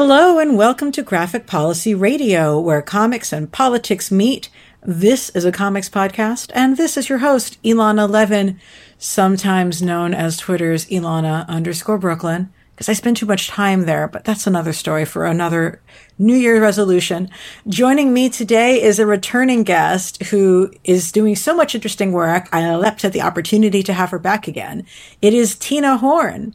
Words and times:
Hello 0.00 0.38
and 0.38 0.56
welcome 0.56 0.92
to 0.92 1.02
Graphic 1.02 1.44
Policy 1.48 1.92
Radio, 1.92 2.60
where 2.60 2.80
comics 2.80 3.32
and 3.32 3.50
politics 3.50 4.12
meet. 4.12 4.48
This 4.80 5.28
is 5.30 5.44
a 5.44 5.50
comics 5.50 5.88
podcast, 5.88 6.52
and 6.54 6.76
this 6.76 6.96
is 6.96 7.08
your 7.08 7.18
host, 7.18 7.60
Elana 7.64 8.08
Levin, 8.08 8.60
sometimes 8.96 9.82
known 9.82 10.14
as 10.14 10.36
Twitter's 10.36 10.86
Elana 10.86 11.48
underscore 11.48 11.98
Brooklyn, 11.98 12.48
because 12.70 12.88
I 12.88 12.92
spend 12.92 13.16
too 13.16 13.26
much 13.26 13.48
time 13.48 13.86
there, 13.86 14.06
but 14.06 14.24
that's 14.24 14.46
another 14.46 14.72
story 14.72 15.04
for 15.04 15.26
another 15.26 15.82
New 16.16 16.36
Year 16.36 16.62
resolution. 16.62 17.28
Joining 17.66 18.14
me 18.14 18.28
today 18.28 18.80
is 18.80 19.00
a 19.00 19.04
returning 19.04 19.64
guest 19.64 20.22
who 20.26 20.70
is 20.84 21.10
doing 21.10 21.34
so 21.34 21.56
much 21.56 21.74
interesting 21.74 22.12
work. 22.12 22.48
I 22.52 22.72
leapt 22.76 23.04
at 23.04 23.12
the 23.12 23.22
opportunity 23.22 23.82
to 23.82 23.92
have 23.92 24.10
her 24.10 24.20
back 24.20 24.46
again. 24.46 24.86
It 25.20 25.34
is 25.34 25.56
Tina 25.56 25.96
Horn. 25.96 26.54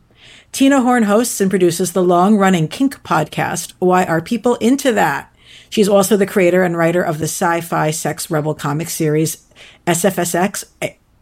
Tina 0.53 0.81
Horn 0.81 1.01
hosts 1.01 1.41
and 1.41 1.49
produces 1.49 1.93
the 1.93 2.03
long 2.03 2.37
running 2.37 2.67
Kink 2.67 3.01
podcast, 3.01 3.73
Why 3.79 4.05
Are 4.05 4.21
People 4.21 4.53
Into 4.57 4.91
That? 4.91 5.35
She's 5.71 5.89
also 5.89 6.15
the 6.15 6.27
creator 6.27 6.61
and 6.61 6.77
writer 6.77 7.01
of 7.01 7.17
the 7.17 7.23
sci 7.23 7.61
fi 7.61 7.89
sex 7.89 8.29
rebel 8.29 8.53
comic 8.53 8.91
series 8.91 9.47
SFSX, 9.87 10.65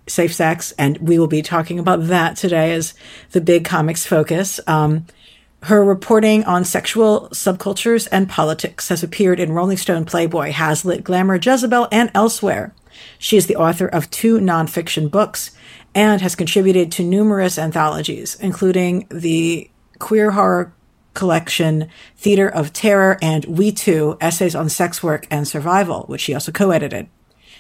Safe 0.06 0.34
Sex, 0.34 0.74
and 0.74 0.98
we 0.98 1.18
will 1.18 1.28
be 1.28 1.42
talking 1.42 1.80
about 1.80 2.08
that 2.08 2.36
today 2.36 2.74
as 2.74 2.94
the 3.32 3.40
big 3.40 3.64
comics 3.64 4.06
focus. 4.06 4.60
Um, 4.68 5.06
her 5.64 5.82
reporting 5.82 6.44
on 6.44 6.66
sexual 6.66 7.30
subcultures 7.30 8.10
and 8.12 8.28
politics 8.28 8.90
has 8.90 9.02
appeared 9.02 9.40
in 9.40 9.54
Rolling 9.54 9.78
Stone, 9.78 10.04
Playboy, 10.04 10.52
Hazlitt, 10.52 11.06
Glamour, 11.06 11.40
Jezebel, 11.42 11.88
and 11.90 12.12
elsewhere. 12.14 12.74
She 13.18 13.38
is 13.38 13.48
the 13.48 13.56
author 13.56 13.88
of 13.88 14.12
two 14.12 14.40
nonfiction 14.40 15.10
books 15.10 15.52
and 15.94 16.22
has 16.22 16.36
contributed 16.36 16.92
to 16.94 17.04
numerous 17.04 17.58
anthologies, 17.58 18.36
including 18.40 19.08
the 19.10 19.70
queer 20.00 20.32
horror 20.32 20.74
collection 21.14 21.90
Theater 22.16 22.48
of 22.48 22.74
Terror 22.74 23.18
and 23.22 23.46
We 23.46 23.72
Too, 23.72 24.18
Essays 24.22 24.56
on 24.56 24.70
Sex 24.70 25.04
Work 25.04 25.28
and 25.30 25.48
Survival, 25.48 26.04
which 26.08 26.22
she 26.22 26.34
also 26.34 26.52
co-edited. 26.52 27.10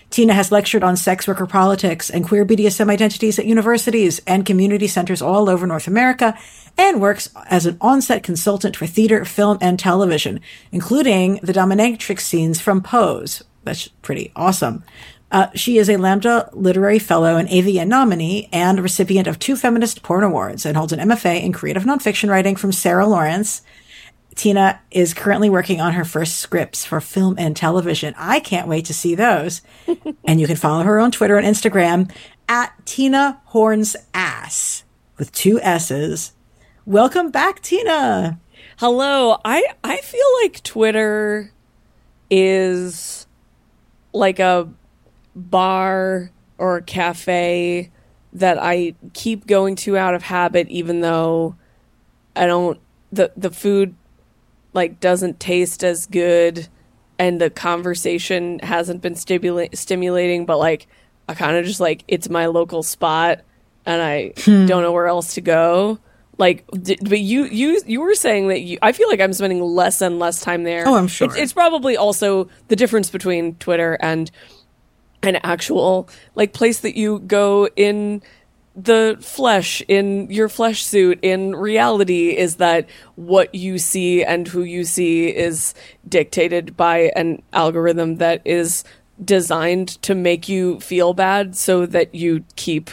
Tina 0.09 0.33
has 0.33 0.51
lectured 0.51 0.83
on 0.83 0.97
sex 0.97 1.25
worker 1.25 1.45
politics 1.45 2.09
and 2.09 2.25
queer 2.25 2.45
BDSM 2.45 2.89
identities 2.89 3.39
at 3.39 3.45
universities 3.45 4.19
and 4.27 4.45
community 4.45 4.87
centers 4.87 5.21
all 5.21 5.49
over 5.49 5.65
North 5.65 5.87
America 5.87 6.37
and 6.77 6.99
works 6.99 7.29
as 7.49 7.65
an 7.65 7.77
on-set 7.79 8.21
consultant 8.21 8.75
for 8.75 8.85
theater, 8.85 9.23
film, 9.23 9.57
and 9.61 9.79
television, 9.79 10.41
including 10.73 11.35
the 11.43 11.53
dominatrix 11.53 12.19
scenes 12.21 12.59
from 12.59 12.81
Pose. 12.81 13.41
That's 13.63 13.87
pretty 13.87 14.33
awesome. 14.35 14.83
Uh, 15.31 15.47
she 15.55 15.77
is 15.77 15.89
a 15.89 15.95
Lambda 15.95 16.49
Literary 16.51 16.99
Fellow 16.99 17.37
and 17.37 17.47
AVN 17.47 17.87
nominee 17.87 18.49
and 18.51 18.81
recipient 18.81 19.27
of 19.27 19.39
two 19.39 19.55
Feminist 19.55 20.03
Porn 20.03 20.23
Awards 20.23 20.65
and 20.65 20.75
holds 20.75 20.91
an 20.91 20.99
MFA 20.99 21.41
in 21.41 21.53
Creative 21.53 21.83
Nonfiction 21.83 22.29
Writing 22.29 22.57
from 22.57 22.73
Sarah 22.73 23.07
Lawrence. 23.07 23.61
Tina 24.35 24.81
is 24.91 25.13
currently 25.13 25.49
working 25.49 25.79
on 25.79 25.93
her 25.93 26.03
first 26.03 26.37
scripts 26.37 26.85
for 26.85 26.99
film 26.99 27.35
and 27.37 27.55
television. 27.55 28.13
I 28.17 28.41
can't 28.41 28.67
wait 28.67 28.85
to 28.85 28.93
see 28.93 29.15
those. 29.15 29.61
and 30.25 30.41
you 30.41 30.47
can 30.47 30.57
follow 30.57 30.83
her 30.83 30.99
on 30.99 31.11
Twitter 31.11 31.37
and 31.37 31.47
Instagram 31.47 32.11
at 32.49 32.73
Tina 32.85 33.41
Horns 33.45 33.95
Ass 34.13 34.83
with 35.17 35.31
two 35.31 35.61
S's. 35.61 36.33
Welcome 36.85 37.31
back, 37.31 37.61
Tina. 37.61 38.39
Hello. 38.77 39.39
I 39.45 39.63
I 39.83 39.97
feel 39.97 40.25
like 40.41 40.63
Twitter 40.63 41.53
is 42.29 43.27
like 44.13 44.39
a 44.39 44.67
bar 45.35 46.31
or 46.57 46.81
cafe 46.81 47.91
that 48.33 48.57
I 48.61 48.95
keep 49.13 49.47
going 49.47 49.75
to 49.77 49.97
out 49.97 50.13
of 50.13 50.23
habit 50.23 50.67
even 50.69 51.01
though 51.01 51.55
I 52.35 52.45
don't 52.45 52.79
the 53.11 53.31
the 53.35 53.51
food 53.51 53.95
like 54.73 54.99
doesn't 54.99 55.39
taste 55.39 55.83
as 55.83 56.05
good 56.05 56.67
and 57.19 57.41
the 57.41 57.49
conversation 57.49 58.59
hasn't 58.59 59.01
been 59.01 59.15
stimula- 59.15 59.75
stimulating 59.75 60.45
but 60.45 60.57
like 60.57 60.87
I 61.27 61.33
kind 61.33 61.57
of 61.57 61.65
just 61.65 61.79
like 61.79 62.03
it's 62.07 62.29
my 62.29 62.45
local 62.47 62.83
spot 62.83 63.41
and 63.85 64.01
I 64.01 64.33
hmm. 64.37 64.65
don't 64.65 64.81
know 64.81 64.91
where 64.91 65.07
else 65.07 65.33
to 65.35 65.41
go 65.41 65.99
like 66.37 66.65
d- 66.71 66.97
but 67.01 67.19
you 67.19 67.45
you 67.45 67.81
you 67.85 68.01
were 68.01 68.15
saying 68.15 68.47
that 68.47 68.61
you 68.61 68.77
I 68.81 68.93
feel 68.93 69.07
like 69.07 69.19
I'm 69.19 69.31
spending 69.31 69.61
less 69.61 70.01
and 70.01 70.17
less 70.17 70.41
time 70.41 70.63
there. 70.63 70.87
Oh, 70.87 70.95
I'm 70.95 71.07
sure. 71.07 71.27
It's, 71.27 71.35
it's 71.35 71.53
probably 71.53 71.95
also 71.95 72.49
the 72.67 72.75
difference 72.75 73.09
between 73.09 73.55
Twitter 73.55 73.97
and 74.01 74.31
an 75.23 75.37
actual 75.43 76.09
like 76.35 76.53
place 76.53 76.79
that 76.79 76.97
you 76.97 77.19
go 77.19 77.67
in 77.75 78.21
the 78.75 79.17
flesh 79.19 79.83
in 79.87 80.29
your 80.29 80.47
flesh 80.47 80.83
suit 80.85 81.19
in 81.21 81.53
reality 81.55 82.37
is 82.37 82.55
that 82.55 82.87
what 83.15 83.53
you 83.53 83.77
see 83.77 84.23
and 84.23 84.47
who 84.47 84.63
you 84.63 84.85
see 84.85 85.27
is 85.27 85.73
dictated 86.07 86.77
by 86.77 87.11
an 87.15 87.41
algorithm 87.51 88.15
that 88.15 88.41
is 88.45 88.85
designed 89.23 89.89
to 90.01 90.15
make 90.15 90.47
you 90.47 90.79
feel 90.79 91.13
bad 91.13 91.55
so 91.55 91.85
that 91.85 92.15
you 92.15 92.43
keep 92.55 92.89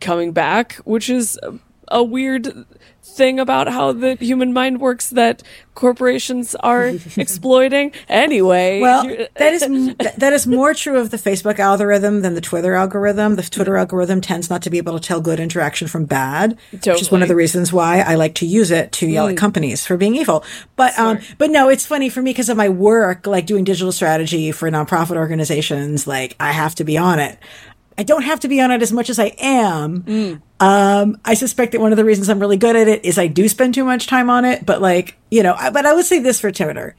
coming 0.00 0.32
back 0.32 0.74
which 0.84 1.10
is 1.10 1.38
a 1.94 2.02
weird 2.02 2.66
thing 3.02 3.38
about 3.38 3.68
how 3.68 3.92
the 3.92 4.14
human 4.16 4.52
mind 4.52 4.80
works 4.80 5.10
that 5.10 5.42
corporations 5.74 6.54
are 6.56 6.88
exploiting. 7.16 7.92
Anyway, 8.08 8.80
well, 8.80 9.04
that 9.36 9.52
is 9.54 9.94
that 10.16 10.32
is 10.32 10.46
more 10.46 10.74
true 10.74 10.98
of 10.98 11.10
the 11.10 11.16
Facebook 11.16 11.58
algorithm 11.58 12.22
than 12.22 12.34
the 12.34 12.40
Twitter 12.40 12.74
algorithm. 12.74 13.36
The 13.36 13.42
Twitter 13.42 13.76
algorithm 13.76 14.20
tends 14.20 14.50
not 14.50 14.62
to 14.62 14.70
be 14.70 14.78
able 14.78 14.98
to 14.98 15.06
tell 15.06 15.20
good 15.20 15.38
interaction 15.38 15.86
from 15.86 16.04
bad, 16.04 16.58
totally. 16.72 16.94
which 16.94 17.02
is 17.02 17.10
one 17.10 17.22
of 17.22 17.28
the 17.28 17.36
reasons 17.36 17.72
why 17.72 18.00
I 18.00 18.16
like 18.16 18.34
to 18.36 18.46
use 18.46 18.70
it 18.70 18.90
to 18.92 19.06
yell 19.06 19.28
mm. 19.28 19.32
at 19.32 19.36
companies 19.36 19.86
for 19.86 19.96
being 19.96 20.16
evil. 20.16 20.44
But 20.74 20.98
um, 20.98 21.20
but 21.38 21.50
no, 21.50 21.68
it's 21.68 21.86
funny 21.86 22.08
for 22.08 22.20
me 22.20 22.32
because 22.32 22.48
of 22.48 22.56
my 22.56 22.68
work, 22.68 23.26
like 23.26 23.46
doing 23.46 23.64
digital 23.64 23.92
strategy 23.92 24.50
for 24.50 24.68
nonprofit 24.70 25.16
organizations. 25.16 26.06
Like 26.06 26.34
I 26.40 26.50
have 26.50 26.74
to 26.76 26.84
be 26.84 26.98
on 26.98 27.20
it. 27.20 27.38
I 27.96 28.02
don't 28.02 28.22
have 28.22 28.40
to 28.40 28.48
be 28.48 28.60
on 28.60 28.70
it 28.70 28.82
as 28.82 28.92
much 28.92 29.10
as 29.10 29.18
I 29.18 29.34
am. 29.38 30.02
Mm. 30.02 30.42
Um, 30.60 31.20
I 31.24 31.34
suspect 31.34 31.72
that 31.72 31.80
one 31.80 31.92
of 31.92 31.96
the 31.96 32.04
reasons 32.04 32.28
I'm 32.28 32.40
really 32.40 32.56
good 32.56 32.76
at 32.76 32.88
it 32.88 33.04
is 33.04 33.18
I 33.18 33.26
do 33.26 33.48
spend 33.48 33.74
too 33.74 33.84
much 33.84 34.06
time 34.06 34.30
on 34.30 34.44
it. 34.44 34.66
But 34.66 34.80
like, 34.80 35.16
you 35.30 35.42
know, 35.42 35.54
I, 35.54 35.70
but 35.70 35.86
I 35.86 35.94
would 35.94 36.04
say 36.04 36.20
this 36.20 36.40
for 36.40 36.50
Twitter. 36.50 36.96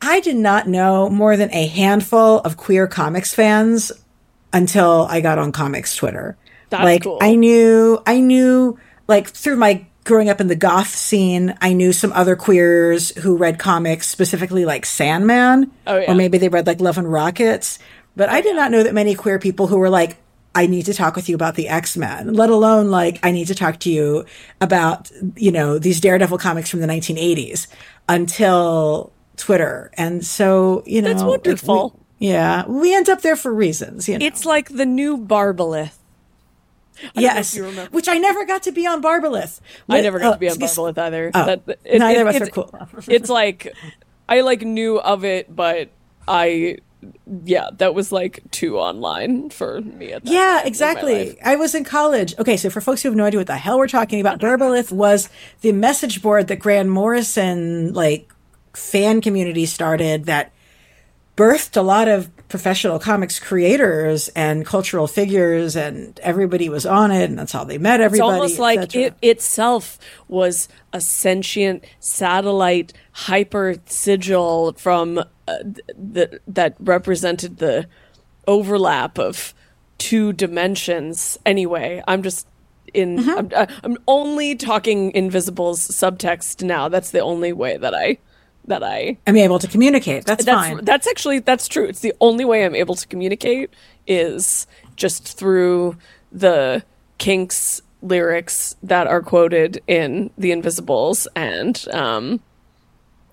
I 0.00 0.20
did 0.20 0.36
not 0.36 0.66
know 0.66 1.08
more 1.08 1.36
than 1.36 1.52
a 1.52 1.66
handful 1.66 2.40
of 2.40 2.56
queer 2.56 2.86
comics 2.86 3.34
fans 3.34 3.92
until 4.52 5.06
I 5.08 5.20
got 5.20 5.38
on 5.38 5.52
comics 5.52 5.94
Twitter. 5.94 6.36
That's 6.70 6.84
like 6.84 7.04
cool. 7.04 7.18
I 7.20 7.34
knew, 7.34 8.02
I 8.06 8.20
knew 8.20 8.78
like 9.06 9.28
through 9.28 9.56
my 9.56 9.86
growing 10.04 10.28
up 10.28 10.40
in 10.40 10.48
the 10.48 10.56
goth 10.56 10.94
scene, 10.94 11.56
I 11.60 11.72
knew 11.72 11.92
some 11.92 12.12
other 12.12 12.34
queers 12.34 13.16
who 13.18 13.36
read 13.36 13.58
comics, 13.58 14.08
specifically 14.08 14.64
like 14.64 14.84
Sandman, 14.84 15.70
oh, 15.86 15.98
yeah. 15.98 16.10
or 16.10 16.14
maybe 16.14 16.38
they 16.38 16.48
read 16.48 16.66
like 16.66 16.80
Love 16.80 16.98
and 16.98 17.10
Rockets. 17.10 17.78
But 18.16 18.28
I 18.28 18.40
did 18.40 18.56
not 18.56 18.70
know 18.70 18.82
that 18.82 18.94
many 18.94 19.14
queer 19.14 19.38
people 19.38 19.66
who 19.66 19.78
were 19.78 19.90
like, 19.90 20.18
I 20.54 20.66
need 20.66 20.84
to 20.86 20.94
talk 20.94 21.16
with 21.16 21.28
you 21.28 21.34
about 21.34 21.54
the 21.54 21.68
X-Men, 21.68 22.34
let 22.34 22.50
alone 22.50 22.90
like, 22.90 23.18
I 23.22 23.30
need 23.30 23.46
to 23.46 23.54
talk 23.54 23.78
to 23.80 23.90
you 23.90 24.26
about, 24.60 25.10
you 25.36 25.50
know, 25.50 25.78
these 25.78 25.98
Daredevil 26.00 26.38
comics 26.38 26.68
from 26.68 26.80
the 26.80 26.86
1980s 26.86 27.68
until 28.08 29.12
Twitter. 29.36 29.90
And 29.94 30.24
so, 30.24 30.82
you 30.84 31.00
know, 31.00 31.08
that's 31.08 31.22
wonderful. 31.22 31.98
We, 32.18 32.28
yeah. 32.28 32.66
We 32.66 32.94
end 32.94 33.08
up 33.08 33.22
there 33.22 33.36
for 33.36 33.52
reasons, 33.52 34.08
you 34.08 34.18
know. 34.18 34.26
It's 34.26 34.44
like 34.44 34.68
the 34.68 34.84
new 34.84 35.16
Barbelith. 35.16 35.94
yes, 37.14 37.58
which 37.90 38.06
I 38.06 38.18
never 38.18 38.44
got 38.44 38.62
to 38.64 38.72
be 38.72 38.86
on 38.86 39.02
Barbelith. 39.02 39.60
I 39.88 40.02
never 40.02 40.18
got 40.18 40.34
to 40.34 40.38
be 40.38 40.50
on 40.50 40.62
oh, 40.62 40.66
Barbelith 40.66 40.98
either. 40.98 41.30
Oh, 41.32 41.46
that, 41.46 41.78
it, 41.84 41.98
neither 41.98 42.28
it, 42.28 42.36
of 42.36 42.42
us 42.42 42.48
are 42.48 42.50
cool. 42.50 42.88
it's 43.08 43.30
like 43.30 43.74
I 44.28 44.42
like 44.42 44.60
knew 44.60 45.00
of 45.00 45.24
it, 45.24 45.54
but 45.54 45.88
I 46.28 46.78
yeah, 47.44 47.68
that 47.78 47.94
was 47.94 48.12
like 48.12 48.42
too 48.50 48.78
online 48.78 49.50
for 49.50 49.80
me. 49.80 50.12
At 50.12 50.26
yeah, 50.26 50.62
exactly. 50.64 51.40
I 51.42 51.56
was 51.56 51.74
in 51.74 51.84
college. 51.84 52.34
Okay, 52.38 52.56
so 52.56 52.70
for 52.70 52.80
folks 52.80 53.02
who 53.02 53.08
have 53.08 53.16
no 53.16 53.24
idea 53.24 53.40
what 53.40 53.46
the 53.46 53.56
hell 53.56 53.78
we're 53.78 53.88
talking 53.88 54.20
about, 54.20 54.38
Barbelith 54.38 54.92
was 54.92 55.28
the 55.62 55.72
message 55.72 56.22
board 56.22 56.48
that 56.48 56.56
Grant 56.56 56.88
Morrison 56.88 57.92
like 57.92 58.32
fan 58.74 59.20
community 59.20 59.66
started 59.66 60.26
that 60.26 60.52
birthed 61.36 61.76
a 61.76 61.82
lot 61.82 62.08
of 62.08 62.30
professional 62.52 62.98
comics 62.98 63.40
creators 63.40 64.28
and 64.36 64.66
cultural 64.66 65.06
figures 65.06 65.74
and 65.74 66.20
everybody 66.20 66.68
was 66.68 66.84
on 66.84 67.10
it 67.10 67.30
and 67.30 67.38
that's 67.38 67.50
how 67.50 67.64
they 67.64 67.78
met 67.78 68.02
everybody. 68.02 68.28
It's 68.28 68.34
almost 68.34 68.58
like 68.58 68.94
it 68.94 69.14
itself 69.22 69.98
was 70.28 70.68
a 70.92 71.00
sentient 71.00 71.82
satellite 71.98 72.92
hyper 73.12 73.76
sigil 73.86 74.74
from 74.74 75.16
uh, 75.16 75.24
that 75.96 76.40
that 76.46 76.76
represented 76.78 77.56
the 77.56 77.88
overlap 78.46 79.18
of 79.18 79.54
two 79.96 80.34
dimensions. 80.34 81.38
Anyway, 81.46 82.02
I'm 82.06 82.22
just 82.22 82.46
in 82.92 83.16
mm-hmm. 83.16 83.30
I'm, 83.30 83.50
uh, 83.56 83.66
I'm 83.82 83.96
only 84.06 84.56
talking 84.56 85.10
invisibles 85.14 85.80
subtext 85.88 86.62
now. 86.62 86.90
That's 86.90 87.12
the 87.12 87.20
only 87.20 87.54
way 87.54 87.78
that 87.78 87.94
I 87.94 88.18
that 88.66 88.82
I 88.82 89.18
am 89.26 89.36
able 89.36 89.58
to 89.58 89.66
communicate. 89.66 90.24
That's, 90.24 90.44
that's 90.44 90.68
fine. 90.68 90.84
That's 90.84 91.06
actually 91.06 91.40
that's 91.40 91.68
true. 91.68 91.84
It's 91.84 92.00
the 92.00 92.14
only 92.20 92.44
way 92.44 92.64
I'm 92.64 92.74
able 92.74 92.94
to 92.94 93.06
communicate 93.06 93.70
is 94.06 94.66
just 94.96 95.36
through 95.38 95.96
the 96.30 96.84
kinks 97.18 97.82
lyrics 98.02 98.76
that 98.82 99.06
are 99.06 99.22
quoted 99.22 99.80
in 99.86 100.30
the 100.36 100.50
invisibles 100.50 101.28
and 101.36 101.86
um 101.92 102.40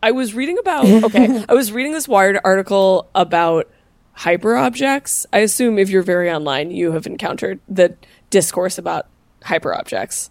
I 0.02 0.12
was 0.12 0.34
reading 0.34 0.58
about 0.60 0.86
okay, 1.06 1.44
I 1.50 1.54
was 1.54 1.72
reading 1.72 1.92
this 1.92 2.08
Wired 2.08 2.40
article 2.44 3.10
about 3.16 3.70
hyperobjects. 4.18 5.26
I 5.34 5.40
assume 5.40 5.80
if 5.80 5.90
you're 5.90 6.04
very 6.04 6.31
online, 6.31 6.72
you 6.72 6.92
have 6.92 7.08
encountered 7.08 7.60
the 7.68 7.96
discourse 8.30 8.78
about 8.78 9.08
hyperobjects. 9.42 10.30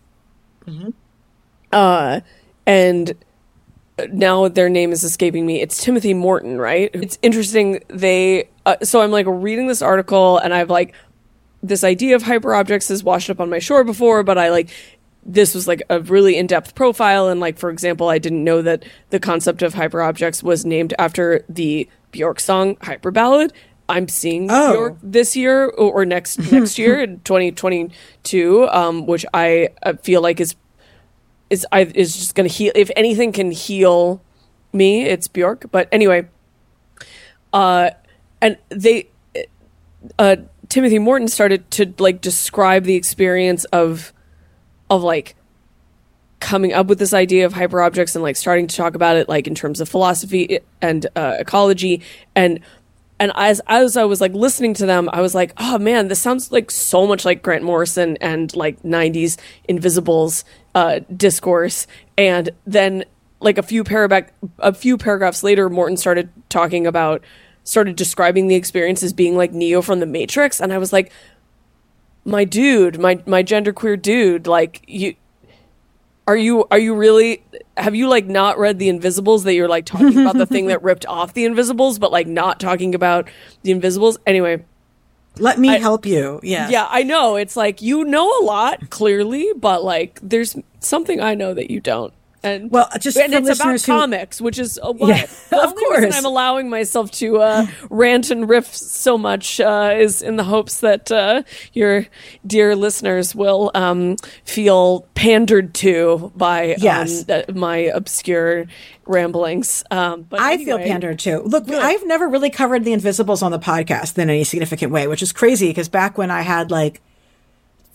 Mm-hmm. 0.66 0.90
Uh, 1.72 2.20
and 2.66 3.14
now 4.12 4.48
their 4.48 4.68
name 4.68 4.92
is 4.92 5.04
escaping 5.04 5.46
me. 5.46 5.60
It's 5.60 5.82
Timothy 5.82 6.14
Morton, 6.14 6.58
right? 6.58 6.90
It's 6.92 7.18
interesting. 7.22 7.82
They 7.88 8.48
uh, 8.66 8.76
so 8.82 9.00
I'm 9.00 9.10
like 9.10 9.26
reading 9.28 9.66
this 9.66 9.82
article, 9.82 10.38
and 10.38 10.52
I've 10.54 10.70
like 10.70 10.94
this 11.62 11.82
idea 11.84 12.14
of 12.16 12.22
hyperobjects 12.22 12.88
has 12.88 13.02
washed 13.02 13.30
up 13.30 13.40
on 13.40 13.50
my 13.50 13.58
shore 13.58 13.82
before, 13.84 14.22
but 14.22 14.38
I 14.38 14.50
like 14.50 14.70
this 15.24 15.54
was 15.54 15.66
like 15.68 15.82
a 15.90 16.00
really 16.00 16.36
in-depth 16.38 16.74
profile 16.74 17.28
and 17.28 17.38
like 17.40 17.58
for 17.58 17.68
example 17.70 18.08
i 18.08 18.16
didn't 18.18 18.42
know 18.44 18.62
that 18.62 18.82
the 19.10 19.18
concept 19.20 19.60
of 19.62 19.74
hyperobjects 19.74 20.42
was 20.42 20.64
named 20.64 20.94
after 20.98 21.44
the 21.50 21.86
bjork 22.12 22.40
song 22.40 22.76
hyper 22.82 23.10
ballad 23.10 23.52
i'm 23.90 24.08
seeing 24.08 24.46
Oh. 24.48 24.72
bjork 24.72 24.96
this 25.02 25.36
year 25.36 25.64
or, 25.64 25.92
or 26.00 26.04
next 26.06 26.38
next 26.50 26.78
year 26.82 27.00
in 27.02 27.20
2022 27.24 28.68
um, 28.70 29.06
which 29.06 29.26
i 29.34 29.68
uh, 29.82 29.94
feel 30.02 30.22
like 30.22 30.40
is 30.40 30.54
is 31.50 31.66
I, 31.72 31.82
is 31.94 32.16
just 32.16 32.34
gonna 32.34 32.48
heal 32.48 32.72
if 32.74 32.90
anything 32.96 33.32
can 33.32 33.50
heal 33.50 34.22
me 34.72 35.04
it's 35.04 35.28
bjork 35.28 35.70
but 35.70 35.88
anyway 35.90 36.28
uh 37.52 37.90
and 38.40 38.58
they 38.68 39.08
uh 40.18 40.36
timothy 40.68 40.98
morton 40.98 41.28
started 41.28 41.70
to 41.72 41.94
like 41.98 42.20
describe 42.20 42.84
the 42.84 42.94
experience 42.94 43.64
of 43.66 44.12
of 44.90 45.02
like 45.02 45.34
coming 46.40 46.72
up 46.72 46.86
with 46.86 46.98
this 46.98 47.12
idea 47.12 47.46
of 47.46 47.54
hyperobjects 47.54 48.14
and 48.14 48.22
like 48.22 48.36
starting 48.36 48.66
to 48.66 48.76
talk 48.76 48.94
about 48.94 49.16
it 49.16 49.28
like 49.28 49.46
in 49.46 49.54
terms 49.54 49.80
of 49.80 49.88
philosophy 49.88 50.60
and 50.80 51.06
uh, 51.16 51.36
ecology 51.38 52.00
and 52.34 52.60
and 53.20 53.32
as 53.34 53.60
as 53.66 53.96
I 53.96 54.04
was 54.04 54.20
like 54.20 54.32
listening 54.32 54.74
to 54.74 54.86
them, 54.86 55.08
I 55.12 55.20
was 55.20 55.34
like, 55.34 55.52
oh 55.58 55.78
man, 55.78 56.08
this 56.08 56.20
sounds 56.20 56.52
like 56.52 56.70
so 56.70 57.06
much 57.06 57.24
like 57.24 57.42
Grant 57.42 57.64
Morrison 57.64 58.16
and 58.20 58.54
like 58.54 58.80
'90s 58.82 59.38
Invisibles 59.68 60.44
uh, 60.74 61.00
discourse. 61.14 61.86
And 62.16 62.50
then 62.66 63.04
like 63.40 63.58
a 63.58 63.62
few 63.62 63.84
paragraph 63.84 64.30
a 64.58 64.72
few 64.72 64.96
paragraphs 64.96 65.42
later, 65.42 65.68
Morton 65.68 65.96
started 65.96 66.30
talking 66.48 66.86
about 66.86 67.22
started 67.64 67.96
describing 67.96 68.48
the 68.48 68.54
experience 68.54 69.02
as 69.02 69.12
being 69.12 69.36
like 69.36 69.52
Neo 69.52 69.82
from 69.82 70.00
the 70.00 70.06
Matrix, 70.06 70.60
and 70.60 70.72
I 70.72 70.78
was 70.78 70.92
like, 70.92 71.12
my 72.24 72.44
dude, 72.44 72.98
my 73.00 73.20
my 73.26 73.42
genderqueer 73.42 74.00
dude, 74.00 74.46
like 74.46 74.82
you 74.86 75.16
are 76.28 76.36
you 76.36 76.66
are 76.70 76.78
you 76.78 76.94
really 76.94 77.42
have 77.78 77.94
you 77.94 78.06
like 78.06 78.26
not 78.26 78.58
read 78.58 78.78
the 78.78 78.90
invisibles 78.90 79.44
that 79.44 79.54
you're 79.54 79.66
like 79.68 79.86
talking 79.86 80.20
about 80.20 80.36
the 80.36 80.44
thing 80.44 80.66
that 80.66 80.82
ripped 80.90 81.06
off 81.06 81.32
the 81.32 81.46
invisibles 81.46 81.98
but 81.98 82.12
like 82.12 82.26
not 82.26 82.60
talking 82.60 82.94
about 82.94 83.28
the 83.62 83.70
invisibles 83.70 84.18
anyway 84.26 84.62
Let 85.38 85.58
me 85.58 85.68
help 85.68 86.04
you. 86.04 86.38
Yeah. 86.42 86.68
yeah 86.68 86.86
i 86.90 87.02
know 87.02 87.36
it's 87.36 87.56
like 87.56 87.80
you 87.80 88.04
know 88.04 88.30
a 88.40 88.42
lot 88.44 88.90
clearly 88.90 89.48
but 89.56 89.82
like 89.82 90.20
there's 90.22 90.54
something 90.80 91.18
i 91.18 91.34
know 91.34 91.54
that 91.54 91.70
you 91.70 91.80
don't 91.80 92.12
and 92.42 92.70
Well, 92.70 92.88
just 93.00 93.16
and 93.16 93.34
it's 93.34 93.58
about 93.60 93.80
who- 93.80 93.92
comics 93.92 94.40
which 94.40 94.58
is 94.58 94.78
uh, 94.82 94.92
what 94.92 95.08
Yeah, 95.08 95.22
of 95.64 95.74
course. 95.74 96.14
i'm 96.16 96.24
allowing 96.24 96.68
myself 96.70 97.10
to 97.12 97.38
uh, 97.38 97.66
rant 97.90 98.30
and 98.30 98.48
riff 98.48 98.74
so 98.74 99.18
much 99.18 99.60
uh, 99.60 99.94
is 99.98 100.22
in 100.22 100.36
the 100.36 100.44
hopes 100.44 100.80
that 100.80 101.10
uh, 101.10 101.42
your 101.72 102.06
dear 102.46 102.76
listeners 102.76 103.34
will 103.34 103.70
um, 103.74 104.16
feel 104.44 105.06
pandered 105.14 105.74
to 105.74 106.32
by 106.36 106.76
Yes. 106.78 107.24
um, 107.28 107.42
my 107.58 107.76
obscure 107.76 108.66
ramblings 109.06 109.82
um, 109.90 110.22
but 110.28 110.38
I 110.40 110.58
feel 110.58 110.78
pandered 110.78 111.18
too. 111.18 111.40
Look, 111.42 111.68
I've 111.70 112.06
never 112.06 112.28
really 112.28 112.50
covered 112.50 112.84
the 112.84 112.92
Invisibles 112.92 113.42
on 113.42 113.50
the 113.52 113.58
podcast 113.58 114.18
in 114.18 114.28
any 114.28 114.44
significant 114.44 114.92
way, 114.92 115.06
which 115.06 115.22
is 115.22 115.32
crazy 115.32 115.68
because 115.68 115.88
back 115.88 116.18
when 116.18 116.30
I 116.30 116.42
had 116.42 116.70
like, 116.70 117.00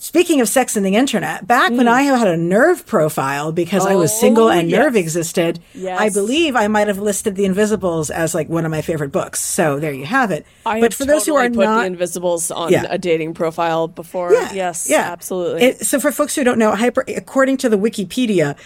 speaking 0.03 0.41
of 0.41 0.49
sex 0.49 0.75
and 0.75 0.85
the 0.85 0.95
internet, 0.95 1.47
back 1.47 1.71
when 1.71 1.87
I 1.87 2.01
had 2.03 2.27
a 2.27 2.35
nerve 2.35 2.85
profile 2.85 3.53
because 3.53 3.85
I 3.85 3.95
was 3.95 4.11
Mm. 4.11 4.15
Oh, 4.15 4.19
single 4.19 4.49
and 4.51 4.69
nerve 4.69 4.95
existed, 4.97 5.59
Yes. 5.73 5.97
I 5.99 6.09
believe 6.09 6.57
I 6.57 6.67
might 6.67 6.87
have 6.87 6.99
listed 6.99 7.35
the 7.37 7.45
Invisibles 7.45 8.09
as 8.09 8.35
like 8.35 8.49
one 8.49 8.65
of 8.65 8.71
my 8.71 8.81
favorite 8.81 9.13
books. 9.13 9.39
So 9.39 9.79
there 9.79 9.93
you 9.93 10.05
have 10.05 10.29
it. 10.31 10.45
I 10.65 10.81
but 10.81 10.91
have 10.91 10.97
for 10.97 11.05
those 11.05 11.25
who 11.25 11.31
totally 11.31 11.47
are 11.47 11.49
put 11.51 11.63
not, 11.65 11.79
the 11.81 11.85
Invisibles 11.87 12.51
on 12.51 12.71
Yeah. 12.71 12.85
a 12.89 12.97
dating 12.97 13.33
profile 13.33 13.87
before. 13.87 14.33
yes, 14.53 14.87
yeah, 14.89 15.09
absolutely. 15.11 15.63
It, 15.63 15.85
so 15.85 15.99
for 16.01 16.11
folks 16.11 16.35
who 16.35 16.43
don't 16.43 16.59
know, 16.59 16.75
hyper 16.75 17.05
according 17.07 17.55
to 17.57 17.69
the 17.69 17.77
Wikipedia, 17.77 18.57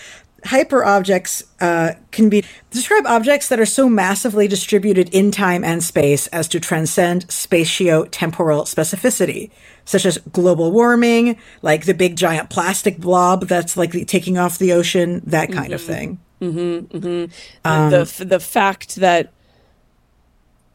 hyper 0.47 0.83
objects 0.83 1.43
uh, 1.61 1.93
can 2.11 2.29
be 2.29 2.43
describe 2.71 3.05
objects 3.05 3.47
that 3.49 3.59
are 3.59 3.65
so 3.65 3.87
massively 3.87 4.47
distributed 4.47 5.09
in 5.13 5.31
time 5.31 5.63
and 5.63 5.83
space 5.83 6.27
as 6.27 6.47
to 6.49 6.59
transcend 6.59 7.27
spatio-temporal 7.27 8.63
specificity, 8.63 9.51
such 9.85 10.05
as 10.05 10.17
global 10.31 10.71
warming, 10.71 11.37
like 11.61 11.85
the 11.85 11.93
big 11.93 12.15
giant 12.15 12.49
plastic 12.49 12.97
blob 12.97 13.47
that's 13.47 13.77
like 13.77 13.91
the- 13.91 14.05
taking 14.05 14.37
off 14.37 14.57
the 14.57 14.73
ocean, 14.73 15.21
that 15.25 15.51
kind 15.51 15.73
of 15.73 15.81
thing. 15.81 16.19
the 16.39 17.29
Um, 17.65 17.93
f- 17.93 18.17
the 18.17 18.39
fact 18.39 18.95
that 18.97 19.31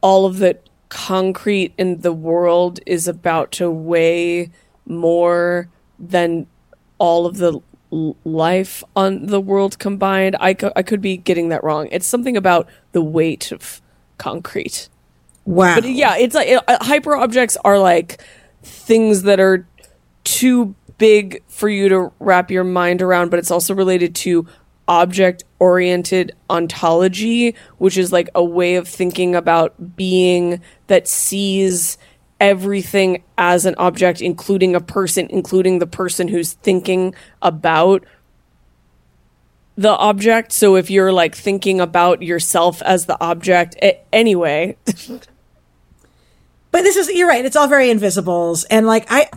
all 0.01 0.25
of 0.25 0.39
the 0.39 0.57
concrete 0.89 1.73
in 1.77 2.01
the 2.01 2.13
world 2.13 2.79
is 2.85 3.07
about 3.07 3.51
to 3.53 3.71
weigh 3.71 4.51
more 4.85 5.69
than 5.97 6.45
all 6.99 7.25
of 7.25 7.37
the 7.37 7.59
life 8.23 8.83
on 8.95 9.27
the 9.27 9.39
world 9.39 9.79
combined. 9.79 10.35
I, 10.39 10.53
co- 10.53 10.73
I 10.75 10.83
could 10.83 11.01
be 11.01 11.17
getting 11.17 11.49
that 11.49 11.63
wrong. 11.63 11.87
It's 11.91 12.07
something 12.07 12.35
about 12.35 12.67
the 12.91 13.01
weight 13.01 13.51
of 13.51 13.81
concrete. 14.17 14.89
Wow. 15.45 15.75
But 15.75 15.89
yeah, 15.89 16.17
it's 16.17 16.35
like 16.35 16.49
uh, 16.67 16.77
hyper 16.81 17.15
objects 17.15 17.57
are 17.63 17.77
like 17.77 18.21
things 18.63 19.23
that 19.23 19.39
are 19.39 19.67
too 20.23 20.75
big 20.97 21.43
for 21.47 21.69
you 21.69 21.89
to 21.89 22.11
wrap 22.19 22.49
your 22.49 22.63
mind 22.63 23.01
around, 23.01 23.29
but 23.29 23.39
it's 23.39 23.51
also 23.51 23.73
related 23.75 24.15
to 24.15 24.47
object 24.87 25.43
oriented 25.59 26.33
ontology, 26.49 27.55
which 27.77 27.97
is 27.97 28.11
like 28.11 28.29
a 28.35 28.43
way 28.43 28.75
of 28.75 28.87
thinking 28.87 29.35
about 29.35 29.95
being 29.95 30.61
that 30.87 31.07
sees 31.07 31.97
everything 32.43 33.23
as 33.37 33.65
an 33.65 33.75
object, 33.77 34.21
including 34.21 34.75
a 34.75 34.81
person, 34.81 35.27
including 35.29 35.79
the 35.79 35.87
person 35.87 36.27
who's 36.27 36.53
thinking 36.53 37.15
about 37.41 38.03
the 39.75 39.89
object. 39.89 40.51
So 40.51 40.75
if 40.75 40.89
you're 40.89 41.13
like 41.13 41.35
thinking 41.35 41.79
about 41.79 42.21
yourself 42.21 42.81
as 42.81 43.05
the 43.05 43.17
object, 43.23 43.75
anyway, 44.11 44.77
But 46.73 46.81
this 46.81 46.95
is 46.95 47.07
you're 47.09 47.27
right. 47.27 47.45
It's 47.45 47.55
all 47.55 47.67
very 47.67 47.91
invisibles, 47.91 48.63
and 48.63 48.87
like 48.87 49.05
I, 49.07 49.29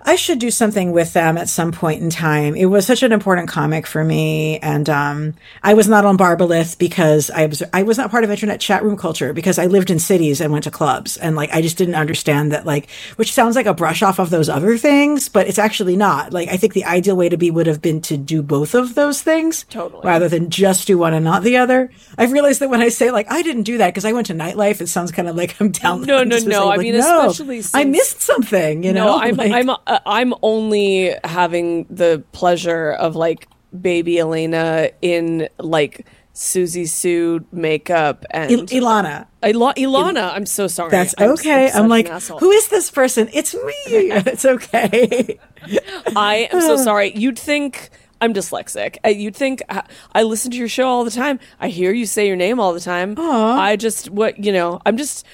I 0.00 0.14
should 0.14 0.38
do 0.38 0.50
something 0.50 0.92
with 0.92 1.12
them 1.12 1.36
at 1.36 1.48
some 1.48 1.72
point 1.72 2.02
in 2.02 2.08
time. 2.08 2.54
It 2.54 2.66
was 2.66 2.86
such 2.86 3.02
an 3.02 3.12
important 3.12 3.48
comic 3.48 3.86
for 3.86 4.04
me, 4.04 4.58
and 4.60 4.88
um, 4.88 5.34
I 5.62 5.74
was 5.74 5.88
not 5.88 6.04
on 6.04 6.16
Barbelith 6.16 6.78
because 6.78 7.30
I 7.30 7.46
was 7.46 7.62
I 7.72 7.82
was 7.82 7.98
not 7.98 8.10
part 8.10 8.22
of 8.22 8.30
internet 8.30 8.60
chat 8.60 8.84
room 8.84 8.96
culture 8.96 9.32
because 9.32 9.58
I 9.58 9.66
lived 9.66 9.90
in 9.90 9.98
cities 9.98 10.40
and 10.40 10.52
went 10.52 10.64
to 10.64 10.70
clubs, 10.70 11.16
and 11.16 11.34
like 11.34 11.52
I 11.52 11.62
just 11.62 11.76
didn't 11.76 11.96
understand 11.96 12.52
that 12.52 12.64
like 12.64 12.88
which 13.16 13.32
sounds 13.32 13.56
like 13.56 13.66
a 13.66 13.74
brush 13.74 14.02
off 14.02 14.20
of 14.20 14.30
those 14.30 14.48
other 14.48 14.78
things, 14.78 15.28
but 15.28 15.48
it's 15.48 15.58
actually 15.58 15.96
not. 15.96 16.32
Like 16.32 16.48
I 16.48 16.56
think 16.56 16.74
the 16.74 16.84
ideal 16.84 17.16
way 17.16 17.28
to 17.28 17.36
be 17.36 17.50
would 17.50 17.66
have 17.66 17.82
been 17.82 18.00
to 18.02 18.16
do 18.16 18.40
both 18.40 18.74
of 18.74 18.94
those 18.94 19.20
things 19.20 19.64
Totally. 19.64 20.06
rather 20.06 20.28
than 20.28 20.48
just 20.48 20.86
do 20.86 20.96
one 20.96 21.12
and 21.12 21.24
not 21.24 21.42
the 21.42 21.56
other. 21.56 21.90
I've 22.16 22.32
realized 22.32 22.60
that 22.60 22.70
when 22.70 22.80
I 22.80 22.88
say 22.88 23.10
like 23.10 23.30
I 23.30 23.42
didn't 23.42 23.64
do 23.64 23.78
that 23.78 23.88
because 23.88 24.04
I 24.04 24.12
went 24.12 24.28
to 24.28 24.34
nightlife, 24.34 24.80
it 24.80 24.88
sounds 24.88 25.10
kind 25.10 25.28
of 25.28 25.34
like 25.34 25.60
I'm 25.60 25.72
down. 25.72 26.02
No, 26.02 26.22
no, 26.22 26.38
no. 26.38 26.70
I 26.70 26.76
mean, 26.76 26.96
no, 26.96 27.28
especially 27.28 27.62
I 27.74 27.84
missed 27.84 28.20
something. 28.20 28.84
You 28.84 28.92
know, 28.92 29.06
No, 29.06 29.18
I'm 29.18 29.34
Like, 29.36 29.52
I'm 29.52 29.70
uh, 29.88 29.98
I'm 30.06 30.34
only 30.42 31.14
having 31.24 31.84
the 31.90 32.22
pleasure 32.32 32.92
of 32.92 33.16
like 33.16 33.48
baby 33.80 34.18
Elena 34.18 34.90
in 35.02 35.48
like 35.58 36.06
Siouxsie 36.34 36.88
Sioux 36.88 37.44
makeup 37.50 38.24
and 38.30 38.50
Il- 38.50 38.66
Ilana. 38.66 39.26
Ila- 39.42 39.74
Ilana. 39.74 40.32
I'm 40.32 40.46
so 40.46 40.68
sorry. 40.68 40.90
That's 40.90 41.14
I'm- 41.18 41.30
okay. 41.32 41.68
such 41.68 41.76
I'm, 41.80 41.88
like, 41.88 42.08
who 42.08 42.50
is 42.50 42.68
this 42.68 42.90
person? 42.90 43.28
It's 43.32 43.54
me. 43.54 43.72
it's 43.86 44.44
okay. 44.44 45.38
I 46.16 46.48
am 46.52 46.60
so 46.60 46.76
sorry. 46.76 47.12
You'd 47.16 47.38
think 47.38 47.90
I'm 48.20 48.32
dyslexic. 48.32 48.98
Uh, 49.04 49.08
You'd 49.10 49.34
think 49.36 49.62
I, 49.68 49.82
I 50.12 50.22
listen 50.22 50.50
to 50.52 50.56
your 50.56 50.68
show 50.68 50.86
all 50.86 51.04
the 51.04 51.10
time. 51.10 51.40
I 51.60 51.68
hear 51.68 51.92
you 51.92 52.06
say 52.06 52.26
your 52.26 52.36
name 52.36 52.60
all 52.60 52.72
the 52.72 52.80
time. 52.80 53.14
I 53.18 53.76
just 53.76 54.10
what 54.10 54.42
you 54.44 54.52
know. 54.52 54.80
I'm 54.86 54.96
just 54.96 55.24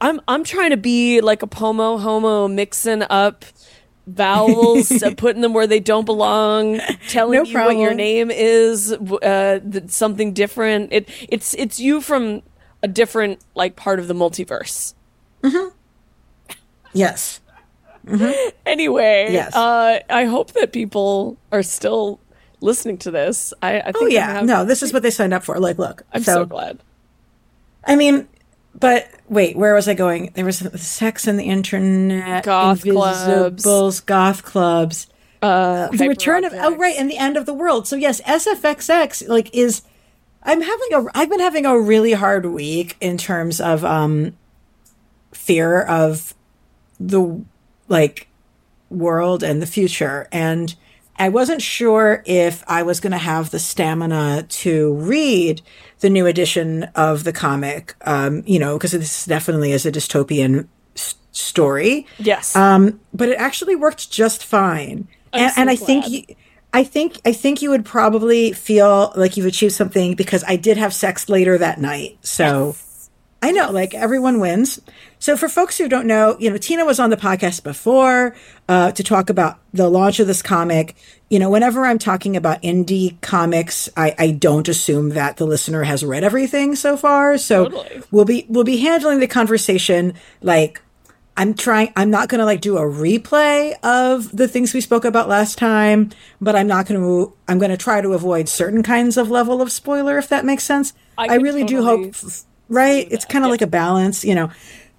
I'm 0.00 0.20
I'm 0.26 0.44
trying 0.44 0.70
to 0.70 0.76
be 0.76 1.20
like 1.20 1.42
a 1.42 1.46
pomo 1.46 1.98
homo 1.98 2.48
mixing 2.48 3.02
up 3.10 3.44
vowels, 4.14 4.90
uh, 5.02 5.12
putting 5.16 5.42
them 5.42 5.52
where 5.52 5.66
they 5.66 5.80
don't 5.80 6.04
belong, 6.04 6.80
telling 7.08 7.38
No 7.38 7.44
you 7.44 7.54
what 7.58 7.76
your 7.76 7.94
name 7.94 8.30
is, 8.30 8.92
uh, 8.92 9.60
something 9.88 10.32
different. 10.32 10.92
It 10.92 11.08
it's 11.28 11.54
it's 11.54 11.78
you 11.80 12.00
from 12.00 12.42
a 12.82 12.88
different 12.88 13.40
like 13.54 13.76
part 13.76 13.98
of 13.98 14.08
the 14.08 14.14
multiverse. 14.14 14.94
yes. 16.92 17.40
Anyway, 18.66 19.28
Yes. 19.30 19.54
uh, 19.54 20.00
I 20.08 20.24
hope 20.24 20.52
that 20.52 20.72
people 20.72 21.36
are 21.52 21.62
still 21.62 22.18
listening 22.60 22.98
to 22.98 23.10
this. 23.10 23.52
I, 23.62 23.80
I 23.80 23.84
think 23.92 23.96
Oh 24.02 24.06
yeah, 24.06 24.26
having- 24.32 24.46
no, 24.46 24.64
this 24.64 24.82
is 24.82 24.92
what 24.92 25.02
they 25.02 25.10
signed 25.10 25.34
up 25.34 25.44
for. 25.44 25.58
Like, 25.60 25.78
look, 25.78 26.02
I'm 26.12 26.22
so, 26.22 26.44
glad. 26.46 26.78
I 27.84 27.96
mean, 27.96 28.26
but 28.74 29.08
wait, 29.28 29.56
where 29.56 29.74
was 29.74 29.88
I 29.88 29.94
going? 29.94 30.30
There 30.34 30.44
was 30.44 30.58
sex 30.80 31.26
and 31.26 31.38
the 31.38 31.44
internet, 31.44 32.44
Goth 32.44 32.84
invisibles, 32.84 34.00
goth 34.00 34.42
clubs, 34.44 35.08
Uh, 35.42 35.88
the 35.88 36.08
return 36.08 36.44
of 36.44 36.52
oh 36.54 36.76
right, 36.76 36.96
and 36.98 37.10
the 37.10 37.18
end 37.18 37.36
of 37.36 37.46
the 37.46 37.54
world. 37.54 37.86
So 37.86 37.96
yes, 37.96 38.20
SFXX 38.22 39.28
like 39.28 39.54
is. 39.54 39.82
I'm 40.42 40.62
having 40.62 40.88
a. 40.94 41.04
I've 41.14 41.28
been 41.28 41.40
having 41.40 41.66
a 41.66 41.78
really 41.78 42.12
hard 42.12 42.46
week 42.46 42.96
in 43.00 43.18
terms 43.18 43.60
of 43.60 43.84
um, 43.84 44.36
fear 45.32 45.82
of 45.82 46.34
the 46.98 47.44
like 47.88 48.28
world 48.88 49.42
and 49.42 49.60
the 49.60 49.66
future 49.66 50.26
and 50.32 50.74
I 51.20 51.28
wasn't 51.28 51.60
sure 51.60 52.22
if 52.24 52.64
I 52.66 52.82
was 52.82 52.98
going 52.98 53.10
to 53.12 53.18
have 53.18 53.50
the 53.50 53.58
stamina 53.58 54.44
to 54.48 54.94
read 54.94 55.60
the 56.00 56.10
new 56.10 56.26
edition 56.26 56.84
of 56.94 57.24
the 57.24 57.32
comic, 57.32 57.94
um, 58.06 58.42
you 58.46 58.58
know, 58.58 58.76
because 58.76 58.92
this 58.92 59.26
definitely 59.26 59.72
is 59.72 59.86
a 59.86 59.92
dystopian 59.92 60.66
s- 60.96 61.14
story. 61.32 62.06
Yes. 62.18 62.56
Um, 62.56 63.00
but 63.12 63.28
it 63.28 63.36
actually 63.38 63.76
worked 63.76 64.10
just 64.10 64.44
fine. 64.44 65.08
And, 65.32 65.52
so 65.52 65.60
and 65.60 65.70
I 65.70 65.76
think 65.76 66.08
you, 66.08 66.24
I 66.72 66.84
think 66.84 67.20
I 67.24 67.32
think 67.32 67.62
you 67.62 67.70
would 67.70 67.84
probably 67.84 68.52
feel 68.52 69.12
like 69.16 69.36
you've 69.36 69.46
achieved 69.46 69.74
something 69.74 70.14
because 70.14 70.44
I 70.46 70.56
did 70.56 70.76
have 70.76 70.94
sex 70.94 71.28
later 71.28 71.58
that 71.58 71.80
night. 71.80 72.18
So 72.22 72.76
I 73.42 73.52
know, 73.52 73.70
like 73.70 73.94
everyone 73.94 74.38
wins. 74.38 74.80
So 75.18 75.36
for 75.36 75.48
folks 75.48 75.78
who 75.78 75.88
don't 75.88 76.06
know, 76.06 76.36
you 76.38 76.50
know, 76.50 76.58
Tina 76.58 76.84
was 76.84 77.00
on 77.00 77.08
the 77.08 77.16
podcast 77.16 77.62
before 77.62 78.36
uh, 78.68 78.92
to 78.92 79.02
talk 79.02 79.30
about 79.30 79.58
the 79.72 79.88
launch 79.88 80.20
of 80.20 80.26
this 80.26 80.42
comic. 80.42 80.94
You 81.30 81.38
know, 81.38 81.48
whenever 81.48 81.86
I'm 81.86 81.98
talking 81.98 82.36
about 82.36 82.62
indie 82.62 83.18
comics, 83.22 83.88
I, 83.96 84.14
I 84.18 84.30
don't 84.32 84.68
assume 84.68 85.10
that 85.10 85.38
the 85.38 85.46
listener 85.46 85.84
has 85.84 86.04
read 86.04 86.22
everything 86.22 86.74
so 86.74 86.98
far. 86.98 87.38
So 87.38 87.64
Totally. 87.64 88.02
we'll 88.10 88.26
be 88.26 88.44
we'll 88.48 88.64
be 88.64 88.78
handling 88.78 89.20
the 89.20 89.26
conversation 89.26 90.14
like 90.42 90.82
I'm 91.36 91.54
trying 91.54 91.90
I'm 91.96 92.10
not 92.10 92.28
going 92.28 92.40
to 92.40 92.44
like 92.44 92.60
do 92.60 92.76
a 92.76 92.82
replay 92.82 93.74
of 93.82 94.36
the 94.36 94.48
things 94.48 94.74
we 94.74 94.82
spoke 94.82 95.06
about 95.06 95.28
last 95.28 95.56
time, 95.56 96.10
but 96.40 96.54
I'm 96.54 96.66
not 96.66 96.86
going 96.86 97.00
to 97.00 97.32
I'm 97.48 97.58
going 97.58 97.70
to 97.70 97.78
try 97.78 98.02
to 98.02 98.12
avoid 98.12 98.50
certain 98.50 98.82
kinds 98.82 99.16
of 99.16 99.30
level 99.30 99.62
of 99.62 99.72
spoiler 99.72 100.18
if 100.18 100.28
that 100.28 100.44
makes 100.44 100.64
sense. 100.64 100.92
I 101.16 101.28
I, 101.28 101.34
really 101.36 101.64
do 101.64 101.82
hope 101.82 102.08
f- 102.08 102.44
right? 102.70 103.06
It's 103.10 103.26
kind 103.26 103.44
of 103.44 103.50
like 103.50 103.60
a 103.60 103.66
balance, 103.66 104.24
you 104.24 104.34
know. 104.34 104.50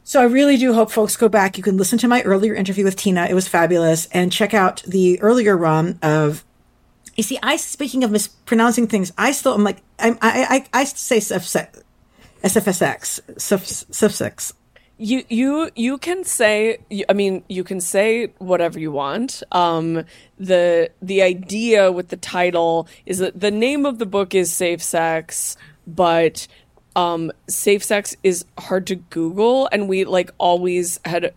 So 0.03 0.21
I 0.21 0.25
really 0.25 0.57
do 0.57 0.73
hope 0.73 0.91
folks 0.91 1.15
go 1.15 1.29
back. 1.29 1.57
You 1.57 1.63
can 1.63 1.77
listen 1.77 1.97
to 1.99 2.07
my 2.07 2.21
earlier 2.21 2.53
interview 2.53 2.83
with 2.83 2.95
Tina. 2.95 3.25
It 3.25 3.33
was 3.33 3.47
fabulous. 3.47 4.07
And 4.07 4.31
check 4.31 4.53
out 4.53 4.83
the 4.83 5.19
earlier 5.21 5.57
run 5.57 5.97
of 6.03 6.43
you 7.15 7.23
see, 7.23 7.37
I 7.43 7.57
speaking 7.57 8.03
of 8.03 8.11
mispronouncing 8.11 8.87
things, 8.87 9.11
I 9.17 9.31
still 9.31 9.53
am 9.53 9.63
like 9.63 9.77
I'm, 9.99 10.17
I 10.21 10.65
I 10.73 10.81
I 10.81 10.83
say 10.85 11.17
SFX, 11.17 11.81
SFSX, 12.43 14.53
you 15.01 15.23
you 15.29 15.71
you 15.75 15.97
can 15.97 16.23
say 16.23 16.77
i 17.09 17.13
mean 17.13 17.43
you 17.49 17.63
can 17.63 17.81
say 17.81 18.27
whatever 18.37 18.79
you 18.79 18.91
want 18.91 19.41
um 19.51 20.05
the 20.37 20.91
the 21.01 21.23
idea 21.23 21.91
with 21.91 22.09
the 22.09 22.17
title 22.17 22.87
is 23.07 23.17
that 23.17 23.39
the 23.39 23.49
name 23.49 23.87
of 23.87 23.97
the 23.97 24.05
book 24.05 24.35
is 24.35 24.53
safe 24.53 24.81
sex 24.81 25.57
but 25.87 26.47
um 26.95 27.31
safe 27.47 27.83
sex 27.83 28.15
is 28.23 28.43
hard 28.57 28.85
to 28.87 28.95
google 28.95 29.69
and 29.71 29.87
we 29.87 30.03
like 30.05 30.31
always 30.37 30.99
had 31.05 31.33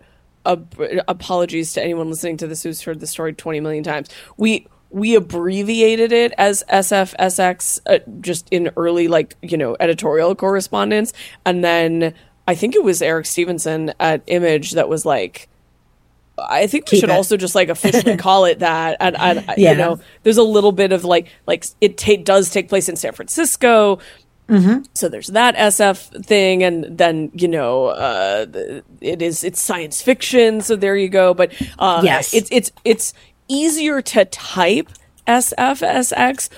apologies 1.09 1.73
to 1.73 1.83
anyone 1.83 2.11
listening 2.11 2.37
to 2.37 2.47
this 2.47 2.63
who's 2.63 2.83
heard 2.83 3.01
the 3.01 3.07
story 3.07 3.33
20 3.33 3.61
million 3.61 3.83
times 3.85 4.09
we 4.37 4.67
we 4.91 5.17
abbreviated 5.17 6.13
it 6.13 6.33
as 6.39 6.63
SFSX 6.71 7.81
uh, 7.87 7.99
just 8.21 8.47
in 8.53 8.71
early 8.77 9.09
like 9.09 9.37
you 9.43 9.57
know 9.57 9.77
editorial 9.81 10.35
correspondence 10.35 11.13
and 11.45 11.65
then 11.65 12.15
I 12.47 12.55
think 12.55 12.75
it 12.77 12.85
was 12.85 13.01
Eric 13.03 13.27
Stephenson 13.27 13.93
at 13.99 14.23
Image 14.27 14.73
that 14.73 14.89
was 14.89 15.05
like 15.05 15.49
I 16.39 16.67
think 16.67 16.85
we 16.87 16.91
Keep 16.91 17.01
should 17.01 17.11
it. 17.11 17.13
also 17.13 17.37
just 17.37 17.55
like 17.55 17.69
officially 17.71 18.17
call 18.19 18.45
it 18.45 18.59
that 18.61 18.97
and, 19.01 19.17
and 19.17 19.45
Yeah. 19.57 19.73
you 19.73 19.79
know 19.79 19.99
there's 20.23 20.37
a 20.37 20.43
little 20.45 20.73
bit 20.73 20.93
of 20.93 21.05
like 21.05 21.29
like 21.47 21.65
it 21.81 21.97
ta- 21.99 22.23
does 22.23 22.51
take 22.51 22.69
place 22.69 22.89
in 22.89 22.97
San 22.97 23.13
Francisco 23.15 23.99
so 24.95 25.09
there's 25.09 25.29
that 25.29 25.57
SF 25.57 26.25
thing, 26.27 26.63
and 26.63 26.99
then 26.99 27.31
you 27.35 27.49
know, 27.49 27.87
uh, 27.87 28.47
it 29.01 29.23
is 29.23 29.43
it's 29.43 29.61
science 29.61 30.03
fiction. 30.03 30.61
So 30.61 30.77
there 30.77 30.97
you 30.97 31.09
go. 31.09 31.33
But 31.35 31.53
uh, 31.79 32.03
Yes. 32.05 32.35
it's 32.35 32.49
it's 32.53 32.71
it's 32.85 33.15
easier 33.49 34.03
to 34.03 34.25
type 34.27 34.89
SFSX, 35.27 36.49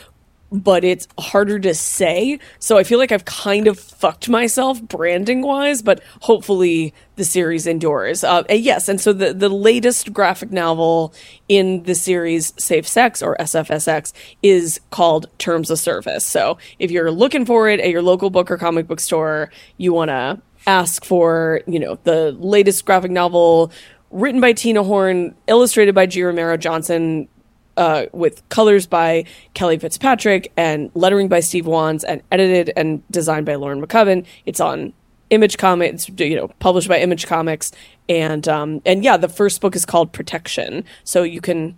but 0.50 0.84
it's 0.84 1.08
harder 1.18 1.58
to 1.58 1.74
say. 1.74 2.38
So 2.58 2.78
I 2.78 2.84
feel 2.84 2.98
like 2.98 3.12
I've 3.12 3.24
kind 3.24 3.66
of 3.66 3.78
fucked 3.78 4.28
myself 4.28 4.80
branding 4.82 5.42
wise, 5.42 5.82
but 5.82 6.02
hopefully 6.20 6.94
the 7.16 7.24
series 7.24 7.66
endures. 7.66 8.22
Uh, 8.22 8.44
and 8.48 8.60
yes, 8.60 8.88
and 8.88 9.00
so 9.00 9.12
the 9.12 9.32
the 9.34 9.48
latest 9.48 10.12
graphic 10.12 10.52
novel 10.52 11.12
in 11.48 11.82
the 11.84 11.94
series 11.94 12.52
Safe 12.58 12.86
Sex 12.86 13.22
or 13.22 13.36
SFSX 13.38 14.12
is 14.42 14.80
called 14.90 15.26
Terms 15.38 15.70
of 15.70 15.78
Service. 15.78 16.24
So 16.24 16.58
if 16.78 16.90
you're 16.90 17.10
looking 17.10 17.44
for 17.44 17.68
it 17.68 17.80
at 17.80 17.90
your 17.90 18.02
local 18.02 18.30
book 18.30 18.50
or 18.50 18.56
comic 18.56 18.86
book 18.86 19.00
store, 19.00 19.50
you 19.78 19.92
want 19.92 20.10
to 20.10 20.40
ask 20.66 21.04
for, 21.04 21.60
you 21.66 21.78
know, 21.78 21.98
the 22.04 22.32
latest 22.32 22.84
graphic 22.84 23.10
novel 23.10 23.70
written 24.10 24.40
by 24.40 24.52
Tina 24.52 24.82
Horn, 24.82 25.34
illustrated 25.46 25.94
by 25.94 26.06
G. 26.06 26.22
Romero 26.22 26.56
Johnson, 26.56 27.28
uh, 27.76 28.06
with 28.12 28.46
colors 28.48 28.86
by 28.86 29.24
Kelly 29.54 29.78
Fitzpatrick 29.78 30.52
and 30.56 30.90
lettering 30.94 31.28
by 31.28 31.40
Steve 31.40 31.66
Wands 31.66 32.04
and 32.04 32.22
edited 32.32 32.72
and 32.76 33.02
designed 33.10 33.46
by 33.46 33.54
Lauren 33.56 33.84
McCubbin. 33.84 34.24
It's 34.46 34.60
on 34.60 34.92
Image 35.30 35.58
Comics, 35.58 36.08
you 36.08 36.36
know, 36.36 36.48
published 36.60 36.88
by 36.88 37.00
Image 37.00 37.26
Comics, 37.26 37.72
and 38.08 38.46
um, 38.46 38.80
and 38.86 39.02
yeah, 39.02 39.16
the 39.16 39.28
first 39.28 39.60
book 39.60 39.74
is 39.74 39.84
called 39.84 40.12
Protection, 40.12 40.84
so 41.02 41.24
you 41.24 41.40
can 41.40 41.76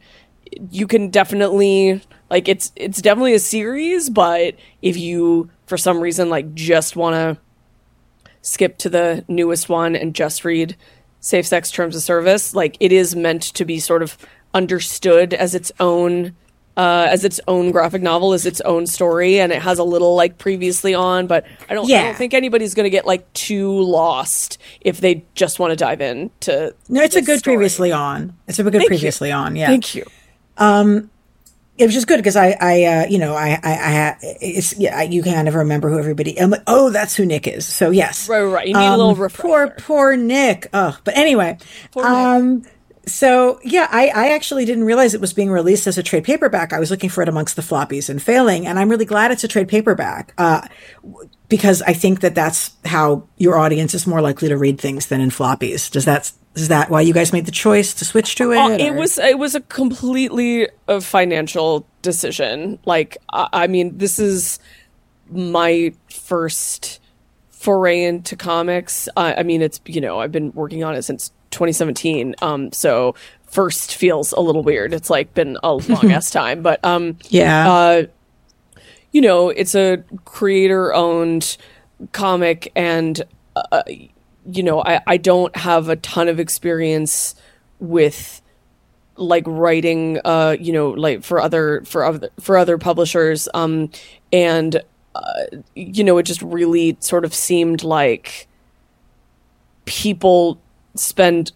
you 0.71 0.87
can 0.87 1.09
definitely 1.09 2.02
like 2.31 2.49
it's 2.49 2.73
it's 2.76 3.00
definitely 3.00 3.35
a 3.35 3.38
series, 3.38 4.11
but 4.11 4.55
if 4.83 4.97
you 4.99 5.50
for 5.67 5.78
some 5.78 6.00
reason 6.00 6.28
like 6.28 6.55
just 6.55 6.95
want 6.95 7.14
to 7.14 7.43
skip 8.43 8.78
to 8.78 8.90
the 8.90 9.25
newest 9.28 9.69
one 9.69 9.97
and 9.97 10.14
just 10.14 10.45
read 10.45 10.76
safe 11.21 11.47
sex 11.47 11.71
terms 11.71 11.97
of 11.97 12.02
service 12.02 12.55
like 12.55 12.76
it 12.78 12.93
is 12.93 13.17
meant 13.17 13.43
to 13.43 13.64
be 13.64 13.81
sort 13.81 14.02
of 14.02 14.17
understood 14.59 15.33
as 15.33 15.55
its 15.55 15.71
own 15.81 16.35
uh, 16.77 17.09
as 17.11 17.25
its 17.25 17.41
own 17.49 17.73
graphic 17.73 18.03
novel 18.03 18.33
as 18.35 18.47
its 18.47 18.61
own 18.61 18.87
story 18.87 19.41
and 19.41 19.50
it 19.53 19.61
has 19.62 19.79
a 19.81 19.85
little 19.85 20.15
like 20.15 20.38
previously 20.38 20.95
on 20.95 21.27
but 21.27 21.45
i 21.69 21.75
don't, 21.75 21.91
I 21.91 22.03
don't 22.05 22.17
think 22.17 22.35
anybody's 22.35 22.75
going 22.75 22.85
to 22.85 22.91
get 22.91 23.05
like 23.05 23.33
too 23.33 23.81
lost 23.83 24.59
if 24.81 25.00
they 25.00 25.25
just 25.35 25.59
want 25.59 25.73
to 25.73 25.77
dive 25.77 26.00
in 26.00 26.31
to 26.41 26.75
No, 26.88 27.03
it's 27.03 27.17
a 27.17 27.23
good 27.23 27.41
story. 27.41 27.57
previously 27.57 27.91
on. 27.91 28.37
It's 28.47 28.59
a 28.61 28.62
good 28.62 28.83
you. 28.83 28.87
previously 28.87 29.33
on. 29.33 29.57
Yeah. 29.57 29.67
thank 29.69 29.95
you 29.97 30.05
it 31.79 31.85
was 31.85 31.95
just 31.95 32.09
good 32.09 32.17
because 32.17 32.35
I, 32.35 32.57
I, 32.61 32.85
uh, 32.85 33.07
you 33.07 33.19
know, 33.21 33.35
I, 33.35 33.50
I, 33.50 33.59
I, 33.62 34.17
it's, 34.41 34.77
yeah, 34.77 34.99
I, 34.99 35.03
you 35.05 35.23
kind 35.23 35.47
of 35.47 35.55
remember 35.55 35.88
who 35.88 35.99
everybody. 35.99 36.41
I'm 36.41 36.50
like, 36.50 36.65
oh, 36.67 36.91
that's 36.91 37.15
who 37.15 37.25
Nick 37.25 37.47
is. 37.47 37.67
So 37.67 37.91
yes, 37.91 38.29
right 38.29 38.43
right, 38.43 38.67
you 38.67 38.75
need 38.75 38.85
a 38.85 38.97
little 38.97 39.12
Um, 39.12 39.21
refresher 39.21 39.43
Poor, 39.49 39.75
poor 39.79 40.17
Nick. 40.17 40.67
Oh, 40.73 40.99
but 41.05 41.17
anyway, 41.17 41.57
Poor 41.93 42.03
Nick. 42.03 42.73
So 43.09 43.61
yeah, 43.65 43.88
I, 43.91 44.09
I 44.09 44.29
actually 44.35 44.65
didn't 44.65 44.85
realize 44.85 45.15
it 45.15 45.21
was 45.21 45.33
being 45.33 45.50
released 45.50 45.87
as 45.87 45.99
a 45.99 46.03
trade 46.03 46.25
paperback. 46.25 46.73
I 46.73 46.79
was 46.79 46.91
looking 46.91 47.11
for 47.11 47.23
it 47.23 47.29
amongst 47.29 47.57
the 47.57 47.62
floppies 47.62 48.09
and 48.09 48.23
failing, 48.23 48.67
and 48.67 48.79
I'm 48.79 48.88
really 48.88 49.05
glad 49.05 49.31
it's 49.31 49.45
a 49.45 49.49
trade 49.49 49.69
paperback. 49.69 50.33
Uh, 50.38 50.67
because 51.49 51.81
I 51.83 51.95
think 51.95 52.21
that 52.21 52.35
that's 52.35 52.73
how 52.85 53.27
your 53.38 53.57
audience 53.57 53.95
is 53.95 54.07
more 54.07 54.21
likely 54.21 54.49
to 54.49 54.57
read 54.57 54.81
things 54.81 55.07
than 55.07 55.21
in 55.21 55.31
floppies. 55.31 55.91
Does 55.91 56.05
that 56.05 56.31
is 56.55 56.69
that 56.69 56.91
why 56.91 57.00
you 57.00 57.15
guys 57.15 57.33
made 57.33 57.47
the 57.47 57.53
choice 57.53 57.95
to 57.95 58.05
switch 58.05 58.35
to 58.37 58.53
it? 58.53 58.59
Uh, 58.59 58.71
it 58.71 58.91
or- 58.91 58.95
was 58.95 59.19
it 59.19 59.38
was 59.38 59.55
a 59.55 59.61
completely 59.61 60.69
a 60.87 61.00
financial 61.00 61.87
decision. 62.03 62.79
Like 62.85 63.17
I, 63.33 63.49
I 63.53 63.67
mean, 63.67 63.99
this 63.99 64.19
is 64.19 64.59
my 65.31 65.93
first 66.11 67.00
foray 67.59 68.05
into 68.05 68.37
comics. 68.37 69.09
I, 69.17 69.35
I 69.35 69.43
mean, 69.43 69.62
it's 69.62 69.81
you 69.85 70.00
know 70.00 70.21
I've 70.21 70.33
been 70.33 70.53
working 70.53 70.85
on 70.85 70.95
it 70.95 71.03
since 71.03 71.33
2017. 71.50 72.37
Um, 72.41 72.73
so 72.73 73.15
first 73.47 73.97
feels 73.97 74.33
a 74.33 74.41
little 74.41 74.62
weird. 74.62 74.93
It's 74.93 75.11
like 75.11 75.35
been 75.35 75.59
a 75.62 75.75
long 75.88 76.12
ass 76.12 76.31
time, 76.31 76.62
but 76.62 76.85
um, 76.85 77.19
yeah. 77.29 77.71
uh, 77.71 78.03
you 79.12 79.21
know, 79.21 79.49
it's 79.49 79.75
a 79.75 80.05
creator 80.25 80.95
owned 80.95 81.57
comic, 82.12 82.71
and, 82.77 83.23
uh, 83.57 83.83
you 84.47 84.62
know, 84.62 84.83
I, 84.83 85.00
I 85.07 85.17
don't 85.17 85.55
have 85.57 85.88
a 85.88 85.97
ton 85.97 86.29
of 86.29 86.38
experience 86.38 87.35
with 87.81 88.43
like 89.17 89.43
writing 89.49 90.21
uh 90.25 90.57
you 90.61 90.73
know 90.73 90.91
like 90.91 91.25
for 91.25 91.41
other 91.41 91.83
for 91.85 92.05
other 92.05 92.31
for 92.38 92.57
other 92.57 92.79
publishers 92.79 93.49
um 93.53 93.91
and 94.33 94.81
you 95.75 96.05
know 96.05 96.19
it 96.19 96.25
just 96.25 96.43
really 96.43 96.97
sort 97.01 97.25
of 97.25 97.35
seemed 97.35 97.83
like 97.83 98.47
people 99.85 100.61
spend 100.95 101.53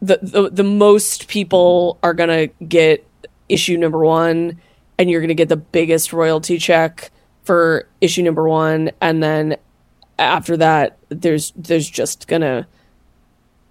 the 0.00 0.18
the, 0.22 0.50
the 0.50 0.64
most 0.64 1.28
people 1.28 1.98
are 2.02 2.14
gonna 2.14 2.46
get 2.68 3.06
issue 3.48 3.76
number 3.76 3.98
one 3.98 4.58
and 5.00 5.08
you're 5.08 5.22
going 5.22 5.28
to 5.28 5.34
get 5.34 5.48
the 5.48 5.56
biggest 5.56 6.12
royalty 6.12 6.58
check 6.58 7.10
for 7.42 7.88
issue 8.02 8.22
number 8.22 8.46
1 8.46 8.90
and 9.00 9.22
then 9.22 9.56
after 10.18 10.58
that 10.58 10.98
there's 11.08 11.54
there's 11.56 11.88
just 11.88 12.28
going 12.28 12.42
to 12.42 12.66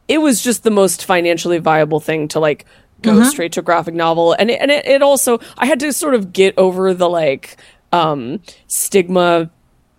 it 0.07 0.17
was 0.17 0.41
just 0.41 0.63
the 0.63 0.71
most 0.71 1.05
financially 1.05 1.59
viable 1.59 1.99
thing 1.99 2.27
to 2.27 2.39
like 2.39 2.65
go 3.03 3.11
mm-hmm. 3.11 3.29
straight 3.29 3.51
to 3.51 3.59
a 3.59 3.63
graphic 3.63 3.93
novel 3.93 4.33
and 4.33 4.49
it, 4.49 4.59
and 4.59 4.71
it, 4.71 4.87
it 4.87 5.03
also 5.03 5.39
I 5.55 5.67
had 5.67 5.79
to 5.81 5.93
sort 5.93 6.15
of 6.15 6.33
get 6.33 6.57
over 6.57 6.95
the 6.95 7.07
like 7.07 7.57
um 7.91 8.41
stigma 8.67 9.49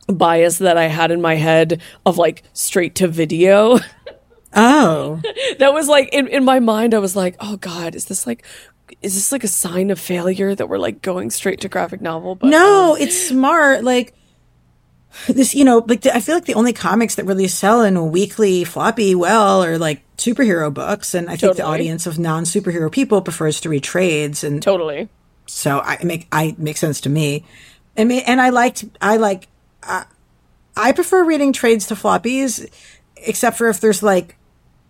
bias 0.06 0.58
that 0.58 0.76
I 0.76 0.86
had 0.86 1.10
in 1.10 1.20
my 1.20 1.36
head 1.36 1.80
of 2.04 2.18
like 2.18 2.42
straight 2.52 2.94
to 2.96 3.08
video. 3.08 3.78
Oh. 4.54 5.20
that 5.58 5.72
was 5.72 5.88
like 5.88 6.08
in, 6.12 6.26
in 6.28 6.44
my 6.44 6.60
mind 6.60 6.94
I 6.94 6.98
was 6.98 7.14
like, 7.14 7.36
"Oh 7.40 7.56
god, 7.56 7.94
is 7.94 8.06
this 8.06 8.26
like 8.26 8.44
is 9.02 9.14
this 9.14 9.30
like 9.32 9.44
a 9.44 9.48
sign 9.48 9.90
of 9.90 10.00
failure 10.00 10.54
that 10.54 10.68
we're 10.68 10.78
like 10.78 11.02
going 11.02 11.30
straight 11.30 11.60
to 11.60 11.68
graphic 11.68 12.00
novel?" 12.00 12.34
But 12.34 12.48
No, 12.48 12.92
um, 12.94 13.00
it's 13.00 13.16
smart 13.28 13.84
like 13.84 14.14
this, 15.28 15.54
you 15.54 15.64
know, 15.64 15.84
like 15.86 16.06
I 16.06 16.20
feel 16.20 16.34
like 16.34 16.44
the 16.44 16.54
only 16.54 16.72
comics 16.72 17.16
that 17.16 17.24
really 17.24 17.48
sell 17.48 17.82
in 17.82 17.96
a 17.96 18.04
weekly 18.04 18.64
floppy 18.64 19.14
well 19.14 19.62
are 19.62 19.78
like 19.78 20.02
superhero 20.16 20.72
books, 20.72 21.14
and 21.14 21.28
I 21.28 21.36
think 21.36 21.56
the 21.56 21.64
audience 21.64 22.06
of 22.06 22.18
non 22.18 22.44
superhero 22.44 22.90
people 22.90 23.20
prefers 23.20 23.60
to 23.62 23.68
read 23.68 23.82
trades, 23.82 24.44
and 24.44 24.62
totally. 24.62 25.08
So 25.46 25.80
I 25.80 25.98
make 26.04 26.28
I 26.30 26.54
make 26.58 26.76
sense 26.76 27.00
to 27.02 27.08
me, 27.08 27.44
and 27.96 28.12
and 28.12 28.40
I 28.40 28.50
liked 28.50 28.84
I 29.00 29.16
like 29.16 29.48
I, 29.82 30.04
I 30.76 30.92
prefer 30.92 31.24
reading 31.24 31.52
trades 31.52 31.86
to 31.88 31.94
floppies, 31.94 32.68
except 33.16 33.58
for 33.58 33.68
if 33.68 33.80
there's 33.80 34.02
like 34.02 34.36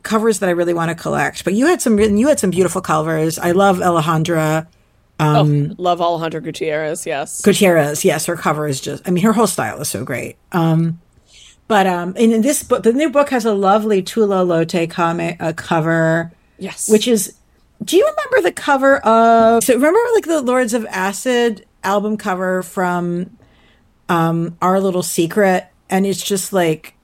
covers 0.02 0.38
that 0.38 0.48
I 0.48 0.52
really 0.52 0.74
want 0.74 0.90
to 0.90 0.94
collect. 0.94 1.44
But 1.44 1.54
you 1.54 1.66
had 1.66 1.80
some 1.82 1.98
you 1.98 2.28
had 2.28 2.40
some 2.40 2.50
beautiful 2.50 2.80
covers. 2.80 3.38
I 3.38 3.52
love 3.52 3.78
Alejandra. 3.78 4.66
Um, 5.18 5.72
oh, 5.72 5.74
love 5.82 5.98
Alejandra 5.98 6.42
Gutierrez. 6.42 7.06
Yes, 7.06 7.42
Gutierrez. 7.42 8.04
Yes, 8.04 8.26
her 8.26 8.36
cover 8.36 8.66
is 8.66 8.80
just. 8.80 9.06
I 9.06 9.10
mean, 9.10 9.24
her 9.24 9.32
whole 9.32 9.46
style 9.46 9.80
is 9.80 9.88
so 9.88 10.04
great. 10.04 10.36
Um, 10.52 11.00
but 11.68 11.86
um, 11.86 12.16
in 12.16 12.40
this 12.42 12.62
book, 12.62 12.82
the 12.82 12.92
new 12.92 13.10
book 13.10 13.30
has 13.30 13.44
a 13.44 13.52
lovely 13.52 14.02
Tula 14.02 14.44
Lotay 14.44 14.90
comic 14.90 15.36
uh, 15.40 15.52
cover. 15.52 16.32
Yes, 16.58 16.88
which 16.88 17.06
is. 17.06 17.36
Do 17.82 17.96
you 17.96 18.04
remember 18.04 18.48
the 18.48 18.52
cover 18.52 18.98
of? 18.98 19.64
So 19.64 19.74
remember, 19.74 19.98
like 20.14 20.26
the 20.26 20.42
Lords 20.42 20.74
of 20.74 20.84
Acid 20.86 21.66
album 21.82 22.16
cover 22.16 22.62
from 22.62 23.36
um, 24.08 24.56
Our 24.60 24.80
Little 24.80 25.02
Secret, 25.02 25.66
and 25.88 26.06
it's 26.06 26.22
just 26.22 26.52
like 26.52 26.94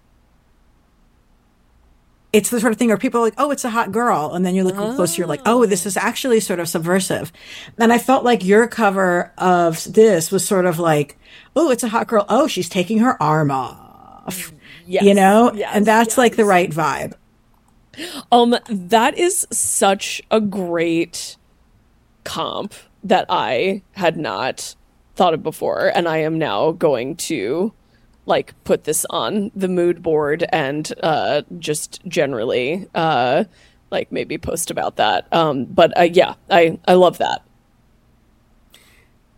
it's 2.36 2.50
the 2.50 2.60
sort 2.60 2.70
of 2.70 2.78
thing 2.78 2.88
where 2.88 2.98
people 2.98 3.20
are 3.20 3.24
like, 3.24 3.34
oh, 3.38 3.50
it's 3.50 3.64
a 3.64 3.70
hot 3.70 3.92
girl. 3.92 4.34
And 4.34 4.44
then 4.44 4.54
you 4.54 4.62
look 4.62 4.76
oh. 4.76 4.94
closer, 4.94 5.22
you're 5.22 5.26
like, 5.26 5.40
oh, 5.46 5.64
this 5.64 5.86
is 5.86 5.96
actually 5.96 6.40
sort 6.40 6.60
of 6.60 6.68
subversive. 6.68 7.32
And 7.78 7.94
I 7.94 7.98
felt 7.98 8.24
like 8.24 8.44
your 8.44 8.66
cover 8.68 9.32
of 9.38 9.90
this 9.90 10.30
was 10.30 10.46
sort 10.46 10.66
of 10.66 10.78
like, 10.78 11.16
oh, 11.54 11.70
it's 11.70 11.82
a 11.82 11.88
hot 11.88 12.08
girl. 12.08 12.26
Oh, 12.28 12.46
she's 12.46 12.68
taking 12.68 12.98
her 12.98 13.20
arm 13.22 13.50
off. 13.50 14.52
Yes. 14.86 15.04
You 15.04 15.14
know? 15.14 15.50
Yes. 15.54 15.70
And 15.74 15.86
that's 15.86 16.10
yes. 16.10 16.18
like 16.18 16.36
the 16.36 16.44
right 16.44 16.70
vibe. 16.70 17.14
Um, 18.30 18.56
that 18.68 19.16
is 19.16 19.46
such 19.50 20.20
a 20.30 20.40
great 20.40 21.36
comp 22.24 22.74
that 23.08 23.26
I 23.28 23.82
had 23.92 24.16
not 24.16 24.74
thought 25.14 25.34
of 25.34 25.42
before, 25.42 25.88
and 25.94 26.08
I 26.08 26.18
am 26.18 26.38
now 26.38 26.72
going 26.72 27.16
to 27.16 27.72
like 28.26 28.52
put 28.64 28.84
this 28.84 29.06
on 29.10 29.50
the 29.54 29.68
mood 29.68 30.02
board 30.02 30.44
and 30.52 30.92
uh, 31.02 31.42
just 31.58 32.04
generally 32.06 32.86
uh, 32.94 33.44
like 33.90 34.10
maybe 34.10 34.36
post 34.36 34.70
about 34.70 34.96
that. 34.96 35.32
Um, 35.32 35.64
but 35.64 35.96
uh, 35.98 36.02
yeah, 36.02 36.34
I 36.50 36.78
I 36.86 36.94
love 36.94 37.18
that. 37.18 37.42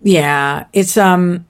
Yeah, 0.02 0.66
it's 0.72 0.96
um. 0.96 1.46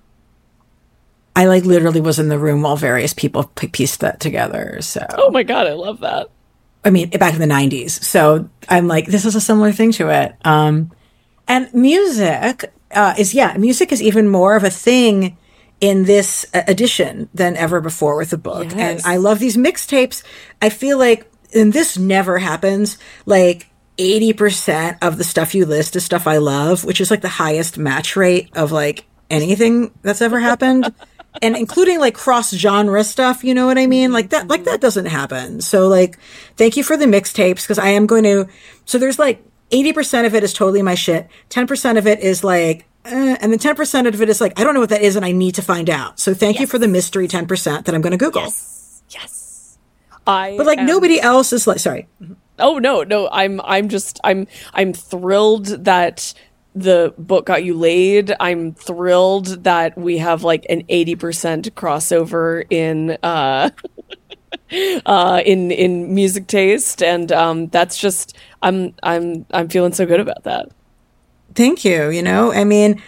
I 1.36 1.46
like 1.46 1.64
literally 1.64 2.00
was 2.00 2.18
in 2.18 2.30
the 2.30 2.38
room 2.38 2.62
while 2.62 2.74
various 2.74 3.14
people 3.14 3.44
pieced 3.54 4.00
that 4.00 4.18
together. 4.18 4.78
So. 4.80 5.06
Oh 5.16 5.30
my 5.30 5.44
god, 5.44 5.68
I 5.68 5.74
love 5.74 6.00
that. 6.00 6.30
I 6.84 6.90
mean, 6.90 7.10
back 7.10 7.34
in 7.34 7.40
the 7.40 7.46
'90s. 7.46 7.90
So 7.90 8.50
I'm 8.68 8.88
like, 8.88 9.06
this 9.06 9.24
is 9.24 9.36
a 9.36 9.40
similar 9.40 9.70
thing 9.70 9.92
to 9.92 10.08
it. 10.08 10.34
Um, 10.44 10.90
and 11.48 11.72
music 11.74 12.72
uh, 12.92 13.14
is 13.18 13.34
yeah, 13.34 13.56
music 13.56 13.90
is 13.92 14.02
even 14.02 14.28
more 14.28 14.54
of 14.54 14.64
a 14.64 14.70
thing 14.70 15.36
in 15.80 16.04
this 16.04 16.46
edition 16.54 17.28
than 17.32 17.56
ever 17.56 17.80
before 17.80 18.16
with 18.16 18.30
the 18.30 18.38
book. 18.38 18.64
Yes. 18.64 18.74
And 18.76 19.00
I 19.04 19.16
love 19.16 19.38
these 19.38 19.56
mixtapes. 19.56 20.22
I 20.60 20.70
feel 20.70 20.98
like, 20.98 21.30
and 21.54 21.72
this 21.72 21.96
never 21.96 22.38
happens, 22.38 22.98
like 23.26 23.68
80% 23.96 24.98
of 25.02 25.18
the 25.18 25.24
stuff 25.24 25.54
you 25.54 25.66
list 25.66 25.94
is 25.96 26.04
stuff 26.04 26.26
I 26.26 26.38
love, 26.38 26.84
which 26.84 27.00
is 27.00 27.10
like 27.10 27.20
the 27.20 27.28
highest 27.28 27.78
match 27.78 28.16
rate 28.16 28.50
of 28.56 28.72
like 28.72 29.04
anything 29.30 29.92
that's 30.02 30.22
ever 30.22 30.40
happened. 30.40 30.92
and 31.42 31.56
including 31.56 32.00
like 32.00 32.14
cross 32.14 32.52
genre 32.52 33.04
stuff, 33.04 33.44
you 33.44 33.54
know 33.54 33.66
what 33.66 33.78
I 33.78 33.86
mean? 33.86 34.12
Like 34.12 34.30
that, 34.30 34.48
like 34.48 34.64
that 34.64 34.80
doesn't 34.80 35.06
happen. 35.06 35.60
So 35.60 35.86
like, 35.86 36.18
thank 36.56 36.76
you 36.76 36.82
for 36.82 36.96
the 36.96 37.04
mixtapes 37.04 37.62
because 37.62 37.78
I 37.78 37.90
am 37.90 38.06
going 38.06 38.24
to, 38.24 38.48
so 38.84 38.98
there's 38.98 39.18
like 39.18 39.44
80% 39.70 40.26
of 40.26 40.34
it 40.34 40.42
is 40.42 40.52
totally 40.52 40.82
my 40.82 40.94
shit. 40.94 41.28
10% 41.50 41.98
of 41.98 42.06
it 42.06 42.20
is 42.20 42.42
like, 42.42 42.86
eh, 43.04 43.36
and 43.40 43.52
then 43.52 43.58
10% 43.58 44.06
of 44.06 44.20
it 44.20 44.28
is 44.28 44.40
like, 44.40 44.58
I 44.58 44.64
don't 44.64 44.74
know 44.74 44.80
what 44.80 44.88
that 44.90 45.02
is 45.02 45.16
and 45.16 45.24
I 45.24 45.32
need 45.32 45.54
to 45.56 45.62
find 45.62 45.90
out. 45.90 46.18
So 46.18 46.34
thank 46.34 46.56
yes. 46.56 46.62
you 46.62 46.66
for 46.66 46.78
the 46.78 46.88
mystery 46.88 47.28
10% 47.28 47.84
that 47.84 47.94
I'm 47.94 48.00
going 48.00 48.12
to 48.12 48.16
Google. 48.16 48.42
Yes. 48.42 49.02
Yes. 49.10 49.78
I 50.26 50.56
But 50.56 50.66
like 50.66 50.78
am... 50.78 50.86
nobody 50.86 51.20
else 51.20 51.52
is 51.52 51.66
like, 51.66 51.78
sorry. 51.78 52.08
Oh 52.58 52.78
no, 52.78 53.02
no, 53.02 53.28
I'm, 53.30 53.60
I'm 53.62 53.88
just, 53.88 54.20
I'm, 54.24 54.46
I'm 54.74 54.92
thrilled 54.92 55.66
that 55.84 56.34
the 56.74 57.14
book 57.18 57.46
got 57.46 57.64
you 57.64 57.74
laid. 57.74 58.34
I'm 58.40 58.74
thrilled 58.74 59.64
that 59.64 59.96
we 59.96 60.18
have 60.18 60.44
like 60.44 60.66
an 60.68 60.82
80% 60.84 61.70
crossover 61.70 62.64
in, 62.70 63.16
uh, 63.22 63.70
uh, 65.06 65.42
in 65.44 65.70
in 65.70 66.14
music 66.14 66.46
taste, 66.46 67.02
and 67.02 67.30
um, 67.32 67.68
that's 67.68 67.96
just 67.96 68.36
I'm 68.62 68.94
I'm 69.02 69.46
I'm 69.50 69.68
feeling 69.68 69.92
so 69.92 70.06
good 70.06 70.20
about 70.20 70.44
that. 70.44 70.70
Thank 71.54 71.84
you. 71.84 72.10
You 72.10 72.22
know, 72.22 72.52
I 72.52 72.64
mean. 72.64 73.02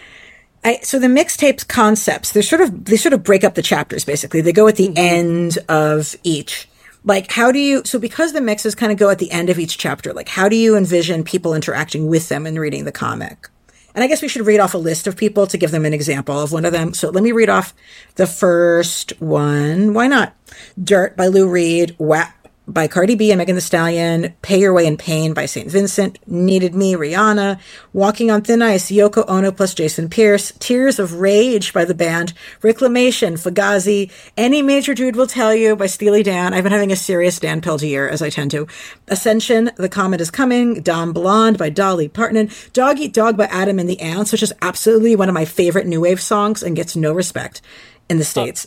I, 0.62 0.78
so 0.82 0.98
the 0.98 1.06
mixtapes 1.06 1.66
concepts, 1.66 2.32
they 2.32 2.42
sort 2.42 2.60
of, 2.60 2.84
they 2.84 2.98
sort 2.98 3.14
of 3.14 3.22
break 3.22 3.44
up 3.44 3.54
the 3.54 3.62
chapters 3.62 4.04
basically. 4.04 4.42
They 4.42 4.52
go 4.52 4.68
at 4.68 4.76
the 4.76 4.88
mm-hmm. 4.88 4.98
end 4.98 5.58
of 5.70 6.14
each. 6.22 6.68
Like, 7.02 7.32
how 7.32 7.50
do 7.50 7.58
you, 7.58 7.82
so 7.86 7.98
because 7.98 8.34
the 8.34 8.42
mixes 8.42 8.74
kind 8.74 8.92
of 8.92 8.98
go 8.98 9.08
at 9.08 9.18
the 9.18 9.30
end 9.30 9.48
of 9.48 9.58
each 9.58 9.78
chapter, 9.78 10.12
like, 10.12 10.28
how 10.28 10.50
do 10.50 10.56
you 10.56 10.76
envision 10.76 11.24
people 11.24 11.54
interacting 11.54 12.08
with 12.08 12.28
them 12.28 12.44
and 12.44 12.60
reading 12.60 12.84
the 12.84 12.92
comic? 12.92 13.48
And 13.94 14.04
I 14.04 14.06
guess 14.06 14.20
we 14.20 14.28
should 14.28 14.44
read 14.44 14.60
off 14.60 14.74
a 14.74 14.78
list 14.78 15.06
of 15.06 15.16
people 15.16 15.46
to 15.46 15.56
give 15.56 15.70
them 15.70 15.86
an 15.86 15.94
example 15.94 16.38
of 16.38 16.52
one 16.52 16.66
of 16.66 16.72
them. 16.72 16.92
So 16.92 17.08
let 17.08 17.24
me 17.24 17.32
read 17.32 17.48
off 17.48 17.72
the 18.16 18.26
first 18.26 19.18
one. 19.18 19.94
Why 19.94 20.08
not? 20.08 20.34
Dirt 20.82 21.16
by 21.16 21.28
Lou 21.28 21.48
Reed. 21.48 21.96
WAP 21.98 22.39
by 22.72 22.88
Cardi 22.88 23.14
B 23.14 23.30
and 23.30 23.38
Megan 23.38 23.56
Thee 23.56 23.60
Stallion, 23.60 24.34
Pay 24.42 24.60
Your 24.60 24.72
Way 24.72 24.86
in 24.86 24.96
Pain 24.96 25.34
by 25.34 25.46
St. 25.46 25.70
Vincent, 25.70 26.18
Needed 26.26 26.74
Me, 26.74 26.94
Rihanna, 26.94 27.60
Walking 27.92 28.30
on 28.30 28.42
Thin 28.42 28.62
Ice, 28.62 28.90
Yoko 28.90 29.24
Ono 29.28 29.52
plus 29.52 29.74
Jason 29.74 30.08
Pierce, 30.08 30.52
Tears 30.58 30.98
of 30.98 31.14
Rage 31.14 31.72
by 31.72 31.84
the 31.84 31.94
band, 31.94 32.32
Reclamation, 32.62 33.34
Fugazi, 33.34 34.10
Any 34.36 34.62
Major 34.62 34.94
Dude 34.94 35.16
Will 35.16 35.26
Tell 35.26 35.54
You 35.54 35.76
by 35.76 35.86
Steely 35.86 36.22
Dan. 36.22 36.54
I've 36.54 36.62
been 36.62 36.72
having 36.72 36.92
a 36.92 36.96
serious 36.96 37.38
Dan 37.38 37.60
Peltier 37.60 37.90
year, 37.90 38.08
as 38.08 38.22
I 38.22 38.30
tend 38.30 38.50
to. 38.52 38.66
Ascension, 39.08 39.70
The 39.76 39.88
Comet 39.88 40.20
is 40.20 40.30
Coming, 40.30 40.80
Dumb 40.80 41.12
Blonde 41.12 41.58
by 41.58 41.68
Dolly 41.68 42.08
Parton, 42.08 42.50
Dog 42.72 42.98
Eat 42.98 43.12
Dog 43.12 43.36
by 43.36 43.46
Adam 43.46 43.78
and 43.78 43.88
the 43.88 44.00
Ants, 44.00 44.32
which 44.32 44.42
is 44.42 44.54
absolutely 44.62 45.14
one 45.16 45.28
of 45.28 45.34
my 45.34 45.44
favorite 45.44 45.86
new 45.86 46.00
wave 46.00 46.20
songs 46.20 46.62
and 46.62 46.76
gets 46.76 46.96
no 46.96 47.12
respect 47.12 47.60
in 48.08 48.18
the 48.18 48.24
States. 48.24 48.66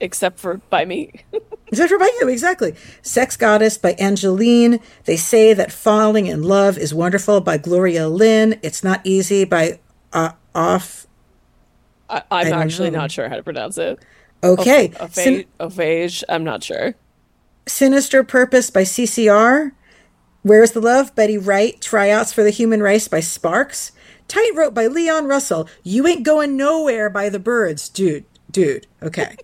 Except 0.00 0.38
for 0.38 0.58
by 0.70 0.84
me. 0.84 1.12
except 1.68 1.90
for 1.90 1.98
by 1.98 2.10
you, 2.20 2.28
exactly. 2.28 2.74
Sex 3.02 3.36
Goddess 3.36 3.78
by 3.78 3.92
Angeline. 3.92 4.80
They 5.04 5.16
say 5.16 5.54
that 5.54 5.72
falling 5.72 6.26
in 6.26 6.42
love 6.42 6.76
is 6.76 6.92
wonderful 6.92 7.40
by 7.40 7.58
Gloria 7.58 8.08
Lynne. 8.08 8.58
It's 8.62 8.82
not 8.84 9.00
easy 9.04 9.44
by 9.44 9.78
uh, 10.12 10.32
off. 10.54 11.06
I, 12.08 12.22
am 12.30 12.54
actually 12.54 12.90
know. 12.90 13.00
not 13.00 13.10
sure 13.10 13.28
how 13.28 13.36
to 13.36 13.42
pronounce 13.42 13.78
it. 13.78 13.98
Okay. 14.42 14.92
Ophage, 15.00 16.18
Sin- 16.18 16.26
I'm 16.28 16.44
not 16.44 16.62
sure. 16.62 16.94
Sinister 17.66 18.22
Purpose 18.22 18.70
by 18.70 18.82
CCR. 18.82 19.72
Where's 20.42 20.72
the 20.72 20.80
Love? 20.80 21.14
Betty 21.14 21.38
Wright. 21.38 21.80
Tryouts 21.80 22.32
for 22.32 22.44
the 22.44 22.50
Human 22.50 22.82
Race 22.82 23.08
by 23.08 23.20
Sparks. 23.20 23.92
Tightrope 24.28 24.74
by 24.74 24.86
Leon 24.86 25.26
Russell. 25.26 25.68
You 25.82 26.06
Ain't 26.06 26.24
Going 26.24 26.56
Nowhere 26.56 27.08
by 27.08 27.30
The 27.30 27.38
Byrds. 27.38 27.88
Dude, 27.88 28.26
dude. 28.50 28.86
Okay. 29.02 29.36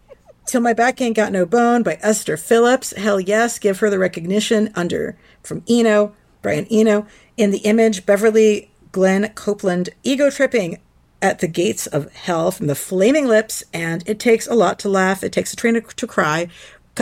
Till 0.51 0.61
My 0.61 0.73
Back 0.73 1.01
Ain't 1.01 1.15
Got 1.15 1.31
No 1.31 1.47
Bone 1.47 1.85
by 1.85 1.97
Esther 2.03 2.37
Phillips. 2.37 2.93
Hell 2.97 3.21
yes, 3.21 3.57
give 3.61 3.79
her 3.79 3.89
the 3.89 4.01
recognition 4.01 4.73
under 4.75 5.17
from 5.45 5.63
Eno, 5.69 6.13
Brian 6.43 6.67
Eno. 6.69 7.07
In 7.37 7.53
the 7.53 7.59
image, 7.59 8.05
Beverly 8.05 8.69
Glenn 8.91 9.29
Copeland, 9.37 9.91
ego 10.03 10.29
tripping 10.29 10.81
at 11.23 11.39
the 11.39 11.47
gates 11.47 11.87
of 11.87 12.13
hell 12.13 12.51
from 12.51 12.67
the 12.67 12.75
flaming 12.75 13.29
lips, 13.29 13.63
and 13.73 14.03
it 14.09 14.19
takes 14.19 14.49
a 14.49 14.55
lot 14.55 14.81
to 14.81 14.89
laugh. 14.89 15.23
It 15.23 15.31
takes 15.31 15.53
a 15.53 15.57
train 15.57 15.75
to, 15.75 15.83
to 15.83 16.07
cry, 16.09 16.49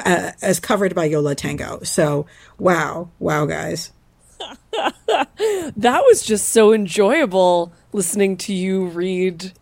uh, 0.05 0.33
as 0.43 0.61
covered 0.61 0.95
by 0.95 1.07
Yo 1.07 1.21
La 1.21 1.33
Tengo. 1.33 1.83
So, 1.85 2.27
wow, 2.59 3.09
wow, 3.19 3.47
guys. 3.47 3.93
that 5.07 6.05
was 6.07 6.23
just 6.23 6.51
so 6.51 6.75
enjoyable 6.75 7.73
listening 7.95 8.37
to 8.37 8.53
you 8.53 8.89
read 8.89 9.53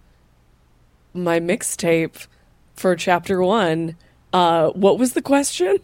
my 1.14 1.38
mixtape 1.38 2.27
for 2.77 2.95
chapter 2.97 3.43
one. 3.43 3.97
Uh, 4.33 4.71
what 4.71 4.99
was 4.99 5.15
the 5.15 5.23
question? 5.23 5.79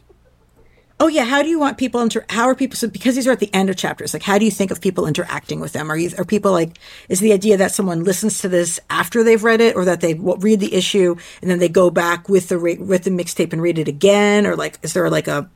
Oh 1.01 1.09
yeah, 1.09 1.25
how 1.25 1.43
do 1.43 1.49
you 1.49 1.59
want 1.59 1.79
people 1.79 2.01
inter? 2.01 2.25
How 2.29 2.45
are 2.45 2.55
people? 2.55 2.77
So 2.77 2.89
because 2.89 3.17
these 3.17 3.27
are 3.27 3.33
at 3.33 3.41
the 3.41 3.53
end 3.53 3.69
of 3.69 3.77
chapters, 3.77 4.15
like 4.15 4.23
how 4.23 4.39
do 4.39 4.45
you 4.45 4.53
think 4.53 4.71
of 4.71 4.81
people 4.81 5.07
interacting 5.07 5.59
with 5.59 5.73
them? 5.73 5.91
Are 5.91 5.97
you 5.97 6.11
are 6.17 6.25
people 6.25 6.53
like 6.53 6.79
is 7.09 7.19
the 7.19 7.33
idea 7.33 7.57
that 7.57 7.73
someone 7.73 8.05
listens 8.05 8.39
to 8.43 8.49
this 8.49 8.79
after 8.89 9.25
they've 9.25 9.43
read 9.43 9.61
it, 9.61 9.75
or 9.75 9.85
that 9.85 10.01
they 10.01 10.15
read 10.15 10.61
the 10.61 10.75
issue 10.75 11.17
and 11.41 11.51
then 11.51 11.59
they 11.59 11.69
go 11.69 11.91
back 11.91 12.29
with 12.29 12.51
the 12.51 12.59
with 12.59 13.03
the 13.03 13.11
mixtape 13.11 13.53
and 13.53 13.61
read 13.61 13.79
it 13.79 13.89
again, 13.89 14.47
or 14.47 14.55
like 14.55 14.79
is 14.83 14.93
there 14.93 15.11
like 15.11 15.27
a 15.27 15.51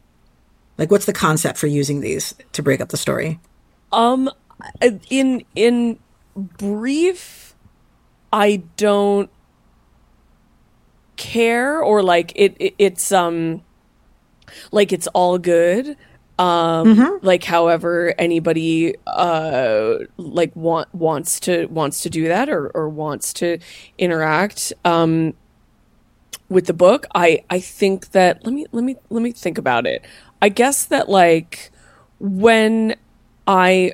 like 0.79 0.91
what's 0.91 1.07
the 1.07 1.13
concept 1.13 1.59
for 1.59 1.69
using 1.69 2.01
these 2.01 2.35
to 2.53 2.63
break 2.63 2.81
up 2.81 2.89
the 2.89 2.97
story? 2.97 3.39
Um, 3.93 4.29
in 5.11 5.45
in 5.55 6.01
brief, 6.37 7.55
I 8.33 8.65
don't 8.77 9.31
care 11.17 11.83
or 11.83 12.03
like 12.03 12.33
it, 12.35 12.57
it 12.59 12.75
it's 12.79 13.13
um 13.13 13.63
like 14.71 14.93
it's 14.93 15.07
all 15.09 15.39
good 15.39 15.97
um 16.39 16.95
mm-hmm. 16.95 17.27
like 17.27 17.45
however 17.45 18.15
anybody 18.19 18.95
uh 19.07 19.95
like 20.19 20.55
want 20.55 20.95
wants 20.95 21.41
to 21.41 21.67
wants 21.67 22.01
to 22.01 22.11
do 22.11 22.29
that 22.29 22.49
or 22.49 22.69
or 22.69 22.89
wants 22.89 23.33
to 23.33 23.59
interact 23.97 24.73
um 24.85 25.33
with 26.49 26.67
the 26.67 26.75
book 26.75 27.07
i 27.15 27.43
i 27.49 27.59
think 27.59 28.11
that 28.11 28.45
let 28.45 28.53
me 28.53 28.67
let 28.73 28.85
me 28.85 28.97
let 29.09 29.23
me 29.23 29.33
think 29.33 29.57
about 29.57 29.87
it 29.87 30.05
i 30.43 30.49
guess 30.49 30.85
that 30.85 31.09
like 31.09 31.71
when 32.21 32.95
i 33.47 33.93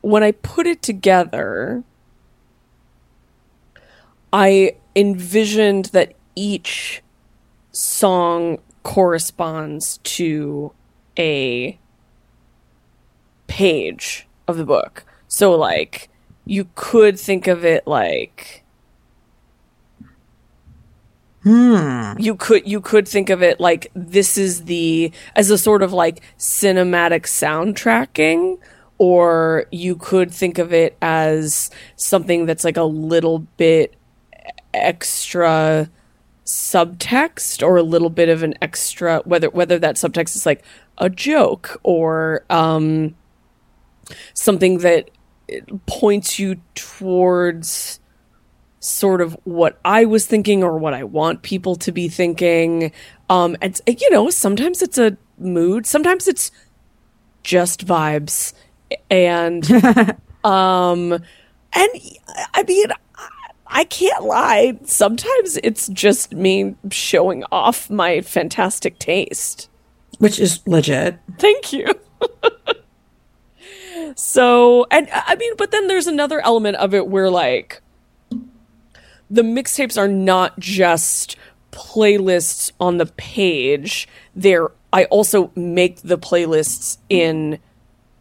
when 0.00 0.22
i 0.22 0.32
put 0.32 0.66
it 0.66 0.80
together 0.80 1.84
i 4.32 4.74
envisioned 4.96 5.86
that 5.86 6.14
each 6.34 7.02
song 7.70 8.58
corresponds 8.82 9.98
to 9.98 10.72
a 11.18 11.78
page 13.46 14.26
of 14.48 14.56
the 14.56 14.64
book. 14.64 15.04
So 15.28 15.54
like 15.54 16.08
you 16.44 16.68
could 16.74 17.18
think 17.20 17.46
of 17.46 17.64
it 17.64 17.86
like 17.86 18.64
Hmm. 21.42 22.14
You 22.18 22.34
could 22.34 22.66
you 22.66 22.80
could 22.80 23.06
think 23.06 23.30
of 23.30 23.40
it 23.40 23.60
like 23.60 23.92
this 23.94 24.36
is 24.36 24.64
the 24.64 25.12
as 25.36 25.48
a 25.48 25.56
sort 25.56 25.84
of 25.84 25.92
like 25.92 26.20
cinematic 26.38 27.22
soundtracking 27.22 28.58
or 28.98 29.66
you 29.70 29.94
could 29.94 30.34
think 30.34 30.58
of 30.58 30.72
it 30.72 30.96
as 31.00 31.70
something 31.94 32.46
that's 32.46 32.64
like 32.64 32.76
a 32.76 32.82
little 32.82 33.40
bit 33.58 33.94
extra 34.76 35.90
subtext 36.44 37.66
or 37.66 37.76
a 37.76 37.82
little 37.82 38.10
bit 38.10 38.28
of 38.28 38.42
an 38.44 38.54
extra 38.62 39.20
whether 39.24 39.50
whether 39.50 39.80
that 39.80 39.96
subtext 39.96 40.36
is 40.36 40.46
like 40.46 40.64
a 40.98 41.10
joke 41.10 41.80
or 41.82 42.44
um 42.50 43.16
something 44.34 44.78
that 44.78 45.10
points 45.86 46.38
you 46.38 46.56
towards 46.74 48.00
sort 48.80 49.20
of 49.20 49.36
what 49.44 49.78
I 49.84 50.04
was 50.04 50.26
thinking 50.26 50.62
or 50.62 50.78
what 50.78 50.94
I 50.94 51.04
want 51.04 51.42
people 51.42 51.76
to 51.76 51.92
be 51.92 52.08
thinking. 52.08 52.92
Um, 53.28 53.56
and 53.60 53.80
you 53.86 54.10
know, 54.10 54.30
sometimes 54.30 54.82
it's 54.82 54.98
a 54.98 55.16
mood, 55.38 55.86
sometimes 55.86 56.28
it's 56.28 56.50
just 57.42 57.86
vibes, 57.86 58.52
and 59.10 59.68
um, 60.44 61.12
and 61.12 61.90
I 62.54 62.62
mean, 62.66 62.86
I 63.68 63.84
can't 63.84 64.24
lie. 64.24 64.78
Sometimes 64.84 65.58
it's 65.62 65.88
just 65.88 66.32
me 66.32 66.76
showing 66.90 67.44
off 67.50 67.90
my 67.90 68.20
fantastic 68.20 68.98
taste. 68.98 69.68
Which 70.18 70.38
is 70.38 70.66
legit. 70.66 71.18
Thank 71.38 71.72
you. 71.72 71.86
so, 74.16 74.86
and 74.90 75.08
I 75.12 75.36
mean, 75.36 75.52
but 75.58 75.70
then 75.72 75.88
there's 75.88 76.06
another 76.06 76.40
element 76.40 76.76
of 76.76 76.94
it 76.94 77.08
where, 77.08 77.30
like, 77.30 77.82
the 79.28 79.42
mixtapes 79.42 79.98
are 79.98 80.08
not 80.08 80.58
just 80.58 81.36
playlists 81.72 82.72
on 82.80 82.96
the 82.96 83.06
page. 83.06 84.08
They're, 84.34 84.70
I 84.92 85.04
also 85.06 85.50
make 85.54 86.00
the 86.02 86.16
playlists 86.16 86.98
in 87.08 87.58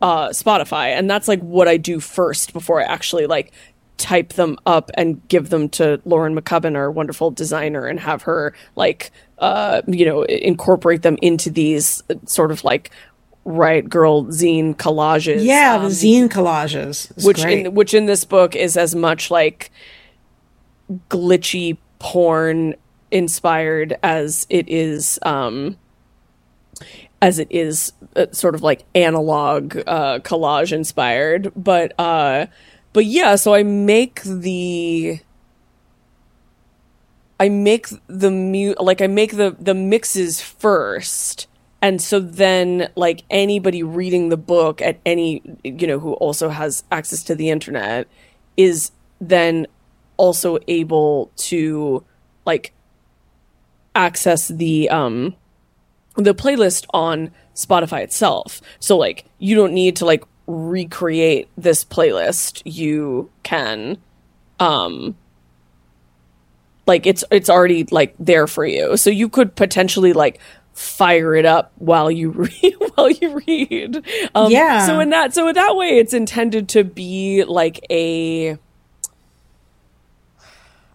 uh, 0.01 0.29
Spotify. 0.29 0.89
And 0.89 1.09
that's 1.09 1.27
like 1.27 1.39
what 1.41 1.67
I 1.67 1.77
do 1.77 1.99
first 1.99 2.53
before 2.53 2.81
I 2.81 2.83
actually 2.83 3.27
like 3.27 3.51
type 3.97 4.33
them 4.33 4.57
up 4.65 4.91
and 4.95 5.25
give 5.27 5.49
them 5.49 5.69
to 5.69 6.01
Lauren 6.05 6.35
McCubbin, 6.35 6.75
our 6.75 6.91
wonderful 6.91 7.31
designer, 7.31 7.85
and 7.85 7.99
have 7.99 8.23
her 8.23 8.53
like 8.75 9.11
uh, 9.39 9.81
you 9.87 10.05
know 10.05 10.23
incorporate 10.23 11.01
them 11.01 11.17
into 11.21 11.49
these 11.49 12.03
sort 12.25 12.51
of 12.51 12.63
like 12.63 12.91
right 13.45 13.87
girl 13.87 14.25
zine 14.25 14.75
collages. 14.75 15.43
Yeah, 15.43 15.75
um, 15.75 15.83
the 15.83 15.89
zine 15.89 16.29
collages, 16.29 17.11
it's 17.11 17.25
which 17.25 17.41
great. 17.41 17.65
in 17.65 17.73
which 17.75 17.93
in 17.93 18.05
this 18.05 18.25
book 18.25 18.55
is 18.55 18.77
as 18.77 18.95
much 18.95 19.31
like 19.31 19.71
glitchy 21.09 21.77
porn 21.99 22.75
inspired 23.11 23.97
as 24.03 24.45
it 24.49 24.67
is 24.67 25.17
um 25.23 25.77
as 27.21 27.39
it 27.39 27.47
is 27.49 27.93
uh, 28.15 28.25
sort 28.31 28.55
of 28.55 28.61
like 28.61 28.83
analog 28.93 29.77
uh 29.87 30.19
collage 30.19 30.71
inspired 30.71 31.51
but 31.55 31.97
uh 31.99 32.45
but 32.95 33.03
yeah, 33.03 33.35
so 33.35 33.53
I 33.53 33.63
make 33.63 34.21
the 34.23 35.19
I 37.37 37.49
make 37.49 37.87
the 38.07 38.31
mu 38.31 38.73
like 38.79 39.01
I 39.01 39.07
make 39.07 39.35
the 39.35 39.53
the 39.59 39.73
mixes 39.73 40.39
first. 40.39 41.47
And 41.81 42.01
so 42.01 42.21
then 42.21 42.89
like 42.95 43.23
anybody 43.29 43.83
reading 43.83 44.29
the 44.29 44.37
book 44.37 44.81
at 44.81 44.97
any 45.05 45.41
you 45.65 45.87
know 45.87 45.99
who 45.99 46.13
also 46.13 46.47
has 46.47 46.85
access 46.89 47.21
to 47.25 47.35
the 47.35 47.49
internet 47.49 48.07
is 48.55 48.91
then 49.19 49.67
also 50.15 50.57
able 50.69 51.31
to 51.35 52.01
like 52.45 52.71
access 53.93 54.47
the 54.47 54.89
um 54.89 55.35
the 56.15 56.33
playlist 56.33 56.85
on 56.93 57.31
Spotify 57.55 58.03
itself. 58.03 58.61
So 58.79 58.95
like 58.95 59.25
you 59.37 59.53
don't 59.53 59.73
need 59.73 59.97
to 59.97 60.05
like 60.05 60.23
recreate 60.47 61.49
this 61.57 61.83
playlist, 61.83 62.61
you 62.65 63.29
can 63.43 63.97
um 64.59 65.15
like 66.87 67.05
it's 67.05 67.23
it's 67.31 67.49
already 67.49 67.83
like 67.85 68.15
there 68.19 68.47
for 68.47 68.65
you. 68.65 68.97
So 68.97 69.09
you 69.09 69.29
could 69.29 69.55
potentially 69.55 70.13
like 70.13 70.39
fire 70.73 71.33
it 71.35 71.45
up 71.45 71.71
while 71.77 72.11
you 72.11 72.29
read 72.63 72.75
while 72.95 73.09
you 73.09 73.41
read. 73.47 74.03
Um, 74.35 74.51
yeah. 74.51 74.85
So 74.85 74.99
in 74.99 75.09
that 75.09 75.33
so 75.33 75.47
in 75.47 75.55
that 75.55 75.75
way, 75.75 75.97
it's 75.97 76.13
intended 76.13 76.69
to 76.69 76.83
be 76.83 77.43
like 77.43 77.85
a 77.89 78.57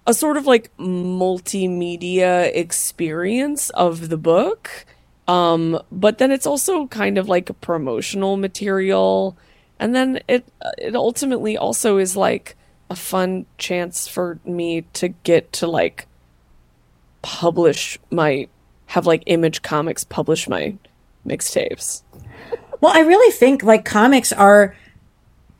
a 0.06 0.14
sort 0.14 0.36
of 0.36 0.46
like 0.46 0.76
multimedia 0.76 2.50
experience 2.54 3.70
of 3.70 4.08
the 4.08 4.16
book 4.16 4.86
um, 5.30 5.80
but 5.92 6.18
then 6.18 6.32
it's 6.32 6.46
also 6.46 6.88
kind 6.88 7.16
of 7.16 7.28
like 7.28 7.48
a 7.48 7.54
promotional 7.54 8.36
material. 8.36 9.38
And 9.78 9.94
then 9.94 10.20
it 10.26 10.44
it 10.76 10.96
ultimately 10.96 11.56
also 11.56 11.98
is 11.98 12.16
like 12.16 12.56
a 12.90 12.96
fun 12.96 13.46
chance 13.56 14.08
for 14.08 14.40
me 14.44 14.82
to 14.94 15.08
get 15.08 15.52
to 15.52 15.68
like 15.68 16.08
publish 17.22 17.96
my 18.10 18.48
have 18.86 19.06
like 19.06 19.22
Image 19.26 19.62
Comics 19.62 20.02
publish 20.02 20.48
my 20.48 20.76
mixtapes. 21.24 22.02
well, 22.80 22.92
I 22.92 23.00
really 23.00 23.32
think 23.32 23.62
like 23.62 23.84
comics 23.84 24.32
are 24.32 24.74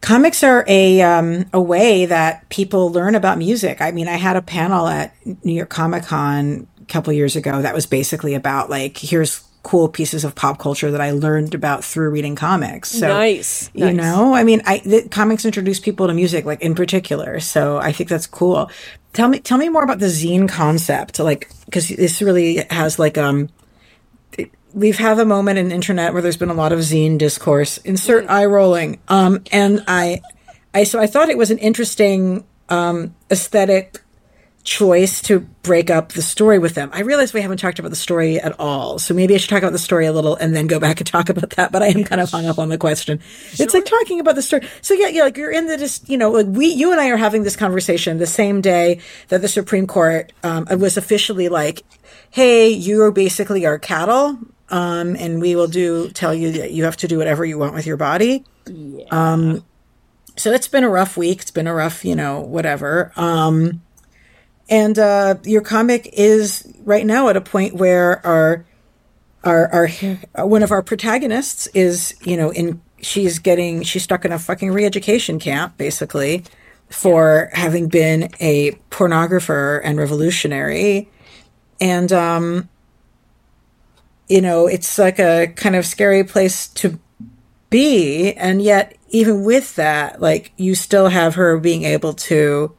comics 0.01 0.43
are 0.43 0.65
a 0.67 1.01
um, 1.01 1.45
a 1.53 1.61
way 1.61 2.07
that 2.07 2.49
people 2.49 2.91
learn 2.91 3.15
about 3.15 3.39
music. 3.39 3.81
I 3.81 3.93
mean, 3.93 4.09
I 4.09 4.17
had 4.17 4.35
a 4.35 4.43
panel 4.43 4.89
at 4.89 5.15
New 5.45 5.53
York 5.53 5.71
Comic 5.71 6.07
Con 6.07 6.67
a 6.83 6.85
couple 6.87 7.13
years 7.13 7.37
ago 7.37 7.63
that 7.63 7.73
was 7.73 7.87
basically 7.87 8.35
about 8.35 8.69
like 8.69 8.99
here's 8.99 9.45
cool 9.63 9.89
pieces 9.89 10.25
of 10.25 10.35
pop 10.35 10.59
culture 10.59 10.91
that 10.91 11.01
I 11.01 11.11
learned 11.11 11.55
about 11.55 11.85
through 11.85 12.11
reading 12.11 12.35
comics. 12.35 12.91
So, 12.91 13.09
nice. 13.09 13.71
You 13.75 13.87
nice. 13.87 13.97
know, 13.97 14.35
I 14.35 14.45
mean, 14.45 14.63
I 14.65 14.79
the 14.79 15.09
comics 15.09 15.45
introduce 15.45 15.81
people 15.81 16.07
to 16.07 16.15
music, 16.15 16.45
like 16.45 16.63
in 16.63 16.75
particular. 16.75 17.41
So 17.41 17.79
I 17.79 17.93
think 17.93 18.09
that's 18.09 18.27
cool. 18.27 18.71
Tell 19.13 19.29
me, 19.29 19.41
tell 19.41 19.59
me 19.59 19.69
more 19.69 19.83
about 19.83 19.99
the 19.99 20.07
zine 20.07 20.49
concept, 20.49 21.19
like 21.19 21.51
because 21.67 21.89
this 21.89 22.23
really 22.23 22.65
has 22.71 22.99
like 22.99 23.19
um. 23.19 23.49
We've 24.73 24.99
had 24.99 25.19
a 25.19 25.25
moment 25.25 25.59
in 25.59 25.73
internet 25.73 26.13
where 26.13 26.23
there's 26.23 26.37
been 26.37 26.49
a 26.49 26.55
lot 26.55 26.71
of 26.71 26.79
zine 26.79 27.19
discourse. 27.19 27.79
Insert 27.79 28.25
mm-hmm. 28.25 28.33
eye 28.33 28.45
rolling. 28.45 29.01
Um, 29.09 29.43
and 29.51 29.83
I, 29.89 30.23
I 30.73 30.85
so 30.85 31.01
I 31.01 31.09
thought 31.09 31.29
it 31.29 31.37
was 31.37 31.51
an 31.51 31.59
interesting 31.59 32.45
um, 32.69 33.17
aesthetic 33.33 34.01
choice 34.63 35.23
to 35.23 35.41
break 35.63 35.91
up 35.91 36.13
the 36.13 36.23
story 36.23 36.59
with 36.59 36.75
them. 36.75 36.91
I 36.93 37.01
realize 37.01 37.33
we 37.33 37.41
haven't 37.41 37.59
talked 37.59 37.79
about 37.79 37.91
the 37.91 37.97
story 37.97 38.39
at 38.39 38.59
all, 38.61 38.99
so 38.99 39.15
maybe 39.15 39.35
I 39.35 39.39
should 39.39 39.51
talk 39.51 39.63
about 39.63 39.73
the 39.73 39.79
story 39.79 40.07
a 40.07 40.13
little 40.13 40.37
and 40.37 40.55
then 40.55 40.67
go 40.67 40.79
back 40.79 41.01
and 41.01 41.07
talk 41.07 41.29
about 41.29 41.51
that. 41.51 41.73
But 41.73 41.83
I 41.83 41.87
am 41.89 42.05
kind 42.05 42.21
of 42.21 42.31
hung 42.31 42.47
up 42.47 42.59
on 42.59 42.69
the 42.69 42.79
question. 42.79 43.21
Sure. 43.21 43.65
It's 43.65 43.75
like 43.75 43.87
talking 43.87 44.21
about 44.21 44.35
the 44.35 44.43
story. 44.43 44.69
So 44.83 44.95
yeah, 44.95 45.09
yeah, 45.09 45.23
like 45.23 45.37
you're 45.37 45.51
in 45.51 45.67
the 45.67 45.77
just 45.77 46.09
you 46.09 46.19
know, 46.19 46.31
like 46.31 46.47
we, 46.47 46.67
you 46.67 46.93
and 46.93 47.01
I 47.01 47.09
are 47.11 47.17
having 47.17 47.43
this 47.43 47.57
conversation 47.57 48.19
the 48.19 48.27
same 48.27 48.61
day 48.61 49.01
that 49.29 49.41
the 49.41 49.49
Supreme 49.49 49.87
Court 49.87 50.33
um, 50.43 50.67
was 50.79 50.97
officially 50.97 51.49
like, 51.49 51.83
"Hey, 52.31 52.69
you 52.69 53.03
are 53.03 53.13
basically 53.13 53.67
our 53.67 53.79
cattle." 53.79 54.39
Um, 54.69 55.17
and 55.17 55.41
we 55.41 55.57
will 55.57 55.67
do 55.67 56.11
tell 56.11 56.33
you 56.33 56.53
that 56.53 56.71
you 56.71 56.85
have 56.85 56.97
to 56.99 57.09
do 57.09 57.19
whatever 57.19 57.45
you 57.45 57.59
want 57.59 57.75
with 57.75 57.87
your 57.87 57.97
body. 57.97 58.45
Yeah. 58.67 59.05
Um, 59.11 59.65
so 60.37 60.53
it's 60.53 60.69
been 60.69 60.85
a 60.85 60.89
rough 60.89 61.17
week. 61.17 61.43
It's 61.43 61.51
been 61.51 61.67
a 61.67 61.75
rough, 61.75 62.05
you 62.05 62.15
know, 62.15 62.41
whatever. 62.41 63.13
Um, 63.17 63.83
and 64.71 64.99
uh, 64.99 65.35
your 65.43 65.63
comic 65.63 66.09
is 66.13 66.73
right 66.85 67.05
now 67.05 67.29
at 67.29 67.37
a 67.37 67.41
point 67.41 67.75
where 67.75 68.25
our 68.25 68.65
our 69.43 69.69
our 69.73 70.47
one 70.47 70.63
of 70.63 70.71
our 70.71 70.83
protagonists 70.83 71.67
is 71.69 72.15
you 72.23 72.37
know 72.37 72.51
in 72.53 72.81
she's 73.03 73.39
getting 73.39 73.83
she's 73.83 74.05
stuck 74.05 74.25
in 74.25 74.33
a 74.33 74.39
fucking 74.39 74.71
re-education 74.71 75.39
camp 75.39 75.77
basically 75.77 76.45
for 76.89 77.51
having 77.53 77.89
been 77.89 78.31
a 78.41 78.73
pornographer 78.91 79.81
and 79.83 79.99
revolutionary. 79.99 81.09
And 81.81 82.13
um 82.13 82.69
you 84.29 84.41
know 84.41 84.67
it's 84.67 84.99
like 84.99 85.19
a 85.19 85.49
kind 85.57 85.75
of 85.75 85.85
scary 85.87 86.23
place 86.23 86.69
to 86.69 87.01
be. 87.71 88.35
And 88.35 88.63
yet 88.63 88.97
even 89.09 89.45
with 89.45 89.75
that 89.77 90.21
like 90.21 90.53
you 90.57 90.75
still 90.75 91.09
have 91.09 91.35
her 91.35 91.59
being 91.59 91.85
able 91.85 92.13
to 92.13 92.77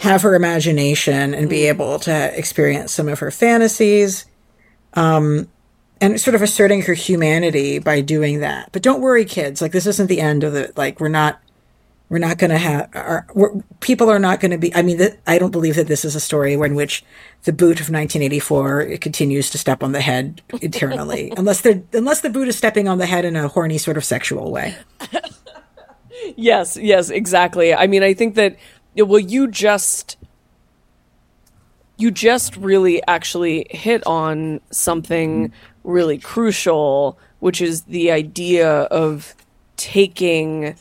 have 0.00 0.22
her 0.22 0.34
imagination 0.34 1.34
and 1.34 1.48
be 1.48 1.60
mm. 1.60 1.68
able 1.68 1.98
to 2.00 2.38
experience 2.38 2.92
some 2.92 3.08
of 3.08 3.18
her 3.18 3.30
fantasies 3.30 4.26
um, 4.94 5.48
and 6.00 6.20
sort 6.20 6.34
of 6.34 6.42
asserting 6.42 6.82
her 6.82 6.94
humanity 6.94 7.78
by 7.78 8.00
doing 8.00 8.40
that. 8.40 8.70
But 8.72 8.82
don't 8.82 9.00
worry 9.00 9.24
kids. 9.24 9.60
Like 9.60 9.72
this 9.72 9.86
isn't 9.86 10.06
the 10.06 10.20
end 10.20 10.44
of 10.44 10.52
the 10.52 10.72
like 10.76 11.00
we're 11.00 11.08
not 11.08 11.40
we're 12.08 12.18
not 12.18 12.38
going 12.38 12.50
to 12.50 12.58
have 12.58 12.88
our, 12.94 13.26
people 13.80 14.10
are 14.10 14.18
not 14.18 14.40
going 14.40 14.50
to 14.50 14.58
be 14.58 14.74
i 14.74 14.82
mean 14.82 14.98
i 15.26 15.38
don't 15.38 15.50
believe 15.50 15.76
that 15.76 15.88
this 15.88 16.04
is 16.04 16.14
a 16.14 16.20
story 16.20 16.54
in 16.54 16.74
which 16.74 17.04
the 17.44 17.52
boot 17.52 17.80
of 17.80 17.90
1984 17.90 18.80
it 18.82 19.00
continues 19.00 19.50
to 19.50 19.58
step 19.58 19.82
on 19.82 19.92
the 19.92 20.00
head 20.00 20.40
eternally 20.62 21.32
unless 21.36 21.60
they're 21.60 21.82
unless 21.92 22.20
the 22.20 22.30
boot 22.30 22.48
is 22.48 22.56
stepping 22.56 22.88
on 22.88 22.98
the 22.98 23.06
head 23.06 23.24
in 23.24 23.36
a 23.36 23.48
horny 23.48 23.78
sort 23.78 23.96
of 23.96 24.04
sexual 24.04 24.50
way. 24.50 24.76
Yes 26.36 26.76
yes 26.76 27.10
exactly. 27.10 27.72
I 27.74 27.86
mean 27.86 28.02
i 28.02 28.12
think 28.12 28.34
that 28.34 28.56
well 28.96 29.18
you 29.18 29.48
just 29.48 30.16
you 31.96 32.10
just 32.10 32.56
really 32.56 33.02
actually 33.06 33.66
hit 33.70 34.06
on 34.06 34.60
something 34.70 35.52
really 35.84 36.18
crucial 36.18 37.18
which 37.40 37.60
is 37.60 37.82
the 37.82 38.10
idea 38.10 38.82
of 38.84 39.34
taking 39.76 40.74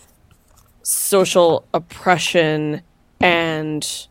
social 0.82 1.66
oppression 1.74 2.82
and 3.20 4.08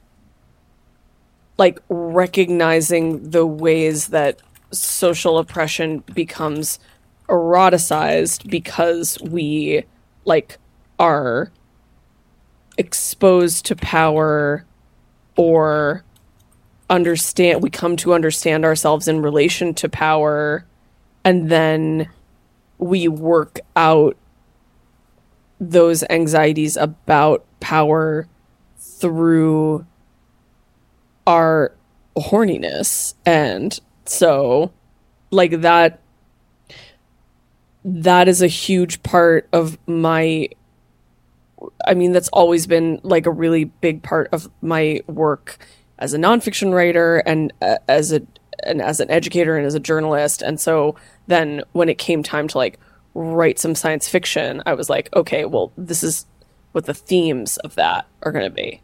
like 1.59 1.79
recognizing 1.89 3.31
the 3.31 3.47
ways 3.47 4.09
that 4.09 4.41
social 4.73 5.39
oppression 5.39 6.03
becomes 6.15 6.79
eroticized 7.29 8.49
because 8.51 9.19
we 9.23 9.85
like 10.25 10.59
are 10.99 11.51
exposed 12.79 13.67
to 13.67 13.77
power 13.77 14.65
or 15.37 16.05
understand 16.89 17.63
we 17.63 17.71
come 17.71 17.97
to 17.97 18.15
understand 18.15 18.65
ourselves 18.65 19.09
in 19.09 19.21
relation 19.21 19.75
to 19.75 19.89
power 19.89 20.65
and 21.25 21.51
then 21.51 22.09
we 22.79 23.09
work 23.09 23.59
out 23.75 24.17
those 25.59 26.05
anxieties 26.11 26.77
about 26.77 27.45
power 27.61 28.29
through 28.79 29.87
our 31.27 31.73
horniness. 32.17 33.15
And 33.25 33.79
so 34.05 34.73
like 35.31 35.61
that 35.63 36.01
that 37.85 38.29
is 38.29 38.43
a 38.43 38.49
huge 38.49 39.03
part 39.03 39.49
of 39.53 39.79
my 39.87 40.49
I 41.87 41.95
mean, 41.95 42.13
that's 42.13 42.29
always 42.29 42.67
been 42.67 43.01
like 43.03 43.27
a 43.27 43.31
really 43.31 43.65
big 43.65 44.03
part 44.03 44.29
of 44.33 44.51
my 44.61 45.01
work 45.07 45.59
as 45.99 46.13
a 46.13 46.19
nonfiction 46.19 46.73
writer 46.73 47.19
and 47.19 47.53
uh, 47.63 47.77
as 47.89 48.13
a 48.13 48.23
and 48.65 48.81
as 48.81 49.01
an 49.01 49.11
educator 49.11 49.57
and 49.57 49.67
as 49.67 49.75
a 49.75 49.81
journalist. 49.81 50.43
And 50.43 50.61
so 50.61 50.97
then 51.27 51.63
when 51.73 51.89
it 51.89 51.99
came 51.99 52.23
time 52.23 52.49
to 52.49 52.59
like 52.59 52.79
write 53.15 53.59
some 53.59 53.75
science 53.75 54.09
fiction, 54.09 54.63
I 54.67 54.75
was 54.75 54.91
like, 54.91 55.09
okay, 55.15 55.45
well, 55.45 55.73
this 55.77 56.03
is 56.03 56.27
what 56.73 56.87
the 56.87 56.95
themes 56.95 57.57
of 57.59 57.75
that 57.77 58.07
are 58.23 58.33
going 58.33 58.45
to 58.45 58.51
be. 58.51 58.83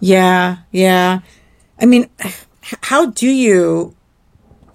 Yeah, 0.00 0.58
yeah. 0.70 1.20
I 1.80 1.86
mean, 1.86 2.08
how 2.62 3.06
do 3.06 3.28
you 3.28 3.94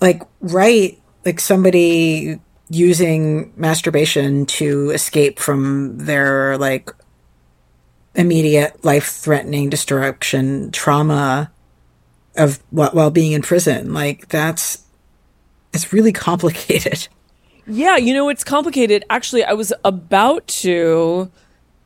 like 0.02 0.22
write 0.42 1.02
like 1.26 1.40
somebody 1.40 2.40
using 2.74 3.54
masturbation 3.56 4.46
to 4.48 4.90
escape 4.90 5.38
from 5.40 5.98
their 5.98 6.58
like 6.58 6.90
immediate 8.16 8.84
life 8.84 9.08
threatening 9.08 9.70
destruction 9.70 10.72
trauma 10.72 11.52
of 12.36 12.62
while 12.72 13.12
being 13.12 13.32
in 13.32 13.42
prison. 13.44 13.94
Like 13.94 14.28
that's 14.30 14.84
it's 15.72 15.94
really 15.94 16.12
complicated. 16.28 17.08
Yeah 17.68 17.98
you 17.98 18.14
know 18.14 18.28
it's 18.30 18.44
complicated. 18.44 19.06
Actually 19.10 19.44
i 19.44 19.54
was 19.54 19.72
about 19.86 20.48
to 20.48 21.32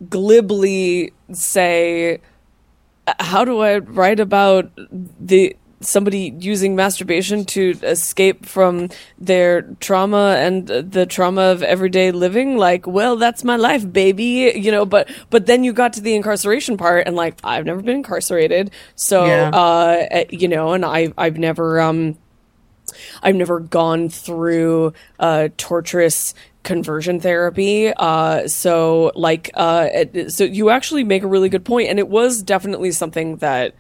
glibly 0.10 1.12
say 1.34 2.22
uh, 3.08 3.14
how 3.20 3.44
do 3.44 3.62
i 3.62 3.80
write 3.80 4.20
about 4.20 4.72
the 5.20 5.56
somebody 5.80 6.36
using 6.40 6.76
masturbation 6.76 7.46
to 7.46 7.78
escape 7.84 8.46
from 8.46 8.90
their 9.20 9.62
trauma 9.80 10.36
and 10.40 10.68
the 10.68 11.06
trauma 11.06 11.42
of 11.42 11.62
everyday 11.62 12.12
living 12.12 12.58
like 12.58 12.88
well 12.88 13.16
that's 13.16 13.44
my 13.44 13.56
life 13.56 13.92
baby 13.92 14.52
you 14.56 14.72
know 14.72 14.86
but 14.86 15.10
but 15.30 15.46
then 15.46 15.64
you 15.64 15.72
got 15.72 15.94
to 15.94 16.02
the 16.02 16.16
incarceration 16.16 16.78
part 16.78 17.06
and 17.06 17.16
like 17.16 17.38
i've 17.44 17.66
never 17.66 17.82
been 17.82 17.98
incarcerated 17.98 18.72
so 18.96 19.26
yeah. 19.26 19.50
uh 19.50 20.06
eh, 20.10 20.26
you 20.32 20.48
know 20.48 20.74
and 20.74 20.84
i 20.84 21.14
i've 21.18 21.38
never 21.38 21.80
um 21.80 22.18
I've 23.22 23.36
never 23.36 23.60
gone 23.60 24.10
through 24.10 24.94
uh, 25.20 25.50
torturous 25.58 26.34
conversion 26.64 27.20
therapy. 27.20 27.94
Uh, 27.94 28.48
so, 28.48 29.12
like, 29.16 29.52
uh, 29.54 29.88
so 30.30 30.44
you 30.44 30.70
actually 30.70 31.04
make 31.04 31.24
a 31.24 31.28
really 31.28 31.50
good 31.50 31.66
point, 31.66 31.90
and 31.90 32.00
it 32.00 32.08
was 32.08 32.42
definitely 32.42 32.92
something 32.92 33.38
that 33.38 33.76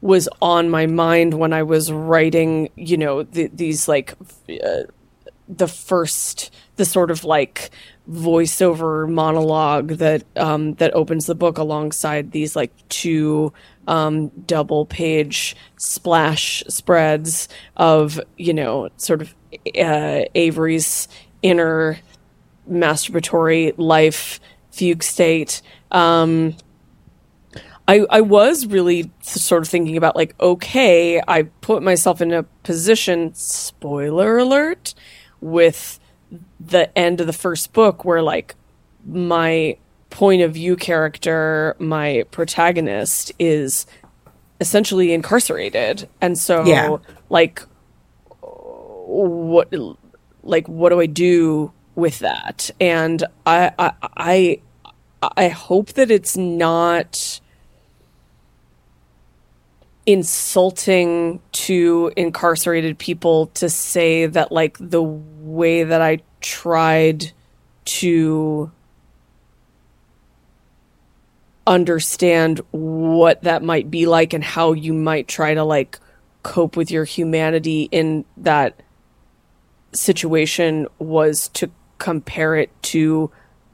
was 0.00 0.28
on 0.40 0.70
my 0.70 0.86
mind 0.86 1.34
when 1.34 1.52
I 1.52 1.62
was 1.62 1.92
writing, 1.92 2.70
you 2.76 2.96
know, 2.96 3.22
the, 3.22 3.48
these 3.48 3.86
like 3.86 4.14
uh, 4.48 4.82
the 5.48 5.68
first, 5.68 6.52
the 6.76 6.84
sort 6.84 7.10
of 7.10 7.24
like 7.24 7.70
voiceover 8.10 9.08
monologue 9.08 9.88
that 9.88 10.24
um, 10.36 10.74
that 10.74 10.94
opens 10.94 11.26
the 11.26 11.34
book 11.34 11.58
alongside 11.58 12.32
these 12.32 12.56
like 12.56 12.72
two 12.88 13.52
um, 13.86 14.28
double 14.46 14.86
page 14.86 15.56
splash 15.76 16.62
spreads 16.68 17.48
of 17.76 18.20
you 18.36 18.54
know 18.54 18.88
sort 18.96 19.22
of 19.22 19.34
uh, 19.78 20.22
Avery's 20.34 21.08
inner 21.42 21.98
masturbatory 22.70 23.74
life 23.76 24.40
fugue 24.70 25.02
state. 25.02 25.62
Um, 25.90 26.56
I, 27.90 28.06
I 28.08 28.20
was 28.20 28.66
really 28.66 29.10
sort 29.20 29.64
of 29.64 29.68
thinking 29.68 29.96
about 29.96 30.14
like, 30.14 30.36
okay, 30.38 31.20
I 31.26 31.42
put 31.42 31.82
myself 31.82 32.20
in 32.20 32.32
a 32.32 32.44
position, 32.62 33.34
spoiler 33.34 34.38
alert, 34.38 34.94
with 35.40 35.98
the 36.60 36.96
end 36.96 37.20
of 37.20 37.26
the 37.26 37.32
first 37.32 37.72
book 37.72 38.04
where 38.04 38.22
like 38.22 38.54
my 39.04 39.76
point 40.08 40.40
of 40.40 40.54
view 40.54 40.76
character, 40.76 41.74
my 41.80 42.26
protagonist 42.30 43.32
is 43.40 43.86
essentially 44.60 45.12
incarcerated. 45.12 46.08
And 46.20 46.38
so 46.38 46.64
yeah. 46.64 46.96
like 47.28 47.60
what 48.40 49.74
like 50.44 50.68
what 50.68 50.90
do 50.90 51.00
I 51.00 51.06
do 51.06 51.72
with 51.96 52.20
that? 52.20 52.70
And 52.80 53.24
I 53.44 53.72
I 53.76 53.92
I, 54.16 54.60
I 55.36 55.48
hope 55.48 55.94
that 55.94 56.12
it's 56.12 56.36
not 56.36 57.40
insulting 60.06 61.40
to 61.52 62.12
incarcerated 62.16 62.98
people 62.98 63.46
to 63.48 63.68
say 63.68 64.26
that 64.26 64.50
like 64.50 64.76
the 64.80 65.02
way 65.02 65.84
that 65.84 66.00
I 66.00 66.20
tried 66.40 67.32
to 67.84 68.70
understand 71.66 72.60
what 72.70 73.42
that 73.42 73.62
might 73.62 73.90
be 73.90 74.06
like 74.06 74.32
and 74.32 74.42
how 74.42 74.72
you 74.72 74.92
might 74.92 75.28
try 75.28 75.54
to 75.54 75.62
like 75.62 75.98
cope 76.42 76.76
with 76.76 76.90
your 76.90 77.04
humanity 77.04 77.88
in 77.92 78.24
that 78.36 78.80
situation 79.92 80.86
was 80.98 81.48
to 81.48 81.70
compare 81.98 82.56
it 82.56 82.70
to 82.82 83.30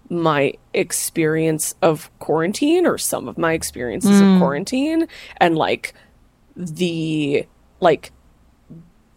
my 0.08 0.52
experience 0.74 1.74
of 1.82 2.10
quarantine 2.18 2.86
or 2.86 2.98
some 2.98 3.28
of 3.28 3.38
my 3.38 3.52
experiences 3.52 4.20
of 4.20 4.26
mm. 4.26 4.38
quarantine 4.38 5.08
and 5.38 5.56
like 5.56 5.94
the 6.56 7.46
like 7.80 8.12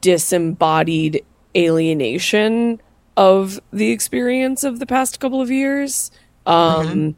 disembodied 0.01 1.23
alienation 1.55 2.81
of 3.17 3.59
the 3.71 3.91
experience 3.91 4.63
of 4.63 4.79
the 4.79 4.85
past 4.85 5.19
couple 5.19 5.41
of 5.41 5.49
years. 5.51 6.11
Um 6.45 7.15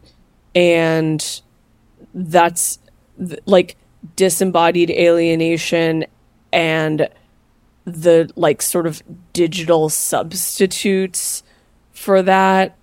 and 0.55 1.41
that's 2.13 2.79
th- 3.17 3.39
like 3.45 3.77
disembodied 4.15 4.89
alienation 4.89 6.05
and 6.51 7.07
the 7.85 8.29
like 8.35 8.61
sort 8.61 8.85
of 8.87 9.01
digital 9.33 9.89
substitutes 9.89 11.43
for 11.93 12.21
that 12.21 12.77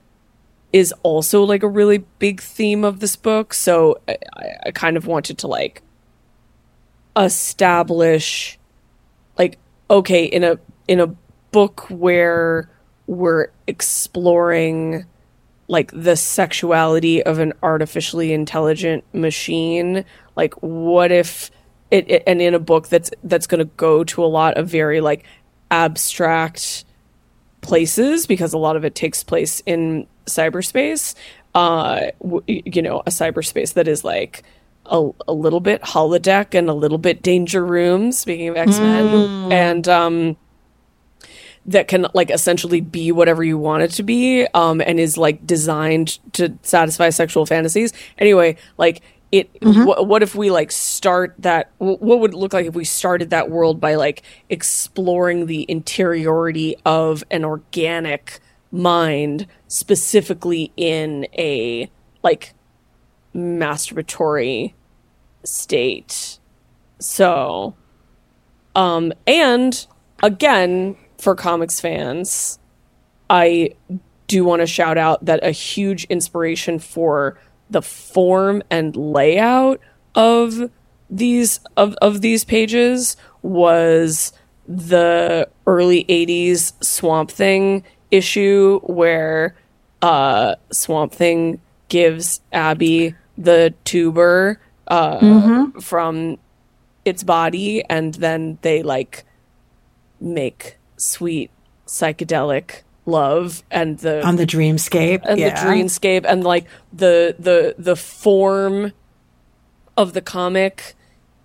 is 0.72 0.92
also 1.02 1.42
like 1.44 1.62
a 1.62 1.68
really 1.68 1.98
big 2.18 2.40
theme 2.40 2.84
of 2.84 3.00
this 3.00 3.16
book. 3.16 3.52
So 3.54 3.98
I- 4.06 4.18
I 4.66 4.70
kind 4.70 4.96
of 4.96 5.06
wanted 5.06 5.38
to 5.38 5.46
like 5.46 5.82
establish 7.18 8.58
like 9.38 9.58
okay 9.90 10.24
in 10.24 10.44
a 10.44 10.58
in 10.86 11.00
a 11.00 11.06
book 11.50 11.86
where 11.90 12.70
we're 13.06 13.48
exploring 13.66 15.04
like 15.66 15.90
the 15.92 16.16
sexuality 16.16 17.22
of 17.22 17.38
an 17.38 17.52
artificially 17.62 18.32
intelligent 18.32 19.04
machine 19.12 20.04
like 20.36 20.54
what 20.62 21.10
if 21.10 21.50
it, 21.90 22.10
it 22.10 22.22
and 22.26 22.40
in 22.40 22.54
a 22.54 22.58
book 22.58 22.88
that's 22.88 23.10
that's 23.24 23.46
going 23.46 23.58
to 23.58 23.70
go 23.76 24.04
to 24.04 24.24
a 24.24 24.26
lot 24.26 24.56
of 24.56 24.68
very 24.68 25.00
like 25.00 25.24
abstract 25.70 26.84
places 27.60 28.26
because 28.26 28.52
a 28.52 28.58
lot 28.58 28.76
of 28.76 28.84
it 28.84 28.94
takes 28.94 29.22
place 29.22 29.62
in 29.66 30.06
cyberspace 30.26 31.14
uh 31.54 32.06
w- 32.22 32.42
you 32.46 32.82
know 32.82 33.00
a 33.00 33.10
cyberspace 33.10 33.74
that 33.74 33.88
is 33.88 34.04
like 34.04 34.42
a, 34.88 35.10
a 35.28 35.32
little 35.32 35.60
bit 35.60 35.82
holodeck 35.82 36.54
and 36.56 36.68
a 36.68 36.74
little 36.74 36.98
bit 36.98 37.22
danger 37.22 37.64
room 37.64 38.12
speaking 38.12 38.48
of 38.48 38.56
x-men. 38.56 39.30
And 39.50 39.88
um 39.88 40.36
that 41.66 41.88
can 41.88 42.06
like 42.14 42.30
essentially 42.30 42.80
be 42.80 43.12
whatever 43.12 43.44
you 43.44 43.58
want 43.58 43.82
it 43.82 43.90
to 43.92 44.02
be 44.02 44.46
um 44.54 44.80
and 44.80 44.98
is 44.98 45.18
like 45.18 45.46
designed 45.46 46.18
to 46.32 46.58
satisfy 46.62 47.10
sexual 47.10 47.46
fantasies. 47.46 47.92
Anyway 48.18 48.56
like 48.78 49.02
it 49.30 49.50
wh- 49.74 50.02
what 50.06 50.22
if 50.22 50.34
we 50.34 50.50
like 50.50 50.72
start 50.72 51.34
that 51.38 51.70
wh- 51.78 52.00
what 52.00 52.20
would 52.20 52.32
it 52.32 52.36
look 52.36 52.52
like 52.52 52.66
if 52.66 52.74
we 52.74 52.84
started 52.84 53.30
that 53.30 53.50
world 53.50 53.80
by 53.80 53.94
like 53.94 54.22
exploring 54.48 55.46
the 55.46 55.62
interiority 55.68 56.76
of 56.86 57.22
an 57.30 57.44
organic 57.44 58.40
mind 58.70 59.46
specifically 59.66 60.72
in 60.76 61.26
a 61.36 61.90
like 62.22 62.54
masturbatory 63.34 64.72
state. 65.44 66.38
So 66.98 67.74
um 68.74 69.12
and 69.26 69.86
again 70.22 70.96
for 71.18 71.34
comics 71.34 71.80
fans 71.80 72.58
I 73.30 73.70
do 74.26 74.44
want 74.44 74.60
to 74.60 74.66
shout 74.66 74.98
out 74.98 75.24
that 75.24 75.44
a 75.44 75.50
huge 75.50 76.04
inspiration 76.04 76.78
for 76.78 77.38
the 77.70 77.82
form 77.82 78.62
and 78.70 78.94
layout 78.96 79.80
of 80.14 80.70
these 81.10 81.60
of, 81.76 81.94
of 82.02 82.20
these 82.20 82.44
pages 82.44 83.16
was 83.42 84.32
the 84.66 85.48
early 85.66 86.04
80s 86.04 86.72
Swamp 86.84 87.30
Thing 87.30 87.84
issue 88.10 88.80
where 88.84 89.54
uh 90.02 90.54
Swamp 90.70 91.12
Thing 91.12 91.60
gives 91.88 92.40
Abby 92.52 93.14
the 93.38 93.74
tuber 93.84 94.60
uh 94.88 95.66
from 95.80 96.38
its 97.04 97.22
body 97.22 97.82
and 97.88 98.14
then 98.14 98.58
they 98.62 98.82
like 98.82 99.24
make 100.20 100.78
sweet 100.96 101.50
psychedelic 101.86 102.82
love 103.06 103.62
and 103.70 103.98
the 104.00 104.24
on 104.26 104.36
the 104.36 104.46
dreamscape? 104.46 105.22
and 105.24 105.40
yeah. 105.40 105.50
the 105.50 105.68
dreamscape 105.68 106.24
and 106.26 106.44
like 106.44 106.66
the 106.92 107.34
the 107.38 107.74
the 107.78 107.96
form 107.96 108.92
of 109.96 110.12
the 110.12 110.20
comic 110.20 110.94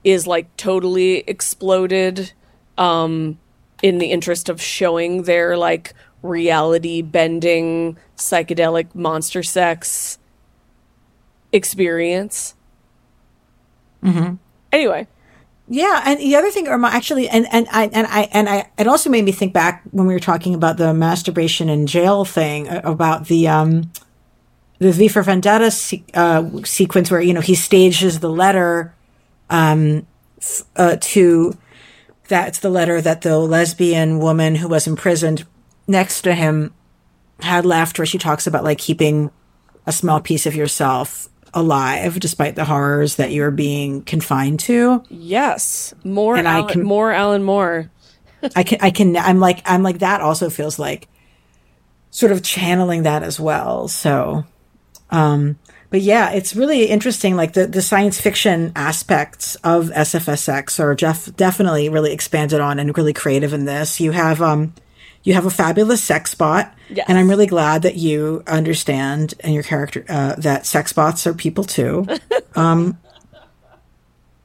is 0.03 0.27
like 0.27 0.56
totally 0.58 1.19
exploded 1.19 2.34
um 2.77 3.39
in 3.82 3.97
the 3.97 4.08
interest 4.08 4.49
of 4.49 4.62
showing 4.62 5.23
their 5.23 5.58
like 5.58 5.93
reality 6.21 7.01
bending 7.01 7.97
psychedelic 8.17 8.93
monster 8.93 9.43
sex 9.43 10.17
experience 11.51 12.56
mm-hmm. 14.04 14.36
anyway 14.72 15.08
Yeah, 15.70 16.04
and 16.06 16.20
the 16.20 16.36
other 16.36 16.52
thing, 16.52 16.68
Irma, 16.68 16.89
actually, 16.89 17.30
and 17.30 17.48
and 17.52 17.68
I 17.72 17.89
and 17.94 18.06
I 18.08 18.22
and 18.34 18.50
I, 18.50 18.70
it 18.78 18.86
also 18.86 19.10
made 19.10 19.24
me 19.24 19.32
think 19.32 19.54
back 19.54 19.82
when 19.92 20.08
we 20.08 20.13
were 20.13 20.20
talking 20.20 20.54
about 20.54 20.76
the 20.76 20.94
masturbation 20.94 21.70
in 21.70 21.88
jail 21.88 22.26
thing 22.26 22.68
about 22.68 23.28
the 23.28 23.48
um, 23.48 23.89
the 24.80 24.92
V 24.92 25.08
for 25.08 25.22
Vendetta 25.22 25.72
se- 25.72 26.04
uh, 26.13 26.44
sequence 26.66 27.10
where 27.10 27.22
you 27.22 27.34
know 27.34 27.42
he 27.42 27.56
stages 27.56 28.20
the 28.20 28.30
letter, 28.30 28.94
um, 29.50 30.06
f- 30.38 30.63
uh, 30.76 30.98
to 31.00 31.58
that's 32.28 32.60
the 32.60 32.70
letter 32.70 33.00
that 33.00 33.22
the 33.22 33.39
lesbian 33.39 34.20
woman 34.20 34.56
who 34.56 34.68
was 34.68 34.86
imprisoned 34.86 35.46
next 35.88 36.24
to 36.24 36.36
him 36.36 36.74
had 37.39 37.66
left, 37.66 37.98
where 37.98 38.06
she 38.06 38.18
talks 38.18 38.46
about 38.46 38.66
like 38.66 38.80
keeping 38.80 39.32
a 39.86 39.94
small 39.94 40.20
piece 40.20 40.46
of 40.46 40.56
yourself 40.56 41.30
alive 41.54 42.20
despite 42.20 42.56
the 42.56 42.66
horrors 42.66 43.16
that 43.18 43.32
you're 43.32 43.52
being 43.52 44.02
confined 44.04 44.60
to. 44.62 45.04
yes 45.10 45.94
more 46.04 46.36
And 46.36 46.48
I 46.48 46.63
can- 46.63 46.84
more 46.84 47.12
alan 47.12 47.44
moore 47.44 47.89
I 48.56 48.63
can, 48.63 48.80
I 48.82 48.92
can, 48.92 49.16
I'm 49.16 49.39
like, 49.39 49.62
I'm 49.66 49.84
like, 49.84 50.00
that 50.00 50.20
also 50.20 50.50
feels 50.50 50.78
like 50.78 51.08
sort 52.12 52.34
of 52.34 52.44
channeling 52.44 53.04
that 53.04 53.24
as 53.24 53.39
well. 53.39 53.88
So, 53.88 54.44
um, 55.12 55.58
but 55.89 56.02
yeah, 56.02 56.32
it's 56.32 56.54
really 56.54 56.88
interesting. 56.88 57.38
Like 57.38 57.54
the, 57.54 57.68
the 57.68 57.82
science 57.82 58.20
fiction 58.20 58.74
aspects 58.76 59.56
of 59.63 59.86
SFSX 59.92 60.80
are 60.82 60.94
def- 60.94 61.34
definitely 61.38 61.88
really 61.88 62.12
expanded 62.12 62.60
on 62.60 62.80
and 62.80 62.98
really 62.98 63.13
creative 63.13 63.54
in 63.54 63.63
this. 63.63 64.02
You 64.02 64.12
have, 64.12 64.42
um, 64.42 64.74
you 65.23 65.33
have 65.33 65.45
a 65.45 65.49
fabulous 65.49 66.03
sex 66.03 66.36
bot. 66.36 66.73
Yes. 66.89 67.05
And 67.07 67.17
I'm 67.17 67.29
really 67.29 67.47
glad 67.47 67.83
that 67.83 67.95
you 67.95 68.43
understand 68.45 69.33
and 69.39 69.53
your 69.53 69.63
character, 69.63 70.05
uh, 70.09 70.36
that 70.36 70.65
sex 70.65 70.93
bots 70.93 71.25
are 71.25 71.33
people 71.33 71.63
too. 71.63 72.05
um, 72.55 72.97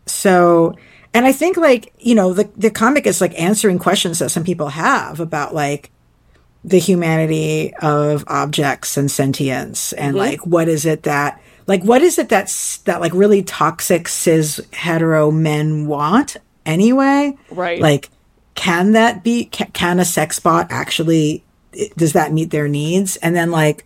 so, 0.06 0.76
and 1.12 1.26
I 1.26 1.32
think 1.32 1.56
like, 1.56 1.92
you 1.98 2.14
know, 2.14 2.32
the, 2.32 2.48
the 2.56 2.70
comic 2.70 3.06
is 3.06 3.20
like 3.20 3.38
answering 3.38 3.78
questions 3.78 4.20
that 4.20 4.30
some 4.30 4.44
people 4.44 4.68
have 4.68 5.20
about 5.20 5.54
like 5.54 5.90
the 6.64 6.78
humanity 6.78 7.74
of 7.82 8.24
objects 8.28 8.96
and 8.96 9.10
sentience 9.10 9.92
and 9.92 10.16
like, 10.16 10.46
what 10.46 10.68
is 10.68 10.86
it 10.86 11.04
that, 11.04 11.40
like, 11.66 11.82
what 11.82 12.02
is 12.02 12.18
it 12.18 12.28
that's, 12.28 12.78
that 12.78 13.00
like 13.00 13.12
really 13.14 13.42
toxic 13.42 14.08
cis 14.08 14.60
hetero 14.72 15.30
men 15.30 15.86
want 15.86 16.36
anyway? 16.64 17.36
Right. 17.50 17.80
Like, 17.80 18.10
can 18.58 18.92
that 18.92 19.22
be, 19.22 19.44
can, 19.46 19.70
can 19.72 19.98
a 20.00 20.04
sex 20.04 20.38
bot 20.40 20.66
actually, 20.70 21.44
does 21.96 22.12
that 22.12 22.32
meet 22.32 22.50
their 22.50 22.66
needs? 22.68 23.16
And 23.16 23.34
then 23.36 23.50
like, 23.50 23.84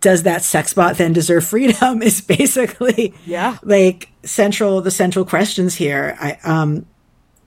does 0.00 0.22
that 0.22 0.42
sex 0.44 0.72
bot 0.74 0.96
then 0.96 1.12
deserve 1.12 1.44
freedom 1.44 2.02
is 2.08 2.20
basically 2.20 3.12
Yeah. 3.26 3.58
like 3.62 4.08
central 4.22 4.80
the 4.80 4.90
central 4.92 5.24
questions 5.24 5.74
here 5.74 6.16
i 6.20 6.38
um 6.44 6.86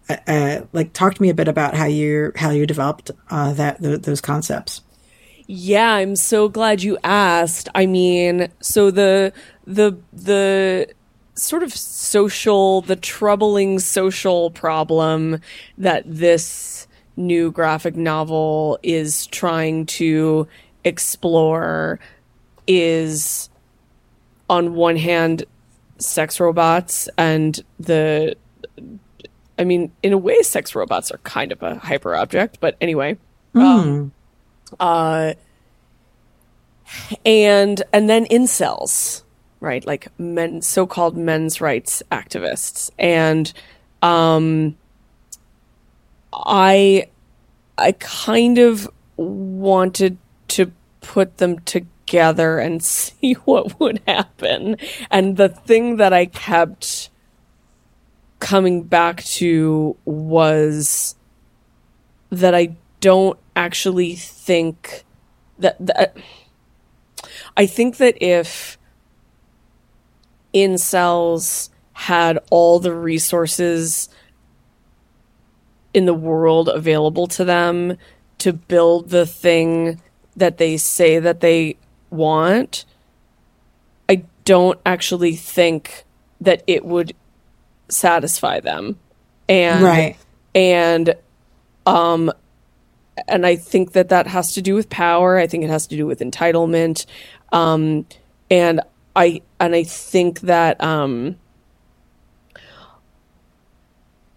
uh, 0.10 0.18
uh, 0.28 0.62
like 0.74 0.92
talk 0.92 1.14
to 1.14 1.22
me 1.22 1.30
a 1.30 1.34
bit 1.34 1.48
about 1.48 1.76
how 1.76 1.86
you 1.86 2.34
how 2.36 2.50
you 2.50 2.66
developed 2.68 3.10
uh 3.30 3.54
that 3.54 3.80
th- 3.82 4.02
those 4.02 4.20
concepts 4.20 4.82
Yeah, 5.48 5.94
I'm 5.94 6.16
so 6.16 6.48
glad 6.50 6.82
you 6.84 6.98
asked. 7.04 7.68
I 7.76 7.86
mean, 7.86 8.50
so 8.62 8.90
the 8.92 9.32
the 9.66 9.98
the 10.14 10.88
sort 11.36 11.64
of 11.64 11.74
social, 11.74 12.82
the 12.82 12.96
troubling 12.96 13.80
social 13.80 14.52
problem 14.52 15.40
that 15.78 16.04
this 16.06 16.88
new 17.18 17.52
graphic 17.52 17.96
novel 17.96 18.80
is 18.84 19.28
trying 19.28 19.86
to 19.86 20.48
explore 20.84 22.00
is 22.68 23.50
on 24.50 24.74
one 24.74 24.96
hand 24.96 25.46
sex 25.98 26.40
robots 26.40 27.08
and 27.18 27.64
the 27.80 28.36
I 29.60 29.64
mean, 29.64 29.92
in 30.02 30.12
a 30.12 30.18
way 30.18 30.42
sex 30.42 30.74
robots 30.74 31.12
are 31.12 31.20
kind 31.20 31.52
of 31.52 31.62
a 31.62 31.76
hyper 31.76 32.16
object, 32.16 32.60
but 32.60 32.76
anyway. 32.82 33.18
Um, 33.54 34.12
uh 34.80 35.34
and 37.26 37.84
and 37.92 38.10
then 38.10 38.26
incels 38.26 39.24
right? 39.62 39.86
Like 39.86 40.08
men, 40.20 40.62
so-called 40.62 41.16
men's 41.16 41.62
rights 41.62 42.04
activists, 42.12 42.92
and 43.00 43.54
um, 44.02 44.76
I, 46.34 47.10
I 47.78 47.94
kind 47.94 48.58
of 48.58 48.90
wanted 49.16 50.18
to 50.50 50.74
put 51.00 51.38
them 51.38 51.60
together 51.60 52.60
and 52.60 52.84
see 52.84 53.34
what 53.46 53.80
would 53.80 54.02
happen. 54.06 54.76
And 55.10 55.38
the 55.38 55.48
thing 55.48 55.96
that 55.98 56.12
I 56.12 56.26
kept 56.26 57.10
coming 58.40 58.84
back 58.84 59.24
to 59.24 59.96
was 60.04 61.16
that 62.32 62.56
I 62.56 62.76
don't 63.00 63.38
actually 63.56 64.16
think 64.16 65.06
that, 65.60 65.78
that 65.86 66.18
I 67.56 67.66
think 67.66 67.98
that 67.98 68.18
if 68.22 68.78
incels 70.54 71.70
had 71.94 72.40
all 72.50 72.80
the 72.80 72.94
resources 72.94 74.10
in 75.94 76.06
the 76.06 76.14
world 76.14 76.70
available 76.70 77.28
to 77.28 77.44
them 77.44 77.98
to 78.38 78.54
build 78.54 79.10
the 79.10 79.26
thing 79.26 80.02
that 80.36 80.58
they 80.58 80.78
say 80.78 81.20
that 81.20 81.42
they 81.42 81.78
want, 82.10 82.86
I 84.10 84.24
don't 84.46 84.80
actually 84.86 85.36
think 85.36 86.06
that 86.40 86.64
it 86.66 86.86
would 86.86 87.14
satisfy 87.90 88.60
them. 88.60 88.98
And 89.48 89.84
right. 89.84 90.18
and 90.56 91.14
um 91.86 92.32
and 93.28 93.46
I 93.46 93.58
think 93.58 93.92
that 93.92 94.10
that 94.10 94.28
has 94.28 94.54
to 94.54 94.62
do 94.62 94.74
with 94.74 94.90
power. 94.90 95.38
I 95.38 95.46
think 95.46 95.64
it 95.64 95.70
has 95.70 95.88
to 95.88 95.96
do 95.96 96.08
with 96.08 96.20
entitlement. 96.20 97.06
Um 97.52 98.06
and 98.50 98.82
I 99.16 99.42
and 99.60 99.76
I 99.76 99.84
think 99.84 100.42
that 100.42 100.82
um 100.84 101.38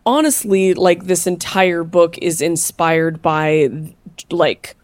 honestly 0.07 0.75
like 0.75 1.05
this 1.05 1.27
entire 1.27 1.85
book 1.85 2.19
is 2.19 2.41
inspired 2.41 3.23
by 3.23 3.71
like 4.31 4.77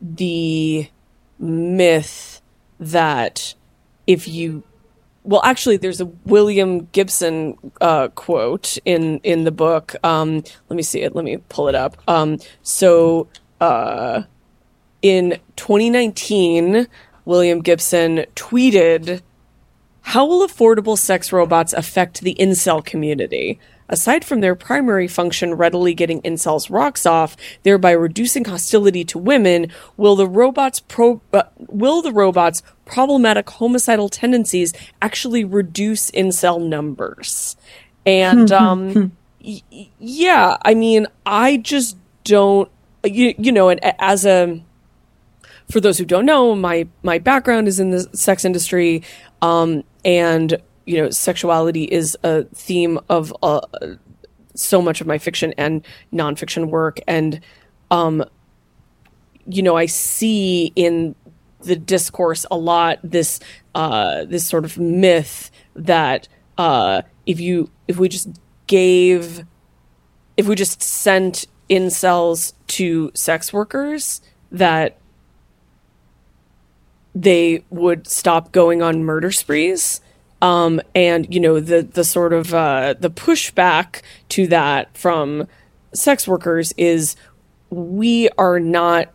the 0.00 0.88
myth 1.38 2.40
that 2.78 3.54
if 4.06 4.28
you 4.28 4.62
well 5.24 5.42
actually 5.44 5.76
there's 5.76 6.00
a 6.00 6.06
william 6.24 6.86
gibson 6.92 7.56
uh, 7.80 8.08
quote 8.08 8.78
in 8.84 9.18
in 9.18 9.44
the 9.44 9.50
book 9.50 9.94
um, 10.04 10.42
let 10.68 10.76
me 10.76 10.82
see 10.82 11.02
it 11.02 11.14
let 11.14 11.24
me 11.24 11.38
pull 11.48 11.68
it 11.68 11.74
up. 11.74 11.96
Um, 12.08 12.38
so 12.62 13.28
uh, 13.60 14.22
in 15.02 15.38
2019 15.56 16.86
william 17.30 17.60
gibson 17.60 18.24
tweeted 18.34 19.22
how 20.02 20.26
will 20.26 20.46
affordable 20.46 20.98
sex 20.98 21.32
robots 21.32 21.72
affect 21.72 22.20
the 22.20 22.36
incel 22.38 22.84
community 22.84 23.58
aside 23.90 24.24
from 24.24 24.40
their 24.40 24.54
primary 24.54 25.06
function 25.08 25.52
readily 25.54 25.92
getting 25.92 26.22
incels 26.22 26.70
rocks 26.70 27.04
off, 27.04 27.36
thereby 27.64 27.90
reducing 27.90 28.44
hostility 28.44 29.04
to 29.04 29.18
women, 29.18 29.66
will 29.96 30.16
the 30.16 30.28
robots 30.28 30.80
pro- 30.80 31.20
uh, 31.32 31.42
will 31.68 32.00
the 32.00 32.12
robots 32.12 32.62
problematic 32.86 33.50
homicidal 33.50 34.08
tendencies 34.08 34.72
actually 35.02 35.44
reduce 35.44 36.10
incel 36.12 36.66
numbers? 36.66 37.56
And 38.06 38.50
um, 38.52 39.12
y- 39.44 39.62
yeah, 39.98 40.56
I 40.64 40.74
mean, 40.74 41.06
I 41.26 41.58
just 41.58 41.96
don't 42.24 42.70
you, 43.04 43.34
you 43.38 43.50
know, 43.52 43.68
and 43.68 43.80
as 43.98 44.24
a 44.24 44.62
for 45.70 45.80
those 45.80 45.98
who 45.98 46.04
don't 46.04 46.26
know, 46.26 46.54
my 46.54 46.88
my 47.02 47.18
background 47.18 47.68
is 47.68 47.80
in 47.80 47.90
the 47.90 48.08
sex 48.12 48.44
industry, 48.44 49.02
um, 49.42 49.84
and 50.04 50.60
you 50.90 50.96
know, 51.00 51.10
sexuality 51.10 51.84
is 51.84 52.16
a 52.24 52.44
theme 52.44 52.98
of 53.08 53.32
uh, 53.42 53.60
so 54.54 54.82
much 54.82 55.00
of 55.00 55.06
my 55.06 55.18
fiction 55.18 55.54
and 55.56 55.86
nonfiction 56.12 56.68
work. 56.68 56.98
And, 57.06 57.40
um, 57.90 58.24
you 59.46 59.62
know, 59.62 59.76
I 59.76 59.86
see 59.86 60.72
in 60.74 61.14
the 61.60 61.76
discourse 61.76 62.46
a 62.50 62.56
lot 62.56 62.98
this 63.04 63.38
uh, 63.74 64.24
this 64.24 64.46
sort 64.46 64.64
of 64.64 64.78
myth 64.78 65.50
that 65.74 66.26
uh, 66.58 67.02
if 67.26 67.38
you 67.38 67.70
if 67.86 67.98
we 67.98 68.08
just 68.08 68.28
gave 68.66 69.44
if 70.36 70.48
we 70.48 70.54
just 70.54 70.82
sent 70.82 71.46
incels 71.68 72.54
to 72.66 73.10
sex 73.14 73.52
workers 73.52 74.20
that 74.50 74.99
they 77.14 77.64
would 77.70 78.06
stop 78.06 78.52
going 78.52 78.82
on 78.82 79.04
murder 79.04 79.32
sprees 79.32 80.00
um, 80.42 80.80
and 80.94 81.32
you 81.32 81.40
know 81.40 81.60
the 81.60 81.82
the 81.82 82.04
sort 82.04 82.32
of 82.32 82.54
uh, 82.54 82.94
the 82.98 83.10
pushback 83.10 84.02
to 84.30 84.46
that 84.46 84.96
from 84.96 85.46
sex 85.92 86.26
workers 86.26 86.72
is 86.76 87.16
we 87.70 88.28
are 88.38 88.58
not 88.58 89.08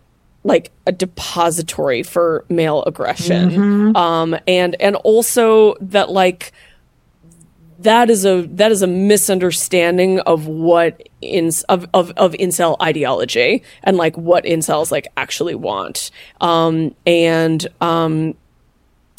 like 0.44 0.72
a 0.86 0.92
depository 0.92 2.04
for 2.04 2.46
male 2.50 2.84
aggression, 2.84 3.50
mm-hmm. 3.50 3.98
um, 3.98 4.38
and 4.48 4.80
and 4.80 4.96
also 4.98 5.76
that 5.82 6.12
like 6.12 6.52
that 7.80 8.10
is 8.10 8.26
a 8.26 8.44
that 8.52 8.72
is 8.72 8.82
a 8.82 8.88
misunderstanding 8.88 10.20
of 10.22 10.48
what 10.48 11.08
in 11.22 11.52
of, 11.70 11.88
of 11.94 12.12
of 12.12 12.34
incel 12.34 12.76
ideology 12.82 13.64
and 13.84 13.98
like 13.98 14.18
what 14.18 14.44
incels 14.46 14.92
like 14.92 15.08
actually 15.18 15.56
want. 15.56 16.12
Um 16.42 16.96
and 17.06 17.68
um 17.82 18.36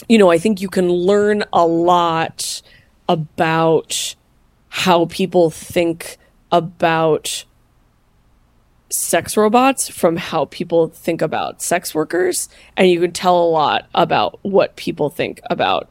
you 0.08 0.18
know, 0.18 0.30
I 0.30 0.38
think 0.38 0.60
you 0.60 0.68
can 0.68 0.88
learn 0.88 1.44
a 1.52 1.66
lot 1.66 2.62
about 3.08 4.14
how 4.68 5.06
people 5.06 5.50
think 5.50 6.18
about 6.52 7.44
sex 8.90 9.36
robots 9.36 9.88
from 9.88 10.16
how 10.16 10.44
people 10.46 10.88
think 10.88 11.22
about 11.22 11.60
sex 11.60 11.94
workers. 11.94 12.48
And 12.76 12.88
you 12.88 13.00
can 13.00 13.12
tell 13.12 13.38
a 13.42 13.48
lot 13.48 13.88
about 13.94 14.38
what 14.42 14.76
people 14.76 15.10
think 15.10 15.40
about 15.50 15.88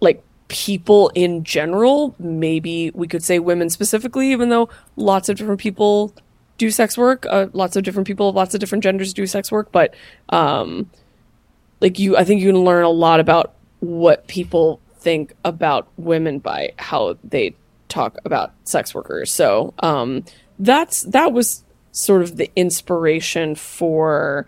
like 0.00 0.22
people 0.48 1.10
in 1.14 1.44
general 1.44 2.14
maybe 2.18 2.90
we 2.94 3.06
could 3.06 3.22
say 3.22 3.38
women 3.38 3.68
specifically 3.68 4.32
even 4.32 4.48
though 4.48 4.68
lots 4.96 5.28
of 5.28 5.36
different 5.36 5.60
people 5.60 6.14
do 6.56 6.70
sex 6.70 6.96
work 6.96 7.26
uh, 7.28 7.46
lots 7.52 7.76
of 7.76 7.82
different 7.82 8.06
people 8.06 8.32
lots 8.32 8.54
of 8.54 8.60
different 8.60 8.82
genders 8.82 9.12
do 9.12 9.26
sex 9.26 9.52
work 9.52 9.70
but 9.72 9.94
um 10.30 10.90
like 11.80 11.98
you 11.98 12.16
i 12.16 12.24
think 12.24 12.40
you 12.40 12.50
can 12.50 12.64
learn 12.64 12.82
a 12.82 12.88
lot 12.88 13.20
about 13.20 13.54
what 13.80 14.26
people 14.26 14.80
think 14.98 15.34
about 15.44 15.88
women 15.96 16.38
by 16.38 16.72
how 16.78 17.16
they 17.22 17.54
talk 17.88 18.18
about 18.24 18.52
sex 18.64 18.94
workers. 18.94 19.30
So 19.32 19.74
um 19.80 20.24
that's 20.58 21.02
that 21.02 21.32
was 21.32 21.64
sort 21.92 22.22
of 22.22 22.36
the 22.36 22.50
inspiration 22.54 23.54
for 23.54 24.46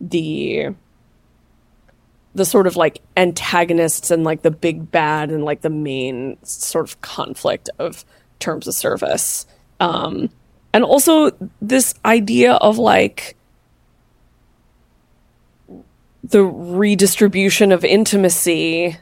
the 0.00 0.74
the 2.34 2.44
sort 2.44 2.66
of 2.66 2.76
like 2.76 3.02
antagonists 3.16 4.10
and 4.10 4.24
like 4.24 4.42
the 4.42 4.50
big 4.50 4.90
bad 4.90 5.30
and 5.30 5.44
like 5.44 5.60
the 5.60 5.70
main 5.70 6.38
sort 6.42 6.88
of 6.88 7.00
conflict 7.00 7.68
of 7.78 8.04
terms 8.38 8.66
of 8.66 8.74
service. 8.74 9.46
Um 9.80 10.30
and 10.72 10.84
also 10.84 11.30
this 11.60 11.94
idea 12.04 12.54
of 12.54 12.78
like 12.78 13.36
the 16.24 16.42
redistribution 16.42 17.72
of 17.72 17.84
intimacy 17.84 18.96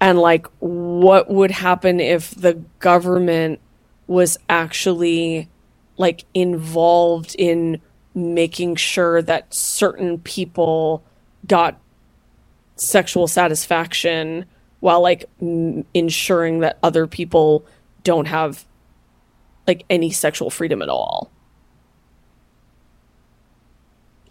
and 0.00 0.18
like 0.18 0.46
what 0.58 1.30
would 1.30 1.50
happen 1.50 2.00
if 2.00 2.30
the 2.34 2.54
government 2.78 3.60
was 4.06 4.38
actually 4.48 5.48
like 5.96 6.24
involved 6.34 7.36
in 7.38 7.80
making 8.14 8.76
sure 8.76 9.22
that 9.22 9.52
certain 9.52 10.18
people 10.18 11.02
got 11.46 11.80
sexual 12.82 13.26
satisfaction 13.26 14.44
while 14.80 15.00
like 15.00 15.24
m- 15.40 15.84
ensuring 15.94 16.60
that 16.60 16.78
other 16.82 17.06
people 17.06 17.64
don't 18.04 18.26
have 18.26 18.64
like 19.66 19.84
any 19.88 20.10
sexual 20.10 20.50
freedom 20.50 20.82
at 20.82 20.88
all. 20.88 21.30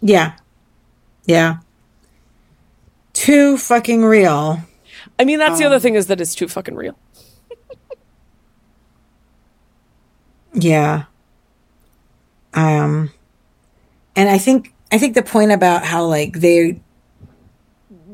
Yeah. 0.00 0.36
Yeah 1.26 1.58
too 3.12 3.56
fucking 3.56 4.04
real. 4.04 4.60
I 5.18 5.24
mean, 5.24 5.38
that's 5.38 5.52
um, 5.52 5.58
the 5.58 5.64
other 5.66 5.76
um, 5.76 5.82
thing 5.82 5.94
is 5.94 6.06
that 6.08 6.20
it's 6.20 6.34
too 6.34 6.48
fucking 6.48 6.74
real. 6.74 6.98
yeah. 10.52 11.04
Um, 12.54 13.10
and 14.16 14.28
I 14.28 14.38
think 14.38 14.74
I 14.90 14.98
think 14.98 15.14
the 15.14 15.22
point 15.22 15.52
about 15.52 15.84
how 15.84 16.04
like 16.04 16.40
they 16.40 16.81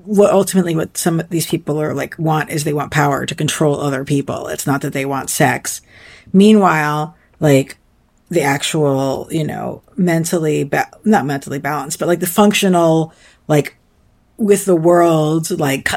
what 0.08 0.30
ultimately 0.30 0.74
what 0.74 0.96
some 0.96 1.20
of 1.20 1.28
these 1.28 1.46
people 1.46 1.78
are 1.78 1.92
like 1.92 2.18
want 2.18 2.48
is 2.48 2.64
they 2.64 2.72
want 2.72 2.90
power 2.90 3.26
to 3.26 3.34
control 3.34 3.78
other 3.78 4.06
people. 4.06 4.48
It's 4.48 4.66
not 4.66 4.80
that 4.80 4.94
they 4.94 5.04
want 5.04 5.28
sex. 5.28 5.82
Meanwhile, 6.32 7.14
like 7.40 7.76
the 8.30 8.40
actual, 8.40 9.28
you 9.30 9.44
know, 9.44 9.82
mentally, 9.98 10.64
ba- 10.64 10.90
not 11.04 11.26
mentally 11.26 11.58
balanced, 11.58 11.98
but 11.98 12.08
like 12.08 12.20
the 12.20 12.26
functional, 12.26 13.12
like 13.48 13.76
with 14.38 14.64
the 14.64 14.74
world, 14.74 15.50
like 15.50 15.90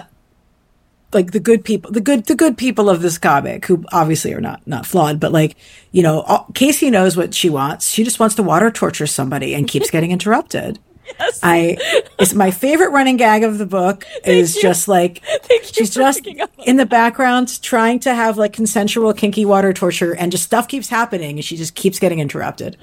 like 1.14 1.32
the 1.32 1.40
good 1.40 1.64
people, 1.64 1.90
the 1.92 2.02
good, 2.02 2.26
the 2.26 2.36
good 2.36 2.58
people 2.58 2.90
of 2.90 3.02
this 3.02 3.18
comic 3.18 3.66
who 3.66 3.86
obviously 3.94 4.34
are 4.34 4.42
not, 4.42 4.66
not 4.68 4.86
flawed, 4.86 5.22
but 5.22 5.32
like, 5.32 5.56
you 5.92 6.04
know, 6.04 6.22
all, 6.22 6.48
Casey 6.54 6.90
knows 6.90 7.16
what 7.16 7.34
she 7.34 7.50
wants. 7.50 7.90
She 7.90 8.04
just 8.04 8.20
wants 8.20 8.36
to 8.36 8.44
water 8.44 8.72
torture 8.72 9.08
somebody 9.08 9.54
and 9.54 9.70
keeps 9.70 9.90
getting 9.90 10.12
interrupted. 10.18 10.80
Yes. 11.20 11.40
I 11.44 11.78
it's 12.20 12.34
my 12.34 12.52
favorite 12.52 12.90
running 12.90 13.18
gag 13.18 13.44
of 13.44 13.58
the 13.58 13.66
book 13.66 14.06
is 14.26 14.56
you. 14.56 14.62
just 14.62 14.88
like 14.88 15.24
she's 15.64 15.90
just 15.90 16.26
in 16.66 16.78
the 16.78 16.86
background 16.86 17.62
trying 17.62 18.00
to 18.00 18.14
have 18.14 18.38
like 18.38 18.54
consensual 18.54 19.14
kinky 19.14 19.46
water 19.46 19.74
torture 19.74 20.16
and 20.16 20.32
just 20.32 20.44
stuff 20.44 20.68
keeps 20.68 20.90
happening 20.90 21.38
and 21.38 21.46
she 21.46 21.58
just 21.58 21.76
keeps 21.76 22.00
getting 22.00 22.20
interrupted. 22.20 22.78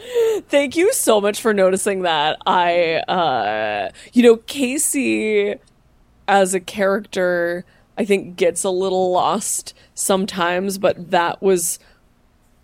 Thank 0.48 0.76
you 0.76 0.92
so 0.92 1.20
much 1.20 1.40
for 1.40 1.52
noticing 1.54 2.02
that. 2.02 2.38
I 2.46 2.96
uh 3.08 3.90
you 4.12 4.22
know 4.22 4.36
Casey 4.36 5.56
as 6.26 6.54
a 6.54 6.60
character 6.60 7.64
I 7.98 8.04
think 8.04 8.36
gets 8.36 8.62
a 8.62 8.70
little 8.70 9.10
lost 9.10 9.74
sometimes, 9.94 10.78
but 10.78 11.10
that 11.10 11.42
was 11.42 11.80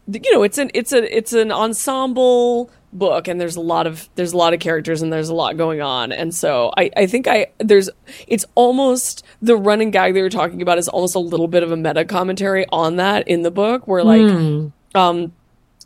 you 0.06 0.32
know, 0.32 0.42
it's 0.42 0.58
an 0.58 0.70
it's 0.74 0.92
a 0.92 1.16
it's 1.16 1.32
an 1.32 1.50
ensemble 1.50 2.70
book 2.94 3.26
and 3.26 3.40
there's 3.40 3.56
a 3.56 3.60
lot 3.60 3.86
of 3.86 4.08
there's 4.14 4.32
a 4.32 4.36
lot 4.36 4.54
of 4.54 4.60
characters 4.60 5.02
and 5.02 5.12
there's 5.12 5.28
a 5.28 5.34
lot 5.34 5.56
going 5.56 5.82
on 5.82 6.12
and 6.12 6.32
so 6.32 6.72
I, 6.76 6.90
I 6.96 7.06
think 7.06 7.26
I 7.26 7.48
there's 7.58 7.90
it's 8.28 8.46
almost 8.54 9.24
the 9.42 9.56
running 9.56 9.90
gag 9.90 10.14
that 10.14 10.20
you're 10.20 10.30
talking 10.30 10.62
about 10.62 10.78
is 10.78 10.88
almost 10.88 11.16
a 11.16 11.20
little 11.20 11.48
bit 11.48 11.64
of 11.64 11.72
a 11.72 11.76
meta 11.76 12.04
commentary 12.04 12.66
on 12.70 12.96
that 12.96 13.26
in 13.26 13.42
the 13.42 13.50
book 13.50 13.88
where 13.88 14.04
like 14.04 14.20
mm. 14.20 14.72
um 14.94 15.32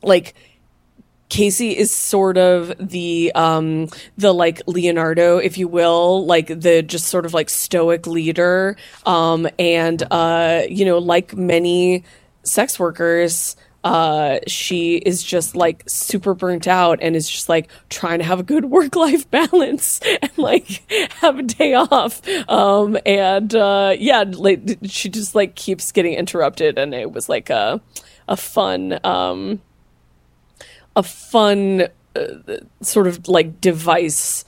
like 0.02 0.34
Casey 1.30 1.76
is 1.76 1.90
sort 1.90 2.38
of 2.38 2.72
the 2.78 3.32
um 3.34 3.88
the 4.18 4.32
like 4.32 4.60
Leonardo 4.66 5.38
if 5.38 5.56
you 5.56 5.66
will 5.66 6.26
like 6.26 6.48
the 6.48 6.82
just 6.82 7.06
sort 7.06 7.24
of 7.24 7.32
like 7.32 7.48
stoic 7.48 8.06
leader 8.06 8.76
um 9.06 9.48
and 9.58 10.02
uh 10.10 10.62
you 10.68 10.84
know 10.84 10.98
like 10.98 11.34
many 11.34 12.04
sex 12.44 12.78
workers 12.78 13.56
uh, 13.84 14.38
she 14.46 14.96
is 14.96 15.22
just 15.22 15.54
like 15.54 15.84
super 15.86 16.34
burnt 16.34 16.66
out 16.66 16.98
and 17.00 17.14
is 17.14 17.28
just 17.28 17.48
like 17.48 17.70
trying 17.88 18.18
to 18.18 18.24
have 18.24 18.40
a 18.40 18.42
good 18.42 18.64
work 18.70 18.96
life 18.96 19.30
balance 19.30 20.00
and 20.22 20.36
like 20.36 20.90
have 21.20 21.38
a 21.38 21.42
day 21.42 21.74
off. 21.74 22.20
Um, 22.48 22.98
and 23.06 23.54
uh, 23.54 23.94
yeah, 23.98 24.24
like 24.26 24.78
she 24.84 25.08
just 25.08 25.34
like 25.34 25.54
keeps 25.54 25.92
getting 25.92 26.14
interrupted, 26.14 26.78
and 26.78 26.94
it 26.94 27.12
was 27.12 27.28
like 27.28 27.50
a 27.50 27.80
a 28.26 28.36
fun 28.36 28.98
um, 29.04 29.60
a 30.96 31.02
fun 31.02 31.88
uh, 32.16 32.26
sort 32.82 33.06
of 33.06 33.28
like 33.28 33.60
device 33.60 34.44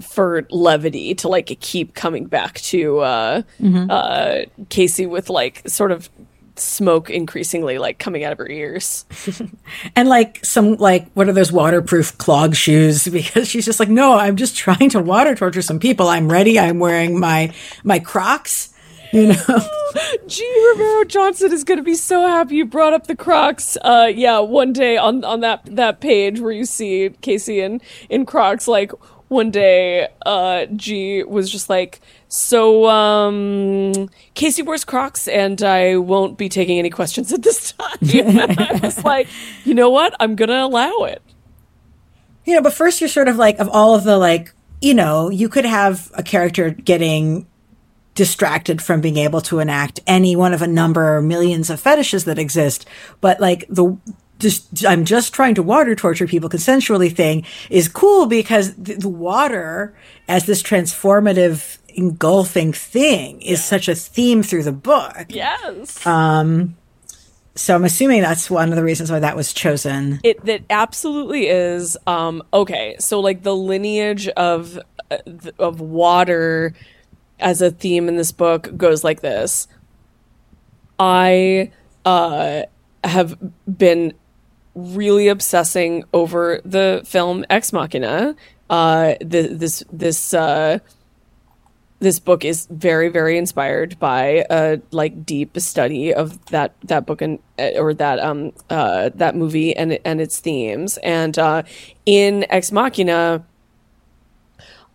for 0.00 0.46
levity 0.50 1.14
to 1.14 1.28
like 1.28 1.46
keep 1.60 1.94
coming 1.94 2.26
back 2.26 2.54
to 2.60 3.00
uh, 3.00 3.42
mm-hmm. 3.60 3.90
uh, 3.90 4.38
Casey 4.68 5.06
with 5.06 5.28
like 5.28 5.62
sort 5.68 5.92
of 5.92 6.08
smoke 6.56 7.10
increasingly 7.10 7.78
like 7.78 7.98
coming 7.98 8.24
out 8.24 8.32
of 8.32 8.38
her 8.38 8.48
ears. 8.48 9.04
and 9.96 10.08
like 10.08 10.44
some 10.44 10.76
like 10.76 11.10
what 11.12 11.28
are 11.28 11.32
those 11.32 11.52
waterproof 11.52 12.16
clog 12.18 12.54
shoes 12.54 13.04
because 13.12 13.48
she's 13.48 13.64
just 13.64 13.80
like 13.80 13.88
no, 13.88 14.16
I'm 14.18 14.36
just 14.36 14.56
trying 14.56 14.90
to 14.90 15.00
water 15.00 15.34
torture 15.34 15.62
some 15.62 15.78
people. 15.78 16.08
I'm 16.08 16.30
ready. 16.30 16.58
I'm 16.58 16.78
wearing 16.78 17.18
my 17.18 17.52
my 17.82 17.98
Crocs. 17.98 18.70
You 19.12 19.28
know, 19.28 19.60
G. 20.26 20.72
Romero 20.72 21.04
Johnson 21.04 21.52
is 21.52 21.62
going 21.62 21.78
to 21.78 21.84
be 21.84 21.94
so 21.94 22.26
happy 22.26 22.56
you 22.56 22.66
brought 22.66 22.94
up 22.94 23.06
the 23.06 23.14
Crocs. 23.14 23.76
Uh, 23.80 24.10
yeah, 24.12 24.40
one 24.40 24.72
day 24.72 24.96
on 24.96 25.22
on 25.22 25.38
that 25.40 25.60
that 25.66 26.00
page 26.00 26.40
where 26.40 26.50
you 26.50 26.64
see 26.64 27.10
Casey 27.20 27.60
in 27.60 27.80
in 28.10 28.26
Crocs, 28.26 28.66
like 28.66 28.90
one 29.28 29.50
day, 29.50 30.08
uh, 30.26 30.66
G 30.66 31.22
was 31.22 31.50
just 31.50 31.68
like, 31.68 32.00
so, 32.28 32.88
um, 32.88 34.08
Casey 34.34 34.62
wears 34.62 34.84
Crocs 34.84 35.28
and 35.28 35.62
I 35.62 35.96
won't 35.96 36.36
be 36.36 36.48
taking 36.48 36.78
any 36.78 36.90
questions 36.90 37.32
at 37.32 37.42
this 37.42 37.72
time. 37.72 37.98
I 38.02 38.80
was 38.82 39.04
like, 39.04 39.28
you 39.64 39.74
know 39.74 39.90
what? 39.90 40.14
I'm 40.20 40.36
going 40.36 40.50
to 40.50 40.62
allow 40.62 41.04
it. 41.04 41.22
You 42.44 42.54
know, 42.54 42.62
but 42.62 42.74
first 42.74 43.00
you're 43.00 43.08
sort 43.08 43.28
of 43.28 43.36
like, 43.36 43.58
of 43.58 43.68
all 43.68 43.94
of 43.94 44.04
the 44.04 44.18
like, 44.18 44.52
you 44.80 44.94
know, 44.94 45.30
you 45.30 45.48
could 45.48 45.64
have 45.64 46.10
a 46.14 46.22
character 46.22 46.70
getting 46.70 47.46
distracted 48.14 48.80
from 48.80 49.00
being 49.00 49.16
able 49.16 49.40
to 49.40 49.58
enact 49.58 50.00
any 50.06 50.36
one 50.36 50.54
of 50.54 50.62
a 50.62 50.66
number 50.66 51.16
or 51.16 51.22
millions 51.22 51.70
of 51.70 51.80
fetishes 51.80 52.24
that 52.24 52.38
exist. 52.38 52.86
But 53.20 53.40
like 53.40 53.66
the, 53.68 53.96
just, 54.44 54.86
I'm 54.86 55.04
just 55.04 55.34
trying 55.34 55.54
to 55.56 55.62
water 55.62 55.94
torture 55.94 56.26
people 56.26 56.48
consensually 56.48 57.14
thing 57.14 57.44
is 57.70 57.88
cool 57.88 58.26
because 58.26 58.74
the, 58.76 58.94
the 58.94 59.08
water 59.08 59.96
as 60.28 60.46
this 60.46 60.62
transformative 60.62 61.78
engulfing 61.88 62.72
thing 62.72 63.40
is 63.40 63.58
yeah. 63.58 63.64
such 63.64 63.88
a 63.88 63.94
theme 63.94 64.42
through 64.42 64.62
the 64.62 64.72
book. 64.72 65.26
Yes. 65.28 66.06
Um, 66.06 66.76
so 67.56 67.74
I'm 67.74 67.84
assuming 67.84 68.20
that's 68.20 68.50
one 68.50 68.70
of 68.70 68.76
the 68.76 68.82
reasons 68.82 69.10
why 69.10 69.20
that 69.20 69.36
was 69.36 69.52
chosen. 69.52 70.20
It 70.24 70.44
that 70.44 70.62
absolutely 70.70 71.46
is. 71.46 71.96
Um, 72.06 72.42
okay, 72.52 72.96
so 72.98 73.20
like 73.20 73.42
the 73.42 73.54
lineage 73.54 74.26
of 74.28 74.78
uh, 75.10 75.18
of 75.58 75.80
water 75.80 76.74
as 77.38 77.62
a 77.62 77.70
theme 77.70 78.08
in 78.08 78.16
this 78.16 78.32
book 78.32 78.76
goes 78.76 79.04
like 79.04 79.20
this. 79.20 79.68
I 80.98 81.70
uh, 82.04 82.62
have 83.04 83.38
been 83.78 84.14
really 84.74 85.28
obsessing 85.28 86.04
over 86.12 86.60
the 86.64 87.02
film 87.04 87.44
Ex 87.50 87.72
Machina. 87.72 88.34
Uh, 88.70 89.14
the, 89.20 89.48
this 89.48 89.84
this 89.92 90.34
uh, 90.34 90.78
this 92.04 92.18
book 92.18 92.44
is 92.44 92.66
very 92.70 93.08
very 93.08 93.36
inspired 93.38 93.98
by 93.98 94.44
a 94.50 94.80
like 94.90 95.24
deep 95.24 95.58
study 95.58 96.12
of 96.12 96.44
that 96.46 96.74
that 96.84 97.06
book 97.06 97.22
and 97.22 97.38
uh, 97.58 97.70
or 97.76 97.94
that 97.94 98.20
um 98.20 98.52
uh 98.70 99.10
that 99.14 99.34
movie 99.34 99.74
and 99.74 99.98
and 100.04 100.20
its 100.20 100.38
themes 100.38 100.98
and 100.98 101.38
uh 101.38 101.62
in 102.04 102.44
ex 102.50 102.70
machina 102.70 103.44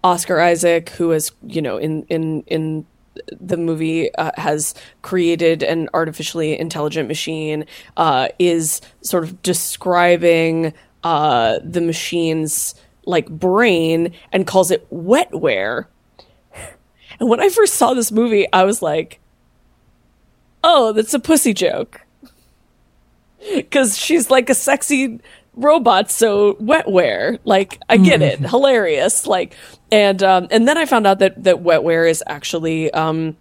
oscar 0.03 0.39
isaac 0.39 0.89
who 0.91 1.11
is 1.11 1.31
you 1.47 1.61
know 1.61 1.77
in 1.77 2.03
in 2.03 2.43
in 2.47 2.85
the 3.39 3.57
movie 3.57 4.13
uh, 4.15 4.31
has 4.37 4.73
created 5.01 5.63
an 5.63 5.89
artificially 5.93 6.57
intelligent 6.59 7.07
machine 7.07 7.65
uh, 7.97 8.27
is 8.39 8.81
sort 9.01 9.23
of 9.23 9.41
describing 9.41 10.73
uh, 11.03 11.59
the 11.63 11.81
machine's 11.81 12.75
like 13.05 13.29
brain 13.29 14.13
and 14.31 14.45
calls 14.45 14.71
it 14.71 14.89
wetware 14.91 15.85
and 17.19 17.29
when 17.29 17.39
I 17.39 17.49
first 17.49 17.75
saw 17.75 17.93
this 17.93 18.11
movie, 18.11 18.51
I 18.53 18.63
was 18.63 18.81
like, 18.81 19.19
oh, 20.63 20.93
that's 20.93 21.13
a 21.13 21.19
pussy 21.19 21.53
joke. 21.53 22.01
Because 23.53 23.97
she's 23.97 24.29
like 24.29 24.49
a 24.49 24.55
sexy 24.55 25.19
robot, 25.53 26.11
so 26.11 26.53
wetware. 26.55 27.39
Like, 27.43 27.79
I 27.89 27.97
get 27.97 28.21
it. 28.21 28.39
Mm. 28.39 28.49
Hilarious. 28.49 29.25
Like, 29.27 29.55
and, 29.91 30.21
um, 30.23 30.47
and 30.51 30.67
then 30.67 30.77
I 30.77 30.85
found 30.85 31.07
out 31.07 31.19
that, 31.19 31.43
that 31.43 31.57
wetware 31.57 32.09
is 32.09 32.23
actually, 32.27 32.91
um, 32.91 33.37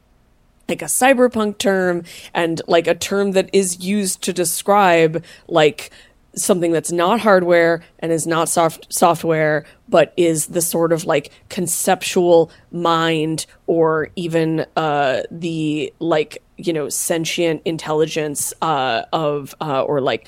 like 0.69 0.83
a 0.83 0.87
cyberpunk 0.87 1.59
term 1.59 2.05
and 2.35 2.61
like 2.69 2.87
a 2.87 2.95
term 2.95 3.33
that 3.33 3.49
is 3.53 3.83
used 3.83 4.23
to 4.23 4.33
describe 4.33 5.25
like 5.49 5.91
something 6.35 6.73
that's 6.73 6.93
not 6.93 7.21
hardware 7.21 7.83
and 7.99 8.13
is 8.13 8.27
not 8.27 8.49
soft 8.49 8.93
software 8.93 9.65
but 9.89 10.13
is 10.17 10.49
the 10.49 10.61
sort 10.61 10.93
of 10.93 11.05
like 11.05 11.33
conceptual 11.49 12.51
mind 12.71 13.47
or 13.67 14.11
even 14.15 14.65
uh 14.77 15.23
the 15.31 15.93
like 15.99 16.43
you 16.57 16.73
know 16.73 16.89
sentient 16.89 17.63
intelligence 17.65 18.53
uh 18.63 19.03
of 19.13 19.55
uh 19.61 19.83
or 19.83 20.01
like 20.01 20.27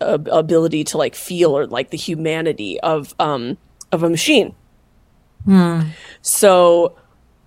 ability 0.00 0.84
to 0.84 0.96
like 0.96 1.14
feel 1.14 1.56
or 1.56 1.66
like 1.66 1.90
the 1.90 1.96
humanity 1.96 2.80
of 2.80 3.14
um 3.20 3.56
of 3.92 4.02
a 4.02 4.08
machine 4.08 4.54
so 6.22 6.96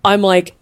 i'm 0.04 0.22
like 0.22 0.54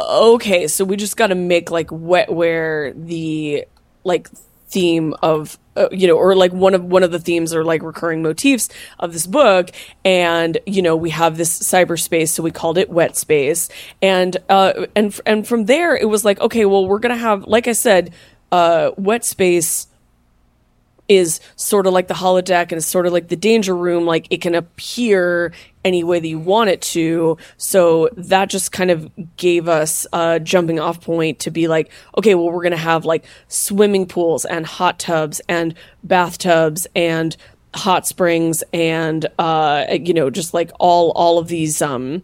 okay 0.00 0.66
so 0.68 0.84
we 0.84 0.96
just 0.96 1.16
got 1.16 1.28
to 1.28 1.34
make 1.34 1.70
like 1.70 1.88
wetware 1.88 2.92
the 3.06 3.64
like 4.04 4.28
theme 4.68 5.14
of 5.22 5.58
uh, 5.76 5.88
you 5.90 6.06
know 6.06 6.16
or 6.16 6.34
like 6.36 6.52
one 6.52 6.74
of 6.74 6.84
one 6.84 7.02
of 7.02 7.10
the 7.10 7.18
themes 7.18 7.54
or 7.54 7.64
like 7.64 7.82
recurring 7.82 8.22
motifs 8.22 8.68
of 8.98 9.12
this 9.12 9.26
book. 9.26 9.70
And 10.04 10.58
you 10.66 10.82
know 10.82 10.96
we 10.96 11.10
have 11.10 11.36
this 11.36 11.58
cyberspace 11.58 12.28
so 12.28 12.42
we 12.42 12.50
called 12.50 12.78
it 12.78 12.90
wet 12.90 13.16
space. 13.16 13.68
And 14.02 14.36
uh 14.48 14.86
and 14.94 15.18
and 15.26 15.46
from 15.46 15.64
there 15.64 15.96
it 15.96 16.08
was 16.08 16.24
like 16.24 16.40
okay 16.40 16.64
well 16.64 16.86
we're 16.86 16.98
going 16.98 17.14
to 17.14 17.20
have 17.20 17.44
like 17.44 17.66
i 17.66 17.72
said 17.72 18.12
uh 18.52 18.90
wet 18.96 19.24
space 19.24 19.87
is 21.08 21.40
sort 21.56 21.86
of 21.86 21.92
like 21.92 22.08
the 22.08 22.14
holodeck 22.14 22.64
and 22.64 22.74
it's 22.74 22.86
sort 22.86 23.06
of 23.06 23.12
like 23.12 23.28
the 23.28 23.36
danger 23.36 23.74
room 23.74 24.04
like 24.04 24.26
it 24.30 24.40
can 24.40 24.54
appear 24.54 25.52
any 25.84 26.04
way 26.04 26.20
that 26.20 26.28
you 26.28 26.38
want 26.38 26.68
it 26.68 26.82
to. 26.82 27.38
So 27.56 28.10
that 28.16 28.50
just 28.50 28.72
kind 28.72 28.90
of 28.90 29.10
gave 29.36 29.68
us 29.68 30.06
a 30.12 30.38
jumping 30.40 30.78
off 30.78 31.00
point 31.00 31.38
to 31.40 31.50
be 31.50 31.68
like 31.68 31.90
okay 32.16 32.34
well 32.34 32.46
we're 32.50 32.62
going 32.62 32.72
to 32.72 32.76
have 32.76 33.04
like 33.04 33.24
swimming 33.48 34.06
pools 34.06 34.44
and 34.44 34.66
hot 34.66 34.98
tubs 34.98 35.40
and 35.48 35.74
bathtubs 36.04 36.86
and 36.94 37.36
hot 37.74 38.06
springs 38.06 38.64
and 38.72 39.26
uh 39.38 39.84
you 39.90 40.14
know 40.14 40.30
just 40.30 40.54
like 40.54 40.70
all 40.78 41.10
all 41.12 41.38
of 41.38 41.48
these 41.48 41.82
um 41.82 42.22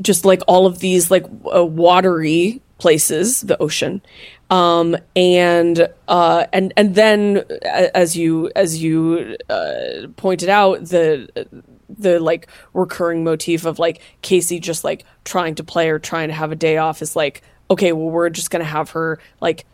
just 0.00 0.24
like 0.24 0.42
all 0.46 0.66
of 0.66 0.78
these 0.80 1.10
like 1.10 1.26
uh, 1.54 1.64
watery 1.64 2.60
places, 2.78 3.42
the 3.42 3.60
ocean. 3.62 4.02
Um, 4.50 4.96
and 5.16 5.88
uh, 6.08 6.46
and 6.52 6.72
and 6.76 6.94
then 6.94 7.44
as 7.72 8.16
you 8.16 8.50
as 8.54 8.82
you 8.82 9.36
uh, 9.48 10.08
pointed 10.16 10.48
out 10.48 10.86
the 10.86 11.46
the 11.88 12.20
like 12.20 12.48
recurring 12.74 13.24
motif 13.24 13.64
of 13.64 13.78
like 13.78 14.00
Casey 14.20 14.60
just 14.60 14.84
like 14.84 15.04
trying 15.24 15.54
to 15.54 15.64
play 15.64 15.88
or 15.88 15.98
trying 15.98 16.28
to 16.28 16.34
have 16.34 16.52
a 16.52 16.56
day 16.56 16.76
off 16.76 17.02
is 17.02 17.16
like 17.16 17.42
okay 17.70 17.92
well 17.92 18.10
we're 18.10 18.30
just 18.30 18.50
gonna 18.50 18.64
have 18.64 18.90
her 18.90 19.18
like 19.40 19.64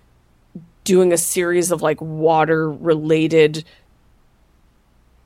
doing 0.84 1.12
a 1.12 1.18
series 1.18 1.70
of 1.70 1.82
like 1.82 2.01
water 2.01 2.70
related 2.70 3.64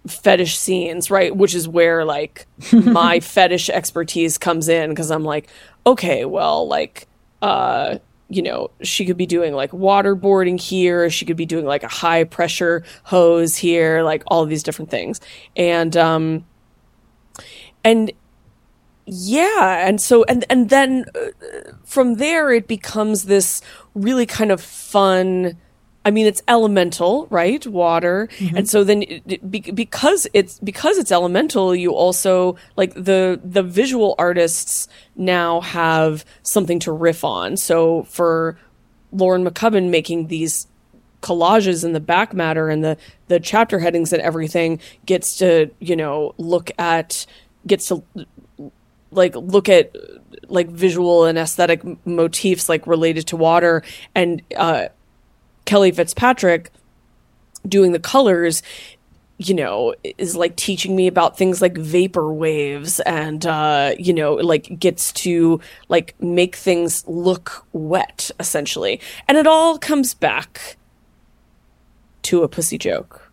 fetish 0.07 0.59
scenes, 0.59 1.11
right? 1.11 1.35
Which 1.35 1.55
is 1.55 1.69
where 1.69 2.05
like 2.05 2.47
my 2.73 3.21
fetish 3.21 3.71
expertise 3.71 4.39
comes 4.39 4.69
in 4.69 4.91
because 4.91 5.11
I'm 5.11 5.25
like, 5.25 5.49
okay, 5.87 6.25
well, 6.25 6.67
like, 6.67 7.07
uh, 7.41 7.99
you 8.29 8.43
know, 8.43 8.71
she 8.83 9.05
could 9.05 9.17
be 9.17 9.27
doing 9.27 9.53
like 9.53 9.73
waterboarding 9.73 10.61
here, 10.61 11.11
she 11.11 11.25
could 11.25 11.37
be 11.37 11.47
doing 11.47 11.67
like 11.67 11.83
a 11.83 11.89
high 11.89 12.25
pressure 12.25 12.83
hose 13.05 13.57
here, 13.57 14.03
like 14.03 14.23
all 14.27 14.47
these 14.47 14.63
different 14.63 14.91
things. 14.91 15.21
And 15.55 15.97
um 15.97 16.47
and 17.85 18.13
yeah, 19.05 19.87
and 19.87 20.01
so 20.01 20.25
and 20.25 20.45
and 20.49 20.71
then 20.71 21.05
uh, 21.15 21.73
from 21.85 22.15
there 22.15 22.53
it 22.53 22.67
becomes 22.67 23.25
this 23.25 23.61
really 23.95 24.27
kind 24.27 24.51
of 24.51 24.61
fun 24.61 25.59
I 26.05 26.11
mean, 26.11 26.27
it's 26.27 26.43
elemental, 26.49 27.27
right? 27.31 27.65
Water, 27.67 28.29
mm-hmm. 28.39 28.57
and 28.57 28.69
so 28.69 28.83
then 28.83 29.05
it, 29.09 29.51
because 29.75 30.27
it's 30.33 30.59
because 30.59 30.99
it's 30.99 31.13
elemental, 31.13 31.75
you 31.75 31.95
also 31.95 32.57
like 32.77 32.95
the 32.95 33.41
the 33.45 33.63
visual 33.63 34.15
artists 34.19 34.89
now 35.15 35.61
have 35.61 36.25
something 36.43 36.81
to 36.81 36.93
riff 36.93 37.23
on. 37.25 37.57
So 37.57 38.03
for 38.05 38.59
Lauren 39.13 39.45
McCubbin 39.45 39.91
making 39.91 40.27
these 40.27 40.67
collages 41.23 41.85
in 41.85 41.93
the 41.93 42.01
back 42.01 42.35
matter 42.35 42.69
and 42.69 42.83
the 42.83 42.97
the 43.29 43.39
chapter 43.39 43.79
headings 43.79 44.13
and 44.13 44.21
everything 44.21 44.81
gets 45.07 45.37
to 45.37 45.71
you 45.79 45.95
know 45.95 46.35
look 46.37 46.71
at 46.79 47.27
gets 47.67 47.87
to 47.87 48.03
like 49.13 49.37
look 49.37 49.69
at 49.69 49.95
like 50.49 50.69
visual 50.69 51.25
and 51.25 51.39
aesthetic 51.39 51.81
motifs 52.05 52.69
like 52.69 52.87
related 52.89 53.25
to 53.29 53.37
water 53.37 53.85
and 54.17 54.43
uh 54.57 54.89
Kelly 55.65 55.91
Fitzpatrick 55.91 56.71
doing 57.67 57.93
the 57.93 58.01
colors 58.01 58.63
you 59.39 59.55
know 59.55 59.95
is 60.19 60.37
like 60.37 60.57
teaching 60.57 60.95
me 60.95 61.07
about 61.07 61.37
things 61.37 61.63
like 61.63 61.77
vapor 61.77 62.33
waves 62.33 63.01
and 63.01 63.47
uh 63.47 63.93
you 63.99 64.13
know 64.13 64.35
like 64.35 64.79
gets 64.79 65.13
to 65.13 65.61
like 65.89 66.15
make 66.21 66.57
things 66.57 67.07
look 67.07 67.67
wet 67.73 68.31
essentially. 68.39 69.01
And 69.29 69.37
it 69.39 69.47
all 69.47 69.79
comes 69.79 70.15
back 70.15 70.77
to 72.23 72.43
a 72.43 72.49
pussy 72.49 72.79
joke. 72.79 73.33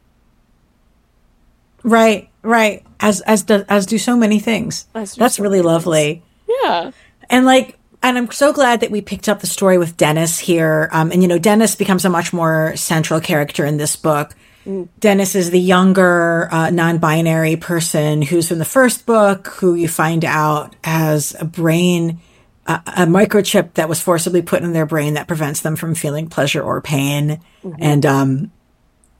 Right 1.83 2.29
right. 2.41 2.83
As 2.99 3.21
as 3.21 3.43
do, 3.43 3.65
as 3.69 3.85
do 3.85 3.97
so 3.97 4.15
many 4.15 4.39
things. 4.39 4.87
That's 4.93 5.35
so 5.35 5.43
really 5.43 5.61
lovely. 5.61 6.23
Yeah. 6.63 6.91
And 7.29 7.45
like 7.45 7.78
and 8.01 8.17
I'm 8.17 8.31
so 8.31 8.53
glad 8.53 8.79
that 8.79 8.91
we 8.91 9.01
picked 9.01 9.27
up 9.27 9.41
the 9.41 9.47
story 9.47 9.77
with 9.77 9.97
Dennis 9.97 10.39
here. 10.39 10.89
Um, 10.91 11.11
and 11.11 11.21
you 11.21 11.27
know, 11.27 11.39
Dennis 11.39 11.75
becomes 11.75 12.05
a 12.05 12.09
much 12.09 12.31
more 12.31 12.75
central 12.75 13.19
character 13.19 13.65
in 13.65 13.77
this 13.77 13.95
book. 13.95 14.35
Mm. 14.65 14.87
Dennis 14.99 15.35
is 15.35 15.51
the 15.51 15.59
younger, 15.59 16.47
uh, 16.51 16.69
non-binary 16.69 17.57
person 17.57 18.21
who's 18.21 18.47
from 18.47 18.59
the 18.59 18.65
first 18.65 19.05
book, 19.05 19.47
who 19.47 19.75
you 19.75 19.87
find 19.87 20.23
out 20.23 20.75
has 20.83 21.35
a 21.39 21.45
brain, 21.45 22.19
uh, 22.67 22.79
a 22.85 23.05
microchip 23.05 23.73
that 23.73 23.89
was 23.89 24.01
forcibly 24.01 24.41
put 24.41 24.63
in 24.63 24.73
their 24.73 24.85
brain 24.85 25.15
that 25.15 25.27
prevents 25.27 25.61
them 25.61 25.75
from 25.75 25.95
feeling 25.95 26.27
pleasure 26.27 26.61
or 26.61 26.81
pain. 26.81 27.41
Mm-hmm. 27.63 27.75
And 27.79 28.05
um, 28.05 28.51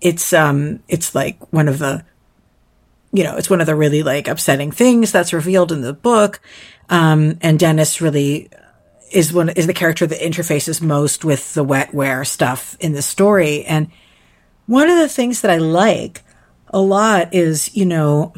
it's 0.01 0.31
um, 0.33 0.81
it's 0.87 1.15
like 1.15 1.51
one 1.51 1.67
of 1.67 1.79
the, 1.79 2.05
you 3.11 3.23
know, 3.23 3.35
it's 3.35 3.49
one 3.49 3.59
of 3.59 3.67
the 3.67 3.75
really 3.75 4.03
like 4.03 4.27
upsetting 4.27 4.71
things 4.71 5.11
that's 5.11 5.33
revealed 5.33 5.71
in 5.71 5.81
the 5.81 5.93
book. 5.93 6.39
Um, 6.89 7.37
and 7.41 7.59
Dennis 7.59 8.01
really 8.01 8.49
is 9.11 9.33
one 9.33 9.49
is 9.49 9.67
the 9.67 9.73
character 9.73 10.05
that 10.05 10.19
interfaces 10.19 10.81
most 10.81 11.25
with 11.25 11.53
the 11.53 11.65
wetware 11.65 12.25
stuff 12.25 12.77
in 12.79 12.93
the 12.93 13.01
story. 13.01 13.65
And 13.65 13.89
one 14.65 14.89
of 14.89 14.97
the 14.97 15.09
things 15.09 15.41
that 15.41 15.51
I 15.51 15.57
like 15.57 16.21
a 16.67 16.79
lot 16.79 17.33
is, 17.33 17.75
you 17.75 17.85
know, 17.85 18.33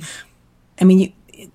I 0.79 0.85
mean, 0.85 1.13
you, 1.33 1.51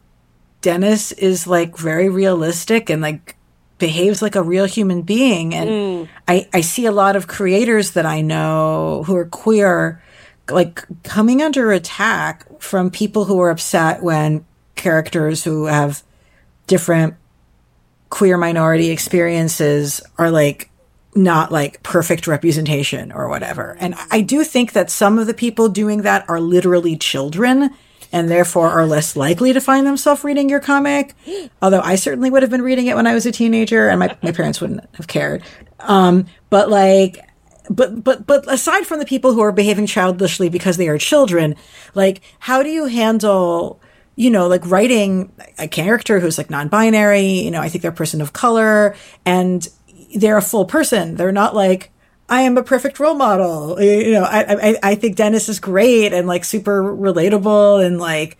Dennis 0.60 1.12
is 1.12 1.46
like 1.46 1.76
very 1.76 2.08
realistic 2.08 2.90
and 2.90 3.00
like 3.00 3.36
behaves 3.78 4.22
like 4.22 4.34
a 4.34 4.42
real 4.42 4.64
human 4.64 5.02
being. 5.02 5.54
And 5.54 5.70
mm. 5.70 6.08
I, 6.26 6.48
I 6.52 6.60
see 6.60 6.86
a 6.86 6.92
lot 6.92 7.16
of 7.16 7.26
creators 7.26 7.92
that 7.92 8.06
I 8.06 8.20
know 8.20 9.04
who 9.06 9.16
are 9.16 9.26
queer, 9.26 10.02
like 10.50 10.84
coming 11.02 11.42
under 11.42 11.72
attack 11.72 12.46
from 12.60 12.90
people 12.90 13.24
who 13.24 13.40
are 13.40 13.50
upset 13.50 14.02
when 14.02 14.44
characters 14.74 15.44
who 15.44 15.66
have 15.66 16.02
different 16.66 17.14
queer 18.10 18.36
minority 18.36 18.90
experiences 18.90 20.00
are 20.18 20.30
like 20.30 20.70
not 21.14 21.50
like 21.50 21.82
perfect 21.82 22.26
representation 22.26 23.10
or 23.10 23.28
whatever. 23.28 23.76
And 23.80 23.94
I 24.10 24.20
do 24.20 24.44
think 24.44 24.72
that 24.72 24.90
some 24.90 25.18
of 25.18 25.26
the 25.26 25.34
people 25.34 25.68
doing 25.68 26.02
that 26.02 26.28
are 26.28 26.40
literally 26.40 26.96
children 26.96 27.70
and 28.12 28.30
therefore 28.30 28.68
are 28.70 28.86
less 28.86 29.16
likely 29.16 29.52
to 29.52 29.60
find 29.60 29.86
themselves 29.86 30.22
reading 30.24 30.48
your 30.48 30.60
comic. 30.60 31.14
Although 31.62 31.80
I 31.80 31.96
certainly 31.96 32.30
would 32.30 32.42
have 32.42 32.50
been 32.50 32.62
reading 32.62 32.86
it 32.86 32.96
when 32.96 33.06
I 33.06 33.14
was 33.14 33.26
a 33.26 33.32
teenager 33.32 33.88
and 33.88 33.98
my, 33.98 34.16
my 34.22 34.32
parents 34.32 34.60
wouldn't 34.60 34.84
have 34.94 35.08
cared. 35.08 35.42
Um, 35.80 36.26
but 36.50 36.70
like, 36.70 37.18
but, 37.68 38.04
but, 38.04 38.26
but 38.26 38.50
aside 38.50 38.86
from 38.86 39.00
the 39.00 39.06
people 39.06 39.32
who 39.32 39.40
are 39.40 39.52
behaving 39.52 39.86
childishly 39.86 40.48
because 40.48 40.76
they 40.76 40.88
are 40.88 40.98
children, 40.98 41.56
like, 41.94 42.20
how 42.38 42.62
do 42.62 42.68
you 42.68 42.86
handle 42.86 43.80
you 44.16 44.30
know, 44.30 44.48
like 44.48 44.66
writing 44.66 45.30
a 45.58 45.68
character 45.68 46.18
who's 46.18 46.38
like 46.38 46.50
non-binary, 46.50 47.20
you 47.20 47.50
know, 47.50 47.60
I 47.60 47.68
think 47.68 47.82
they're 47.82 47.90
a 47.90 47.94
person 47.94 48.22
of 48.22 48.32
color 48.32 48.96
and 49.26 49.68
they're 50.14 50.38
a 50.38 50.42
full 50.42 50.64
person. 50.64 51.16
They're 51.16 51.32
not 51.32 51.54
like, 51.54 51.92
I 52.28 52.40
am 52.40 52.56
a 52.56 52.62
perfect 52.62 52.98
role 52.98 53.14
model. 53.14 53.80
You 53.80 54.12
know, 54.12 54.24
I, 54.24 54.70
I, 54.70 54.76
I 54.82 54.94
think 54.94 55.16
Dennis 55.16 55.50
is 55.50 55.60
great 55.60 56.14
and 56.14 56.26
like 56.26 56.44
super 56.44 56.82
relatable 56.82 57.84
and 57.84 57.98
like 57.98 58.38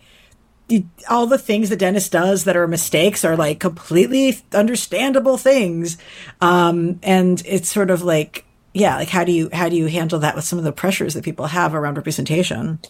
all 1.09 1.27
the 1.27 1.39
things 1.39 1.68
that 1.68 1.79
Dennis 1.79 2.09
does 2.09 2.45
that 2.45 2.57
are 2.57 2.66
mistakes 2.66 3.24
are 3.24 3.37
like 3.37 3.61
completely 3.61 4.39
understandable 4.53 5.37
things. 5.37 5.99
Um, 6.41 6.99
and 7.03 7.43
it's 7.47 7.68
sort 7.68 7.91
of 7.91 8.03
like, 8.03 8.45
yeah, 8.72 8.97
like 8.97 9.09
how 9.09 9.24
do 9.24 9.31
you, 9.31 9.51
how 9.53 9.68
do 9.68 9.77
you 9.77 9.87
handle 9.87 10.18
that 10.20 10.35
with 10.35 10.45
some 10.45 10.59
of 10.59 10.64
the 10.64 10.72
pressures 10.72 11.14
that 11.14 11.24
people 11.24 11.47
have 11.47 11.74
around 11.74 11.97
representation? 11.97 12.81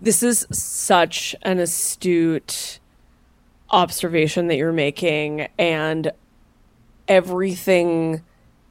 This 0.00 0.22
is 0.22 0.46
such 0.50 1.34
an 1.42 1.58
astute 1.58 2.80
observation 3.70 4.46
that 4.46 4.56
you're 4.56 4.72
making 4.72 5.48
and 5.58 6.12
everything 7.08 8.22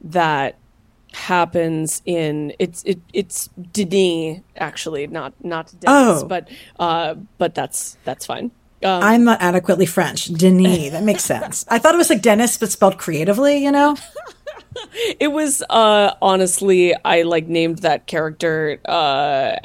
that 0.02 0.58
happens 1.14 2.02
in 2.06 2.54
it's 2.60 2.84
it, 2.84 3.00
it's 3.14 3.48
Denis 3.72 4.42
actually 4.58 5.08
not 5.08 5.34
not 5.44 5.68
Dennis 5.80 6.24
oh. 6.24 6.26
but 6.26 6.50
uh 6.78 7.16
but 7.38 7.56
that's 7.56 7.98
that's 8.04 8.26
fine 8.26 8.52
um, 8.84 9.02
I'm 9.02 9.24
not 9.24 9.42
adequately 9.42 9.86
French. 9.86 10.32
Denis. 10.32 10.92
That 10.92 11.04
makes 11.04 11.24
sense. 11.26 11.66
I 11.70 11.80
thought 11.80 11.96
it 11.96 11.98
was 11.98 12.10
like 12.10 12.22
Dennis, 12.22 12.58
but 12.58 12.72
spelled 12.72 12.98
creatively, 12.98 13.64
you 13.64 13.72
know? 13.72 13.96
it 15.20 15.32
was, 15.32 15.64
uh, 15.70 16.14
honestly, 16.22 16.94
I 17.04 17.24
like 17.24 17.48
named 17.48 17.80
that 17.80 18.06
character, 18.06 18.80
uh, 18.86 19.56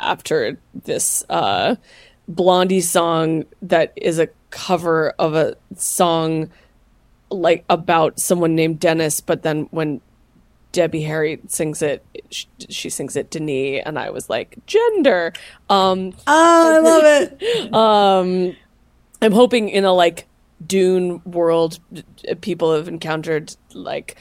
after 0.00 0.58
this 0.84 1.24
uh, 1.28 1.76
Blondie 2.28 2.80
song 2.80 3.44
that 3.62 3.92
is 3.96 4.18
a 4.18 4.28
cover 4.50 5.10
of 5.18 5.34
a 5.34 5.56
song 5.76 6.50
like 7.30 7.64
about 7.68 8.18
someone 8.18 8.54
named 8.54 8.80
Dennis, 8.80 9.20
but 9.20 9.42
then 9.42 9.68
when 9.70 10.00
Debbie 10.72 11.02
Harry 11.02 11.40
sings 11.48 11.82
it, 11.82 12.04
she, 12.30 12.46
she 12.68 12.90
sings 12.90 13.16
it 13.16 13.30
Denis, 13.30 13.82
and 13.84 13.98
I 13.98 14.10
was 14.10 14.28
like, 14.28 14.56
gender. 14.66 15.32
Um, 15.68 16.12
oh, 16.26 16.74
I 16.74 16.78
love 16.78 17.02
it. 17.04 17.74
um, 17.74 18.56
I'm 19.22 19.32
hoping 19.32 19.68
in 19.68 19.84
a 19.84 19.92
like 19.92 20.26
Dune 20.64 21.22
world, 21.24 21.78
people 22.40 22.74
have 22.74 22.88
encountered 22.88 23.54
like 23.72 24.16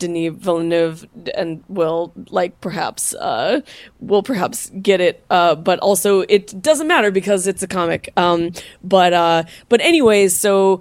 Denis 0.00 0.34
Villeneuve 0.34 1.06
and 1.36 1.62
will 1.68 2.12
like 2.30 2.60
perhaps 2.60 3.14
uh 3.14 3.60
will 4.00 4.24
perhaps 4.24 4.70
get 4.82 5.00
it 5.00 5.24
uh 5.30 5.54
but 5.54 5.78
also 5.78 6.22
it 6.22 6.60
doesn't 6.60 6.88
matter 6.88 7.12
because 7.12 7.46
it's 7.46 7.62
a 7.62 7.68
comic 7.68 8.12
um 8.16 8.50
but 8.82 9.12
uh 9.12 9.44
but 9.68 9.80
anyways 9.80 10.36
so 10.36 10.80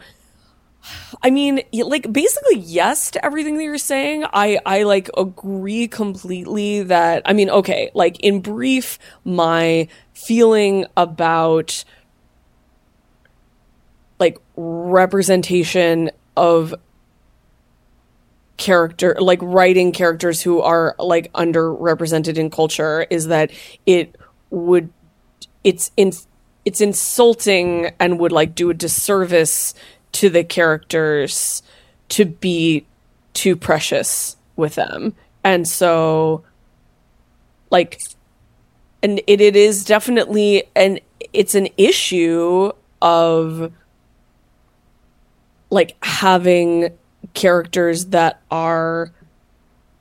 I 1.21 1.29
mean, 1.29 1.61
like 1.73 2.11
basically 2.11 2.59
yes 2.59 3.11
to 3.11 3.23
everything 3.23 3.57
that 3.57 3.63
you're 3.63 3.77
saying. 3.77 4.23
I 4.31 4.59
I 4.65 4.83
like 4.83 5.09
agree 5.17 5.89
completely 5.89 6.83
that 6.83 7.21
I 7.25 7.33
mean, 7.33 7.49
okay, 7.49 7.91
like 7.93 8.17
in 8.21 8.39
brief, 8.39 8.97
my 9.25 9.89
feeling 10.13 10.85
about 10.95 11.83
like 14.19 14.37
representation 14.55 16.11
of 16.37 16.73
character 18.59 19.15
like 19.19 19.39
writing 19.41 19.91
characters 19.91 20.41
who 20.41 20.59
are 20.61 20.93
like 20.99 21.31
underrepresented 21.33 22.37
in 22.37 22.51
culture 22.51 23.07
is 23.09 23.27
that 23.27 23.49
it 23.85 24.15
would 24.51 24.91
it's 25.63 25.91
in 25.97 26.11
it's 26.65 26.81
insulting 26.81 27.91
and 27.99 28.19
would 28.19 28.33
like 28.33 28.53
do 28.53 28.69
a 28.69 28.73
disservice 28.73 29.73
to 30.11 30.29
the 30.29 30.43
characters 30.43 31.63
to 32.09 32.25
be 32.25 32.85
too 33.33 33.55
precious 33.55 34.35
with 34.55 34.75
them. 34.75 35.15
And 35.43 35.67
so 35.67 36.43
like 37.71 37.99
and 39.01 39.21
it, 39.25 39.39
it 39.39 39.55
is 39.55 39.85
definitely 39.85 40.63
an 40.75 40.99
it's 41.31 41.55
an 41.55 41.69
issue 41.77 42.71
of 43.01 43.71
like 45.69 45.95
having 46.03 46.97
characters 47.33 48.07
that 48.07 48.41
are 48.51 49.11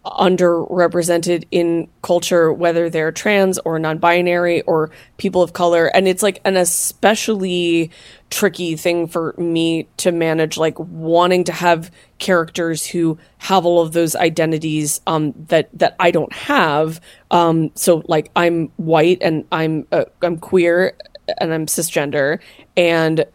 underrepresented 0.05 1.47
in 1.51 1.89
culture, 2.03 2.53
whether 2.53 2.89
they're 2.89 3.13
trans 3.13 3.59
or 3.59 3.79
non 3.79 3.99
binary 3.99 4.63
or 4.63 4.91
people 5.17 5.43
of 5.43 5.53
color. 5.53 5.87
And 5.87 6.09
it's 6.09 6.23
like 6.23 6.41
an 6.45 6.57
especially 6.57 7.91
tricky 8.31 8.77
thing 8.77 9.07
for 9.07 9.35
me 9.37 9.89
to 9.99 10.13
manage, 10.13 10.57
like 10.57 10.79
wanting 10.79 11.45
to 11.45 11.53
have 11.53 11.91
characters 12.19 12.87
who 12.87 13.19
have 13.39 13.67
all 13.67 13.83
of 13.83 13.93
those 13.93 14.17
identities 14.17 15.01
um, 15.07 15.35
that, 15.49 15.69
that 15.75 15.97
I 15.99 16.11
don't 16.11 16.33
have. 16.33 17.01
Um, 17.31 17.71
so, 17.75 18.03
like, 18.07 18.31
I'm 18.35 18.69
white 18.77 19.19
and 19.21 19.47
I'm, 19.53 19.87
uh, 19.93 20.05
I'm 20.23 20.39
queer 20.39 20.95
and 21.39 21.53
I'm 21.53 21.67
cisgender. 21.67 22.41
And 22.77 23.27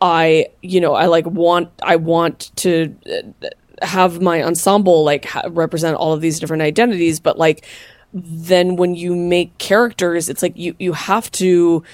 I, 0.00 0.48
you 0.62 0.80
know, 0.80 0.94
I 0.94 1.06
like 1.06 1.26
want, 1.26 1.70
I 1.82 1.96
want 1.96 2.50
to 2.56 2.94
uh, 3.10 3.48
have 3.84 4.20
my 4.20 4.42
ensemble 4.42 5.04
like 5.04 5.24
ha- 5.24 5.48
represent 5.50 5.96
all 5.96 6.12
of 6.12 6.20
these 6.20 6.38
different 6.40 6.62
identities, 6.62 7.20
but 7.20 7.38
like, 7.38 7.64
then 8.12 8.76
when 8.76 8.94
you 8.94 9.14
make 9.14 9.58
characters, 9.58 10.28
it's 10.28 10.42
like 10.42 10.56
you, 10.56 10.74
you 10.78 10.94
have 10.94 11.30
to, 11.32 11.84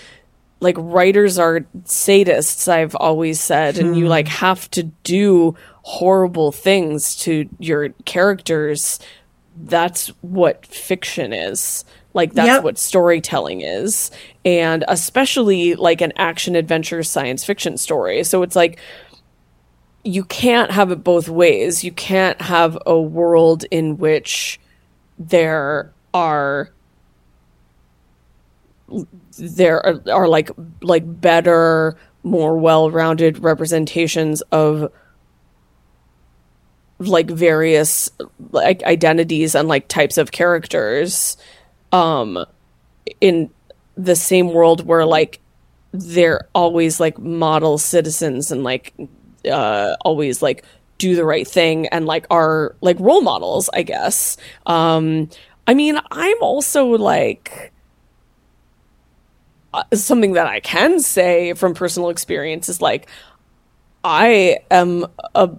like, 0.60 0.76
writers 0.78 1.38
are 1.38 1.66
sadists, 1.82 2.68
I've 2.68 2.94
always 2.94 3.40
said, 3.40 3.78
and 3.78 3.98
you 3.98 4.06
like 4.06 4.28
hmm. 4.28 4.34
have 4.34 4.70
to 4.70 4.84
do 5.02 5.56
horrible 5.82 6.52
things 6.52 7.16
to 7.16 7.48
your 7.58 7.88
characters. 8.04 9.00
That's 9.56 10.08
what 10.22 10.64
fiction 10.64 11.32
is. 11.32 11.84
Like 12.14 12.32
that's 12.32 12.46
Yep. 12.46 12.62
what 12.64 12.78
storytelling 12.78 13.60
is. 13.60 14.10
And 14.44 14.84
especially 14.88 15.74
like 15.74 16.00
an 16.00 16.12
action 16.16 16.56
adventure 16.56 17.02
science 17.02 17.44
fiction 17.44 17.76
story. 17.76 18.24
So 18.24 18.42
it's 18.42 18.56
like 18.56 18.78
you 20.04 20.24
can't 20.24 20.70
have 20.70 20.90
it 20.90 21.02
both 21.02 21.28
ways. 21.28 21.82
You 21.82 21.92
can't 21.92 22.40
have 22.40 22.78
a 22.86 23.00
world 23.00 23.64
in 23.70 23.98
which 23.98 24.60
there 25.18 25.92
are 26.12 26.70
there 29.38 29.84
are, 29.84 30.00
are 30.12 30.28
like 30.28 30.50
like 30.82 31.02
better, 31.20 31.96
more 32.22 32.56
well-rounded 32.56 33.38
representations 33.40 34.40
of 34.52 34.92
like 36.98 37.28
various 37.28 38.10
like 38.52 38.82
identities 38.84 39.54
and 39.54 39.68
like 39.68 39.88
types 39.88 40.16
of 40.16 40.30
characters 40.30 41.36
um 41.94 42.44
in 43.20 43.50
the 43.96 44.16
same 44.16 44.52
world 44.52 44.86
where 44.86 45.06
like 45.06 45.40
they're 45.92 46.48
always 46.54 46.98
like 47.00 47.18
model 47.18 47.78
citizens 47.78 48.50
and 48.50 48.64
like 48.64 48.94
uh 49.50 49.96
always 50.04 50.42
like 50.42 50.64
do 50.98 51.16
the 51.16 51.24
right 51.24 51.46
thing 51.46 51.86
and 51.88 52.06
like 52.06 52.26
are 52.30 52.74
like 52.80 52.98
role 53.00 53.22
models 53.22 53.70
i 53.74 53.82
guess. 53.82 54.36
Um 54.66 55.30
i 55.66 55.74
mean 55.74 55.98
i'm 56.10 56.42
also 56.42 56.86
like 56.86 57.72
uh, 59.72 59.82
something 59.92 60.32
that 60.32 60.46
i 60.46 60.60
can 60.60 61.00
say 61.00 61.52
from 61.54 61.74
personal 61.74 62.08
experience 62.10 62.68
is 62.68 62.80
like 62.80 63.08
i 64.04 64.58
am 64.70 65.06
a 65.34 65.50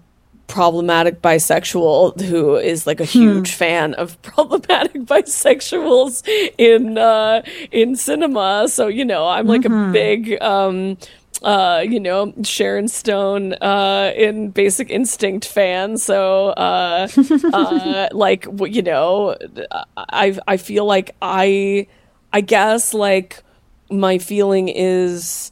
problematic 0.48 1.22
bisexual 1.22 2.20
who 2.22 2.56
is 2.56 2.86
like 2.86 3.00
a 3.00 3.06
huge 3.06 3.52
fan 3.52 3.94
of 3.96 4.22
problematic 4.22 5.02
bisexuals 5.04 6.24
in 6.58 6.98
uh 6.98 7.42
in 7.72 7.96
cinema. 7.96 8.68
So 8.68 8.88
you 8.88 9.06
know 9.06 9.28
i'm 9.28 9.48
like 9.48 9.66
a 9.66 9.92
big 9.92 10.42
um 10.42 10.98
uh 11.42 11.84
you 11.88 12.00
know 12.00 12.34
sharon 12.44 12.88
stone 12.88 13.54
uh 13.54 14.12
in 14.16 14.50
basic 14.52 14.90
instinct 14.90 15.46
fan. 15.48 15.98
So 15.98 16.50
uh 16.50 17.08
uh 17.54 18.08
like 18.14 18.48
you 18.62 18.82
know 18.82 19.36
i 19.98 20.38
i 20.48 20.58
feel 20.58 20.86
like 20.86 21.16
i 21.22 21.88
i 22.34 22.42
guess 22.42 22.94
like 22.94 23.44
my 23.90 24.18
feeling 24.18 24.68
is 24.70 25.52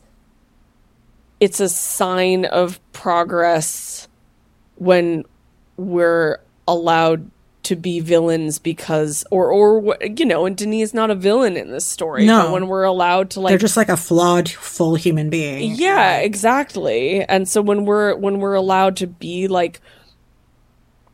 it's 1.39 1.59
a 1.59 1.69
sign 1.69 2.45
of 2.45 2.79
progress 2.93 4.07
when 4.75 5.23
we're 5.77 6.39
allowed 6.67 7.29
to 7.63 7.75
be 7.77 8.01
villains 8.01 8.59
because 8.59 9.23
or 9.31 9.49
or 9.49 9.97
you 10.01 10.25
know 10.25 10.45
and 10.45 10.57
Denis 10.57 10.89
is 10.89 10.93
not 10.93 11.09
a 11.09 11.15
villain 11.15 11.55
in 11.55 11.71
this 11.71 11.85
story 11.85 12.25
No. 12.25 12.43
but 12.43 12.51
when 12.51 12.67
we're 12.67 12.83
allowed 12.83 13.29
to 13.31 13.39
like 13.39 13.51
They're 13.51 13.57
just 13.57 13.77
like 13.77 13.87
a 13.87 13.95
flawed, 13.95 14.49
full 14.49 14.95
human 14.95 15.29
being. 15.29 15.75
yeah 15.75 16.17
exactly 16.17 17.23
and 17.23 17.47
so 17.47 17.61
when 17.61 17.85
we're 17.85 18.15
when 18.15 18.39
we're 18.39 18.55
allowed 18.55 18.97
to 18.97 19.07
be 19.07 19.47
like 19.47 19.79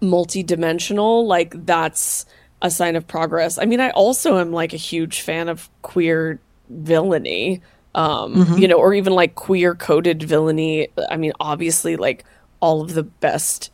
multi-dimensional 0.01 1.28
like 1.28 1.53
that's 1.66 2.26
a 2.62 2.72
sign 2.72 2.95
of 2.95 3.07
progress 3.07 3.57
i 3.57 3.66
mean 3.66 3.80
i 3.80 3.89
also 3.91 4.38
am 4.38 4.51
like 4.51 4.74
a 4.74 4.78
huge 4.78 5.22
fan 5.22 5.49
of 5.49 5.70
queer 5.82 6.39
villainy 6.70 7.62
um 7.95 8.57
you 8.57 8.68
know 8.68 8.78
or 8.78 8.93
even 8.93 9.14
like 9.14 9.36
queer 9.36 9.76
coded 9.76 10.24
villainy 10.24 10.88
i 11.10 11.18
mean 11.18 11.34
obviously 11.39 11.95
like 11.95 12.24
all 12.60 12.82
of 12.82 12.93
the 12.93 13.03
best 13.03 13.72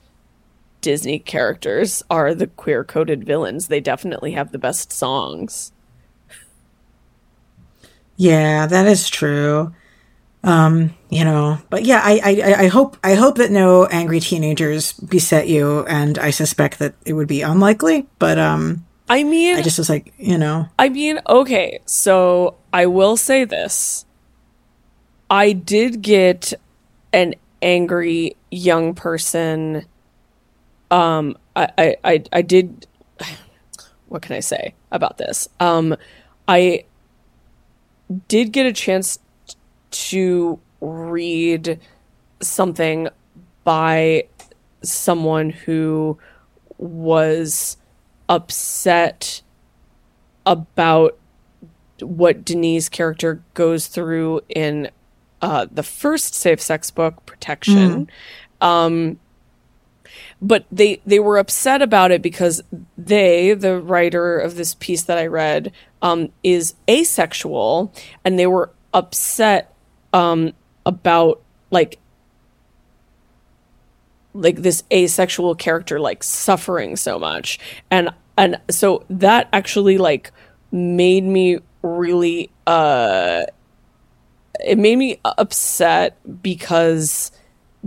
disney 0.81 1.17
characters 1.19 2.03
are 2.09 2.35
the 2.35 2.47
queer 2.47 2.83
coded 2.83 3.23
villains 3.25 3.67
they 3.67 3.79
definitely 3.79 4.31
have 4.31 4.51
the 4.51 4.59
best 4.59 4.91
songs 4.93 5.71
Yeah, 8.17 8.65
that 8.67 8.87
is 8.87 9.09
true. 9.09 9.73
Um, 10.43 10.93
you 11.09 11.25
know, 11.25 11.57
but 11.69 11.83
yeah, 11.85 12.01
I, 12.03 12.21
I, 12.23 12.51
I- 12.51 12.59
I 12.63 12.67
hope, 12.67 12.97
I 13.03 13.15
hope 13.15 13.37
that 13.37 13.51
no 13.51 13.85
angry 13.87 14.19
teenagers 14.19 14.93
beset 14.93 15.47
you, 15.49 15.85
and 15.87 16.17
I 16.19 16.29
suspect 16.29 16.79
that 16.79 16.93
it 17.05 17.13
would 17.13 17.27
be 17.27 17.41
unlikely. 17.41 18.05
But 18.19 18.37
um, 18.37 18.85
i 19.09 19.23
mean 19.23 19.57
I 19.57 19.61
just 19.63 19.77
was 19.77 19.89
like, 19.89 20.13
you 20.17 20.37
know, 20.37 20.67
I 20.77 20.89
mean, 20.89 21.19
okay, 21.27 21.79
so 21.85 22.55
I 22.71 22.85
will 22.85 23.17
say 23.17 23.43
this. 23.43 24.05
I 25.29 25.51
did 25.53 26.01
get 26.03 26.53
an 27.11 27.33
angry 27.61 28.35
young 28.55 28.93
person. 28.93 29.85
Um, 30.91 31.37
I, 31.55 31.69
I, 31.77 31.95
I, 32.03 32.23
I 32.33 32.41
did. 32.41 32.87
What 34.07 34.21
can 34.21 34.35
I 34.35 34.39
say 34.39 34.75
about 34.91 35.17
this? 35.17 35.49
Um, 35.59 35.95
I 36.47 36.85
did 38.27 38.51
get 38.51 38.67
a 38.67 38.71
chance 38.71 39.17
to 39.89 40.59
read 40.79 41.79
something 42.39 43.09
by 43.63 44.27
someone 44.83 45.49
who 45.49 46.19
was 46.77 47.77
upset 48.29 49.41
about 50.45 51.17
what 51.99 52.45
Denis's 52.45 52.89
character 52.89 53.41
goes 53.55 53.87
through 53.87 54.41
in 54.49 54.89
uh, 55.41 55.65
the 55.71 55.83
first 55.83 56.33
safe 56.35 56.61
sex 56.61 56.91
book, 56.91 57.25
Protection. 57.25 58.09
Um, 58.61 59.19
but 60.41 60.65
they 60.71 61.01
they 61.05 61.19
were 61.19 61.37
upset 61.37 61.81
about 61.81 62.11
it 62.11 62.21
because 62.21 62.61
they, 62.97 63.53
the 63.53 63.79
writer 63.79 64.37
of 64.37 64.55
this 64.55 64.75
piece 64.75 65.03
that 65.03 65.17
I 65.17 65.27
read, 65.27 65.71
um, 66.01 66.31
is 66.43 66.75
asexual, 66.89 67.93
and 68.23 68.37
they 68.37 68.47
were 68.47 68.71
upset 68.93 69.73
um, 70.13 70.53
about 70.85 71.41
like 71.71 71.99
like 74.35 74.57
this 74.57 74.83
asexual 74.91 75.55
character 75.55 75.99
like 75.99 76.21
suffering 76.21 76.95
so 76.95 77.17
much. 77.17 77.57
And 77.89 78.09
and 78.37 78.59
so 78.69 79.03
that 79.09 79.47
actually 79.53 79.97
like 79.97 80.31
made 80.71 81.23
me 81.23 81.59
really 81.81 82.49
uh 82.67 83.45
it 84.63 84.77
made 84.77 84.97
me 84.97 85.19
upset 85.23 86.17
because 86.41 87.31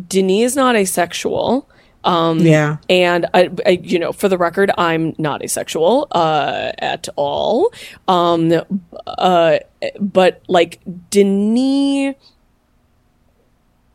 Denis 0.07 0.53
is 0.53 0.57
not 0.57 0.77
asexual 0.77 1.69
um 2.05 2.39
yeah, 2.39 2.77
and 2.89 3.27
I, 3.35 3.51
I 3.67 3.71
you 3.83 3.99
know 3.99 4.13
for 4.13 4.29
the 4.29 4.39
record 4.39 4.71
i'm 4.79 5.15
not 5.19 5.43
asexual 5.43 6.07
uh 6.13 6.73
at 6.79 7.09
all. 7.17 7.73
Um 8.07 8.53
uh 9.07 9.59
but 10.01 10.43
like 10.47 10.81
denis 11.11 12.15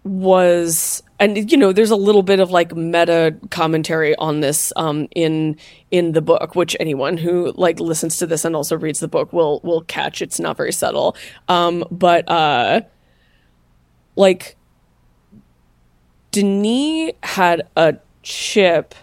was 0.03 1.01
and 1.17 1.49
you 1.49 1.57
know 1.57 1.71
there's 1.71 1.91
a 1.91 1.95
little 1.95 2.23
bit 2.23 2.41
of 2.41 2.51
like 2.51 2.75
meta 2.75 3.35
commentary 3.51 4.15
on 4.17 4.41
this 4.41 4.73
um 4.75 5.07
in 5.15 5.55
in 5.91 6.11
the 6.11 6.21
book 6.21 6.55
which 6.55 6.75
anyone 6.81 7.15
who 7.15 7.53
like 7.55 7.79
listens 7.79 8.17
to 8.17 8.27
this 8.27 8.43
and 8.43 8.53
also 8.53 8.77
reads 8.77 8.99
the 8.99 9.07
book 9.07 9.31
will 9.31 9.61
will 9.63 9.81
catch. 9.81 10.21
It's 10.21 10.41
not 10.41 10.57
very 10.57 10.73
subtle. 10.73 11.15
Um 11.47 11.85
but 11.89 12.29
uh 12.29 12.81
like 14.17 14.57
Denis 16.33 17.13
had 17.21 17.61
a 17.77 17.95
chip 18.23 18.95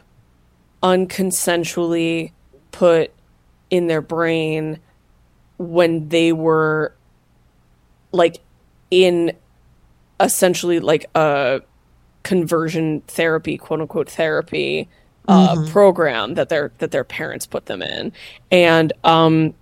unconsensually 0.82 2.32
put 2.72 3.12
in 3.70 3.86
their 3.86 4.02
brain 4.02 4.80
when 5.56 6.08
they 6.08 6.32
were 6.32 6.92
like 8.10 8.40
in 8.90 9.32
essentially 10.18 10.80
like 10.80 11.06
a 11.14 11.62
conversion 12.24 13.00
therapy 13.06 13.56
quote 13.56 13.80
unquote 13.80 14.10
therapy 14.10 14.88
uh, 15.28 15.54
mm-hmm. 15.54 15.70
program 15.70 16.34
that 16.34 16.48
their 16.48 16.72
that 16.78 16.90
their 16.90 17.04
parents 17.04 17.46
put 17.46 17.66
them 17.66 17.80
in 17.80 18.12
and 18.50 18.92
um 19.04 19.54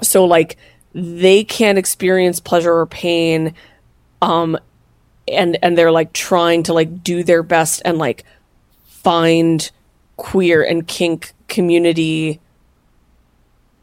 so 0.00 0.24
like 0.24 0.56
they 0.94 1.44
can't 1.44 1.76
experience 1.76 2.40
pleasure 2.40 2.72
or 2.72 2.86
pain 2.86 3.52
um 4.22 4.56
and 5.28 5.58
and 5.62 5.76
they're 5.76 5.92
like 5.92 6.12
trying 6.12 6.62
to 6.64 6.72
like 6.72 7.02
do 7.02 7.22
their 7.22 7.42
best 7.42 7.82
and 7.84 7.98
like 7.98 8.24
find 8.86 9.70
queer 10.16 10.62
and 10.62 10.86
kink 10.86 11.32
community 11.48 12.40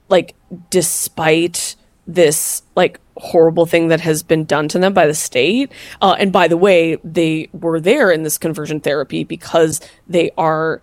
like 0.10 0.36
despite 0.70 1.76
this 2.06 2.64
like 2.76 3.00
horrible 3.18 3.66
thing 3.66 3.88
that 3.88 4.02
has 4.02 4.24
been 4.24 4.44
done 4.44 4.68
to 4.68 4.80
them 4.80 4.94
by 4.94 5.08
the 5.08 5.14
state 5.14 5.72
uh, 6.02 6.16
and 6.20 6.34
by 6.34 6.48
the 6.48 6.58
way 6.58 6.98
they 7.04 7.48
were 7.54 7.80
there 7.80 8.12
in 8.12 8.24
this 8.24 8.38
conversion 8.38 8.80
therapy 8.80 9.24
because 9.24 9.80
they 10.08 10.32
are 10.38 10.82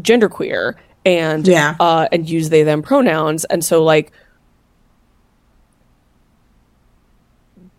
genderqueer 0.00 0.74
and 1.04 1.46
yeah. 1.46 1.76
uh, 1.80 2.06
and 2.12 2.28
use 2.28 2.48
they 2.48 2.62
them 2.62 2.82
pronouns 2.82 3.44
and 3.46 3.64
so 3.64 3.82
like 3.82 4.12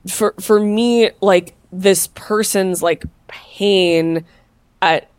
for 0.07 0.33
for 0.39 0.59
me 0.59 1.11
like 1.21 1.55
this 1.71 2.07
person's 2.07 2.83
like 2.83 3.03
pain 3.27 4.25
at 4.81 5.09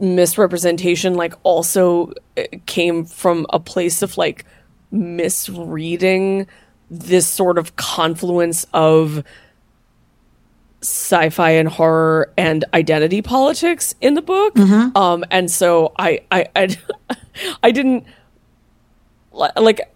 misrepresentation 0.00 1.14
like 1.14 1.34
also 1.42 2.12
uh, 2.36 2.42
came 2.66 3.04
from 3.04 3.46
a 3.50 3.60
place 3.60 4.02
of 4.02 4.16
like 4.18 4.44
misreading 4.90 6.46
this 6.90 7.26
sort 7.26 7.58
of 7.58 7.76
confluence 7.76 8.66
of 8.72 9.24
sci-fi 10.82 11.50
and 11.50 11.68
horror 11.68 12.32
and 12.36 12.64
identity 12.74 13.22
politics 13.22 13.94
in 14.00 14.14
the 14.14 14.22
book 14.22 14.54
mm-hmm. 14.54 14.96
um 14.96 15.24
and 15.30 15.50
so 15.50 15.92
I, 15.98 16.20
I 16.30 16.46
i 16.56 16.76
i 17.62 17.70
didn't 17.70 18.04
like 19.32 19.93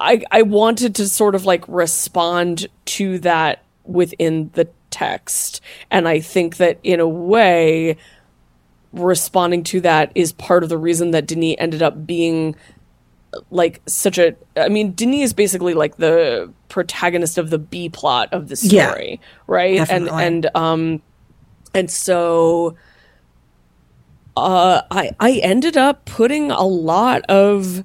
i 0.00 0.22
i 0.30 0.42
wanted 0.42 0.94
to 0.94 1.08
sort 1.08 1.34
of 1.34 1.44
like 1.44 1.64
respond 1.68 2.66
to 2.84 3.18
that 3.20 3.62
within 3.84 4.50
the 4.54 4.68
text 4.90 5.60
and 5.90 6.08
i 6.08 6.18
think 6.18 6.56
that 6.56 6.78
in 6.82 6.98
a 6.98 7.08
way 7.08 7.96
responding 8.92 9.62
to 9.62 9.80
that 9.80 10.10
is 10.16 10.32
part 10.32 10.64
of 10.64 10.68
the 10.68 10.78
reason 10.78 11.12
that 11.12 11.26
denis 11.26 11.54
ended 11.58 11.82
up 11.82 12.06
being 12.06 12.56
like 13.50 13.80
such 13.86 14.18
a 14.18 14.36
I 14.56 14.68
mean 14.68 14.92
Denis 14.92 15.26
is 15.26 15.32
basically 15.32 15.74
like 15.74 15.96
the 15.96 16.52
protagonist 16.68 17.38
of 17.38 17.50
the 17.50 17.58
B 17.58 17.88
plot 17.88 18.28
of 18.32 18.48
the 18.48 18.56
story, 18.56 19.20
yeah, 19.20 19.28
right? 19.46 19.76
Definitely. 19.76 20.10
And 20.10 20.44
and 20.46 20.56
um 20.56 21.02
and 21.74 21.90
so 21.90 22.76
uh 24.36 24.82
I 24.90 25.10
I 25.20 25.32
ended 25.42 25.76
up 25.76 26.04
putting 26.04 26.50
a 26.50 26.64
lot 26.64 27.22
of 27.28 27.84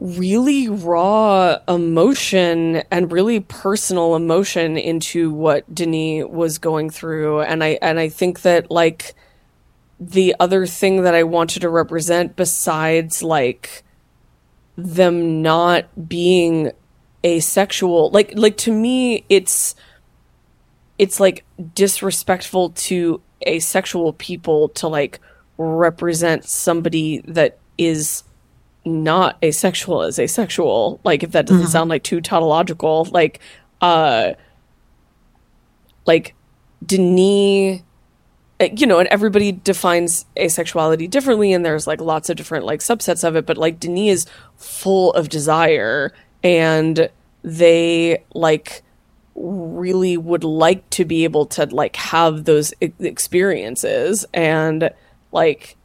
really 0.00 0.66
raw 0.66 1.58
emotion 1.68 2.76
and 2.90 3.12
really 3.12 3.38
personal 3.38 4.16
emotion 4.16 4.78
into 4.78 5.30
what 5.30 5.72
Denis 5.72 6.24
was 6.26 6.56
going 6.56 6.88
through. 6.88 7.42
And 7.42 7.62
I 7.62 7.78
and 7.82 8.00
I 8.00 8.08
think 8.08 8.40
that 8.42 8.70
like 8.70 9.14
the 10.00 10.34
other 10.40 10.64
thing 10.66 11.02
that 11.02 11.14
I 11.14 11.22
wanted 11.24 11.60
to 11.60 11.68
represent 11.68 12.34
besides 12.34 13.22
like 13.22 13.84
them 14.76 15.42
not 15.42 16.08
being 16.08 16.72
asexual 17.22 18.08
like 18.12 18.32
like 18.34 18.56
to 18.56 18.72
me 18.72 19.26
it's 19.28 19.74
it's 20.96 21.20
like 21.20 21.44
disrespectful 21.74 22.70
to 22.70 23.20
asexual 23.46 24.14
people 24.14 24.70
to 24.70 24.88
like 24.88 25.20
represent 25.58 26.46
somebody 26.46 27.18
that 27.26 27.58
is 27.76 28.24
not 28.84 29.36
asexual 29.42 30.02
as 30.02 30.18
asexual 30.18 31.00
like 31.04 31.22
if 31.22 31.32
that 31.32 31.46
doesn't 31.46 31.64
mm-hmm. 31.64 31.70
sound 31.70 31.90
like 31.90 32.02
too 32.02 32.20
tautological 32.20 33.06
like 33.12 33.38
uh 33.82 34.32
like 36.06 36.34
denis 36.84 37.82
you 38.76 38.86
know, 38.86 38.98
and 38.98 39.08
everybody 39.08 39.52
defines 39.52 40.26
asexuality 40.36 41.08
differently, 41.08 41.52
and 41.52 41.64
there's 41.64 41.86
like 41.86 42.00
lots 42.00 42.28
of 42.28 42.36
different 42.36 42.66
like 42.66 42.80
subsets 42.80 43.26
of 43.26 43.36
it. 43.36 43.46
But 43.46 43.56
like 43.56 43.80
Denis 43.80 44.24
is 44.24 44.26
full 44.56 45.12
of 45.14 45.28
desire, 45.28 46.12
and 46.42 47.08
they 47.42 48.22
like 48.34 48.82
really 49.34 50.16
would 50.16 50.44
like 50.44 50.88
to 50.90 51.04
be 51.04 51.24
able 51.24 51.46
to 51.46 51.64
like 51.66 51.96
have 51.96 52.44
those 52.44 52.74
experiences, 52.80 54.26
and 54.34 54.90
like 55.32 55.76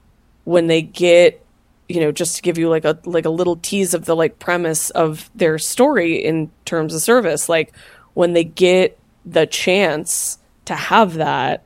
when 0.43 0.68
they 0.68 0.82
get 0.82 1.45
you 1.88 2.00
know 2.00 2.12
just 2.12 2.36
to 2.36 2.42
give 2.42 2.58
you 2.58 2.70
like 2.70 2.86
a 2.86 2.98
like 3.06 3.26
a 3.26 3.30
little 3.30 3.56
tease 3.58 3.94
of 3.94 4.06
the 4.06 4.16
like 4.16 4.40
premise 4.40 4.90
of 4.92 5.30
their 5.36 5.58
story 5.58 6.16
in 6.16 6.52
terms 6.66 6.94
of 6.94 7.02
service 7.02 7.48
like 7.48 7.74
when 8.14 8.34
they 8.34 8.44
get 8.44 8.98
the 9.26 9.46
chance 9.46 10.40
to 10.66 10.76
have 10.76 11.16
that 11.16 11.66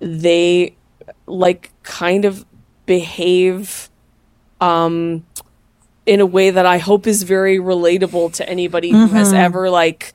they 0.00 0.74
like 1.26 1.72
kind 1.82 2.24
of 2.24 2.44
behave 2.86 3.88
um 4.60 5.24
in 6.04 6.20
a 6.20 6.26
way 6.26 6.50
that 6.50 6.66
I 6.66 6.78
hope 6.78 7.06
is 7.06 7.22
very 7.22 7.58
relatable 7.58 8.34
to 8.34 8.48
anybody 8.48 8.92
mm-hmm. 8.92 9.06
who 9.06 9.16
has 9.16 9.28
mm-hmm. 9.28 9.36
ever 9.36 9.70
like 9.70 10.12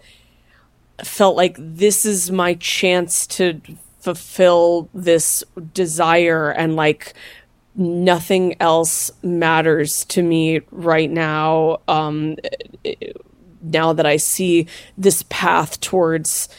felt 1.03 1.35
like 1.35 1.55
this 1.59 2.05
is 2.05 2.31
my 2.31 2.55
chance 2.55 3.27
to 3.27 3.61
fulfill 3.99 4.89
this 4.93 5.43
desire 5.73 6.49
and 6.49 6.75
like 6.75 7.13
nothing 7.77 8.55
else 8.59 9.11
matters 9.21 10.03
to 10.05 10.23
me 10.23 10.59
right 10.71 11.11
now 11.11 11.79
um 11.87 12.35
now 13.61 13.93
that 13.93 14.05
I 14.05 14.17
see 14.17 14.67
this 14.97 15.23
path 15.29 15.79
towards 15.79 16.49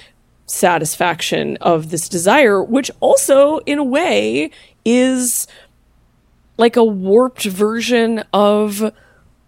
satisfaction 0.46 1.56
of 1.60 1.90
this 1.90 2.08
desire, 2.08 2.62
which 2.62 2.90
also, 3.00 3.58
in 3.58 3.78
a 3.78 3.84
way, 3.84 4.50
is 4.84 5.46
like 6.56 6.76
a 6.76 6.84
warped 6.84 7.44
version 7.44 8.24
of 8.32 8.92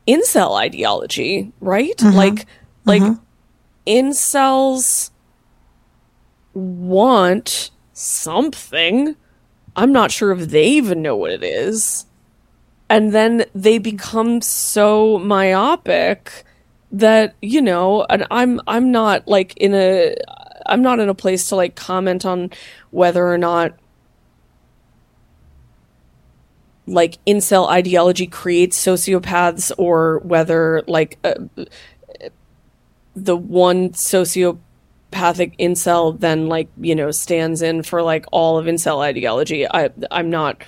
incel 0.06 0.58
ideology, 0.58 1.52
right? 1.60 1.96
Mm-hmm. 1.96 2.16
Like, 2.16 2.46
like 2.84 3.02
mm-hmm. 3.02 3.22
incels 3.86 5.10
want 6.54 7.70
something. 7.92 9.16
I'm 9.76 9.92
not 9.92 10.10
sure 10.10 10.32
if 10.32 10.48
they 10.50 10.66
even 10.68 11.02
know 11.02 11.16
what 11.16 11.30
it 11.30 11.44
is. 11.44 12.06
And 12.88 13.12
then 13.12 13.44
they 13.54 13.78
become 13.78 14.40
so 14.40 15.18
myopic 15.18 16.44
that, 16.90 17.34
you 17.40 17.62
know, 17.62 18.04
and 18.10 18.26
I'm 18.30 18.60
I'm 18.66 18.90
not 18.90 19.28
like 19.28 19.56
in 19.56 19.74
a 19.74 20.16
I'm 20.66 20.82
not 20.82 20.98
in 20.98 21.08
a 21.08 21.14
place 21.14 21.48
to 21.48 21.56
like 21.56 21.76
comment 21.76 22.26
on 22.26 22.50
whether 22.90 23.26
or 23.26 23.38
not 23.38 23.74
like 26.86 27.18
incel 27.24 27.68
ideology 27.68 28.26
creates 28.26 28.84
sociopaths 28.84 29.70
or 29.78 30.18
whether 30.24 30.82
like 30.88 31.18
uh, 31.22 31.34
the 33.14 33.36
one 33.36 33.94
sociopathic 35.10 35.58
incel 35.58 36.18
then 36.20 36.48
like 36.48 36.68
you 36.80 36.94
know 36.94 37.10
stands 37.10 37.62
in 37.62 37.82
for 37.82 38.02
like 38.02 38.24
all 38.32 38.58
of 38.58 38.66
incel 38.66 39.00
ideology 39.00 39.66
i 39.68 39.90
i'm 40.10 40.30
not 40.30 40.62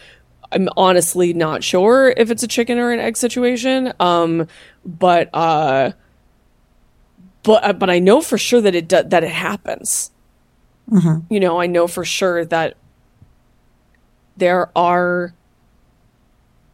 i'm 0.50 0.68
honestly 0.76 1.32
not 1.32 1.62
sure 1.62 2.12
if 2.16 2.30
it's 2.30 2.42
a 2.42 2.48
chicken 2.48 2.78
or 2.78 2.90
an 2.90 2.98
egg 2.98 3.16
situation 3.16 3.92
um 4.00 4.46
but 4.84 5.30
uh 5.32 5.92
but 7.42 7.64
uh, 7.64 7.72
but 7.72 7.90
I 7.90 7.98
know 7.98 8.20
for 8.20 8.38
sure 8.38 8.60
that 8.60 8.74
it 8.74 8.88
do, 8.88 9.02
that 9.02 9.24
it 9.24 9.30
happens. 9.30 10.10
Mm-hmm. 10.90 11.32
You 11.32 11.40
know, 11.40 11.60
I 11.60 11.66
know 11.66 11.86
for 11.86 12.04
sure 12.04 12.44
that 12.44 12.76
there 14.36 14.70
are 14.76 15.34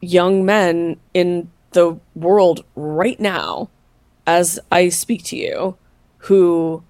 young 0.00 0.44
men 0.44 0.98
in 1.14 1.50
the 1.72 1.98
world 2.14 2.64
right 2.74 3.18
now, 3.18 3.68
as 4.26 4.58
I 4.70 4.88
speak 4.88 5.24
to 5.24 5.36
you, 5.36 5.76
who 6.18 6.82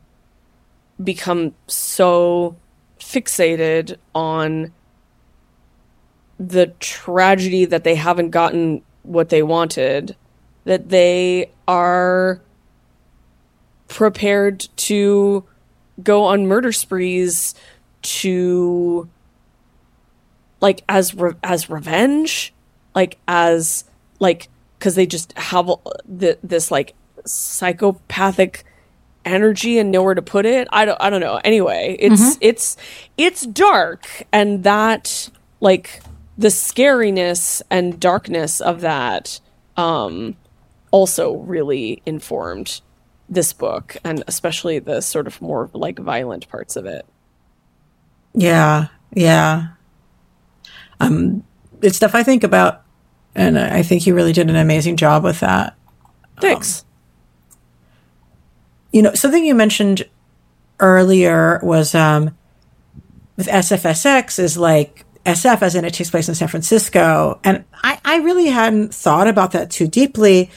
become 1.03 1.55
so 1.67 2.57
fixated 2.99 3.97
on 4.15 4.73
the 6.39 6.67
tragedy 6.81 7.65
that 7.65 7.85
they 7.85 7.95
haven't 7.95 8.31
gotten 8.31 8.83
what 9.03 9.29
they 9.29 9.43
wanted 9.43 10.17
that 10.65 10.89
they 10.91 11.51
are 11.67 12.41
prepared 13.89 14.69
to 14.77 15.45
go 16.03 16.25
on 16.25 16.47
murder 16.47 16.71
sprees 16.73 17.55
to 18.03 19.09
like 20.61 20.85
as 20.89 21.15
re- 21.15 21.33
as 21.43 21.71
revenge 21.71 22.53
like 22.95 23.19
as 23.27 23.85
like 24.21 24.49
because 24.79 24.95
they 24.95 25.07
just 25.07 25.33
have 25.39 25.71
the, 26.07 26.39
this 26.43 26.71
like 26.71 26.95
psychopathic 27.25 28.65
energy 29.29 29.79
and 29.79 29.91
nowhere 29.91 30.15
to 30.15 30.23
put 30.23 30.47
it 30.47 30.67
i 30.73 30.85
don't 30.85 31.01
i 31.01 31.11
don't 31.11 31.21
know 31.21 31.41
anyway 31.45 31.97
it's 31.99 32.21
mm-hmm. 32.21 32.39
it's 32.41 32.77
it's 33.17 33.47
dark 33.47 34.25
and 34.33 34.65
that 34.65 35.29
like 35.61 36.01
the 36.37 36.49
scariness 36.49 37.63
and 37.71 38.01
darkness 38.01 38.61
of 38.61 38.81
that 38.81 39.41
um 39.77 40.37
also 40.91 41.37
really 41.37 42.03
informed 42.07 42.81
this 43.29 43.53
book 43.53 43.97
and 44.05 44.25
especially 44.27 44.79
the 44.79 45.01
sort 45.01 45.27
of 45.27 45.41
more 45.43 45.71
like 45.73 45.99
violent 45.99 46.49
parts 46.49 46.77
of 46.77 46.87
it. 46.87 47.05
Yeah, 48.35 48.89
yeah. 49.13 49.69
Um, 51.01 51.45
it's 51.83 51.97
stuff 51.97 52.15
I 52.15 52.23
think 52.23 52.43
about, 52.43 52.83
and 53.35 53.59
I 53.59 53.83
think 53.83 54.07
you 54.07 54.15
really 54.15 54.33
did 54.33 54.49
an 54.51 54.57
amazing 54.57 54.97
job 54.97 55.25
with 55.25 55.41
that. 55.41 55.77
Thanks. 56.41 56.83
Um, 56.83 56.88
you 58.93 59.03
know, 59.03 59.15
something 59.15 59.45
you 59.45 59.55
mentioned 59.55 60.09
earlier 60.81 61.61
was 61.63 61.95
um, 61.95 62.37
with 63.37 63.47
SFSX 63.47 64.39
is 64.39 64.57
like 64.57 65.05
SF, 65.25 65.63
as 65.63 65.75
in 65.75 65.85
it 65.85 65.95
takes 65.95 66.11
place 66.11 66.29
in 66.29 66.35
San 66.35 66.49
Francisco, 66.49 67.41
and 67.45 67.65
I, 67.83 68.01
I 68.05 68.17
really 68.19 68.47
hadn't 68.47 68.95
thought 68.95 69.29
about 69.29 69.53
that 69.53 69.71
too 69.71 69.87
deeply 69.87 70.51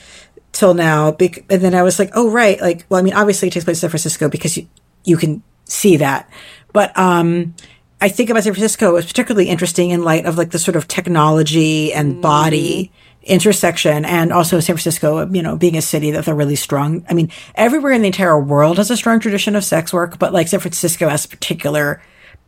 till 0.52 0.74
now. 0.74 1.16
and 1.20 1.62
then 1.62 1.76
I 1.76 1.84
was 1.84 2.00
like, 2.00 2.12
oh, 2.14 2.30
right. 2.30 2.60
Like, 2.60 2.86
well, 2.90 3.00
I 3.00 3.04
mean, 3.04 3.14
obviously 3.14 3.48
it 3.48 3.52
takes 3.52 3.66
place 3.66 3.78
in 3.78 3.82
San 3.82 3.90
Francisco 3.90 4.30
because 4.30 4.58
you, 4.58 4.68
you 5.04 5.18
can 5.18 5.44
see 5.66 5.98
that. 5.98 6.30
But, 6.74 6.98
um, 6.98 7.56
I 8.04 8.10
think 8.10 8.32
about 8.32 8.44
San 8.44 8.54
Francisco 8.54 8.96
as 8.96 9.06
particularly 9.06 9.48
interesting 9.48 9.92
in 9.92 10.04
light 10.04 10.26
of 10.26 10.36
like 10.36 10.50
the 10.50 10.58
sort 10.58 10.76
of 10.76 10.88
technology 10.88 11.94
and 11.94 12.20
body 12.20 12.92
intersection 13.24 14.04
and 14.04 14.34
also 14.34 14.60
San 14.60 14.76
Francisco, 14.76 15.28
you 15.28 15.44
know, 15.44 15.56
being 15.56 15.78
a 15.78 15.82
city 15.82 16.12
with 16.12 16.28
a 16.28 16.34
really 16.34 16.56
strong, 16.56 17.06
I 17.10 17.14
mean, 17.14 17.32
everywhere 17.56 17.92
in 17.92 18.02
the 18.02 18.08
entire 18.08 18.40
world 18.40 18.78
has 18.78 18.90
a 18.90 18.98
strong 18.98 19.20
tradition 19.20 19.56
of 19.56 19.64
sex 19.64 19.94
work, 19.94 20.18
but 20.18 20.34
like 20.34 20.48
San 20.48 20.60
Francisco 20.60 21.08
has 21.08 21.26
a 21.26 21.28
particular 21.28 22.02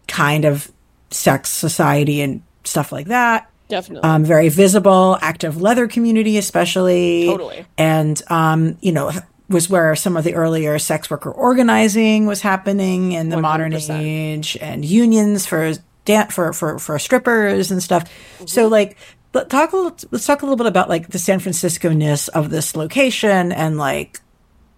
kind 0.08 0.46
of 0.46 0.72
sex 1.12 1.50
society 1.50 2.22
and 2.22 2.42
stuff 2.64 2.92
like 2.92 3.08
that. 3.08 3.50
Definitely. 3.70 4.10
Um, 4.10 4.26
very 4.26 4.50
visible, 4.50 5.18
active 5.22 5.62
leather 5.62 5.88
community, 5.88 6.38
especially. 6.38 7.28
Totally. 7.28 7.66
And, 7.78 8.22
um, 8.28 8.78
you 8.82 8.92
know, 8.92 9.12
was 9.50 9.70
where 9.70 9.96
some 9.96 10.18
of 10.18 10.24
the 10.24 10.36
earlier 10.36 10.78
sex 10.80 11.10
worker 11.10 11.32
organizing 11.32 12.26
was 12.26 12.42
happening 12.42 13.12
in 13.12 13.30
the 13.30 13.38
100%. 13.38 13.42
modern 13.42 13.74
age 13.74 14.58
and 14.60 14.84
unions 14.84 15.46
for 15.46 15.74
dan- 16.06 16.30
for, 16.30 16.54
for, 16.54 16.80
for 16.80 17.00
strippers 17.00 17.72
and 17.72 17.82
stuff. 17.82 18.06
Mm-hmm. 18.06 18.48
So 18.48 18.68
like, 18.68 18.98
let 19.34 19.50
talk 19.50 19.74
a 19.74 19.76
little, 19.76 19.98
let's 20.12 20.26
talk 20.26 20.42
a 20.42 20.46
little 20.46 20.58
bit 20.58 20.68
about 20.68 20.90
like 20.90 21.10
the 21.10 21.20
San 21.20 21.40
Francisco 21.40 21.92
ness 21.92 22.28
of 22.30 22.50
this 22.50 22.76
location 22.76 23.52
and 23.52 23.78
like 23.78 24.22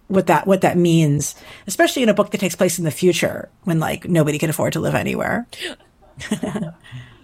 what 0.07 0.27
that, 0.27 0.47
what 0.47 0.61
that 0.61 0.77
means, 0.77 1.35
especially 1.67 2.03
in 2.03 2.09
a 2.09 2.13
book 2.13 2.31
that 2.31 2.39
takes 2.39 2.55
place 2.55 2.77
in 2.77 2.85
the 2.85 2.91
future 2.91 3.49
when 3.63 3.79
like 3.79 4.07
nobody 4.07 4.37
can 4.37 4.49
afford 4.49 4.73
to 4.73 4.79
live 4.79 4.95
anywhere. 4.95 5.47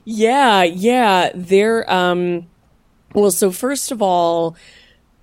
Yeah, 0.03 0.63
yeah. 0.63 1.31
They're 1.35 1.89
um 1.91 2.47
well, 3.13 3.31
so 3.31 3.51
first 3.51 3.91
of 3.91 4.01
all, 4.01 4.55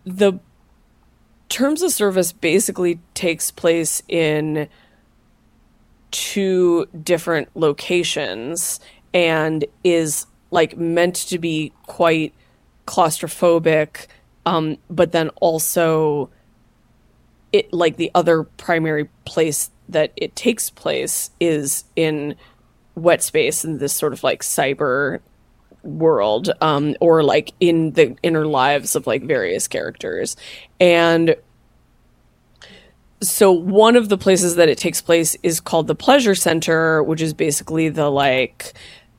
the 0.05 0.39
terms 1.49 1.83
of 1.83 1.91
service 1.91 2.33
basically 2.33 3.01
takes 3.15 3.51
place 3.51 4.03
in 4.09 4.69
two 6.11 6.87
different 7.03 7.49
locations 7.55 8.81
and 9.15 9.65
is 9.83 10.27
like 10.51 10.77
meant 10.77 11.15
to 11.15 11.39
be 11.39 11.73
quite 11.87 12.35
claustrophobic 12.87 14.07
um 14.47 14.79
but 14.89 15.13
then 15.13 15.29
also 15.41 16.31
it 17.53 17.73
like 17.73 17.97
the 17.97 18.11
other 18.15 18.45
primary 18.45 19.09
place 19.25 19.71
that 19.89 20.13
it 20.17 20.37
takes 20.37 20.71
place 20.71 21.31
is 21.41 21.85
in 21.97 22.35
wet 22.95 23.23
space 23.23 23.65
in 23.65 23.79
this 23.79 23.93
sort 23.93 24.13
of 24.13 24.23
like 24.23 24.43
cyber 24.43 25.21
world 25.83 26.51
um 26.61 26.95
or 27.01 27.23
like 27.23 27.53
in 27.61 27.93
the 27.93 28.17
inner 28.23 28.47
lives 28.47 28.97
of 28.97 29.07
like 29.07 29.23
various 29.23 29.69
characters. 29.69 30.37
And 30.81 31.37
so 33.21 33.51
one 33.51 33.97
of 33.97 34.09
the 34.09 34.19
places 34.19 34.57
that 34.57 34.69
it 34.69 34.79
takes 34.79 35.01
place 35.01 35.37
is 35.43 35.61
called 35.61 35.87
the 35.87 35.95
pleasure 35.95 36.35
center 36.35 37.03
which 37.03 37.21
is 37.21 37.33
basically 37.35 37.89
the 37.89 38.11
like 38.11 38.75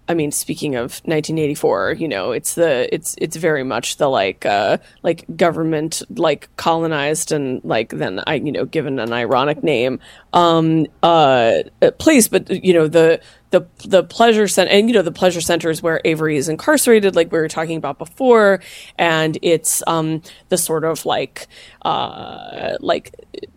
I 0.10 0.16
mean, 0.16 0.32
speaking 0.32 0.74
of 0.76 1.02
1984, 1.06 1.94
you 2.00 2.08
know, 2.08 2.32
it's 2.32 2.56
the 2.56 2.94
it's 2.94 3.14
it's 3.20 3.36
very 3.36 3.64
much 3.64 3.98
the 3.98 4.10
like 4.10 4.44
uh 4.44 4.80
like 5.04 5.24
government 5.38 6.02
like 6.10 6.50
colonized 6.58 7.32
and 7.32 7.64
like 7.64 7.90
then 7.90 8.22
I 8.26 8.36
you 8.36 8.52
know 8.52 8.66
given 8.66 8.98
an 8.98 9.14
ironic 9.14 9.64
name 9.64 10.00
um 10.34 10.88
uh 11.04 11.62
place, 12.00 12.28
but 12.28 12.50
you 12.50 12.74
know 12.74 12.88
the 12.88 13.22
the 13.52 13.68
the 13.86 14.04
pleasure 14.04 14.48
center 14.48 14.72
and 14.72 14.90
you 14.90 14.96
know 14.96 15.04
the 15.04 15.12
pleasure 15.12 15.42
center 15.42 15.70
is 15.70 15.84
where 15.84 16.02
Avery 16.06 16.38
is 16.38 16.50
incarcerated 16.50 17.16
like 17.16 17.32
we 17.32 17.38
were 17.38 17.48
talking 17.48 17.78
about 17.78 18.00
before. 18.00 18.62
And 18.98 19.38
it's 19.44 19.84
um 19.86 20.24
the 20.50 20.58
sort 20.58 20.86
of 20.86 21.06
like 21.06 21.46
uh 21.84 22.78
like 22.80 23.14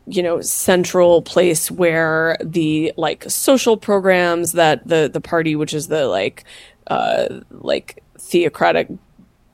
you 0.07 0.23
know 0.23 0.41
central 0.41 1.23
place 1.23 1.71
where 1.71 2.37
the 2.43 2.93
like 2.97 3.25
social 3.29 3.77
programs 3.77 4.53
that 4.53 4.87
the 4.87 5.09
the 5.13 5.21
party 5.21 5.57
which 5.57 5.73
is 5.73 5.89
the 5.89 6.07
like 6.07 6.45
uh 6.89 7.41
like 7.51 8.03
theocratic 8.19 8.89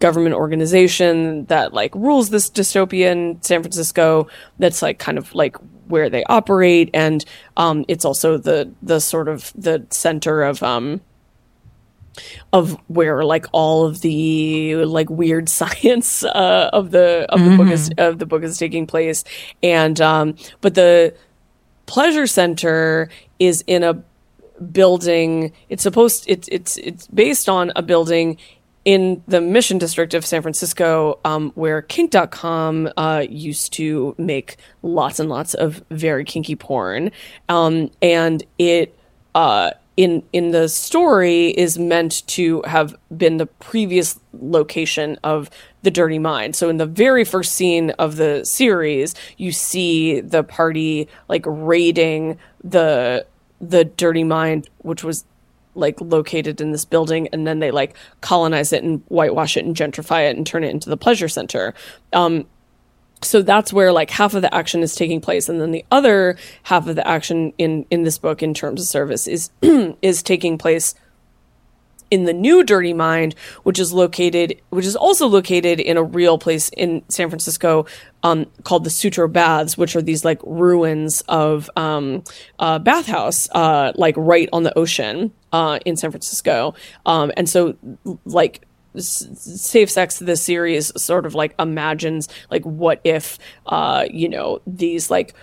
government 0.00 0.34
organization 0.34 1.44
that 1.46 1.72
like 1.72 1.94
rules 1.94 2.30
this 2.30 2.50
dystopian 2.50 3.42
San 3.44 3.62
Francisco 3.62 4.28
that's 4.58 4.82
like 4.82 4.98
kind 4.98 5.18
of 5.18 5.34
like 5.34 5.56
where 5.88 6.08
they 6.08 6.24
operate, 6.24 6.90
and 6.94 7.24
um, 7.56 7.84
it's 7.88 8.04
also 8.04 8.38
the 8.38 8.72
the 8.82 9.00
sort 9.00 9.28
of 9.28 9.52
the 9.56 9.84
center 9.90 10.42
of 10.42 10.62
um, 10.62 11.00
of 12.52 12.78
where 12.88 13.24
like 13.24 13.46
all 13.52 13.84
of 13.84 14.00
the 14.00 14.76
like 14.84 15.10
weird 15.10 15.48
science 15.60 16.24
uh, 16.24 16.70
of 16.72 16.90
the 16.90 17.26
of 17.28 17.40
mm-hmm. 17.40 17.50
the 17.50 17.56
book 17.56 17.72
is 17.72 17.90
mm-hmm. 17.90 18.00
of 18.00 18.18
the 18.18 18.26
book 18.26 18.42
is 18.42 18.58
taking 18.58 18.86
place, 18.86 19.24
and 19.62 20.00
um, 20.00 20.36
but 20.60 20.74
the 20.74 21.14
pleasure 21.86 22.26
center 22.26 23.08
is 23.38 23.64
in 23.66 23.82
a 23.82 24.02
building. 24.72 25.52
It's 25.68 25.82
supposed 25.82 26.24
it's 26.26 26.48
it's 26.48 26.76
it's 26.78 27.06
based 27.08 27.48
on 27.48 27.72
a 27.76 27.82
building 27.82 28.38
in 28.88 29.22
the 29.28 29.40
Mission 29.40 29.76
District 29.76 30.14
of 30.14 30.24
San 30.24 30.40
Francisco, 30.40 31.18
um, 31.22 31.52
where 31.56 31.82
kink.com 31.82 32.88
uh, 32.96 33.22
used 33.28 33.74
to 33.74 34.14
make 34.16 34.56
lots 34.82 35.20
and 35.20 35.28
lots 35.28 35.52
of 35.52 35.84
very 35.90 36.24
kinky 36.24 36.56
porn. 36.56 37.10
Um, 37.50 37.90
and 38.00 38.42
it, 38.58 38.98
uh, 39.34 39.72
in, 39.98 40.22
in 40.32 40.52
the 40.52 40.68
story, 40.68 41.48
is 41.48 41.76
meant 41.76 42.24
to 42.28 42.62
have 42.62 42.94
been 43.16 43.38
the 43.38 43.46
previous 43.46 44.20
location 44.32 45.18
of 45.24 45.50
the 45.82 45.90
Dirty 45.90 46.20
Mind. 46.20 46.54
So 46.54 46.68
in 46.68 46.76
the 46.76 46.86
very 46.86 47.24
first 47.24 47.52
scene 47.54 47.90
of 47.98 48.14
the 48.14 48.44
series, 48.44 49.16
you 49.38 49.50
see 49.50 50.20
the 50.20 50.44
party 50.44 51.08
like 51.28 51.42
raiding 51.46 52.38
the 52.62 53.26
the 53.60 53.84
Dirty 53.84 54.22
Mind, 54.22 54.70
which 54.78 55.02
was 55.02 55.24
like 55.74 56.00
located 56.00 56.60
in 56.60 56.70
this 56.70 56.84
building 56.84 57.28
and 57.32 57.44
then 57.44 57.58
they 57.58 57.72
like 57.72 57.96
colonize 58.20 58.72
it 58.72 58.84
and 58.84 59.02
whitewash 59.08 59.56
it 59.56 59.64
and 59.64 59.74
gentrify 59.74 60.30
it 60.30 60.36
and 60.36 60.46
turn 60.46 60.62
it 60.62 60.70
into 60.70 60.88
the 60.88 60.96
pleasure 60.96 61.28
center 61.28 61.72
um, 62.12 62.46
so 63.22 63.42
that's 63.42 63.72
where 63.72 63.92
like 63.92 64.10
half 64.10 64.34
of 64.34 64.42
the 64.42 64.54
action 64.54 64.82
is 64.82 64.94
taking 64.94 65.20
place 65.20 65.48
and 65.48 65.60
then 65.60 65.70
the 65.70 65.84
other 65.90 66.36
half 66.64 66.86
of 66.86 66.96
the 66.96 67.06
action 67.06 67.52
in 67.58 67.84
in 67.90 68.02
this 68.04 68.18
book 68.18 68.42
in 68.42 68.54
terms 68.54 68.80
of 68.80 68.86
service 68.86 69.26
is 69.26 69.50
is 70.02 70.22
taking 70.22 70.58
place 70.58 70.94
in 72.10 72.24
the 72.24 72.32
new 72.32 72.64
Dirty 72.64 72.92
Mind, 72.92 73.34
which 73.62 73.78
is 73.78 73.92
located, 73.92 74.60
which 74.70 74.86
is 74.86 74.96
also 74.96 75.26
located 75.26 75.80
in 75.80 75.96
a 75.96 76.02
real 76.02 76.38
place 76.38 76.68
in 76.70 77.02
San 77.08 77.28
Francisco, 77.28 77.86
um, 78.22 78.46
called 78.64 78.84
the 78.84 78.90
Sutro 78.90 79.28
Baths, 79.28 79.76
which 79.76 79.94
are 79.94 80.02
these 80.02 80.24
like 80.24 80.40
ruins 80.44 81.22
of 81.28 81.68
um, 81.76 82.24
a 82.58 82.78
bathhouse, 82.78 83.48
uh, 83.50 83.92
like 83.94 84.14
right 84.16 84.48
on 84.52 84.62
the 84.62 84.76
ocean 84.78 85.32
uh, 85.52 85.78
in 85.84 85.96
San 85.96 86.10
Francisco. 86.10 86.74
Um, 87.06 87.32
and 87.36 87.48
so, 87.48 87.76
like 88.24 88.66
safe 89.00 89.90
sex 89.90 90.18
the 90.18 90.36
series 90.36 90.92
sort 91.00 91.26
of 91.26 91.34
like 91.34 91.54
imagines 91.58 92.28
like 92.50 92.64
what 92.64 93.00
if 93.04 93.38
uh 93.66 94.04
you 94.10 94.28
know 94.28 94.60
these 94.66 95.10
like 95.10 95.34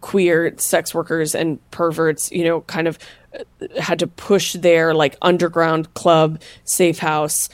queer 0.00 0.54
sex 0.58 0.94
workers 0.94 1.34
and 1.34 1.58
perverts, 1.70 2.30
you 2.32 2.44
know, 2.44 2.62
kind 2.62 2.88
of 2.88 2.98
uh, 3.34 3.80
had 3.80 3.98
to 3.98 4.06
push 4.06 4.54
their 4.54 4.94
like 4.94 5.16
underground 5.22 5.92
club 5.94 6.40
safe 6.64 6.98
house 6.98 7.48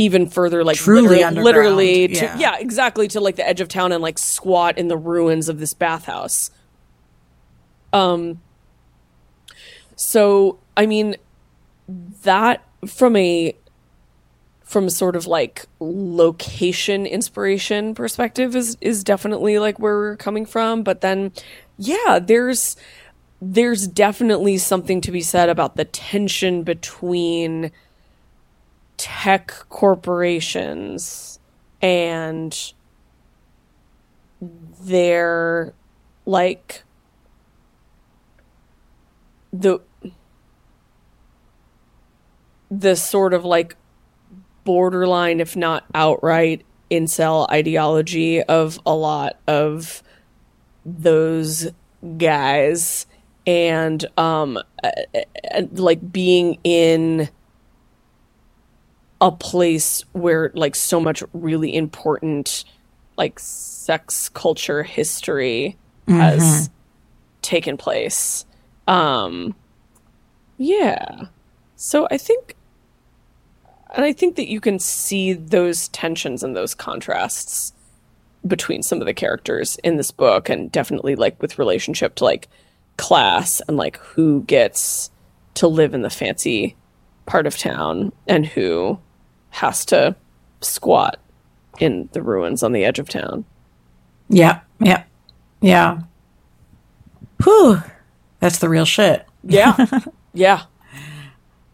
even 0.00 0.28
further 0.28 0.62
like 0.62 0.76
Truly 0.76 1.18
literally, 1.24 1.42
literally 1.42 2.08
to 2.08 2.24
yeah. 2.24 2.38
yeah 2.38 2.56
exactly 2.58 3.08
to 3.08 3.20
like 3.20 3.34
the 3.34 3.46
edge 3.46 3.60
of 3.60 3.66
town 3.66 3.90
and 3.90 4.00
like 4.00 4.16
squat 4.16 4.78
in 4.78 4.86
the 4.86 4.96
ruins 4.96 5.48
of 5.48 5.58
this 5.58 5.74
bathhouse 5.74 6.52
um 7.92 8.40
so 9.96 10.60
i 10.76 10.86
mean 10.86 11.16
that 12.22 12.62
from 12.86 13.16
a 13.16 13.56
from 14.68 14.86
a 14.86 14.90
sort 14.90 15.16
of 15.16 15.26
like 15.26 15.64
location 15.80 17.06
inspiration 17.06 17.94
perspective 17.94 18.54
is 18.54 18.76
is 18.82 19.02
definitely 19.02 19.58
like 19.58 19.78
where 19.78 19.96
we're 19.96 20.16
coming 20.16 20.44
from. 20.44 20.82
But 20.82 21.00
then 21.00 21.32
yeah 21.78 22.18
there's 22.18 22.76
there's 23.40 23.86
definitely 23.88 24.58
something 24.58 25.00
to 25.00 25.10
be 25.10 25.22
said 25.22 25.48
about 25.48 25.76
the 25.76 25.86
tension 25.86 26.64
between 26.64 27.70
tech 28.98 29.48
corporations 29.70 31.38
and 31.80 32.72
their 34.82 35.72
like 36.26 36.82
the 39.50 39.80
the 42.70 42.94
sort 42.94 43.32
of 43.32 43.46
like 43.46 43.76
borderline 44.68 45.40
if 45.40 45.56
not 45.56 45.82
outright 45.94 46.62
incel 46.90 47.48
ideology 47.50 48.42
of 48.42 48.78
a 48.84 48.94
lot 48.94 49.38
of 49.46 50.02
those 50.84 51.68
guys. 52.18 53.06
And 53.46 54.04
um 54.18 54.58
uh, 54.84 54.90
uh, 55.54 55.62
like 55.72 56.12
being 56.12 56.58
in 56.64 57.30
a 59.22 59.32
place 59.32 60.04
where 60.12 60.52
like 60.54 60.76
so 60.76 61.00
much 61.00 61.22
really 61.32 61.74
important 61.74 62.66
like 63.16 63.38
sex 63.38 64.28
culture 64.28 64.82
history 64.82 65.78
has 66.08 66.68
taken 67.40 67.78
place. 67.78 68.44
Um 68.86 69.54
yeah. 70.58 71.22
So 71.76 72.06
i 72.10 72.18
think 72.18 72.54
and 73.94 74.04
i 74.04 74.12
think 74.12 74.36
that 74.36 74.48
you 74.48 74.60
can 74.60 74.78
see 74.78 75.32
those 75.32 75.88
tensions 75.88 76.42
and 76.42 76.56
those 76.56 76.74
contrasts 76.74 77.72
between 78.46 78.82
some 78.82 79.00
of 79.00 79.06
the 79.06 79.14
characters 79.14 79.76
in 79.82 79.96
this 79.96 80.10
book 80.10 80.48
and 80.48 80.70
definitely 80.70 81.16
like 81.16 81.40
with 81.42 81.58
relationship 81.58 82.14
to 82.14 82.24
like 82.24 82.48
class 82.96 83.60
and 83.68 83.76
like 83.76 83.96
who 83.98 84.42
gets 84.44 85.10
to 85.54 85.66
live 85.66 85.94
in 85.94 86.02
the 86.02 86.10
fancy 86.10 86.76
part 87.26 87.46
of 87.46 87.56
town 87.56 88.12
and 88.26 88.46
who 88.46 88.98
has 89.50 89.84
to 89.84 90.14
squat 90.60 91.18
in 91.78 92.08
the 92.12 92.22
ruins 92.22 92.62
on 92.62 92.72
the 92.72 92.84
edge 92.84 92.98
of 92.98 93.08
town. 93.08 93.44
Yeah, 94.28 94.60
yeah, 94.80 95.04
yeah. 95.60 96.00
Whew, 97.42 97.82
that's 98.40 98.58
the 98.58 98.68
real 98.68 98.84
shit. 98.84 99.26
Yeah. 99.42 99.86
yeah. 100.34 100.62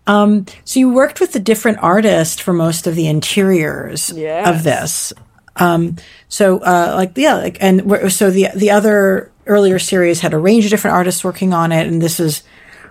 Um, 0.06 0.46
so 0.64 0.80
you 0.80 0.92
worked 0.92 1.20
with 1.20 1.34
a 1.34 1.38
different 1.38 1.78
artist 1.80 2.42
for 2.42 2.52
most 2.52 2.86
of 2.86 2.94
the 2.94 3.06
interiors 3.06 4.10
Yes. 4.14 4.46
of 4.48 4.62
this. 4.62 5.12
Um, 5.56 5.96
so 6.28 6.58
uh, 6.58 6.92
like 6.96 7.12
yeah, 7.16 7.34
like 7.36 7.58
and 7.60 8.12
so 8.12 8.30
the 8.30 8.48
the 8.54 8.70
other 8.70 9.30
earlier 9.46 9.78
series 9.78 10.20
had 10.20 10.34
a 10.34 10.38
range 10.38 10.64
of 10.64 10.70
different 10.70 10.96
artists 10.96 11.22
working 11.24 11.54
on 11.54 11.70
it, 11.72 11.86
and 11.86 12.02
this 12.02 12.18
is 12.20 12.42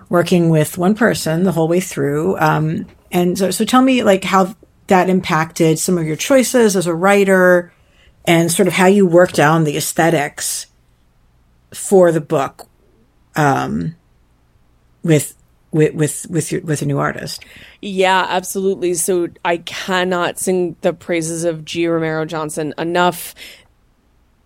working 0.08 0.48
with 0.50 0.76
one 0.78 0.94
person 0.94 1.42
the 1.44 1.52
whole 1.52 1.68
way 1.68 1.80
through. 1.80 2.38
Um, 2.38 2.86
and 3.12 3.38
so 3.38 3.50
so 3.50 3.64
tell 3.64 3.82
me 3.82 4.02
like 4.02 4.24
how 4.24 4.54
that 4.86 5.08
impacted 5.08 5.78
some 5.78 5.98
of 5.98 6.06
your 6.06 6.16
choices 6.16 6.74
as 6.74 6.86
a 6.86 6.94
writer, 6.94 7.72
and 8.24 8.50
sort 8.50 8.66
of 8.66 8.74
how 8.74 8.86
you 8.86 9.06
worked 9.06 9.34
down 9.34 9.64
the 9.64 9.76
aesthetics 9.76 10.66
for 11.72 12.12
the 12.12 12.20
book, 12.20 12.66
um, 13.36 13.94
with 15.02 15.34
with 15.74 15.92
with 15.92 16.26
with 16.30 16.52
your, 16.52 16.60
with 16.62 16.80
a 16.80 16.86
new 16.86 16.98
artist. 16.98 17.44
Yeah, 17.82 18.26
absolutely. 18.28 18.94
So 18.94 19.28
I 19.44 19.58
cannot 19.58 20.38
sing 20.38 20.76
the 20.80 20.94
praises 20.94 21.44
of 21.44 21.64
G. 21.64 21.86
Romero 21.86 22.24
Johnson 22.24 22.72
enough. 22.78 23.34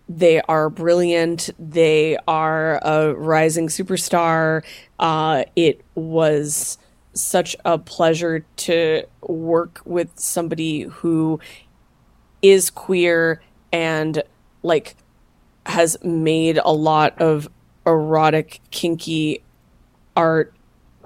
They 0.09 0.41
are 0.41 0.71
brilliant. 0.71 1.51
They 1.59 2.17
are 2.27 2.79
a 2.83 3.13
rising 3.13 3.67
superstar. 3.67 4.65
Uh, 4.97 5.43
it 5.55 5.85
was 5.93 6.79
such 7.13 7.55
a 7.63 7.77
pleasure 7.77 8.43
to 8.55 9.03
work 9.21 9.81
with 9.85 10.09
somebody 10.19 10.81
who 10.81 11.39
is 12.41 12.71
queer 12.71 13.39
and 13.71 14.23
like 14.63 14.95
has 15.67 15.95
made 16.03 16.57
a 16.57 16.71
lot 16.71 17.21
of 17.21 17.47
erotic 17.85 18.61
kinky 18.71 19.43
art 20.15 20.53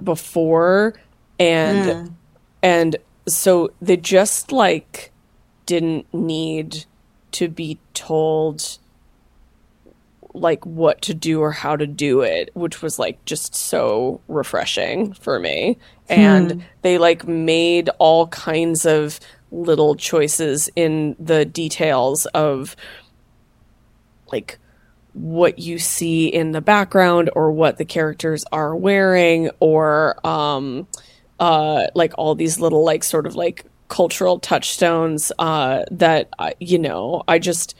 before 0.01 0.93
and 1.39 2.07
hmm. 2.07 2.13
and 2.61 2.95
so 3.27 3.71
they 3.81 3.97
just 3.97 4.51
like 4.51 5.11
didn't 5.65 6.11
need 6.13 6.85
to 7.31 7.47
be 7.47 7.79
told 7.93 8.77
like 10.33 10.65
what 10.65 11.01
to 11.01 11.13
do 11.13 11.41
or 11.41 11.51
how 11.51 11.75
to 11.75 11.85
do 11.85 12.21
it 12.21 12.49
which 12.53 12.81
was 12.81 12.97
like 12.97 13.23
just 13.25 13.53
so 13.53 14.19
refreshing 14.27 15.13
for 15.13 15.39
me. 15.39 15.77
And 16.09 16.51
hmm. 16.51 16.59
they 16.81 16.97
like 16.97 17.27
made 17.27 17.89
all 17.99 18.27
kinds 18.27 18.85
of 18.85 19.19
little 19.51 19.95
choices 19.95 20.69
in 20.75 21.15
the 21.19 21.45
details 21.45 22.25
of 22.27 22.75
like 24.31 24.57
what 25.13 25.59
you 25.59 25.77
see 25.77 26.27
in 26.27 26.51
the 26.51 26.61
background 26.61 27.29
or 27.35 27.51
what 27.51 27.77
the 27.77 27.85
characters 27.85 28.43
are 28.51 28.75
wearing 28.75 29.49
or 29.59 30.25
um 30.25 30.87
uh 31.39 31.85
like 31.93 32.13
all 32.17 32.35
these 32.35 32.59
little 32.59 32.83
like 32.83 33.03
sort 33.03 33.27
of 33.27 33.35
like 33.35 33.65
cultural 33.89 34.39
touchstones 34.39 35.31
uh 35.37 35.83
that 35.91 36.29
you 36.59 36.79
know 36.79 37.23
I 37.27 37.37
just 37.37 37.75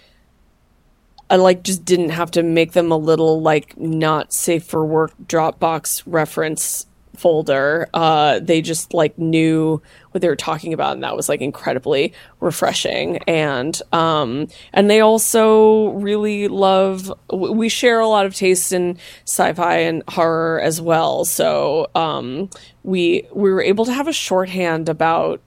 I 1.30 1.38
like 1.38 1.64
just 1.64 1.84
didn't 1.84 2.10
have 2.10 2.30
to 2.32 2.44
make 2.44 2.74
them 2.74 2.92
a 2.92 2.98
little 2.98 3.42
like 3.42 3.76
not 3.80 4.32
safe 4.32 4.66
for 4.66 4.86
work 4.86 5.14
Dropbox 5.26 6.04
reference 6.06 6.86
folder. 7.16 7.88
Uh, 7.94 8.40
they 8.40 8.62
just 8.62 8.94
like 8.94 9.18
knew 9.18 9.82
what 10.12 10.22
they 10.22 10.28
were 10.28 10.36
talking 10.36 10.74
about, 10.74 10.94
and 10.94 11.04
that 11.04 11.16
was 11.16 11.30
like 11.30 11.42
incredibly 11.42 12.14
refreshing. 12.40 13.18
And 13.20 13.80
um, 13.92 14.48
and 14.74 14.90
they 14.90 15.00
also 15.00 15.90
really 15.90 16.48
love. 16.48 17.12
We 17.32 17.70
share 17.70 18.00
a 18.00 18.08
lot 18.08 18.26
of 18.26 18.36
tastes 18.36 18.72
in 18.72 18.98
sci-fi 19.26 19.78
and 19.78 20.04
horror 20.08 20.60
as 20.62 20.82
well. 20.82 21.26
So 21.26 21.90
um, 21.96 22.50
we 22.84 23.28
we 23.34 23.52
were 23.52 23.64
able 23.64 23.86
to 23.86 23.94
have 23.94 24.08
a 24.08 24.14
shorthand 24.14 24.90
about 24.90 25.42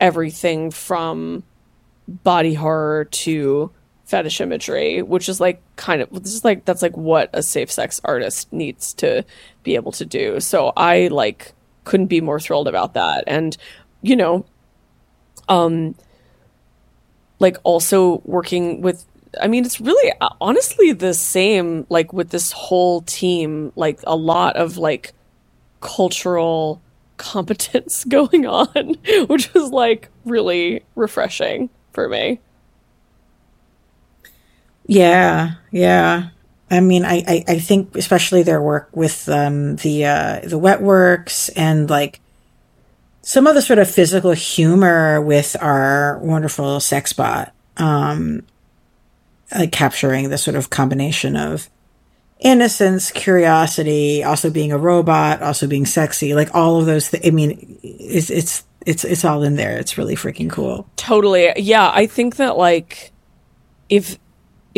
everything 0.00 0.70
from 0.70 1.42
body 2.06 2.54
horror 2.54 3.04
to 3.04 3.70
fetish 4.08 4.40
imagery, 4.40 5.02
which 5.02 5.28
is 5.28 5.38
like 5.38 5.60
kind 5.76 6.00
of 6.00 6.10
this 6.10 6.32
is 6.32 6.42
like 6.42 6.64
that's 6.64 6.80
like 6.80 6.96
what 6.96 7.28
a 7.34 7.42
safe 7.42 7.70
sex 7.70 8.00
artist 8.04 8.50
needs 8.50 8.94
to 8.94 9.22
be 9.62 9.74
able 9.74 9.92
to 9.92 10.06
do. 10.06 10.40
So 10.40 10.72
I 10.78 11.08
like 11.08 11.52
couldn't 11.84 12.06
be 12.06 12.22
more 12.22 12.40
thrilled 12.40 12.68
about 12.68 12.94
that. 12.94 13.24
And 13.26 13.54
you 14.00 14.16
know, 14.16 14.46
um 15.50 15.94
like 17.38 17.58
also 17.64 18.22
working 18.24 18.80
with 18.80 19.04
I 19.42 19.46
mean 19.46 19.66
it's 19.66 19.78
really 19.78 20.12
honestly 20.40 20.92
the 20.92 21.12
same 21.12 21.86
like 21.90 22.10
with 22.14 22.30
this 22.30 22.50
whole 22.52 23.02
team 23.02 23.72
like 23.76 24.00
a 24.04 24.16
lot 24.16 24.56
of 24.56 24.78
like 24.78 25.12
cultural 25.80 26.80
competence 27.18 28.04
going 28.08 28.46
on, 28.46 28.94
which 29.26 29.52
was 29.52 29.70
like 29.70 30.08
really 30.24 30.82
refreshing 30.94 31.68
for 31.92 32.08
me. 32.08 32.40
Yeah, 34.88 35.52
yeah. 35.70 36.30
I 36.70 36.80
mean, 36.80 37.04
I, 37.04 37.22
I, 37.26 37.44
I 37.46 37.58
think 37.58 37.94
especially 37.94 38.42
their 38.42 38.60
work 38.60 38.88
with 38.92 39.28
um, 39.28 39.76
the 39.76 40.06
uh, 40.06 40.40
the 40.44 40.58
wet 40.58 40.82
works 40.82 41.48
and 41.50 41.88
like 41.88 42.20
some 43.22 43.46
of 43.46 43.54
the 43.54 43.62
sort 43.62 43.78
of 43.78 43.90
physical 43.90 44.32
humor 44.32 45.20
with 45.20 45.56
our 45.60 46.18
wonderful 46.18 46.80
sex 46.80 47.12
bot, 47.12 47.54
um, 47.76 48.42
like 49.54 49.72
capturing 49.72 50.30
the 50.30 50.38
sort 50.38 50.56
of 50.56 50.70
combination 50.70 51.36
of 51.36 51.68
innocence, 52.40 53.10
curiosity, 53.10 54.24
also 54.24 54.50
being 54.50 54.72
a 54.72 54.78
robot, 54.78 55.42
also 55.42 55.66
being 55.66 55.86
sexy, 55.86 56.34
like 56.34 56.54
all 56.54 56.80
of 56.80 56.86
those. 56.86 57.10
Th- 57.10 57.26
I 57.26 57.30
mean, 57.30 57.78
it's 57.82 58.30
it's 58.30 58.64
it's 58.86 59.04
it's 59.04 59.24
all 59.24 59.42
in 59.42 59.56
there. 59.56 59.78
It's 59.78 59.98
really 59.98 60.16
freaking 60.16 60.50
cool. 60.50 60.88
Totally. 60.96 61.52
Yeah, 61.56 61.90
I 61.92 62.06
think 62.06 62.36
that 62.36 62.56
like 62.56 63.12
if 63.88 64.18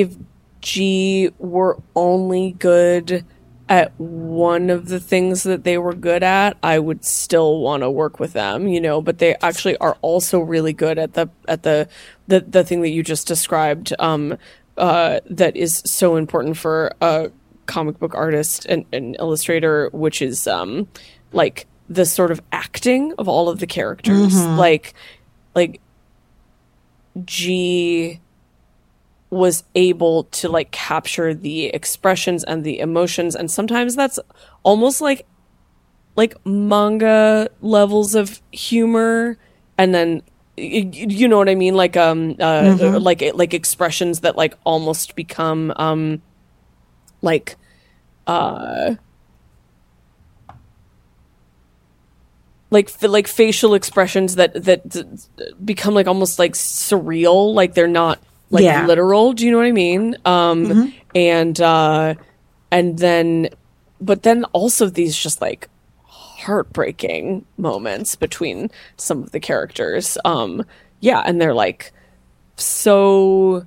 if 0.01 0.17
G 0.61 1.31
were 1.39 1.79
only 1.95 2.53
good 2.53 3.25
at 3.69 3.93
one 3.99 4.69
of 4.69 4.89
the 4.89 4.99
things 4.99 5.45
that 5.45 5.63
they 5.63 5.79
were 5.79 5.95
good 5.95 6.25
at, 6.25 6.57
I 6.63 6.81
would 6.81 7.05
still 7.05 7.61
want 7.61 7.85
to 7.85 7.91
work 7.91 8.19
with 8.19 8.33
them, 8.33 8.67
you 8.67 8.81
know, 8.81 9.01
but 9.01 9.19
they 9.19 9.37
actually 9.37 9.77
are 9.77 9.97
also 10.03 10.41
really 10.41 10.73
good 10.73 10.99
at 10.99 11.15
the 11.15 11.31
at 11.47 11.63
the 11.63 11.89
the, 12.27 12.41
the 12.41 12.65
thing 12.65 12.83
that 12.83 12.91
you 12.91 13.03
just 13.03 13.27
described 13.29 13.93
um 13.99 14.37
uh 14.77 15.21
that 15.29 15.57
is 15.57 15.83
so 15.87 16.17
important 16.17 16.57
for 16.57 16.93
a 17.01 17.31
comic 17.67 17.99
book 17.99 18.15
artist 18.15 18.67
and 18.67 18.85
an 18.93 19.15
illustrator 19.17 19.89
which 19.93 20.21
is 20.21 20.47
um 20.47 20.89
like 21.33 21.67
the 21.89 22.07
sort 22.07 22.31
of 22.31 22.41
acting 22.53 23.13
of 23.19 23.29
all 23.29 23.49
of 23.49 23.59
the 23.59 23.67
characters. 23.67 24.35
Like 24.57 24.95
like 25.55 25.81
G 27.25 28.21
was 29.31 29.63
able 29.75 30.25
to 30.25 30.49
like 30.49 30.73
capture 30.73 31.33
the 31.33 31.67
expressions 31.67 32.45
and 32.45 32.65
the 32.65 32.81
emotions. 32.81 33.35
And 33.37 33.51
sometimes 33.51 33.95
that's 33.97 34.19
almost 34.65 35.01
like 35.01 35.27
like 36.17 36.35
manga 36.45 37.49
levels 37.61 38.15
of 38.15 38.43
humor 38.53 39.39
and 39.79 39.95
then 39.95 40.23
you 40.57 41.27
know 41.27 41.39
what 41.39 41.49
i 41.49 41.55
mean? 41.55 41.75
Like 41.75 41.97
um 41.97 42.37
uh 42.39 42.99
like 43.01 43.23
like 43.35 43.55
expressions 43.55 44.21
that 44.21 44.37
like 44.37 44.55
almost 44.65 45.17
become 45.17 45.73
um 45.77 46.21
like 47.23 47.57
uh 48.27 48.97
like 52.71 52.91
like 53.03 53.27
facial 53.27 53.75
expressions 53.75 54.35
that 54.35 54.53
that 54.65 55.65
become 55.65 55.95
like 55.95 56.07
almost 56.07 56.39
like 56.39 56.53
surreal. 56.53 57.55
Like 57.55 57.75
they're 57.75 57.89
not 57.89 58.19
like 58.51 58.65
Yeah. 58.65 58.87
literal 58.87 59.33
do 59.33 59.45
you 59.45 59.51
know 59.53 59.59
what 59.59 59.67
i 59.67 59.73
mean? 59.73 60.17
Um 60.25 60.93
and 61.15 61.61
uh 61.61 62.15
and 62.71 62.99
then 62.99 63.49
but 64.01 64.23
then 64.23 64.45
also 64.53 64.87
these 64.89 65.17
just 65.17 65.41
like 65.41 65.69
heartbreaking 66.05 67.45
moments 67.57 68.17
between 68.17 68.71
some 68.97 69.23
of 69.23 69.31
the 69.33 69.41
characters. 69.41 70.17
Um 70.25 70.65
yeah 71.01 71.23
and 71.25 71.41
they're 71.41 71.55
like 71.55 71.93
so 72.57 73.65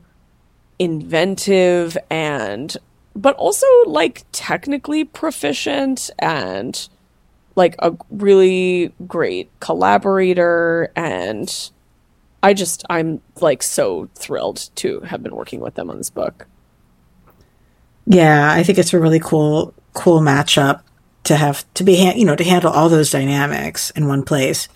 inventive 0.79 1.97
and 2.09 2.75
but 3.15 3.35
also 3.35 3.65
like 3.85 4.23
technically 4.31 5.03
proficient 5.03 6.09
and 6.19 6.89
like 7.55 7.75
a 7.79 7.93
really 8.09 8.91
great 9.07 9.49
collaborator 9.59 10.91
and 10.95 11.69
I 12.43 12.53
just 12.53 12.83
I'm 12.89 13.21
like 13.39 13.63
so 13.63 14.09
thrilled 14.15 14.69
to 14.75 14.99
have 15.01 15.23
been 15.23 15.35
working 15.35 15.61
with 15.61 15.75
them 15.75 15.89
on 15.89 15.97
this 15.97 16.09
book. 16.09 16.45
Yeah, 18.05 18.51
I 18.51 18.63
think 18.63 18.77
it's 18.77 18.93
a 18.93 18.99
really 18.99 19.19
cool, 19.19 19.73
cool 19.93 20.19
matchup 20.19 20.81
to 21.23 21.37
have 21.37 21.65
to 21.75 21.85
be, 21.85 22.11
you 22.15 22.25
know, 22.25 22.35
to 22.35 22.43
handle 22.43 22.71
all 22.71 22.89
those 22.89 23.09
dynamics 23.09 23.91
in 23.91 24.09
one 24.09 24.23
place. 24.23 24.67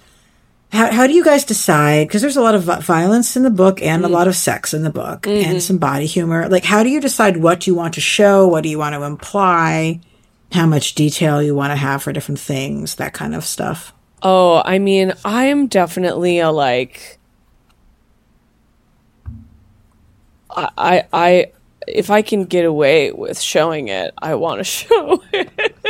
How 0.72 0.92
how 0.92 1.08
do 1.08 1.14
you 1.14 1.26
guys 1.26 1.44
decide? 1.44 2.08
Because 2.08 2.22
there's 2.22 2.38
a 2.38 2.42
lot 2.42 2.56
of 2.56 2.64
violence 2.64 3.36
in 3.36 3.44
the 3.44 3.50
book 3.50 3.82
and 3.82 4.04
a 4.06 4.08
mm. 4.08 4.12
lot 4.12 4.30
of 4.30 4.36
sex 4.36 4.74
in 4.74 4.84
the 4.84 4.90
book 4.90 5.28
and 5.28 5.46
mm-hmm. 5.46 5.60
some 5.60 5.78
body 5.78 6.06
humor. 6.06 6.48
Like, 6.48 6.64
how 6.64 6.84
do 6.84 6.90
you 6.90 7.02
decide 7.02 7.38
what 7.38 7.68
you 7.68 7.76
want 7.76 7.94
to 7.96 8.02
show? 8.02 8.48
What 8.48 8.64
do 8.64 8.70
you 8.70 8.78
want 8.78 8.96
to 8.96 9.04
imply? 9.04 10.00
How 10.54 10.66
much 10.66 10.96
detail 10.96 11.44
you 11.44 11.54
want 11.54 11.72
to 11.72 11.76
have 11.76 12.02
for 12.02 12.14
different 12.14 12.40
things? 12.40 12.96
That 12.96 13.14
kind 13.14 13.36
of 13.36 13.44
stuff. 13.44 13.94
Oh, 14.24 14.62
I 14.64 14.80
mean, 14.80 15.14
I'm 15.26 15.68
definitely 15.68 16.40
a 16.40 16.50
like 16.50 17.17
I 20.58 21.04
I, 21.14 21.52
if 21.88 22.10
I 22.10 22.22
can 22.22 22.46
get 22.46 22.66
away 22.66 23.12
with 23.12 23.40
showing 23.40 23.88
it, 23.88 24.14
I 24.18 24.36
want 24.36 24.60
to 24.60 24.64
show 24.64 25.24
it 25.32 25.50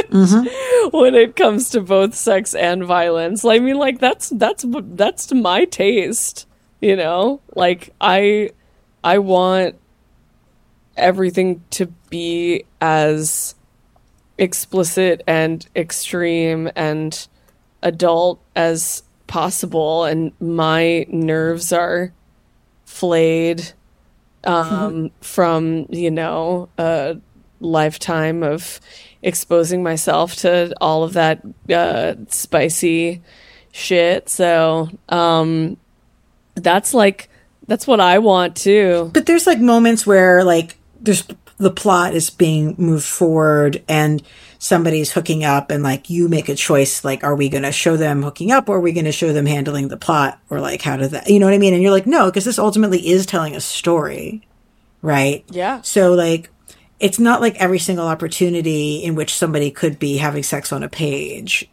mm-hmm. 0.09 0.97
when 0.97 1.15
it 1.15 1.35
comes 1.35 1.69
to 1.71 1.81
both 1.81 2.13
sex 2.13 2.53
and 2.53 2.83
violence. 2.83 3.45
I 3.45 3.59
mean, 3.59 3.77
like 3.77 3.99
that's 3.99 4.29
that's 4.29 4.65
that's 4.67 5.25
to 5.27 5.35
my 5.35 5.65
taste, 5.65 6.47
you 6.81 6.95
know. 6.95 7.41
Like 7.55 7.93
I 8.01 8.51
I 9.03 9.19
want 9.19 9.75
everything 10.97 11.63
to 11.69 11.85
be 12.09 12.65
as 12.81 13.55
explicit 14.37 15.23
and 15.27 15.67
extreme 15.75 16.69
and 16.75 17.27
adult 17.81 18.39
as 18.55 19.03
possible 19.27 20.05
and 20.05 20.31
my 20.39 21.05
nerves 21.09 21.71
are 21.73 22.13
flayed 22.85 23.73
um, 24.47 25.11
from 25.21 25.85
you 25.89 26.09
know 26.09 26.69
a 26.77 27.17
lifetime 27.59 28.43
of 28.43 28.79
exposing 29.21 29.83
myself 29.83 30.35
to 30.37 30.73
all 30.79 31.03
of 31.03 31.13
that 31.13 31.41
uh, 31.69 32.15
spicy 32.29 33.21
shit. 33.71 34.29
So 34.29 34.89
um, 35.09 35.77
that's 36.55 36.93
like 36.93 37.29
that's 37.67 37.85
what 37.85 37.99
i 37.99 38.19
want 38.19 38.55
too. 38.55 39.11
But 39.13 39.25
there's 39.25 39.45
like 39.45 39.59
moments 39.59 40.07
where 40.07 40.43
like 40.43 40.77
there's 40.99 41.23
the 41.57 41.71
plot 41.71 42.13
is 42.13 42.29
being 42.29 42.75
moved 42.77 43.05
forward 43.05 43.83
and 43.87 44.21
somebody's 44.59 45.11
hooking 45.11 45.43
up 45.43 45.69
and 45.69 45.83
like 45.83 46.09
you 46.09 46.27
make 46.27 46.49
a 46.49 46.55
choice 46.55 47.03
like 47.03 47.23
are 47.23 47.35
we 47.35 47.49
going 47.49 47.63
to 47.63 47.71
show 47.71 47.95
them 47.95 48.23
hooking 48.23 48.51
up 48.51 48.69
or 48.69 48.77
are 48.77 48.81
we 48.81 48.91
going 48.91 49.05
to 49.05 49.11
show 49.11 49.31
them 49.31 49.45
handling 49.45 49.87
the 49.87 49.97
plot 49.97 50.39
or 50.49 50.59
like 50.59 50.81
how 50.81 50.97
does 50.97 51.11
that 51.11 51.29
you 51.29 51.39
know 51.39 51.45
what 51.45 51.53
I 51.53 51.59
mean? 51.59 51.73
And 51.73 51.83
you're 51.83 51.91
like 51.91 52.07
no 52.07 52.25
because 52.25 52.45
this 52.45 52.59
ultimately 52.59 53.07
is 53.07 53.25
telling 53.25 53.55
a 53.55 53.61
story 53.61 54.47
right? 55.01 55.45
Yeah. 55.49 55.81
so 55.81 56.13
like 56.13 56.49
it's 56.99 57.19
not 57.19 57.41
like 57.41 57.55
every 57.57 57.79
single 57.79 58.07
opportunity 58.07 59.03
in 59.03 59.13
which 59.13 59.35
somebody 59.35 59.69
could 59.69 59.99
be 59.99 60.17
having 60.17 60.43
sex 60.43 60.71
on 60.71 60.83
a 60.83 60.89
page 60.89 61.69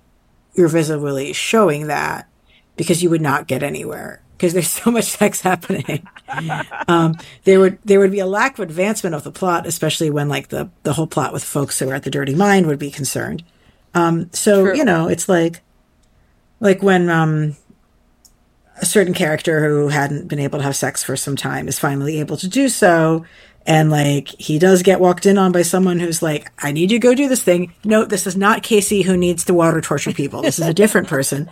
you're 0.55 0.69
visibly 0.69 1.33
showing 1.33 1.87
that 1.87 2.29
because 2.77 3.03
you 3.03 3.11
would 3.11 3.23
not 3.23 3.47
get 3.47 3.63
anywhere 3.63 4.23
because 4.37 4.53
there's 4.53 4.71
so 4.71 4.91
much 4.91 5.05
sex 5.05 5.41
happening. 5.41 6.07
um, 6.89 7.17
there 7.45 7.61
would 7.61 7.79
there 7.85 8.01
would 8.01 8.13
be 8.13 8.21
a 8.21 8.27
lack 8.27 8.59
of 8.59 8.61
advancement 8.61 9.15
of 9.15 9.25
the 9.25 9.33
plot, 9.33 9.67
especially 9.67 10.11
when 10.11 10.29
like 10.29 10.49
the 10.49 10.71
the 10.83 10.93
whole 10.93 11.07
plot 11.07 11.33
with 11.33 11.45
folks 11.45 11.79
who 11.79 11.91
are 11.91 11.95
at 11.95 12.03
the 12.03 12.11
Dirty 12.11 12.35
Mind 12.35 12.67
would 12.67 12.79
be 12.79 12.91
concerned. 12.91 13.45
Um, 13.95 14.31
so 14.33 14.65
True. 14.65 14.77
you 14.77 14.85
know, 14.85 15.09
it's 15.09 15.29
like 15.29 15.63
like 16.61 16.83
when 16.83 17.09
um, 17.09 17.57
a 18.81 18.87
certain 18.87 19.15
character 19.15 19.69
who 19.69 19.89
hadn't 19.89 20.29
been 20.29 20.41
able 20.41 20.59
to 20.59 20.65
have 20.65 20.77
sex 20.77 21.03
for 21.03 21.17
some 21.17 21.37
time 21.37 21.69
is 21.69 21.79
finally 21.79 22.21
able 22.21 22.37
to 22.39 22.49
do 22.49 22.69
so. 22.69 23.25
And 23.67 23.91
like 23.91 24.29
he 24.29 24.59
does 24.59 24.83
get 24.83 25.01
walked 25.01 25.25
in 25.25 25.39
on 25.39 25.53
by 25.53 25.63
someone 25.63 25.99
who's 25.99 26.23
like, 26.23 26.51
I 26.63 26.73
need 26.73 26.91
you 26.91 26.99
to 26.99 27.03
go 27.03 27.15
do 27.15 27.29
this 27.29 27.43
thing. 27.43 27.73
No, 27.85 28.05
this 28.05 28.27
is 28.27 28.37
not 28.37 28.63
Casey 28.63 29.03
who 29.03 29.17
needs 29.17 29.45
to 29.45 29.55
water 29.55 29.81
torture 29.81 30.13
people. 30.13 30.43
This 30.43 30.59
is 30.59 30.67
a 30.67 30.75
different 30.75 31.09
person. 31.09 31.49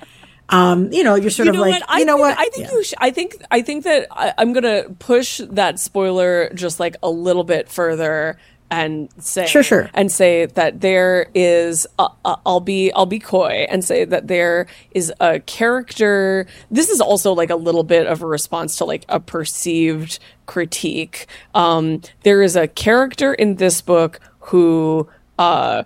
Um, 0.53 0.93
you 0.93 1.03
know, 1.03 1.15
you're 1.15 1.31
sort 1.31 1.47
you 1.47 1.53
of 1.55 1.59
like, 1.59 1.83
you 1.99 2.05
know 2.05 2.16
think, 2.16 2.20
what? 2.20 2.39
I 2.39 2.49
think 2.51 2.69
Yeah. 2.69 2.73
you. 2.74 2.85
Sh- 2.85 2.95
I 2.99 3.11
think. 3.11 3.37
I 3.51 3.62
think 3.62 3.85
that 3.85 4.07
I, 4.11 4.35
I'm 4.39 4.53
gonna 4.53 4.85
push 4.99 5.41
that 5.51 5.79
spoiler 5.81 6.51
just 6.55 6.79
like 6.79 6.97
a 7.03 7.11
little 7.11 7.45
bit 7.45 7.69
further 7.69 8.39
and 8.70 9.11
say 9.19 9.47
Sure, 9.47 9.62
sure. 9.62 9.91
and 9.93 10.11
say 10.11 10.47
that 10.47 10.81
there 10.81 11.27
is. 11.35 11.87
Uh, 11.99 12.09
uh, 12.24 12.37
I'll 12.47 12.61
be. 12.61 12.93
I'll 12.93 13.07
be 13.07 13.19
coy 13.19 13.66
and 13.69 13.85
say 13.85 14.05
that 14.05 14.29
there 14.29 14.66
is 14.93 15.12
a 15.20 15.41
character. 15.41 16.47
This 16.70 16.89
is 16.91 17.01
also 17.01 17.33
like 17.33 17.51
a 17.51 17.57
little 17.57 17.85
bit 17.85 18.07
of 18.07 18.23
a 18.23 18.27
response 18.27 18.77
to 18.77 18.85
like 18.85 19.05
a 19.09 19.20
perceived 19.20 20.19
critique. 20.47 21.27
Um, 21.55 22.03
there 22.24 22.43
is 22.43 22.57
a 22.57 22.69
character 22.69 23.33
in 23.35 23.57
this 23.57 23.81
book 23.81 24.20
who. 24.41 25.09
Uh, 25.39 25.85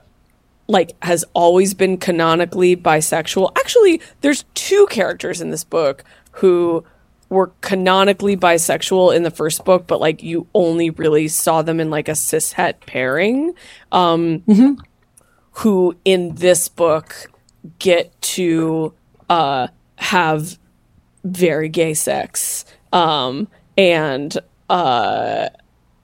like 0.69 0.97
has 1.03 1.25
always 1.33 1.75
been 1.75 1.97
canonically 1.97 2.77
bisexual. 2.77 3.53
Actually, 3.57 4.01
there's 4.21 4.45
two 4.55 4.87
characters 4.91 5.41
in 5.41 5.51
this 5.51 5.65
book 5.65 6.05
who 6.33 6.85
were 7.29 7.53
canonically 7.61 8.37
bisexual 8.37 9.15
in 9.15 9.23
the 9.23 9.31
first 9.31 9.65
book, 9.65 9.87
but 9.87 10.01
like 10.01 10.23
you 10.23 10.47
only 10.55 10.91
really 10.91 11.29
saw 11.29 11.63
them 11.63 11.81
in 11.81 11.91
like 11.91 12.09
a 12.09 12.13
cishet 12.13 12.75
pairing. 12.87 13.55
Um, 13.93 14.43
who 15.61 15.97
in 16.05 16.35
this 16.35 16.69
book 16.69 17.33
get 17.79 18.21
to 18.21 18.93
uh, 19.31 19.69
have 19.97 20.59
very 21.25 21.69
gay 21.69 21.95
sex. 21.95 22.65
Um, 22.93 23.49
and 23.77 24.37
uh, 24.69 25.49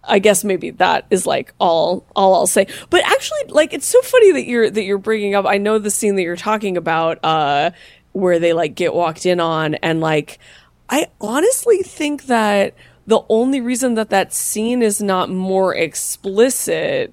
I 0.04 0.18
guess 0.18 0.42
maybe 0.44 0.70
that 0.70 1.06
is 1.10 1.26
like 1.26 1.54
all 1.58 2.04
all 2.16 2.34
I'll 2.34 2.46
say. 2.46 2.66
But 2.90 3.04
actually, 3.04 3.44
like 3.48 3.72
it's 3.72 3.86
so 3.86 4.00
funny 4.02 4.32
that 4.32 4.46
you're 4.46 4.68
that 4.68 4.82
you're 4.82 4.98
bringing 4.98 5.34
up. 5.34 5.46
I 5.46 5.58
know 5.58 5.78
the 5.78 5.90
scene 5.90 6.16
that 6.16 6.22
you're 6.22 6.36
talking 6.36 6.76
about, 6.76 7.18
uh, 7.24 7.70
where 8.12 8.38
they 8.38 8.52
like 8.52 8.74
get 8.74 8.94
walked 8.94 9.26
in 9.26 9.40
on, 9.40 9.74
and 9.76 10.00
like 10.00 10.38
I 10.88 11.06
honestly 11.20 11.82
think 11.82 12.24
that 12.24 12.74
the 13.06 13.22
only 13.28 13.60
reason 13.60 13.94
that 13.94 14.10
that 14.10 14.32
scene 14.32 14.82
is 14.82 15.02
not 15.02 15.30
more 15.30 15.74
explicit 15.74 17.12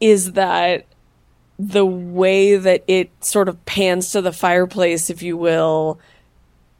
is 0.00 0.32
that 0.32 0.86
the 1.58 1.86
way 1.86 2.56
that 2.56 2.84
it 2.86 3.10
sort 3.24 3.48
of 3.48 3.64
pans 3.64 4.10
to 4.12 4.20
the 4.20 4.32
fireplace, 4.32 5.08
if 5.08 5.22
you 5.22 5.36
will, 5.36 5.98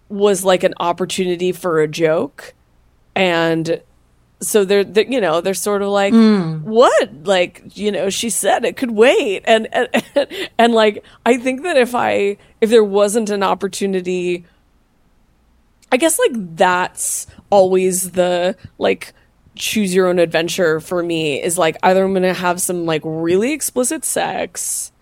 was 0.08 0.44
like 0.44 0.62
an 0.62 0.74
opportunity 0.78 1.52
for 1.52 1.80
a 1.80 1.88
joke. 1.88 2.54
And 3.14 3.80
so 4.40 4.64
they're, 4.64 4.84
they're 4.84 5.06
you 5.06 5.20
know 5.20 5.40
they're 5.40 5.54
sort 5.54 5.82
of 5.82 5.88
like 5.88 6.12
hmm. 6.12 6.58
what? 6.58 7.24
Like 7.24 7.76
you 7.76 7.90
know 7.90 8.10
she 8.10 8.30
said 8.30 8.64
it 8.64 8.76
could 8.76 8.90
wait. 8.90 9.42
And, 9.46 9.68
and 9.72 9.88
and 10.58 10.72
like 10.72 11.04
i 11.24 11.36
think 11.36 11.62
that 11.62 11.76
if 11.76 11.94
i 11.94 12.36
if 12.60 12.70
there 12.70 12.84
wasn't 12.84 13.30
an 13.30 13.42
opportunity 13.42 14.44
i 15.92 15.96
guess 15.96 16.18
like 16.18 16.56
that's 16.56 17.26
always 17.50 18.12
the 18.12 18.56
like 18.78 19.12
choose 19.54 19.94
your 19.94 20.08
own 20.08 20.18
adventure 20.18 20.80
for 20.80 21.02
me 21.02 21.42
is 21.42 21.56
like 21.56 21.76
either 21.82 22.04
i'm 22.04 22.12
gonna 22.12 22.34
have 22.34 22.60
some 22.60 22.84
like 22.84 23.02
really 23.04 23.52
explicit 23.52 24.04
sex 24.04 24.92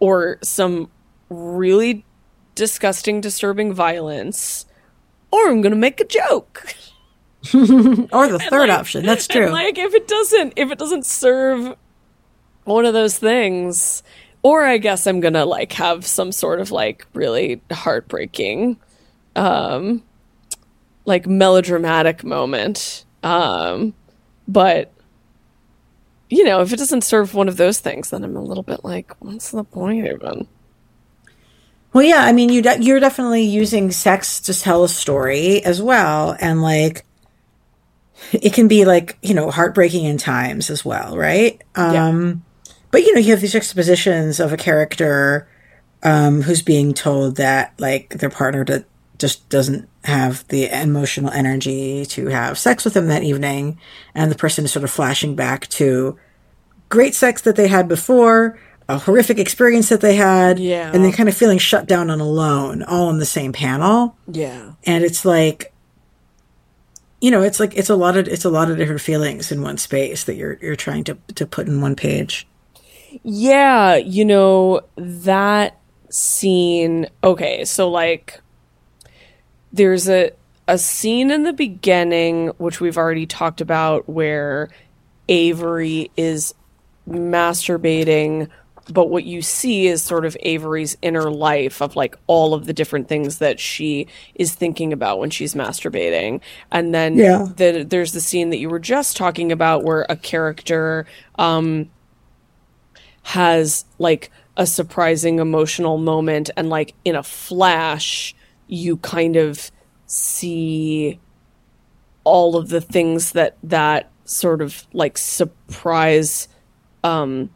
or 0.00 0.38
some 0.42 0.90
really 1.30 2.04
disgusting 2.54 3.20
disturbing 3.20 3.72
violence 3.72 4.66
or 5.30 5.48
i'm 5.48 5.62
gonna 5.62 5.76
make 5.76 6.00
a 6.00 6.04
joke 6.04 6.74
or 8.12 8.28
the 8.28 8.38
third 8.50 8.68
like- 8.68 8.78
option. 8.78 9.04
That's 9.04 9.26
true. 9.26 9.48
like 9.48 9.78
if 9.78 9.94
it 9.94 10.08
doesn't 10.08 10.54
if 10.56 10.70
it 10.70 10.78
doesn't 10.78 11.06
serve 11.06 11.76
one 12.64 12.84
of 12.84 12.94
those 12.94 13.18
things, 13.18 14.02
or 14.42 14.64
I 14.64 14.78
guess 14.78 15.06
I'm 15.06 15.20
gonna 15.20 15.44
like 15.44 15.72
have 15.72 16.06
some 16.06 16.32
sort 16.32 16.60
of 16.60 16.70
like 16.70 17.06
really 17.14 17.60
heartbreaking, 17.70 18.76
um, 19.36 20.02
like 21.04 21.26
melodramatic 21.26 22.24
moment. 22.24 23.04
Um, 23.22 23.94
but 24.48 24.92
you 26.28 26.42
know, 26.44 26.60
if 26.60 26.72
it 26.72 26.76
doesn't 26.76 27.02
serve 27.02 27.34
one 27.34 27.48
of 27.48 27.56
those 27.56 27.78
things, 27.78 28.10
then 28.10 28.24
I'm 28.24 28.36
a 28.36 28.42
little 28.42 28.64
bit 28.64 28.84
like, 28.84 29.14
what's 29.20 29.52
the 29.52 29.62
point 29.62 30.06
even? 30.06 30.48
Well, 31.92 32.04
yeah, 32.04 32.24
I 32.24 32.32
mean, 32.32 32.50
you 32.50 32.62
de- 32.62 32.82
you're 32.82 33.00
definitely 33.00 33.42
using 33.42 33.90
sex 33.90 34.40
to 34.40 34.60
tell 34.60 34.84
a 34.84 34.88
story 34.88 35.64
as 35.64 35.80
well, 35.80 36.36
and 36.40 36.60
like 36.60 37.06
it 38.32 38.52
can 38.52 38.68
be 38.68 38.84
like 38.84 39.18
you 39.22 39.34
know 39.34 39.50
heartbreaking 39.50 40.04
in 40.04 40.18
times 40.18 40.70
as 40.70 40.84
well, 40.84 41.16
right? 41.16 41.60
Yeah. 41.76 42.06
Um, 42.08 42.44
but 42.90 43.02
you 43.02 43.12
know, 43.14 43.20
you 43.20 43.30
have 43.32 43.40
these 43.40 43.54
expositions 43.54 44.40
of 44.40 44.52
a 44.52 44.56
character 44.56 45.48
um, 46.02 46.42
who's 46.42 46.62
being 46.62 46.94
told 46.94 47.36
that 47.36 47.72
like 47.78 48.10
their 48.10 48.30
partner 48.30 48.64
d- 48.64 48.84
just 49.18 49.48
doesn't 49.48 49.88
have 50.04 50.46
the 50.48 50.68
emotional 50.68 51.30
energy 51.30 52.06
to 52.06 52.26
have 52.28 52.58
sex 52.58 52.84
with 52.84 52.94
them 52.94 53.08
that 53.08 53.22
evening, 53.22 53.78
and 54.14 54.30
the 54.30 54.36
person 54.36 54.64
is 54.64 54.72
sort 54.72 54.84
of 54.84 54.90
flashing 54.90 55.34
back 55.34 55.66
to 55.68 56.18
great 56.88 57.14
sex 57.14 57.42
that 57.42 57.56
they 57.56 57.66
had 57.66 57.88
before, 57.88 58.58
a 58.88 58.98
horrific 58.98 59.38
experience 59.38 59.88
that 59.88 60.00
they 60.00 60.14
had, 60.14 60.58
Yeah. 60.60 60.92
and 60.94 61.02
then 61.04 61.10
kind 61.12 61.28
of 61.28 61.36
feeling 61.36 61.58
shut 61.58 61.86
down 61.88 62.10
and 62.10 62.22
alone, 62.22 62.82
all 62.84 63.10
in 63.10 63.18
the 63.18 63.26
same 63.26 63.52
panel. 63.52 64.16
Yeah. 64.30 64.72
And 64.84 65.02
it's 65.02 65.24
like, 65.24 65.72
you 67.20 67.30
know, 67.30 67.42
it's 67.42 67.60
like 67.60 67.74
it's 67.76 67.90
a 67.90 67.96
lot 67.96 68.16
of 68.16 68.28
it's 68.28 68.44
a 68.44 68.50
lot 68.50 68.70
of 68.70 68.76
different 68.76 69.00
feelings 69.00 69.50
in 69.50 69.62
one 69.62 69.78
space 69.78 70.24
that 70.24 70.34
you're 70.36 70.58
you're 70.60 70.76
trying 70.76 71.04
to 71.04 71.16
to 71.34 71.46
put 71.46 71.66
in 71.66 71.80
one 71.80 71.96
page. 71.96 72.46
Yeah, 73.22 73.96
you 73.96 74.24
know, 74.24 74.82
that 74.96 75.78
scene. 76.10 77.08
Okay, 77.24 77.64
so 77.64 77.88
like 77.88 78.40
there's 79.72 80.08
a 80.08 80.32
a 80.68 80.78
scene 80.78 81.30
in 81.30 81.44
the 81.44 81.52
beginning 81.52 82.48
which 82.58 82.80
we've 82.80 82.98
already 82.98 83.26
talked 83.26 83.60
about 83.60 84.08
where 84.08 84.68
Avery 85.28 86.10
is 86.16 86.54
masturbating 87.08 88.48
but 88.88 89.10
what 89.10 89.24
you 89.24 89.42
see 89.42 89.86
is 89.88 90.02
sort 90.02 90.24
of 90.24 90.36
Avery's 90.40 90.96
inner 91.02 91.30
life 91.30 91.80
of 91.82 91.96
like 91.96 92.16
all 92.26 92.54
of 92.54 92.66
the 92.66 92.72
different 92.72 93.08
things 93.08 93.38
that 93.38 93.58
she 93.58 94.06
is 94.34 94.54
thinking 94.54 94.92
about 94.92 95.18
when 95.18 95.30
she's 95.30 95.54
masturbating. 95.54 96.40
And 96.70 96.94
then 96.94 97.16
Yeah. 97.16 97.46
the, 97.56 97.84
there's 97.88 98.12
the 98.12 98.20
scene 98.20 98.50
that 98.50 98.58
you 98.58 98.68
were 98.68 98.78
just 98.78 99.16
talking 99.16 99.50
about 99.52 99.84
where 99.84 100.06
a 100.08 100.16
character 100.16 101.06
um 101.36 101.90
has 103.22 103.84
like 103.98 104.30
a 104.56 104.66
surprising 104.66 105.38
emotional 105.40 105.98
moment 105.98 106.50
and 106.56 106.68
like 106.70 106.94
in 107.04 107.16
a 107.16 107.22
flash 107.22 108.34
you 108.68 108.96
kind 108.98 109.36
of 109.36 109.70
see 110.06 111.18
all 112.24 112.56
of 112.56 112.68
the 112.68 112.80
things 112.80 113.32
that 113.32 113.56
that 113.62 114.12
sort 114.24 114.62
of 114.62 114.86
like 114.92 115.18
surprise 115.18 116.48
um 117.04 117.50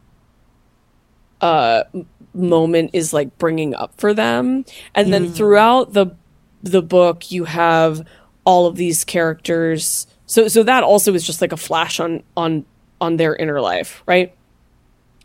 uh 1.41 1.83
moment 2.33 2.91
is 2.93 3.11
like 3.13 3.37
bringing 3.37 3.75
up 3.75 3.93
for 3.99 4.13
them. 4.13 4.63
And 4.95 5.11
then 5.11 5.31
throughout 5.33 5.93
the 5.93 6.15
the 6.63 6.81
book 6.81 7.31
you 7.31 7.43
have 7.45 8.05
all 8.45 8.67
of 8.67 8.75
these 8.75 9.03
characters. 9.03 10.07
So 10.25 10.47
so 10.47 10.63
that 10.63 10.83
also 10.83 11.13
is 11.13 11.25
just 11.25 11.41
like 11.41 11.51
a 11.51 11.57
flash 11.57 11.99
on 11.99 12.23
on 12.37 12.65
on 13.01 13.17
their 13.17 13.35
inner 13.35 13.59
life 13.59 14.03
right? 14.05 14.33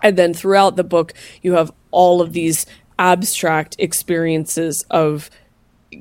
And 0.03 0.17
then 0.17 0.35
throughout 0.35 0.77
the 0.77 0.85
book, 0.85 1.15
you 1.43 1.55
have 1.55 1.73
all 1.91 2.21
of 2.21 2.33
these 2.33 2.67
abstract 2.99 3.77
experiences 3.79 4.85
of 4.91 5.31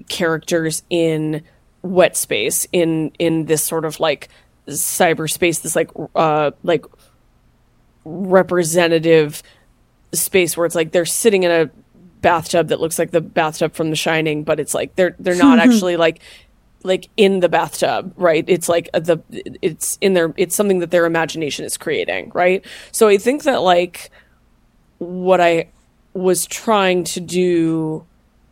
characters 0.10 0.84
in 0.90 1.44
wet 1.82 2.18
space, 2.18 2.68
in 2.72 3.12
in 3.20 3.46
this 3.46 3.64
sort 3.64 3.86
of 3.86 4.00
like 4.00 4.30
cyberspace, 4.68 5.62
this 5.62 5.76
like 5.76 5.92
uh 6.16 6.52
like 6.64 6.86
representative 8.04 9.42
space 10.16 10.56
where 10.56 10.66
it's 10.66 10.76
like 10.76 10.92
they're 10.92 11.06
sitting 11.06 11.44
in 11.44 11.52
a 11.52 11.70
bathtub 12.22 12.70
that 12.70 12.80
looks 12.80 12.98
like 12.98 13.12
the 13.12 13.22
bathtub 13.22 13.74
from 13.74 13.90
The 13.90 13.96
Shining, 13.96 14.44
but 14.44 14.60
it's 14.60 14.74
like 14.74 14.96
they're 14.96 15.16
they're 15.20 15.36
not 15.36 15.60
actually 15.66 15.98
like 15.98 16.22
like 16.84 17.10
in 17.18 17.40
the 17.40 17.50
bathtub, 17.50 18.14
right? 18.16 18.46
It's 18.48 18.70
like 18.70 18.90
the 18.94 19.20
it's 19.62 19.98
in 20.02 20.14
their 20.14 20.34
it's 20.38 20.56
something 20.56 20.80
that 20.80 20.92
their 20.92 21.06
imagination 21.06 21.66
is 21.66 21.78
creating, 21.78 22.32
right? 22.34 22.66
So 22.92 23.08
I 23.08 23.18
think 23.18 23.44
that 23.44 23.62
like 23.62 24.12
what 25.00 25.42
I 25.42 25.70
was 26.14 26.46
trying 26.46 27.04
to 27.04 27.20
do 27.20 28.06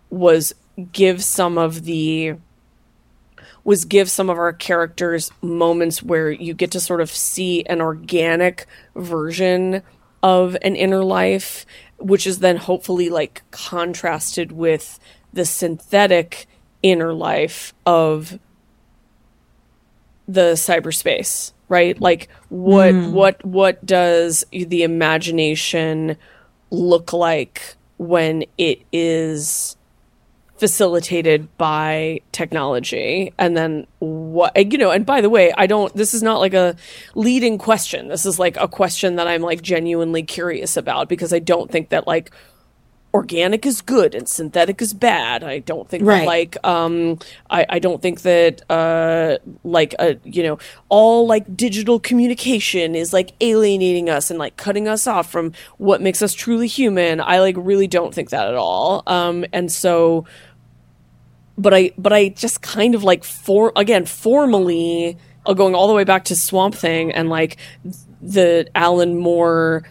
was 0.10 0.54
give 0.92 1.24
some 1.24 1.58
of 1.58 1.84
the 1.86 2.36
was 3.64 3.86
give 3.86 4.12
some 4.12 4.30
of 4.30 4.38
our 4.38 4.52
characters 4.52 5.32
moments 5.42 6.04
where 6.04 6.30
you 6.30 6.54
get 6.54 6.72
to 6.72 6.80
sort 6.80 7.00
of 7.02 7.10
see 7.10 7.64
an 7.66 7.82
organic 7.82 8.66
version 8.96 9.82
of 10.24 10.58
an 10.62 10.76
inner 10.76 11.04
life, 11.04 11.66
which 11.98 12.26
is 12.26 12.40
then 12.40 12.58
hopefully 12.58 13.10
like 13.10 13.44
contrasted 13.52 14.54
with 14.54 15.00
the 15.34 15.46
synthetic 15.46 16.48
inner 16.82 17.14
life 17.14 17.74
of 17.86 18.40
the 20.28 20.54
cyberspace, 20.54 21.52
right? 21.68 22.00
Like 22.00 22.30
what 22.50 22.94
hmm. 22.94 23.12
what 23.12 23.44
what 23.46 23.86
does 23.86 24.46
the 24.52 24.84
imagination 24.84 26.18
look 26.72 27.14
like 27.14 27.76
when 27.98 28.46
it 28.58 28.82
is 28.92 29.76
facilitated 30.64 31.58
by 31.58 32.22
technology. 32.32 33.34
And 33.38 33.58
then 33.58 33.86
what 34.00 34.56
you 34.72 34.78
know 34.78 34.92
and 34.92 35.06
by 35.06 35.20
the 35.20 35.30
way 35.30 35.52
i 35.58 35.68
don't 35.68 35.94
this 35.94 36.14
is 36.14 36.24
not 36.24 36.40
like 36.40 36.54
a 36.54 36.74
leading 37.16 37.58
question. 37.58 38.08
This 38.08 38.26
is 38.26 38.40
like 38.40 38.56
a 38.56 38.70
question 38.70 39.18
that 39.18 39.28
i'm 39.28 39.42
like 39.42 39.62
genuinely 39.62 40.24
curious 40.24 40.78
about 40.78 41.10
because 41.10 41.34
i 41.34 41.40
don't 41.40 41.70
think 41.70 41.90
that 41.90 42.08
like 42.08 42.32
organic 43.14 43.64
is 43.66 43.82
good 43.82 44.16
and 44.16 44.28
synthetic 44.28 44.82
is 44.82 44.92
bad. 44.94 45.44
I 45.44 45.60
don't 45.60 45.88
think 45.88 46.04
Right. 46.06 46.20
that 46.22 46.26
like 46.26 46.58
um 46.66 47.20
i 47.50 47.66
i 47.76 47.80
don't 47.80 48.02
think 48.02 48.22
that 48.22 48.62
uh 48.72 49.38
like 49.64 49.94
uh 50.00 50.14
you 50.24 50.44
know 50.44 50.58
all 50.90 51.28
like 51.28 51.46
digital 51.56 52.00
communication 52.00 52.96
is 52.96 53.12
like 53.14 53.34
alienating 53.42 54.10
us 54.10 54.32
and 54.32 54.40
like 54.40 54.56
cutting 54.58 54.88
us 54.88 55.06
off 55.08 55.30
from 55.30 55.52
what 55.78 56.02
makes 56.02 56.22
us 56.22 56.34
truly 56.34 56.68
human. 56.68 57.20
I 57.20 57.40
like 57.42 57.56
really 57.58 57.88
don't 57.88 58.14
think 58.16 58.30
that 58.32 58.48
at 58.48 58.56
all. 58.56 59.04
Um 59.08 59.46
and 59.54 59.70
so 59.72 60.26
but 61.58 61.74
I 61.74 61.92
but 61.98 62.14
I 62.14 62.30
just 62.30 62.62
kind 62.62 62.96
of 62.96 63.04
like 63.04 63.24
for 63.24 63.72
again 63.76 64.06
formally 64.06 65.18
uh, 65.46 65.54
going 65.54 65.76
all 65.76 65.88
the 65.88 65.94
way 65.94 66.04
back 66.04 66.26
to 66.26 66.36
Swamp 66.36 66.76
Thing 66.76 67.12
and 67.12 67.30
like 67.30 67.58
the 68.22 68.68
Alan 68.76 69.18
Moore 69.18 69.84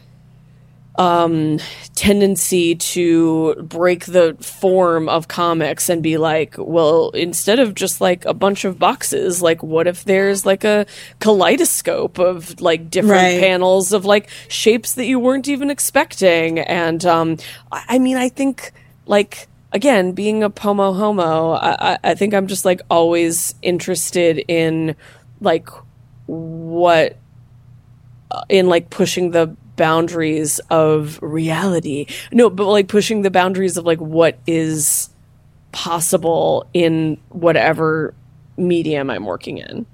um 0.96 1.58
tendency 1.94 2.74
to 2.74 3.54
break 3.62 4.04
the 4.04 4.36
form 4.40 5.08
of 5.08 5.26
comics 5.26 5.88
and 5.88 6.02
be 6.02 6.18
like 6.18 6.54
well 6.58 7.08
instead 7.14 7.58
of 7.58 7.74
just 7.74 8.02
like 8.02 8.26
a 8.26 8.34
bunch 8.34 8.66
of 8.66 8.78
boxes 8.78 9.40
like 9.40 9.62
what 9.62 9.86
if 9.86 10.04
there's 10.04 10.44
like 10.44 10.64
a 10.64 10.84
kaleidoscope 11.18 12.18
of 12.18 12.60
like 12.60 12.90
different 12.90 13.12
Right. 13.22 13.40
panels 13.40 13.94
of 13.94 14.04
like 14.04 14.28
shapes 14.48 14.92
that 14.94 15.06
you 15.06 15.18
weren't 15.18 15.48
even 15.48 15.70
expecting 15.70 16.58
and 16.58 17.02
um 17.06 17.38
I, 17.70 17.84
I 17.88 17.98
mean 17.98 18.18
I 18.18 18.28
think 18.28 18.70
like 19.06 19.48
again 19.72 20.12
being 20.12 20.42
a 20.42 20.50
pomo 20.50 20.92
homo 20.92 21.52
I, 21.52 21.98
I 22.04 22.14
think 22.14 22.34
I'm 22.34 22.46
just 22.46 22.64
like 22.64 22.80
always 22.90 23.54
interested 23.62 24.44
in 24.48 24.94
like 25.40 25.68
what 26.26 27.16
uh, 28.30 28.42
in 28.48 28.68
like 28.68 28.90
pushing 28.90 29.32
the 29.32 29.56
boundaries 29.76 30.60
of 30.70 31.18
reality. 31.22 32.06
No, 32.30 32.50
but 32.50 32.68
like 32.68 32.88
pushing 32.88 33.22
the 33.22 33.30
boundaries 33.30 33.76
of 33.76 33.84
like 33.84 33.98
what 33.98 34.38
is 34.46 35.10
possible 35.72 36.68
in 36.74 37.18
whatever 37.30 38.14
medium 38.56 39.10
I'm 39.10 39.24
working 39.24 39.58
in. 39.58 39.86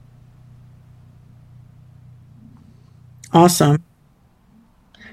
Awesome. 3.33 3.83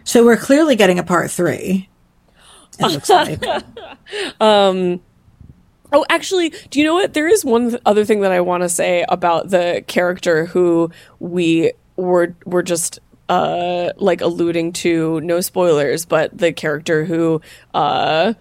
So 0.03 0.23
we're 0.23 0.37
clearly 0.37 0.75
getting 0.75 0.99
a 0.99 1.03
part 1.03 1.31
three. 1.31 1.89
It 2.79 2.91
looks 2.91 3.09
like. 3.09 3.41
Um, 4.39 5.01
oh, 5.91 6.05
actually, 6.09 6.53
do 6.69 6.79
you 6.79 6.85
know 6.85 6.93
what? 6.93 7.13
There 7.13 7.27
is 7.27 7.43
one 7.43 7.71
th- 7.71 7.81
other 7.85 8.05
thing 8.05 8.21
that 8.21 8.31
I 8.31 8.41
want 8.41 8.63
to 8.63 8.69
say 8.69 9.03
about 9.09 9.49
the 9.49 9.83
character 9.87 10.45
who 10.45 10.91
we 11.19 11.73
were 11.95 12.35
were 12.45 12.61
just 12.63 12.99
uh 13.29 13.91
like 13.97 14.21
alluding 14.21 14.73
to. 14.73 15.19
No 15.21 15.41
spoilers, 15.41 16.05
but 16.05 16.37
the 16.37 16.53
character 16.53 17.05
who 17.05 17.41
uh 17.73 18.33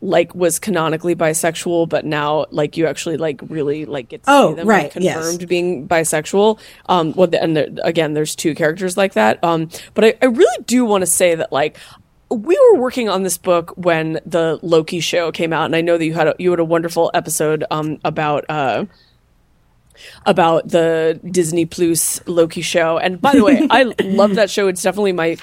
like 0.00 0.34
was 0.34 0.58
canonically 0.58 1.14
bisexual, 1.14 1.88
but 1.88 2.04
now 2.04 2.46
like 2.50 2.76
you 2.76 2.86
actually 2.86 3.16
like 3.16 3.40
really 3.48 3.84
like 3.84 4.08
get 4.08 4.22
to 4.24 4.30
Oh, 4.30 4.50
see 4.50 4.56
them 4.56 4.68
right, 4.68 4.94
like, 4.94 5.02
yes. 5.02 5.14
confirmed 5.14 5.48
being 5.48 5.88
bisexual. 5.88 6.58
Um, 6.88 7.12
well, 7.14 7.28
and 7.40 7.56
there, 7.56 7.68
again, 7.84 8.12
there's 8.14 8.34
two 8.34 8.54
characters 8.56 8.96
like 8.96 9.12
that. 9.14 9.42
Um, 9.44 9.68
but 9.94 10.04
I, 10.04 10.14
I 10.20 10.24
really 10.26 10.64
do 10.64 10.84
want 10.84 11.02
to 11.02 11.06
say 11.06 11.36
that 11.36 11.52
like 11.52 11.76
we 12.32 12.58
were 12.70 12.80
working 12.80 13.08
on 13.08 13.22
this 13.22 13.38
book 13.38 13.72
when 13.76 14.20
the 14.24 14.58
Loki 14.62 15.00
show 15.00 15.32
came 15.32 15.52
out, 15.52 15.66
and 15.66 15.76
I 15.76 15.80
know 15.80 15.98
that 15.98 16.04
you 16.04 16.14
had 16.14 16.28
a, 16.28 16.34
you 16.38 16.50
had 16.50 16.60
a 16.60 16.64
wonderful 16.64 17.10
episode 17.14 17.64
um 17.70 17.98
about 18.04 18.44
uh 18.48 18.86
about 20.26 20.68
the 20.68 21.20
Disney 21.30 21.66
Plus 21.66 22.26
Loki 22.26 22.62
show. 22.62 22.98
And 22.98 23.20
by 23.20 23.32
the 23.34 23.44
way, 23.44 23.66
I 23.70 23.82
love 24.02 24.34
that 24.36 24.50
show. 24.50 24.68
It's 24.68 24.82
definitely 24.82 25.12
my 25.12 25.36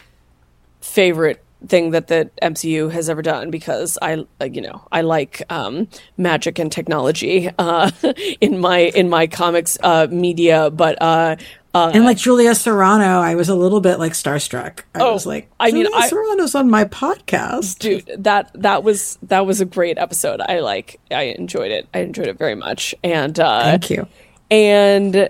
favorite 0.82 1.44
thing 1.68 1.92
that 1.92 2.08
the 2.08 2.30
MCU 2.42 2.90
has 2.92 3.10
ever 3.10 3.22
done 3.22 3.52
because 3.52 3.98
I 4.02 4.26
uh, 4.40 4.46
you 4.46 4.62
know 4.62 4.88
I 4.92 5.02
like 5.02 5.44
um, 5.50 5.88
magic 6.18 6.58
and 6.58 6.72
technology 6.72 7.50
uh, 7.58 7.92
in 8.42 8.60
my 8.60 8.80
in 8.80 9.10
my 9.10 9.28
comics 9.28 9.78
uh, 9.84 10.08
media, 10.10 10.70
but 10.70 11.02
uh, 11.02 11.36
uh, 11.74 11.92
And 11.94 12.04
like 12.06 12.18
Julia 12.18 12.56
Serano, 12.56 13.20
I 13.22 13.36
was 13.36 13.48
a 13.50 13.56
little 13.56 13.80
bit 13.82 14.00
like 14.00 14.14
starstruck. 14.14 14.82
I 14.96 15.02
Oh, 15.02 15.14
was 15.14 15.26
like, 15.26 15.50
I 15.60 15.72
mean, 15.72 15.86
Julia 15.86 15.98
I- 15.98 16.08
Serano's 16.10 16.56
on 16.56 16.70
my 16.70 16.86
podcast. 16.86 17.80
dude 17.80 18.10
that 18.24 18.50
that 18.56 18.84
was 18.84 19.18
that 19.24 19.46
was 19.46 19.62
a 19.62 19.66
great 19.66 19.98
episode 19.98 20.42
i 20.42 20.60
like 20.60 21.00
i 21.12 21.24
enjoyed 21.24 21.72
it 21.72 21.88
i 21.94 22.00
enjoyed 22.00 22.28
it 22.28 22.38
very 22.38 22.56
much 22.56 22.94
and 23.04 23.40
uh 23.40 23.64
Thank 23.64 23.90
you. 23.92 24.08
and 24.52 25.30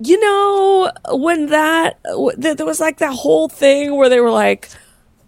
you 0.00 0.20
know 0.20 0.90
when 1.12 1.46
that 1.46 1.98
there 2.36 2.66
was 2.66 2.80
like 2.80 2.98
that 2.98 3.12
whole 3.12 3.48
thing 3.48 3.96
where 3.96 4.08
they 4.08 4.20
were 4.20 4.30
like 4.30 4.68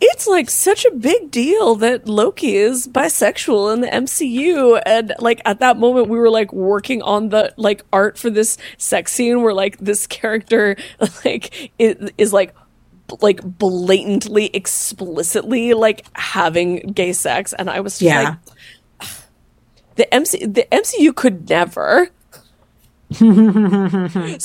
it's 0.02 0.26
like 0.26 0.48
such 0.48 0.84
a 0.86 0.90
big 0.92 1.30
deal 1.30 1.74
that 1.76 2.08
Loki 2.08 2.56
is 2.56 2.88
bisexual 2.88 3.72
in 3.74 3.80
the 3.82 3.88
MCU 3.88 4.80
and 4.86 5.12
like 5.18 5.42
at 5.44 5.60
that 5.60 5.76
moment 5.78 6.08
we 6.08 6.18
were 6.18 6.30
like 6.30 6.52
working 6.52 7.02
on 7.02 7.28
the 7.28 7.52
like 7.56 7.82
art 7.92 8.16
for 8.18 8.30
this 8.30 8.56
sex 8.78 9.12
scene 9.12 9.42
where 9.42 9.52
like 9.52 9.76
this 9.78 10.06
character 10.06 10.76
like 11.24 11.70
is, 11.78 12.10
is 12.16 12.32
like 12.32 12.54
like 13.20 13.42
blatantly 13.42 14.46
explicitly 14.54 15.74
like 15.74 16.06
having 16.16 16.76
gay 16.92 17.12
sex 17.12 17.52
and 17.52 17.68
I 17.68 17.80
was 17.80 17.94
just 17.98 18.02
Yeah. 18.02 18.36
like 19.00 19.10
the 19.96 20.14
MC 20.14 20.46
the 20.46 20.66
MCU 20.72 21.14
could 21.14 21.48
never. 21.50 22.08
so 23.12 23.26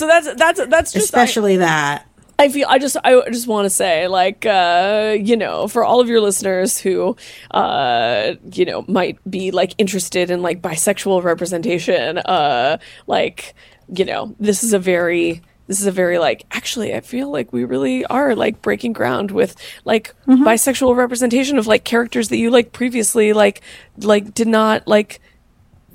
that's 0.08 0.34
that's 0.36 0.66
that's 0.68 0.92
just 0.92 0.96
I- 0.96 1.24
Especially 1.24 1.58
that. 1.58 2.08
I 2.38 2.50
feel 2.50 2.68
I 2.70 2.80
just 2.80 2.98
I 3.04 3.22
just 3.30 3.48
want 3.48 3.66
to 3.66 3.70
say 3.70 4.08
like 4.08 4.46
uh 4.46 5.16
you 5.20 5.38
know 5.38 5.68
for 5.68 5.84
all 5.84 6.02
of 6.02 6.10
your 6.10 6.20
listeners 6.22 6.78
who 6.78 7.16
uh 7.52 8.34
you 8.52 8.66
know 8.66 8.84
might 8.88 9.18
be 9.30 9.52
like 9.52 9.74
interested 9.78 10.30
in 10.30 10.42
like 10.42 10.62
bisexual 10.62 11.24
representation 11.24 12.18
uh 12.18 12.78
like 13.08 13.54
you 13.94 14.04
know 14.06 14.36
this 14.40 14.64
is 14.64 14.74
a 14.74 14.80
very 14.80 15.42
this 15.68 15.80
is 15.80 15.88
a 15.88 15.92
very 15.92 16.20
like 16.20 16.46
actually 16.52 16.94
I 16.94 17.00
feel 17.00 17.32
like 17.32 17.54
we 17.54 17.64
really 17.64 18.06
are 18.06 18.36
like 18.36 18.62
breaking 18.62 18.94
ground 18.94 19.32
with 19.32 19.56
like 19.86 20.14
bisexual 20.28 20.96
representation 20.96 21.58
of 21.58 21.68
like 21.68 21.86
characters 21.86 22.30
that 22.30 22.38
you 22.38 22.50
like 22.52 22.74
previously 22.74 23.32
like 23.34 23.62
like 23.98 24.34
did 24.34 24.48
not 24.48 24.88
like 24.88 25.22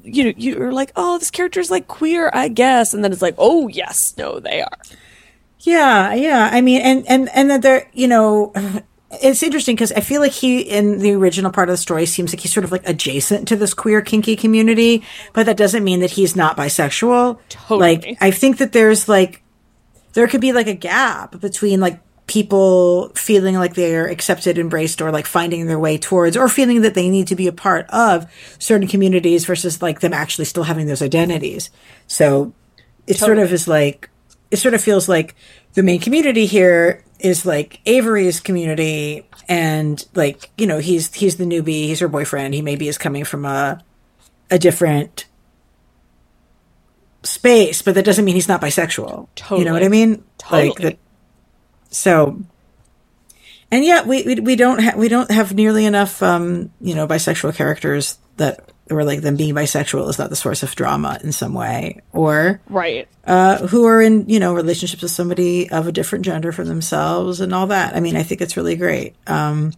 you 0.03 0.25
know 0.25 0.33
you're 0.37 0.73
like 0.73 0.91
oh 0.97 1.19
this 1.19 1.31
character 1.31 1.61
is 1.61 1.71
like 1.71 1.87
queer 1.87 2.31
I 2.33 2.49
guess 2.49 2.95
and 2.95 3.05
then 3.05 3.13
it's 3.13 3.23
like 3.23 3.35
oh 3.37 3.69
yes 3.69 4.15
no 4.17 4.41
they 4.41 4.63
are 4.63 4.79
Yeah, 5.61 6.15
yeah. 6.15 6.49
I 6.53 6.61
mean, 6.61 6.81
and 6.81 7.07
and 7.07 7.29
and 7.35 7.51
that 7.51 7.63
there, 7.63 7.89
you 7.93 8.09
know, 8.09 8.53
it's 9.23 9.43
interesting 9.43 9.77
because 9.77 9.93
I 9.93 10.01
feel 10.01 10.21
like 10.21 10.33
he 10.33 10.61
in 10.61 10.99
the 10.99 11.13
original 11.13 11.51
part 11.51 11.69
of 11.69 11.75
the 11.75 11.79
story 11.79 12.07
seems 12.07 12.33
like 12.33 12.41
he's 12.41 12.53
sort 12.53 12.65
of 12.65 12.73
like 12.73 12.89
adjacent 12.89 13.49
to 13.49 13.57
this 13.57 13.75
queer 13.75 14.01
kinky 14.03 14.37
community, 14.37 15.05
but 15.33 15.47
that 15.47 15.57
doesn't 15.57 15.85
mean 15.85 16.01
that 16.01 16.13
he's 16.13 16.37
not 16.37 16.57
bisexual. 16.57 17.39
Totally. 17.49 17.97
Like, 17.97 18.19
I 18.21 18.31
think 18.31 18.59
that 18.59 18.73
there's 18.73 19.09
like 19.09 19.43
there 20.15 20.27
could 20.27 20.41
be 20.41 20.53
like 20.53 20.67
a 20.67 20.75
gap 20.75 21.41
between 21.41 21.81
like 21.81 22.01
people 22.27 23.09
feeling 23.17 23.57
like 23.57 23.75
they're 23.75 24.07
accepted, 24.07 24.57
embraced, 24.57 25.03
or 25.03 25.11
like 25.11 25.27
finding 25.27 25.67
their 25.67 25.79
way 25.79 25.99
towards, 25.99 26.37
or 26.37 26.49
feeling 26.49 26.83
that 26.83 26.95
they 26.95 27.09
need 27.09 27.27
to 27.27 27.35
be 27.35 27.49
a 27.49 27.53
part 27.53 27.87
of 27.91 28.31
certain 28.59 28.87
communities 28.87 29.45
versus 29.45 29.83
like 29.83 30.01
them 30.01 30.13
actually 30.13 30.45
still 30.45 30.63
having 30.63 30.87
those 30.87 31.03
identities. 31.03 31.71
So 32.07 32.53
it 33.07 33.19
sort 33.19 33.39
of 33.39 33.53
is 33.53 33.67
like 33.67 34.10
it 34.51 34.57
sort 34.57 34.75
of 34.75 34.81
feels 34.81 35.09
like 35.09 35.35
the 35.75 35.83
main 35.83 36.01
community 36.01 36.47
here 36.47 37.05
is 37.19 37.47
like 37.47 37.81
Avery's 37.87 38.41
community 38.41 39.27
and 39.49 40.05
like 40.15 40.51
you 40.57 40.67
know 40.67 40.79
he's 40.79 41.13
he's 41.15 41.37
the 41.37 41.45
newbie 41.45 41.87
he's 41.87 42.01
her 42.01 42.09
boyfriend 42.09 42.55
he 42.55 42.63
maybe 42.63 42.89
is 42.89 42.99
coming 42.99 43.25
from 43.25 43.45
a 43.45 43.83
a 44.51 44.59
different 44.59 45.27
space 47.23 47.83
but 47.83 47.95
that 47.95 48.05
doesn't 48.05 48.25
mean 48.25 48.35
he's 48.35 48.49
not 48.49 48.61
bisexual. 48.61 49.29
You 49.51 49.65
know 49.65 49.73
what 49.73 49.85
I 49.85 49.89
mean? 49.89 50.25
Totally. 50.39 50.69
like 50.69 50.79
that 50.79 50.99
so 51.91 52.41
and 53.71 53.85
yet 53.85 54.07
we 54.07 54.23
we, 54.23 54.35
we 54.37 54.57
don't 54.57 54.83
ha- 54.83 54.97
we 54.97 55.09
don't 55.09 55.31
have 55.31 55.55
nearly 55.55 55.85
enough 55.85 56.23
um 56.23 56.73
you 56.81 56.95
know 56.95 57.07
bisexual 57.07 57.55
characters 57.55 58.19
that 58.37 58.71
or 58.91 59.05
like 59.05 59.21
them 59.21 59.37
being 59.37 59.55
bisexual 59.55 60.09
is 60.09 60.19
not 60.19 60.31
the 60.31 60.37
source 60.37 60.63
of 60.63 60.75
drama 60.75 61.19
in 61.23 61.33
some 61.33 61.55
way 61.55 62.01
or 62.13 62.61
right 62.69 63.07
uh, 63.25 63.59
who 63.69 63.85
are 63.87 64.01
in 64.03 64.29
you 64.29 64.41
know 64.41 64.53
relationships 64.55 65.03
with 65.03 65.11
somebody 65.13 65.71
of 65.71 65.87
a 65.87 65.93
different 65.93 66.25
gender 66.25 66.53
from 66.53 66.67
themselves 66.69 67.41
and 67.41 67.55
all 67.55 67.67
that. 67.69 67.95
I 67.97 68.01
mean, 68.01 68.17
I 68.17 68.23
think 68.23 68.41
it's 68.41 68.57
really 68.57 68.77
great. 68.77 69.15
Um, 69.27 69.73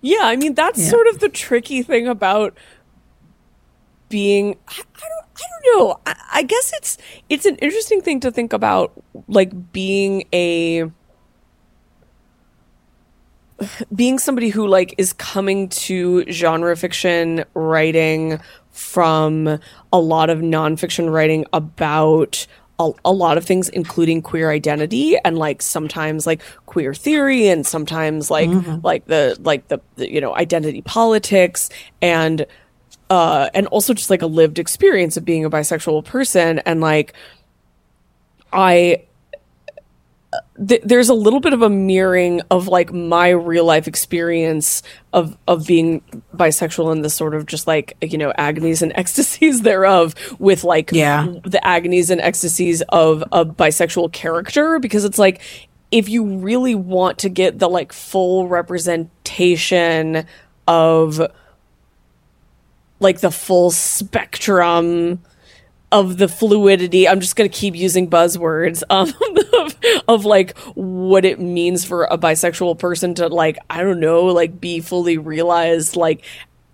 Yeah, 0.00 0.20
I 0.22 0.36
mean 0.36 0.54
that's 0.54 0.78
Yeah. 0.78 0.88
sort 0.90 1.06
of 1.08 1.18
the 1.20 1.28
tricky 1.28 1.82
thing 1.82 2.06
about 2.08 2.56
being. 4.08 4.56
I, 4.68 4.80
I 4.96 5.00
don't. 5.00 5.26
I 5.36 5.42
don't 5.62 5.78
know. 5.78 6.00
I, 6.06 6.14
I 6.32 6.42
guess 6.42 6.72
it's 6.76 6.98
it's 7.28 7.46
an 7.46 7.56
interesting 7.56 8.00
thing 8.02 8.20
to 8.20 8.30
think 8.30 8.52
about, 8.52 8.92
like 9.28 9.72
being 9.72 10.24
a 10.32 10.90
being 13.94 14.18
somebody 14.18 14.48
who 14.48 14.66
like 14.66 14.94
is 14.98 15.12
coming 15.14 15.68
to 15.68 16.24
genre 16.30 16.76
fiction 16.76 17.44
writing 17.54 18.40
from 18.70 19.58
a 19.92 19.98
lot 19.98 20.30
of 20.30 20.38
nonfiction 20.38 21.12
writing 21.12 21.44
about 21.52 22.46
a, 22.78 22.90
a 23.04 23.12
lot 23.12 23.36
of 23.36 23.44
things 23.44 23.68
including 23.68 24.22
queer 24.22 24.50
identity 24.50 25.16
and 25.24 25.36
like 25.36 25.60
sometimes 25.60 26.26
like 26.26 26.40
queer 26.66 26.94
theory 26.94 27.48
and 27.48 27.66
sometimes 27.66 28.30
like 28.30 28.48
like 28.82 29.04
the 29.06 29.36
like 29.40 29.68
the, 29.68 29.80
the 29.96 30.10
you 30.10 30.20
know 30.20 30.34
identity 30.34 30.80
politics 30.82 31.68
and 32.00 32.46
uh 33.10 33.50
and 33.52 33.66
also 33.66 33.92
just 33.92 34.08
like 34.08 34.22
a 34.22 34.26
lived 34.26 34.58
experience 34.58 35.16
of 35.16 35.24
being 35.24 35.44
a 35.44 35.50
bisexual 35.50 36.04
person 36.04 36.60
and 36.60 36.80
like 36.80 37.12
i 38.52 39.02
th- 40.66 40.82
there's 40.84 41.08
a 41.08 41.14
little 41.14 41.40
bit 41.40 41.52
of 41.52 41.62
a 41.62 41.68
mirroring 41.70 42.40
of 42.50 42.68
like 42.68 42.92
my 42.92 43.28
real 43.30 43.64
life 43.64 43.88
experience 43.88 44.82
of 45.12 45.36
of 45.48 45.66
being 45.66 46.02
bisexual 46.36 46.92
and 46.92 47.04
the 47.04 47.10
sort 47.10 47.34
of 47.34 47.46
just 47.46 47.66
like 47.66 47.96
you 48.00 48.16
know 48.18 48.32
agonies 48.38 48.80
and 48.82 48.92
ecstasies 48.96 49.62
thereof 49.62 50.14
with 50.38 50.62
like 50.64 50.90
Yeah. 50.92 51.26
the 51.44 51.64
agonies 51.66 52.10
and 52.10 52.20
ecstasies 52.20 52.82
of 52.90 53.24
a 53.32 53.44
bisexual 53.44 54.12
character 54.12 54.78
because 54.78 55.04
it's 55.04 55.18
like 55.18 55.40
if 55.90 56.08
you 56.08 56.36
really 56.38 56.76
want 56.76 57.18
to 57.18 57.28
get 57.28 57.58
the 57.58 57.68
like 57.68 57.92
full 57.92 58.46
representation 58.46 60.24
of 60.68 61.20
like 63.00 63.20
the 63.20 63.30
full 63.30 63.70
spectrum 63.70 65.20
of 65.90 66.18
the 66.18 66.28
fluidity 66.28 67.08
i'm 67.08 67.18
just 67.18 67.34
going 67.34 67.48
to 67.50 67.56
keep 67.56 67.74
using 67.74 68.08
buzzwords 68.08 68.82
um, 68.90 69.08
of, 70.08 70.24
like 70.24 70.56
what 70.74 71.24
it 71.24 71.40
means 71.40 71.84
for 71.84 72.04
a 72.04 72.18
bisexual 72.18 72.78
person 72.78 73.14
to 73.14 73.28
like 73.28 73.58
i 73.68 73.82
don't 73.82 74.00
know 74.00 74.26
like 74.26 74.60
be 74.60 74.80
fully 74.80 75.18
realized 75.18 75.96
like 75.96 76.24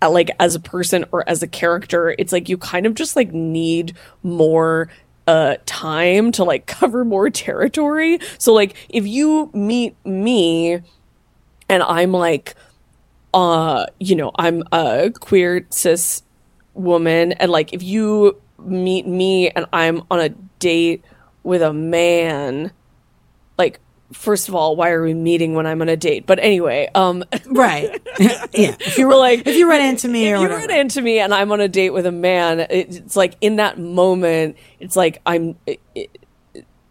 like 0.01 0.29
as 0.39 0.53
a 0.53 0.59
person 0.59 1.05
or 1.11 1.27
as 1.27 1.41
a 1.41 1.47
character. 1.47 2.13
It's 2.19 2.31
like 2.31 2.49
you 2.49 2.57
kind 2.57 2.85
of 2.85 2.93
just 2.93 3.15
like 3.15 3.33
need 3.33 3.97
more 4.21 4.89
uh 5.25 5.55
time 5.65 6.31
to 6.33 6.43
like 6.43 6.65
cover 6.67 7.03
more 7.03 7.29
territory. 7.29 8.19
So 8.37 8.53
like 8.53 8.75
if 8.89 9.07
you 9.07 9.49
meet 9.53 9.95
me 10.05 10.81
and 11.69 11.83
i'm 11.83 12.13
like 12.13 12.55
uh 13.33 13.85
you 13.99 14.15
know 14.15 14.31
i'm 14.35 14.63
a 14.71 15.11
queer 15.11 15.65
cis 15.69 16.23
woman 16.73 17.33
and 17.33 17.51
like 17.51 17.73
if 17.73 17.83
you 17.83 18.39
meet 18.57 19.05
me 19.05 19.49
and 19.49 19.65
i'm 19.73 20.01
on 20.09 20.21
a 20.21 20.29
date 20.59 21.03
with 21.47 21.61
a 21.61 21.71
man, 21.71 22.71
like 23.57 23.79
first 24.13 24.47
of 24.47 24.55
all, 24.55 24.75
why 24.75 24.89
are 24.91 25.03
we 25.03 25.13
meeting 25.13 25.53
when 25.53 25.67
I'm 25.67 25.81
on 25.81 25.89
a 25.89 25.97
date? 25.97 26.25
But 26.25 26.39
anyway, 26.39 26.89
um, 26.95 27.23
right, 27.47 28.01
yeah. 28.19 28.75
If 28.79 28.97
you 28.97 29.07
were 29.07 29.15
like, 29.15 29.45
if 29.45 29.55
you 29.55 29.69
run 29.69 29.81
into 29.81 30.07
me, 30.07 30.27
if 30.27 30.33
or 30.33 30.37
you 30.37 30.49
whatever. 30.49 30.67
run 30.67 30.79
into 30.79 31.01
me 31.01 31.19
and 31.19 31.33
I'm 31.33 31.51
on 31.51 31.61
a 31.61 31.67
date 31.67 31.91
with 31.91 32.05
a 32.05 32.11
man, 32.11 32.61
it, 32.61 32.69
it's 32.69 33.15
like 33.15 33.35
in 33.41 33.57
that 33.57 33.77
moment, 33.77 34.57
it's 34.79 34.95
like 34.95 35.21
I'm, 35.25 35.57
it, 35.65 35.79
it, 35.95 36.17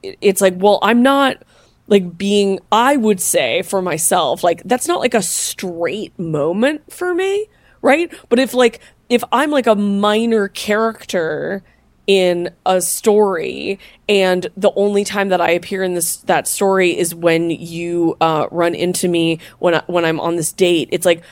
it's 0.02 0.40
like, 0.40 0.55
well, 0.56 0.78
I'm 0.82 1.02
not 1.02 1.43
like 1.88 2.16
being. 2.18 2.60
I 2.70 2.97
would 2.97 3.20
say 3.20 3.62
for 3.62 3.80
myself, 3.80 4.44
like 4.44 4.62
that's 4.64 4.88
not 4.88 5.01
like 5.01 5.14
a 5.14 5.22
straight 5.22 6.18
moment 6.18 6.93
for 6.93 7.14
me, 7.14 7.47
right? 7.80 8.12
But 8.28 8.38
if 8.38 8.55
like 8.55 8.80
if 9.09 9.22
I'm 9.32 9.51
like 9.51 9.66
a 9.66 9.76
minor 9.76 10.48
character 10.48 11.62
in 12.07 12.51
a 12.65 12.81
story 12.81 13.78
and 14.09 14.47
the 14.57 14.73
only 14.77 15.05
time 15.05 15.28
that 15.31 15.41
I 15.41 15.51
appear 15.51 15.83
in 15.83 15.95
this 15.95 16.19
that 16.19 16.47
story 16.47 16.97
is 16.97 17.15
when 17.15 17.51
you 17.51 18.16
uh, 18.20 18.47
run 18.51 18.74
into 18.74 19.09
me 19.09 19.41
when 19.59 19.74
I, 19.74 19.83
when 19.87 20.05
I'm 20.05 20.20
on 20.20 20.37
this 20.37 20.53
date. 20.53 20.89
It's 20.93 21.07
like 21.07 21.23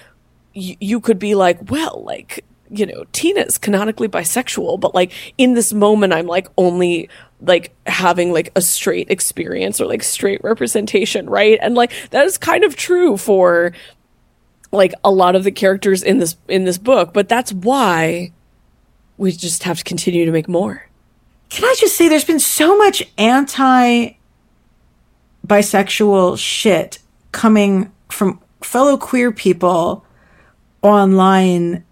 y- 0.54 0.76
you 0.80 1.00
could 1.00 1.18
be 1.18 1.34
like 1.34 1.70
well 1.70 2.02
like 2.04 2.44
you 2.70 2.86
know 2.86 3.04
Tina 3.12 3.40
is 3.42 3.58
canonically 3.58 4.08
bisexual 4.08 4.80
but 4.80 4.94
like 4.94 5.12
in 5.38 5.54
this 5.54 5.72
moment 5.72 6.12
I'm 6.12 6.26
like 6.26 6.48
only 6.58 7.08
like 7.40 7.72
having 7.86 8.32
like 8.32 8.50
a 8.56 8.60
straight 8.60 9.10
experience 9.10 9.80
or 9.80 9.86
like 9.86 10.02
straight 10.02 10.42
representation 10.42 11.30
right? 11.30 11.58
And 11.62 11.76
like 11.76 11.92
that 12.10 12.26
is 12.26 12.36
kind 12.36 12.64
of 12.64 12.74
true 12.74 13.16
for 13.16 13.72
like 14.72 14.92
a 15.04 15.10
lot 15.12 15.36
of 15.36 15.44
the 15.44 15.52
characters 15.52 16.02
in 16.02 16.18
this 16.18 16.36
in 16.48 16.64
this 16.64 16.78
book 16.78 17.12
but 17.14 17.28
that's 17.28 17.52
why 17.52 18.32
we 19.16 19.32
just 19.32 19.62
have 19.64 19.78
to 19.78 19.84
continue 19.84 20.24
to 20.24 20.32
make 20.32 20.48
more 20.48 20.86
Can 21.50 21.64
I 21.64 21.74
just 21.78 21.96
say 21.96 22.08
there's 22.08 22.24
been 22.24 22.40
so 22.40 22.76
much 22.76 23.02
anti 23.18 24.10
bisexual 25.46 26.38
shit 26.38 26.98
coming 27.32 27.92
from 28.08 28.40
fellow 28.62 28.96
queer 28.96 29.30
people 29.30 30.04
online 30.82 31.84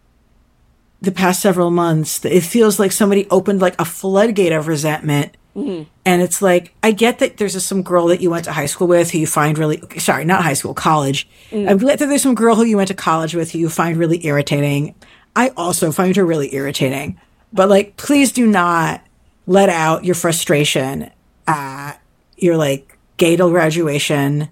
the 1.01 1.13
past 1.13 1.43
several 1.43 1.71
months 1.71 2.21
that 2.21 2.35
it 2.35 2.43
feels 2.43 2.79
like 2.79 2.93
somebody 2.93 3.27
opened 3.29 3.61
like 3.61 3.79
a 3.81 3.85
floodgate 3.85 4.53
of 4.53 4.69
resentment. 4.69 5.37
Mm. 5.57 5.87
And 6.07 6.23
it's 6.23 6.41
like, 6.41 6.75
I 6.83 6.93
get 6.93 7.19
that 7.19 7.37
there's 7.37 7.57
a, 7.57 7.61
some 7.61 7.83
girl 7.83 8.07
that 8.07 8.21
you 8.21 8.31
went 8.31 8.45
to 8.45 8.53
high 8.53 8.67
school 8.67 8.87
with 8.87 9.11
who 9.11 9.19
you 9.19 9.27
find 9.27 9.59
really, 9.59 9.83
sorry, 9.99 10.25
not 10.25 10.43
high 10.45 10.55
school, 10.55 10.75
college. 10.75 11.29
Mm. 11.51 11.69
I'm 11.69 11.79
glad 11.79 11.99
that 11.99 12.07
there's 12.07 12.23
some 12.23 12.37
girl 12.37 12.55
who 12.55 12.65
you 12.65 12.77
went 12.77 12.89
to 12.89 12.95
college 12.95 13.35
with 13.35 13.51
who 13.51 13.59
you 13.59 13.69
find 13.69 13.97
really 13.97 14.25
irritating. 14.25 14.95
I 15.35 15.49
also 15.57 15.93
find 15.93 16.15
her 16.17 16.25
really 16.25 16.55
irritating. 16.55 17.21
But 17.53 17.69
like, 17.69 17.97
please 17.97 18.33
do 18.33 18.47
not 18.47 19.03
let 19.47 19.69
out 19.69 20.05
your 20.05 20.15
frustration 20.15 21.11
at 21.47 21.95
your 22.37 22.57
like 22.57 22.97
Gadel 23.19 23.51
graduation, 23.51 24.49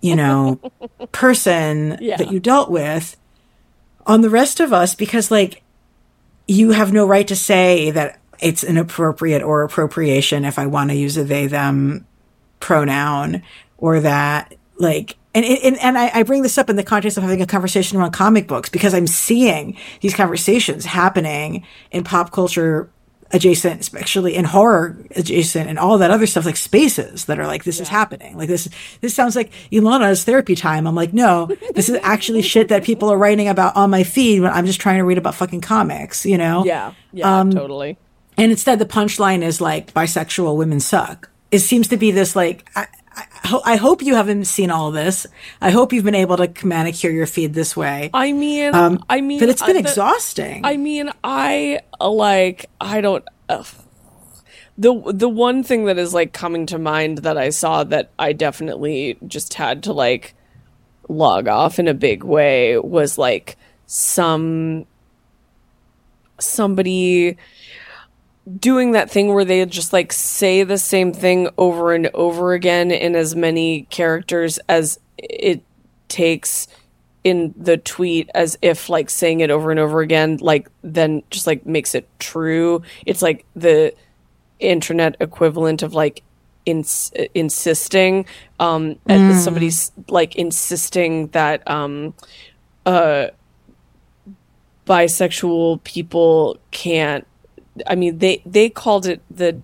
you 0.00 0.16
know, 0.16 0.58
person 1.12 1.98
Yeah. 2.00 2.16
that 2.16 2.30
you 2.32 2.40
dealt 2.40 2.70
with 2.70 3.16
on 4.06 4.20
the 4.20 4.30
rest 4.30 4.60
of 4.60 4.72
us 4.72 4.94
because 4.94 5.30
like 5.30 5.62
you 6.48 6.70
have 6.72 6.92
no 6.92 7.06
right 7.06 7.26
to 7.28 7.36
say 7.36 7.90
that 7.92 8.18
it's 8.40 8.64
inappropriate 8.64 9.42
or 9.42 9.62
appropriation 9.62 10.44
if 10.44 10.58
I 10.58 10.66
want 10.66 10.90
to 10.90 10.96
use 10.96 11.16
a 11.16 11.22
they 11.24 11.46
them 11.46 12.04
pronoun 12.58 13.42
or 13.78 14.00
that 14.00 14.54
like 14.78 15.16
and 15.34 15.44
and, 15.44 15.78
and 15.78 15.98
I, 15.98 16.10
I 16.14 16.22
bring 16.22 16.42
this 16.42 16.58
up 16.58 16.70
in 16.70 16.76
the 16.76 16.82
context 16.82 17.16
of 17.16 17.22
having 17.22 17.42
a 17.42 17.46
conversation 17.46 17.98
around 17.98 18.12
comic 18.12 18.46
books 18.46 18.68
because 18.68 18.94
I'm 18.94 19.06
seeing 19.06 19.76
these 20.00 20.14
conversations 20.14 20.84
happening 20.84 21.64
in 21.90 22.04
pop 22.04 22.32
culture 22.32 22.90
adjacent, 23.32 23.80
especially 23.80 24.34
in 24.36 24.44
horror 24.44 24.96
adjacent 25.16 25.68
and 25.68 25.78
all 25.78 25.98
that 25.98 26.10
other 26.10 26.26
stuff, 26.26 26.44
like 26.44 26.56
spaces 26.56 27.24
that 27.26 27.38
are 27.38 27.46
like, 27.46 27.64
this 27.64 27.80
is 27.80 27.88
happening. 27.88 28.36
Like 28.36 28.48
this, 28.48 28.68
this 29.00 29.14
sounds 29.14 29.34
like 29.34 29.50
Ilana's 29.70 30.24
therapy 30.24 30.54
time. 30.54 30.86
I'm 30.86 30.94
like, 30.94 31.12
no, 31.12 31.46
this 31.74 31.88
is 31.88 31.98
actually 32.02 32.42
shit 32.42 32.68
that 32.68 32.84
people 32.84 33.10
are 33.10 33.16
writing 33.16 33.48
about 33.48 33.74
on 33.74 33.90
my 33.90 34.04
feed 34.04 34.40
when 34.40 34.52
I'm 34.52 34.66
just 34.66 34.80
trying 34.80 34.98
to 34.98 35.04
read 35.04 35.18
about 35.18 35.34
fucking 35.34 35.62
comics, 35.62 36.26
you 36.26 36.38
know? 36.38 36.64
yeah 36.64 36.92
yeah 37.12 37.40
um, 37.40 37.50
totally 37.50 37.96
And 38.36 38.50
instead, 38.50 38.78
the 38.78 38.86
punchline 38.86 39.42
is 39.42 39.60
like 39.60 39.92
bisexual 39.94 40.56
women 40.56 40.80
suck. 40.80 41.30
It 41.50 41.60
seems 41.60 41.88
to 41.88 41.96
be 41.96 42.10
this 42.10 42.36
like. 42.36 42.68
I, 42.76 42.86
ho- 43.44 43.62
I 43.64 43.76
hope 43.76 44.02
you 44.02 44.14
haven't 44.14 44.44
seen 44.44 44.70
all 44.70 44.90
this. 44.90 45.26
I 45.60 45.70
hope 45.70 45.92
you've 45.92 46.04
been 46.04 46.14
able 46.14 46.36
to 46.36 46.66
manicure 46.66 47.10
your 47.10 47.26
feed 47.26 47.54
this 47.54 47.76
way. 47.76 48.10
i 48.14 48.32
mean 48.32 48.74
i 49.08 49.20
mean 49.20 49.40
but 49.40 49.48
it's 49.48 49.62
been 49.62 49.76
uh, 49.76 49.82
the- 49.82 49.88
exhausting. 49.88 50.64
I 50.64 50.76
mean, 50.76 51.10
I 51.24 51.80
uh, 52.00 52.10
like 52.10 52.66
I 52.80 53.00
don't. 53.00 53.24
ugh. 53.48 53.66
The 54.78 55.12
the 55.12 55.28
one 55.28 55.62
thing 55.62 55.84
that 55.84 55.98
is 55.98 56.14
like 56.14 56.32
coming 56.32 56.64
to 56.66 56.78
mind 56.78 57.18
that 57.18 57.36
I 57.36 57.50
saw 57.50 57.84
that 57.84 58.10
I 58.18 58.32
definitely 58.32 59.18
just 59.26 59.52
had 59.54 59.82
to 59.84 59.92
like 59.92 60.34
log 61.08 61.46
off 61.46 61.78
in 61.78 61.88
a 61.88 61.94
big 61.94 62.24
way 62.24 62.78
was 62.78 63.18
like 63.18 63.58
some 63.86 64.86
somebody 66.38 67.36
doing 68.58 68.92
that 68.92 69.10
thing 69.10 69.32
where 69.32 69.44
they 69.44 69.64
just 69.66 69.92
like 69.92 70.12
say 70.12 70.62
the 70.62 70.78
same 70.78 71.12
thing 71.12 71.48
over 71.56 71.92
and 71.92 72.10
over 72.14 72.52
again 72.54 72.90
in 72.90 73.14
as 73.14 73.36
many 73.36 73.82
characters 73.90 74.58
as 74.68 74.98
it 75.16 75.62
takes 76.08 76.66
in 77.24 77.54
the 77.56 77.76
tweet 77.76 78.28
as 78.34 78.58
if 78.60 78.88
like 78.88 79.08
saying 79.08 79.40
it 79.40 79.50
over 79.50 79.70
and 79.70 79.78
over 79.78 80.00
again 80.00 80.38
like 80.40 80.68
then 80.82 81.22
just 81.30 81.46
like 81.46 81.64
makes 81.64 81.94
it 81.94 82.08
true. 82.18 82.82
It's 83.06 83.22
like 83.22 83.44
the 83.54 83.94
internet 84.58 85.16
equivalent 85.20 85.82
of 85.82 85.94
like 85.94 86.22
ins- 86.66 87.12
insisting 87.34 88.24
um 88.60 88.96
and 89.08 89.36
somebody's 89.36 89.90
like 90.08 90.36
insisting 90.36 91.26
that 91.28 91.68
um 91.68 92.14
uh 92.86 93.26
bisexual 94.86 95.82
people 95.82 96.58
can't 96.70 97.26
I 97.86 97.94
mean 97.94 98.18
they 98.18 98.42
they 98.46 98.68
called 98.68 99.06
it 99.06 99.22
the 99.30 99.60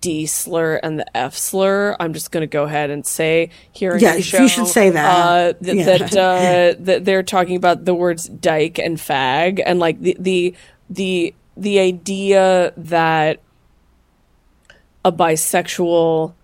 D 0.00 0.26
slur 0.26 0.76
and 0.82 0.98
the 0.98 1.16
F 1.16 1.36
slur. 1.36 1.96
I'm 2.00 2.12
just 2.12 2.32
going 2.32 2.42
to 2.42 2.46
go 2.48 2.64
ahead 2.64 2.90
and 2.90 3.06
say 3.06 3.50
here 3.70 3.92
in 3.92 4.00
Yeah, 4.00 4.12
the 4.12 4.18
you 4.18 4.48
should 4.48 4.66
say 4.66 4.90
that. 4.90 5.26
uh, 5.26 5.52
th- 5.64 5.76
Yeah. 5.76 5.84
that 5.84 6.16
uh, 6.16 6.74
that 6.84 7.04
they're 7.04 7.22
talking 7.22 7.56
about 7.56 7.84
the 7.84 7.94
words 7.94 8.28
dyke 8.28 8.78
and 8.80 8.98
fag 8.98 9.62
and 9.64 9.78
like 9.78 10.00
the 10.00 10.16
the 10.18 10.54
the 10.90 11.34
the 11.56 11.78
idea 11.78 12.72
that 12.76 13.40
a 15.04 15.12
bisexual 15.12 16.34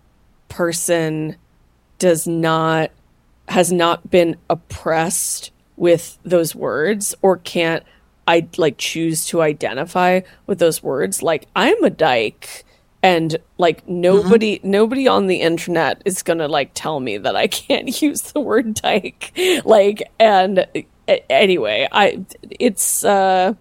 person 0.48 1.36
does 1.98 2.26
not 2.26 2.90
has 3.48 3.72
not 3.72 4.10
been 4.10 4.36
oppressed 4.50 5.50
with 5.76 6.18
those 6.24 6.54
words 6.54 7.14
or 7.22 7.38
can't 7.38 7.82
I 8.28 8.46
like 8.58 8.76
choose 8.76 9.26
to 9.28 9.40
identify 9.40 10.20
with 10.46 10.58
those 10.58 10.82
words 10.82 11.22
like 11.22 11.48
I'm 11.56 11.82
a 11.82 11.88
dyke 11.90 12.64
and 13.02 13.38
like 13.56 13.88
nobody 13.88 14.60
nobody 14.62 15.08
on 15.08 15.28
the 15.28 15.40
internet 15.40 16.02
is 16.04 16.22
going 16.22 16.38
to 16.38 16.46
like 16.46 16.72
tell 16.74 17.00
me 17.00 17.16
that 17.16 17.34
I 17.34 17.46
can't 17.60 18.00
use 18.02 18.20
the 18.20 18.40
word 18.40 18.74
dyke 18.74 19.32
like 19.64 20.12
and 20.20 20.58
a- 21.08 21.32
anyway 21.32 21.88
I 21.90 22.24
it's 22.60 23.02
uh 23.02 23.54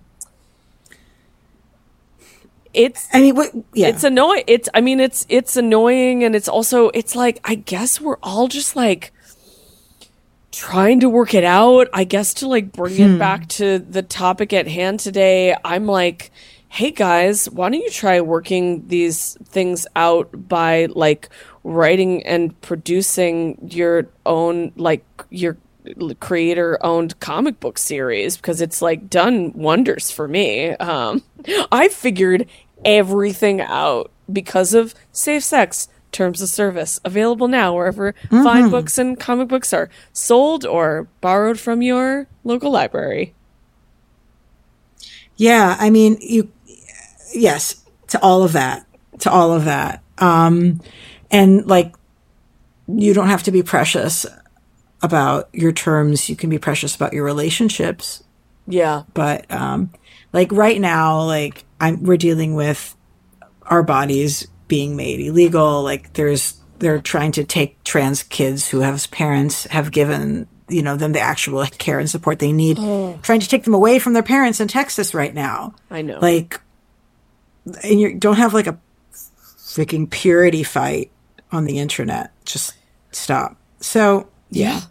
it's 2.73 3.07
I 3.13 3.21
mean, 3.21 3.35
what? 3.35 3.51
Yeah, 3.73 3.87
it's 3.87 4.03
annoying 4.03 4.43
it's 4.45 4.69
i 4.73 4.81
mean 4.81 4.99
it's 4.99 5.25
it's 5.29 5.55
annoying 5.57 6.23
and 6.23 6.35
it's 6.35 6.47
also 6.47 6.89
it's 6.89 7.15
like 7.15 7.39
i 7.43 7.55
guess 7.55 7.99
we're 7.99 8.17
all 8.21 8.47
just 8.47 8.75
like 8.75 9.11
trying 10.57 10.99
to 11.01 11.09
work 11.09 11.33
it 11.33 11.43
out. 11.43 11.87
I 11.93 12.03
guess 12.03 12.33
to 12.35 12.47
like 12.47 12.71
bring 12.71 12.99
it 12.99 13.19
back 13.19 13.47
to 13.49 13.77
the 13.77 14.01
topic 14.01 14.53
at 14.53 14.67
hand 14.67 14.99
today 14.99 15.55
i'm 15.63 15.85
like 15.85 16.31
hey 16.69 16.91
guys 16.91 17.49
why 17.49 17.69
don't 17.69 17.81
you 17.81 17.89
try 17.89 18.19
working 18.19 18.87
these 18.87 19.37
things 19.45 19.87
out 19.95 20.29
by 20.47 20.87
like 20.87 21.29
writing 21.63 22.25
and 22.25 22.59
producing 22.61 23.57
your 23.71 24.09
own 24.25 24.71
like 24.75 25.05
your 25.29 25.57
creator 26.19 26.77
owned 26.83 27.19
comic 27.19 27.59
book 27.59 27.77
series? 27.77 28.35
Because 28.37 28.61
it's 28.61 28.81
like 28.81 29.09
done 29.09 29.53
wonders 29.53 30.11
for 30.11 30.27
me. 30.27 30.71
Um 30.71 31.23
i 31.71 31.87
figured 31.87 32.47
everything 32.85 33.61
out 33.61 34.11
because 34.31 34.73
of 34.73 34.93
safe 35.11 35.43
sex 35.43 35.87
terms 36.11 36.41
of 36.41 36.49
service 36.49 36.99
available 37.03 37.47
now 37.47 37.73
wherever 37.75 38.13
fine 38.29 38.69
books 38.69 38.97
and 38.97 39.19
comic 39.19 39.47
books 39.47 39.73
are 39.73 39.89
sold 40.13 40.65
or 40.65 41.07
borrowed 41.21 41.59
from 41.59 41.81
your 41.81 42.27
local 42.43 42.71
library 42.71 43.33
Yeah, 45.37 45.75
I 45.79 45.89
mean, 45.91 46.17
you, 46.19 46.51
yes, 47.33 47.85
to 48.07 48.19
all 48.21 48.43
of 48.43 48.53
that, 48.53 48.85
to 49.19 49.31
all 49.31 49.53
of 49.53 49.65
that. 49.65 50.01
Um, 50.17 50.81
and 51.29 51.65
like, 51.67 51.93
you 52.87 53.13
don't 53.13 53.27
have 53.27 53.43
to 53.43 53.51
be 53.51 53.61
precious 53.61 54.25
about 55.01 55.49
your 55.53 55.71
terms. 55.71 56.29
You 56.29 56.35
can 56.35 56.49
be 56.49 56.57
precious 56.57 56.95
about 56.95 57.13
your 57.13 57.23
relationships. 57.23 58.23
yeah 58.65 59.03
But, 59.13 59.49
um, 59.51 59.91
like 60.33 60.51
right 60.51 60.81
now, 60.81 61.21
like 61.21 61.65
I'm, 61.79 62.03
we're 62.03 62.17
dealing 62.17 62.55
with 62.55 62.95
our 63.63 63.83
bodies 63.83 64.47
being 64.67 64.95
made 64.95 65.19
illegal. 65.19 65.83
Like 65.83 66.13
there's 66.13 66.59
they're 66.79 67.01
trying 67.01 67.31
to 67.33 67.43
take 67.43 67.83
trans 67.83 68.23
kids 68.23 68.67
who 68.67 68.81
have 68.81 69.09
parents 69.11 69.65
have 69.65 69.91
given 69.91 70.47
you 70.69 70.81
know 70.81 70.95
them 70.95 71.13
the 71.13 71.19
actual 71.19 71.65
care 71.77 71.99
and 71.99 72.09
support 72.09 72.39
they 72.39 72.51
need, 72.51 72.77
oh. 72.79 73.17
trying 73.21 73.39
to 73.39 73.47
take 73.47 73.63
them 73.63 73.73
away 73.73 73.99
from 73.99 74.13
their 74.13 74.23
parents 74.23 74.59
in 74.59 74.67
Texas 74.67 75.13
right 75.13 75.33
now. 75.33 75.73
I 75.89 76.01
know, 76.01 76.19
like, 76.19 76.59
and 77.83 77.99
you 77.99 78.15
don't 78.15 78.37
have 78.37 78.53
like 78.53 78.67
a 78.67 78.77
freaking 79.13 80.09
purity 80.09 80.63
fight 80.63 81.11
on 81.51 81.65
the 81.65 81.79
internet. 81.79 82.31
Just 82.45 82.75
stop. 83.11 83.55
So 83.79 84.27
yeah. 84.49 84.73
yeah. 84.73 84.81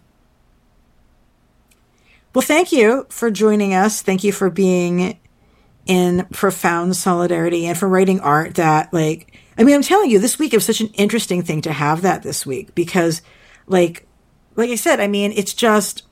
Well, 2.33 2.43
thank 2.43 2.71
you 2.71 3.05
for 3.09 3.31
joining 3.31 3.73
us. 3.73 4.01
Thank 4.01 4.23
you 4.23 4.31
for 4.31 4.49
being 4.49 5.19
in 5.87 6.27
profound 6.31 6.95
solidarity 6.95 7.65
and 7.65 7.77
for 7.77 7.87
writing 7.87 8.19
art 8.19 8.55
that 8.55 8.93
like 8.93 9.39
I 9.57 9.63
mean, 9.63 9.75
I'm 9.75 9.81
telling 9.81 10.09
you, 10.09 10.19
this 10.19 10.37
week 10.37 10.53
it 10.53 10.57
was 10.57 10.65
such 10.65 10.81
an 10.81 10.89
interesting 10.89 11.41
thing 11.41 11.61
to 11.61 11.73
have 11.73 12.01
that 12.01 12.23
this 12.23 12.45
week 12.45 12.75
because 12.75 13.21
like 13.67 14.05
like 14.55 14.69
I 14.69 14.75
said, 14.75 14.99
I 14.99 15.07
mean, 15.07 15.31
it's 15.35 15.53
just 15.53 16.03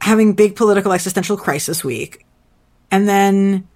having 0.00 0.32
big 0.32 0.56
political 0.56 0.92
existential 0.92 1.36
crisis 1.36 1.84
week 1.84 2.26
and 2.90 3.08
then 3.08 3.68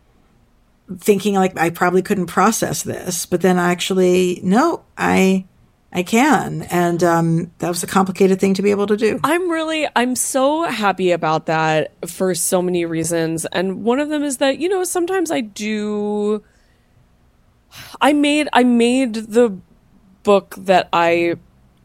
thinking 0.98 1.34
like 1.34 1.58
I 1.58 1.70
probably 1.70 2.02
couldn't 2.02 2.26
process 2.26 2.82
this, 2.82 3.26
but 3.26 3.40
then 3.40 3.58
actually 3.58 4.40
no, 4.42 4.84
I 4.96 5.46
I 5.92 6.02
can. 6.02 6.62
And 6.62 7.02
um, 7.02 7.50
that 7.58 7.68
was 7.68 7.82
a 7.82 7.86
complicated 7.86 8.38
thing 8.38 8.52
to 8.54 8.62
be 8.62 8.70
able 8.70 8.86
to 8.88 8.98
do. 8.98 9.18
I'm 9.24 9.50
really, 9.50 9.88
I'm 9.96 10.14
so 10.14 10.64
happy 10.64 11.10
about 11.10 11.46
that 11.46 11.92
for 12.06 12.34
so 12.34 12.60
many 12.60 12.84
reasons. 12.84 13.46
And 13.46 13.82
one 13.82 13.98
of 13.98 14.10
them 14.10 14.22
is 14.22 14.36
that, 14.36 14.58
you 14.58 14.68
know, 14.68 14.84
sometimes 14.84 15.30
I 15.30 15.40
do, 15.40 16.44
I 18.00 18.12
made, 18.12 18.48
I 18.52 18.64
made 18.64 19.14
the 19.14 19.56
book 20.22 20.54
that 20.58 20.88
I 20.92 21.36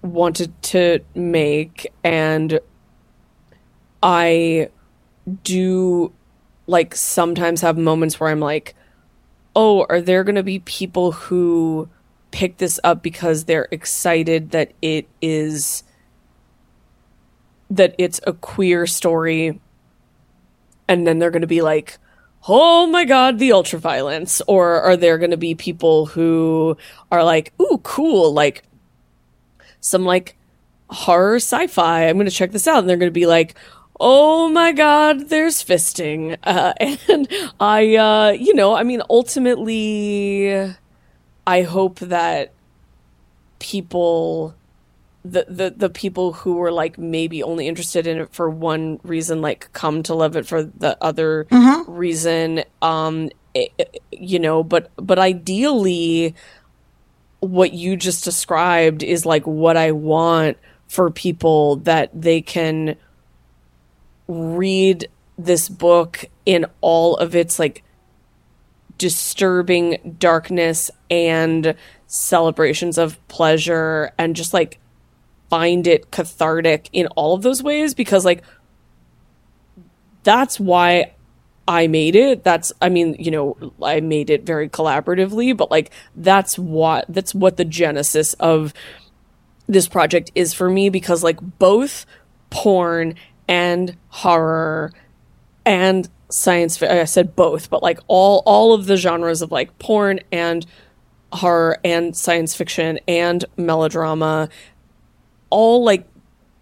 wanted 0.02 0.60
to 0.64 1.00
make 1.14 1.92
and 2.04 2.60
I 4.02 4.70
do 5.44 6.12
like 6.68 6.96
sometimes 6.96 7.62
have 7.62 7.78
moments 7.78 8.20
where 8.20 8.30
I'm 8.30 8.40
like, 8.40 8.76
oh, 9.56 9.86
are 9.90 10.02
there 10.02 10.24
going 10.24 10.36
to 10.36 10.44
be 10.44 10.60
people 10.60 11.12
who 11.12 11.90
pick 12.32 12.58
this 12.58 12.80
up 12.84 13.04
because 13.04 13.44
they're 13.46 13.68
excited 13.72 14.52
that 14.52 14.72
it 14.82 15.08
is 15.22 15.84
that 17.70 17.94
it's 17.98 18.20
a 18.26 18.34
queer 18.34 18.88
story 18.88 19.60
and 20.88 21.06
then 21.06 21.20
they're 21.20 21.32
going 21.32 21.42
to 21.42 21.48
be 21.48 21.62
like 21.62 21.98
oh 22.48 22.88
my 22.88 23.06
god 23.06 23.40
the 23.40 23.52
ultra 23.52 23.78
violence 23.80 24.42
or 24.48 24.82
are 24.82 24.98
there 24.98 25.18
going 25.18 25.32
to 25.32 25.38
be 25.38 25.54
people 25.54 26.08
who 26.08 26.76
are 27.12 27.24
like 27.24 27.54
ooh 27.62 27.80
cool 27.84 28.34
like 28.34 28.64
some 29.80 30.06
like 30.06 30.38
horror 30.92 31.38
sci-fi. 31.38 32.08
I'm 32.08 32.18
going 32.18 32.26
to 32.26 32.32
check 32.32 32.52
this 32.52 32.68
out. 32.68 32.80
And 32.80 32.90
they're 32.90 32.98
going 32.98 33.12
to 33.12 33.14
be 33.14 33.26
like 33.26 33.56
oh 34.00 34.50
my 34.50 34.72
god 34.72 35.30
there's 35.30 35.64
fisting. 35.64 36.38
Uh, 36.44 36.74
and 36.80 37.28
i 37.60 37.96
uh 37.96 38.32
you 38.32 38.54
know 38.54 38.74
i 38.74 38.84
mean 38.84 39.02
ultimately 39.10 40.74
I 41.46 41.64
hope 41.64 42.00
that 42.00 42.54
people 43.60 44.56
the, 45.24 45.46
the 45.48 45.74
the 45.78 45.90
people 45.90 46.34
who 46.34 46.56
were 46.56 46.72
like 46.72 46.98
maybe 46.98 47.44
only 47.44 47.68
interested 47.68 48.08
in 48.08 48.22
it 48.22 48.34
for 48.34 48.50
one 48.50 49.00
reason 49.04 49.42
like 49.42 49.72
come 49.72 50.02
to 50.04 50.16
love 50.16 50.36
it 50.36 50.48
for 50.48 50.64
the 50.64 50.98
other 51.00 51.46
mm-hmm. 51.52 51.92
reason 51.92 52.64
um 52.82 53.30
it, 53.54 54.02
you 54.12 54.40
know 54.40 54.64
but 54.64 54.90
but 54.96 55.20
ideally 55.20 56.34
what 57.42 57.74
you 57.74 57.98
just 57.98 58.24
described 58.24 59.04
is 59.04 59.26
like 59.26 59.46
what 59.46 59.76
I 59.76 59.92
want 59.92 60.58
for 60.88 61.10
people 61.10 61.78
that 61.78 62.10
they 62.20 62.42
can 62.42 62.96
read 64.28 65.10
this 65.38 65.68
book 65.68 66.26
in 66.46 66.66
all 66.82 67.18
of 67.18 67.36
its 67.36 67.58
like 67.58 67.84
disturbing 68.98 70.16
darkness 70.20 70.92
and 71.10 71.76
celebrations 72.06 73.00
of 73.00 73.26
pleasure 73.28 74.12
and 74.20 74.36
just 74.36 74.54
like 74.54 74.80
find 75.52 75.86
it 75.86 76.12
cathartic 76.12 76.90
in 76.94 77.08
all 77.08 77.36
of 77.36 77.42
those 77.42 77.62
ways 77.62 77.94
because 77.94 78.24
like 78.24 78.42
that's 80.24 80.62
why 80.62 81.14
I 81.68 81.88
made 81.88 82.16
it. 82.16 82.46
That's 82.46 82.72
I 82.82 82.88
mean, 82.88 83.18
you 83.20 83.32
know, 83.32 83.74
I 83.84 84.00
made 84.00 84.30
it 84.30 84.46
very 84.46 84.70
collaboratively, 84.70 85.56
but 85.58 85.70
like 85.70 85.92
that's 86.16 86.58
what 86.58 87.06
that's 87.10 87.36
what 87.36 87.58
the 87.58 87.66
genesis 87.66 88.34
of 88.36 88.74
this 89.68 89.90
project 89.90 90.32
is 90.36 90.54
for 90.54 90.70
me 90.70 90.88
because 90.90 91.22
like 91.22 91.40
both 91.60 92.06
porn 92.50 93.16
and 93.48 93.98
horror 94.08 94.94
and 95.66 96.10
science 96.30 96.82
I 96.82 97.04
said 97.04 97.36
both, 97.36 97.70
but 97.70 97.84
like 97.84 98.00
all 98.08 98.42
all 98.46 98.74
of 98.74 98.86
the 98.86 98.96
genres 98.96 99.42
of 99.42 99.52
like 99.52 99.78
porn 99.80 100.22
and 100.32 100.66
horror 101.34 101.78
and 101.84 102.16
science 102.16 102.56
fiction 102.56 103.00
and 103.06 103.44
melodrama 103.58 104.50
all 105.52 105.84
like 105.84 106.08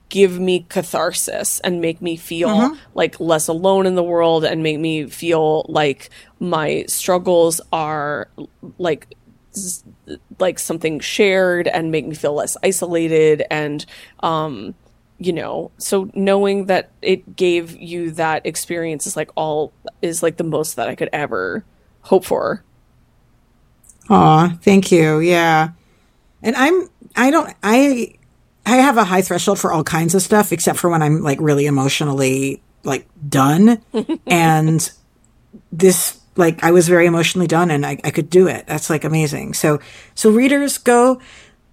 give 0.10 0.40
me 0.40 0.66
catharsis 0.70 1.60
and 1.62 1.80
make 1.80 2.02
me 2.02 2.18
feel 2.18 2.50
mm-hmm. 2.50 2.76
like 2.96 3.20
less 3.20 3.48
alone 3.48 3.86
in 3.86 3.96
the 3.96 4.04
world 4.04 4.44
and 4.44 4.64
make 4.64 4.80
me 4.80 5.08
feel 5.08 5.66
like 5.70 6.10
my 6.40 6.84
struggles 6.88 7.62
are 7.72 8.28
like 8.78 9.16
like 10.40 10.60
something 10.60 11.00
shared 11.00 11.68
and 11.68 11.92
make 11.92 12.08
me 12.08 12.16
feel 12.16 12.34
less 12.34 12.58
isolated 12.64 13.44
and 13.52 13.86
um 14.22 14.74
you 15.20 15.34
know 15.34 15.70
so 15.78 16.10
knowing 16.14 16.66
that 16.66 16.92
it 17.02 17.36
gave 17.36 17.76
you 17.76 18.12
that 18.12 18.46
experience 18.46 19.06
is 19.06 19.16
like 19.16 19.30
all 19.36 19.72
is 20.02 20.24
like 20.24 20.38
the 20.38 20.44
most 20.44 20.76
that 20.76 20.88
i 20.88 20.96
could 20.96 21.10
ever 21.14 21.64
hope 22.02 22.26
for. 22.26 22.64
Aw, 24.10 24.58
thank 24.62 24.92
you. 24.92 25.20
Yeah. 25.20 25.70
And 26.42 26.56
i'm 26.56 26.90
i 27.16 27.32
don't 27.32 27.54
i 27.64 28.14
i 28.72 28.78
have 28.78 28.98
a 28.98 29.04
high 29.04 29.22
threshold 29.22 29.60
for 29.60 29.72
all 29.72 29.84
kinds 29.84 30.16
of 30.16 30.22
stuff 30.22 30.52
except 30.52 30.80
for 30.80 30.90
when 30.90 31.02
i'm 31.02 31.22
like 31.22 31.40
really 31.42 31.66
emotionally 31.66 32.62
like 32.84 33.08
done 33.28 33.82
and 34.28 34.92
this 35.72 36.20
like 36.36 36.64
i 36.64 36.72
was 36.72 36.88
very 36.88 37.06
emotionally 37.06 37.48
done 37.48 37.72
and 37.72 37.86
I, 37.86 38.00
I 38.04 38.12
could 38.12 38.30
do 38.30 38.48
it 38.48 38.68
that's 38.68 38.90
like 38.90 39.04
amazing 39.04 39.54
so 39.54 39.80
so 40.16 40.30
readers 40.30 40.78
go 40.78 41.20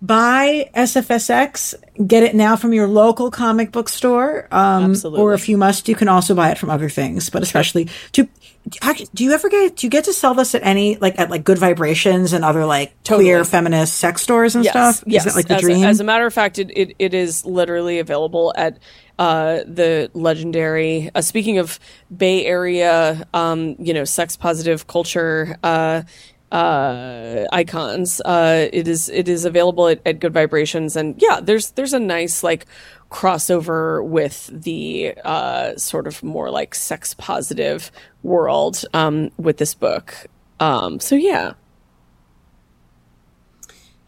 buy 0.02 0.70
SFSX. 0.74 1.74
Get 2.06 2.23
it 2.23 2.35
now 2.35 2.56
from 2.56 2.73
your 2.73 2.86
local 2.86 3.31
comic 3.31 3.73
book 3.73 3.89
store. 3.89 4.47
Um, 4.51 4.90
Absolutely. 4.90 5.20
Or 5.20 5.35
if 5.35 5.48
you 5.48 5.56
must, 5.56 5.89
you 5.89 5.94
can 5.94 6.09
also 6.09 6.35
buy 6.35 6.51
it 6.51 6.59
from 6.59 6.70
other 6.70 6.89
things. 6.89 7.31
But 7.31 7.43
especially 7.43 7.89
to 8.12 8.28
do 8.69 9.25
you 9.25 9.33
ever 9.33 9.49
get 9.49 9.77
do 9.77 9.87
you 9.87 9.91
get 9.91 10.05
to 10.05 10.13
sell 10.13 10.35
this 10.35 10.55
at 10.55 10.63
any 10.65 10.97
like 10.97 11.19
at 11.19 11.31
like 11.31 11.45
Good 11.45 11.59
Vibrations 11.59 12.33
and 12.33 12.45
other 12.45 12.65
like 12.65 13.01
totally. 13.05 13.27
queer 13.27 13.45
feminist 13.45 13.97
sex 13.97 14.23
stores 14.23 14.57
and 14.57 14.65
yes. 14.65 14.73
stuff? 14.73 15.05
Yes, 15.07 15.25
is 15.25 15.33
that 15.33 15.39
like 15.39 15.49
the 15.49 15.55
as 15.55 15.61
dream? 15.61 15.85
A, 15.85 15.87
as 15.87 16.01
a 16.01 16.05
matter 16.05 16.27
of 16.27 16.35
fact, 16.35 16.59
it, 16.59 16.71
it, 16.77 16.97
it 16.99 17.15
is 17.15 17.47
literally 17.47 18.01
available 18.01 18.53
at 18.57 18.79
uh, 19.19 19.59
the 19.67 20.11
legendary. 20.15 21.11
Uh, 21.15 21.21
speaking 21.21 21.59
of 21.59 21.79
Bay 22.15 22.45
Area, 22.45 23.27
um, 23.35 23.77
you 23.79 23.95
know, 23.95 24.05
sex 24.05 24.37
positive 24.37 24.87
culture. 24.87 25.57
Uh, 25.63 26.03
uh, 26.52 27.44
icons. 27.52 28.20
Uh, 28.20 28.68
it 28.73 28.86
is 28.86 29.09
it 29.09 29.28
is 29.28 29.44
available 29.44 29.89
at, 29.89 30.01
at, 30.06 30.20
Good 30.20 30.32
Vibrations, 30.32 30.97
and 30.97 31.20
yeah, 31.20 31.40
there's 31.40 31.73
there's 31.73 31.93
a 31.93 31.98
nice 31.98 32.43
like 32.43 32.66
crossover 33.10 34.05
with 34.05 34.51
the 34.52 35.14
uh, 35.24 35.77
sort 35.77 36.06
of 36.06 36.23
more 36.23 36.51
like 36.51 36.74
sex 36.74 37.14
positive 37.14 37.90
world 38.23 38.85
um, 38.94 39.31
with 39.36 39.59
this 39.59 39.74
book. 39.74 40.14
Um, 40.60 41.01
so 41.01 41.14
yeah. 41.14 41.55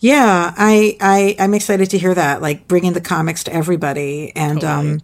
Yeah, 0.00 0.54
I, 0.56 0.96
I 1.00 1.36
I'm 1.40 1.54
excited 1.54 1.90
to 1.90 1.98
hear 1.98 2.14
that. 2.14 2.40
Like 2.40 2.68
bringing 2.68 2.92
the 2.92 3.00
comics 3.00 3.42
to 3.44 3.52
everybody, 3.52 4.32
and 4.36 4.60
totally. 4.60 4.90
um, 4.92 5.00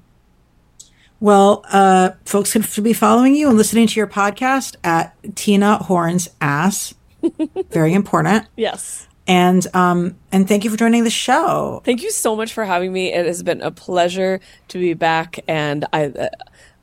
well, 1.19 1.65
uh, 1.69 2.11
folks 2.25 2.53
can 2.53 2.85
be 2.85 2.93
following 2.93 3.35
you 3.35 3.49
and 3.49 3.59
listening 3.59 3.89
to 3.89 3.99
your 3.99 4.07
podcast 4.07 4.77
at 4.85 5.17
Tina 5.35 5.79
Horn's 5.79 6.29
Ass 6.41 6.95
very 7.71 7.95
important. 7.95 8.47
Yes. 8.57 9.09
And 9.27 9.67
um 9.75 10.17
and 10.33 10.47
thank 10.47 10.65
you 10.65 10.71
for 10.71 10.77
joining 10.77 11.05
the 11.05 11.11
show. 11.11 11.83
Thank 11.85 12.03
you 12.03 12.11
so 12.11 12.37
much 12.37 12.53
for 12.53 12.65
having 12.65 12.93
me. 12.93 13.13
It 13.13 13.27
has 13.27 13.43
been 13.43 13.63
a 13.63 13.71
pleasure 13.71 14.41
to 14.69 14.79
be 14.79 14.95
back, 14.95 15.41
and 15.49 15.85
I. 15.93 16.07
Uh, 16.07 16.29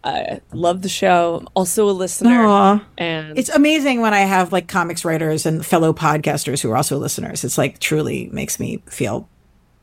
I 0.03 0.41
love 0.51 0.81
the 0.81 0.89
show. 0.89 1.37
I'm 1.41 1.47
also 1.53 1.87
a 1.87 1.91
listener. 1.91 2.31
Aww. 2.31 2.83
And 2.97 3.37
it's 3.37 3.49
amazing 3.49 4.01
when 4.01 4.15
I 4.15 4.21
have 4.21 4.51
like 4.51 4.67
comics 4.67 5.05
writers 5.05 5.45
and 5.45 5.63
fellow 5.63 5.93
podcasters 5.93 6.61
who 6.61 6.71
are 6.71 6.77
also 6.77 6.97
listeners. 6.97 7.43
It's 7.43 7.55
like 7.55 7.77
truly 7.77 8.27
makes 8.31 8.59
me 8.59 8.81
feel 8.87 9.29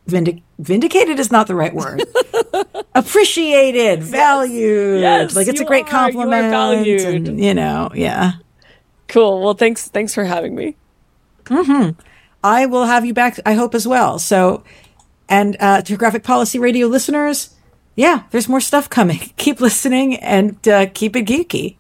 vindic- 0.09 0.43
vindicated 0.59 1.21
is 1.21 1.31
not 1.31 1.47
the 1.47 1.55
right 1.55 1.73
word. 1.73 2.03
Appreciated, 2.95 4.03
valued. 4.03 5.01
Yes, 5.01 5.37
like 5.37 5.47
it's 5.47 5.61
a 5.61 5.65
great 5.65 5.87
compliment. 5.87 6.85
You, 6.85 6.99
and, 6.99 7.41
you 7.41 7.55
know, 7.55 7.91
yeah. 7.95 8.33
Cool. 9.09 9.43
Well, 9.43 9.55
thanks. 9.55 9.89
Thanks 9.89 10.15
for 10.15 10.25
having 10.25 10.55
me. 10.55 10.77
Mm-hmm. 11.45 11.99
I 12.45 12.67
will 12.67 12.85
have 12.85 13.05
you 13.05 13.15
back, 13.15 13.41
I 13.45 13.55
hope, 13.55 13.75
as 13.75 13.87
well. 13.89 14.19
So, 14.19 14.63
and 15.29 15.57
uh, 15.61 15.83
to 15.83 15.97
Graphic 15.97 16.23
Policy 16.23 16.59
Radio 16.59 16.87
listeners, 16.87 17.55
yeah, 17.97 18.25
there's 18.31 18.49
more 18.49 18.61
stuff 18.61 18.89
coming. 18.89 19.19
Keep 19.37 19.61
listening 19.61 20.17
and 20.17 20.67
uh, 20.69 20.87
keep 20.87 21.17
it 21.17 21.27
geeky. 21.27 21.77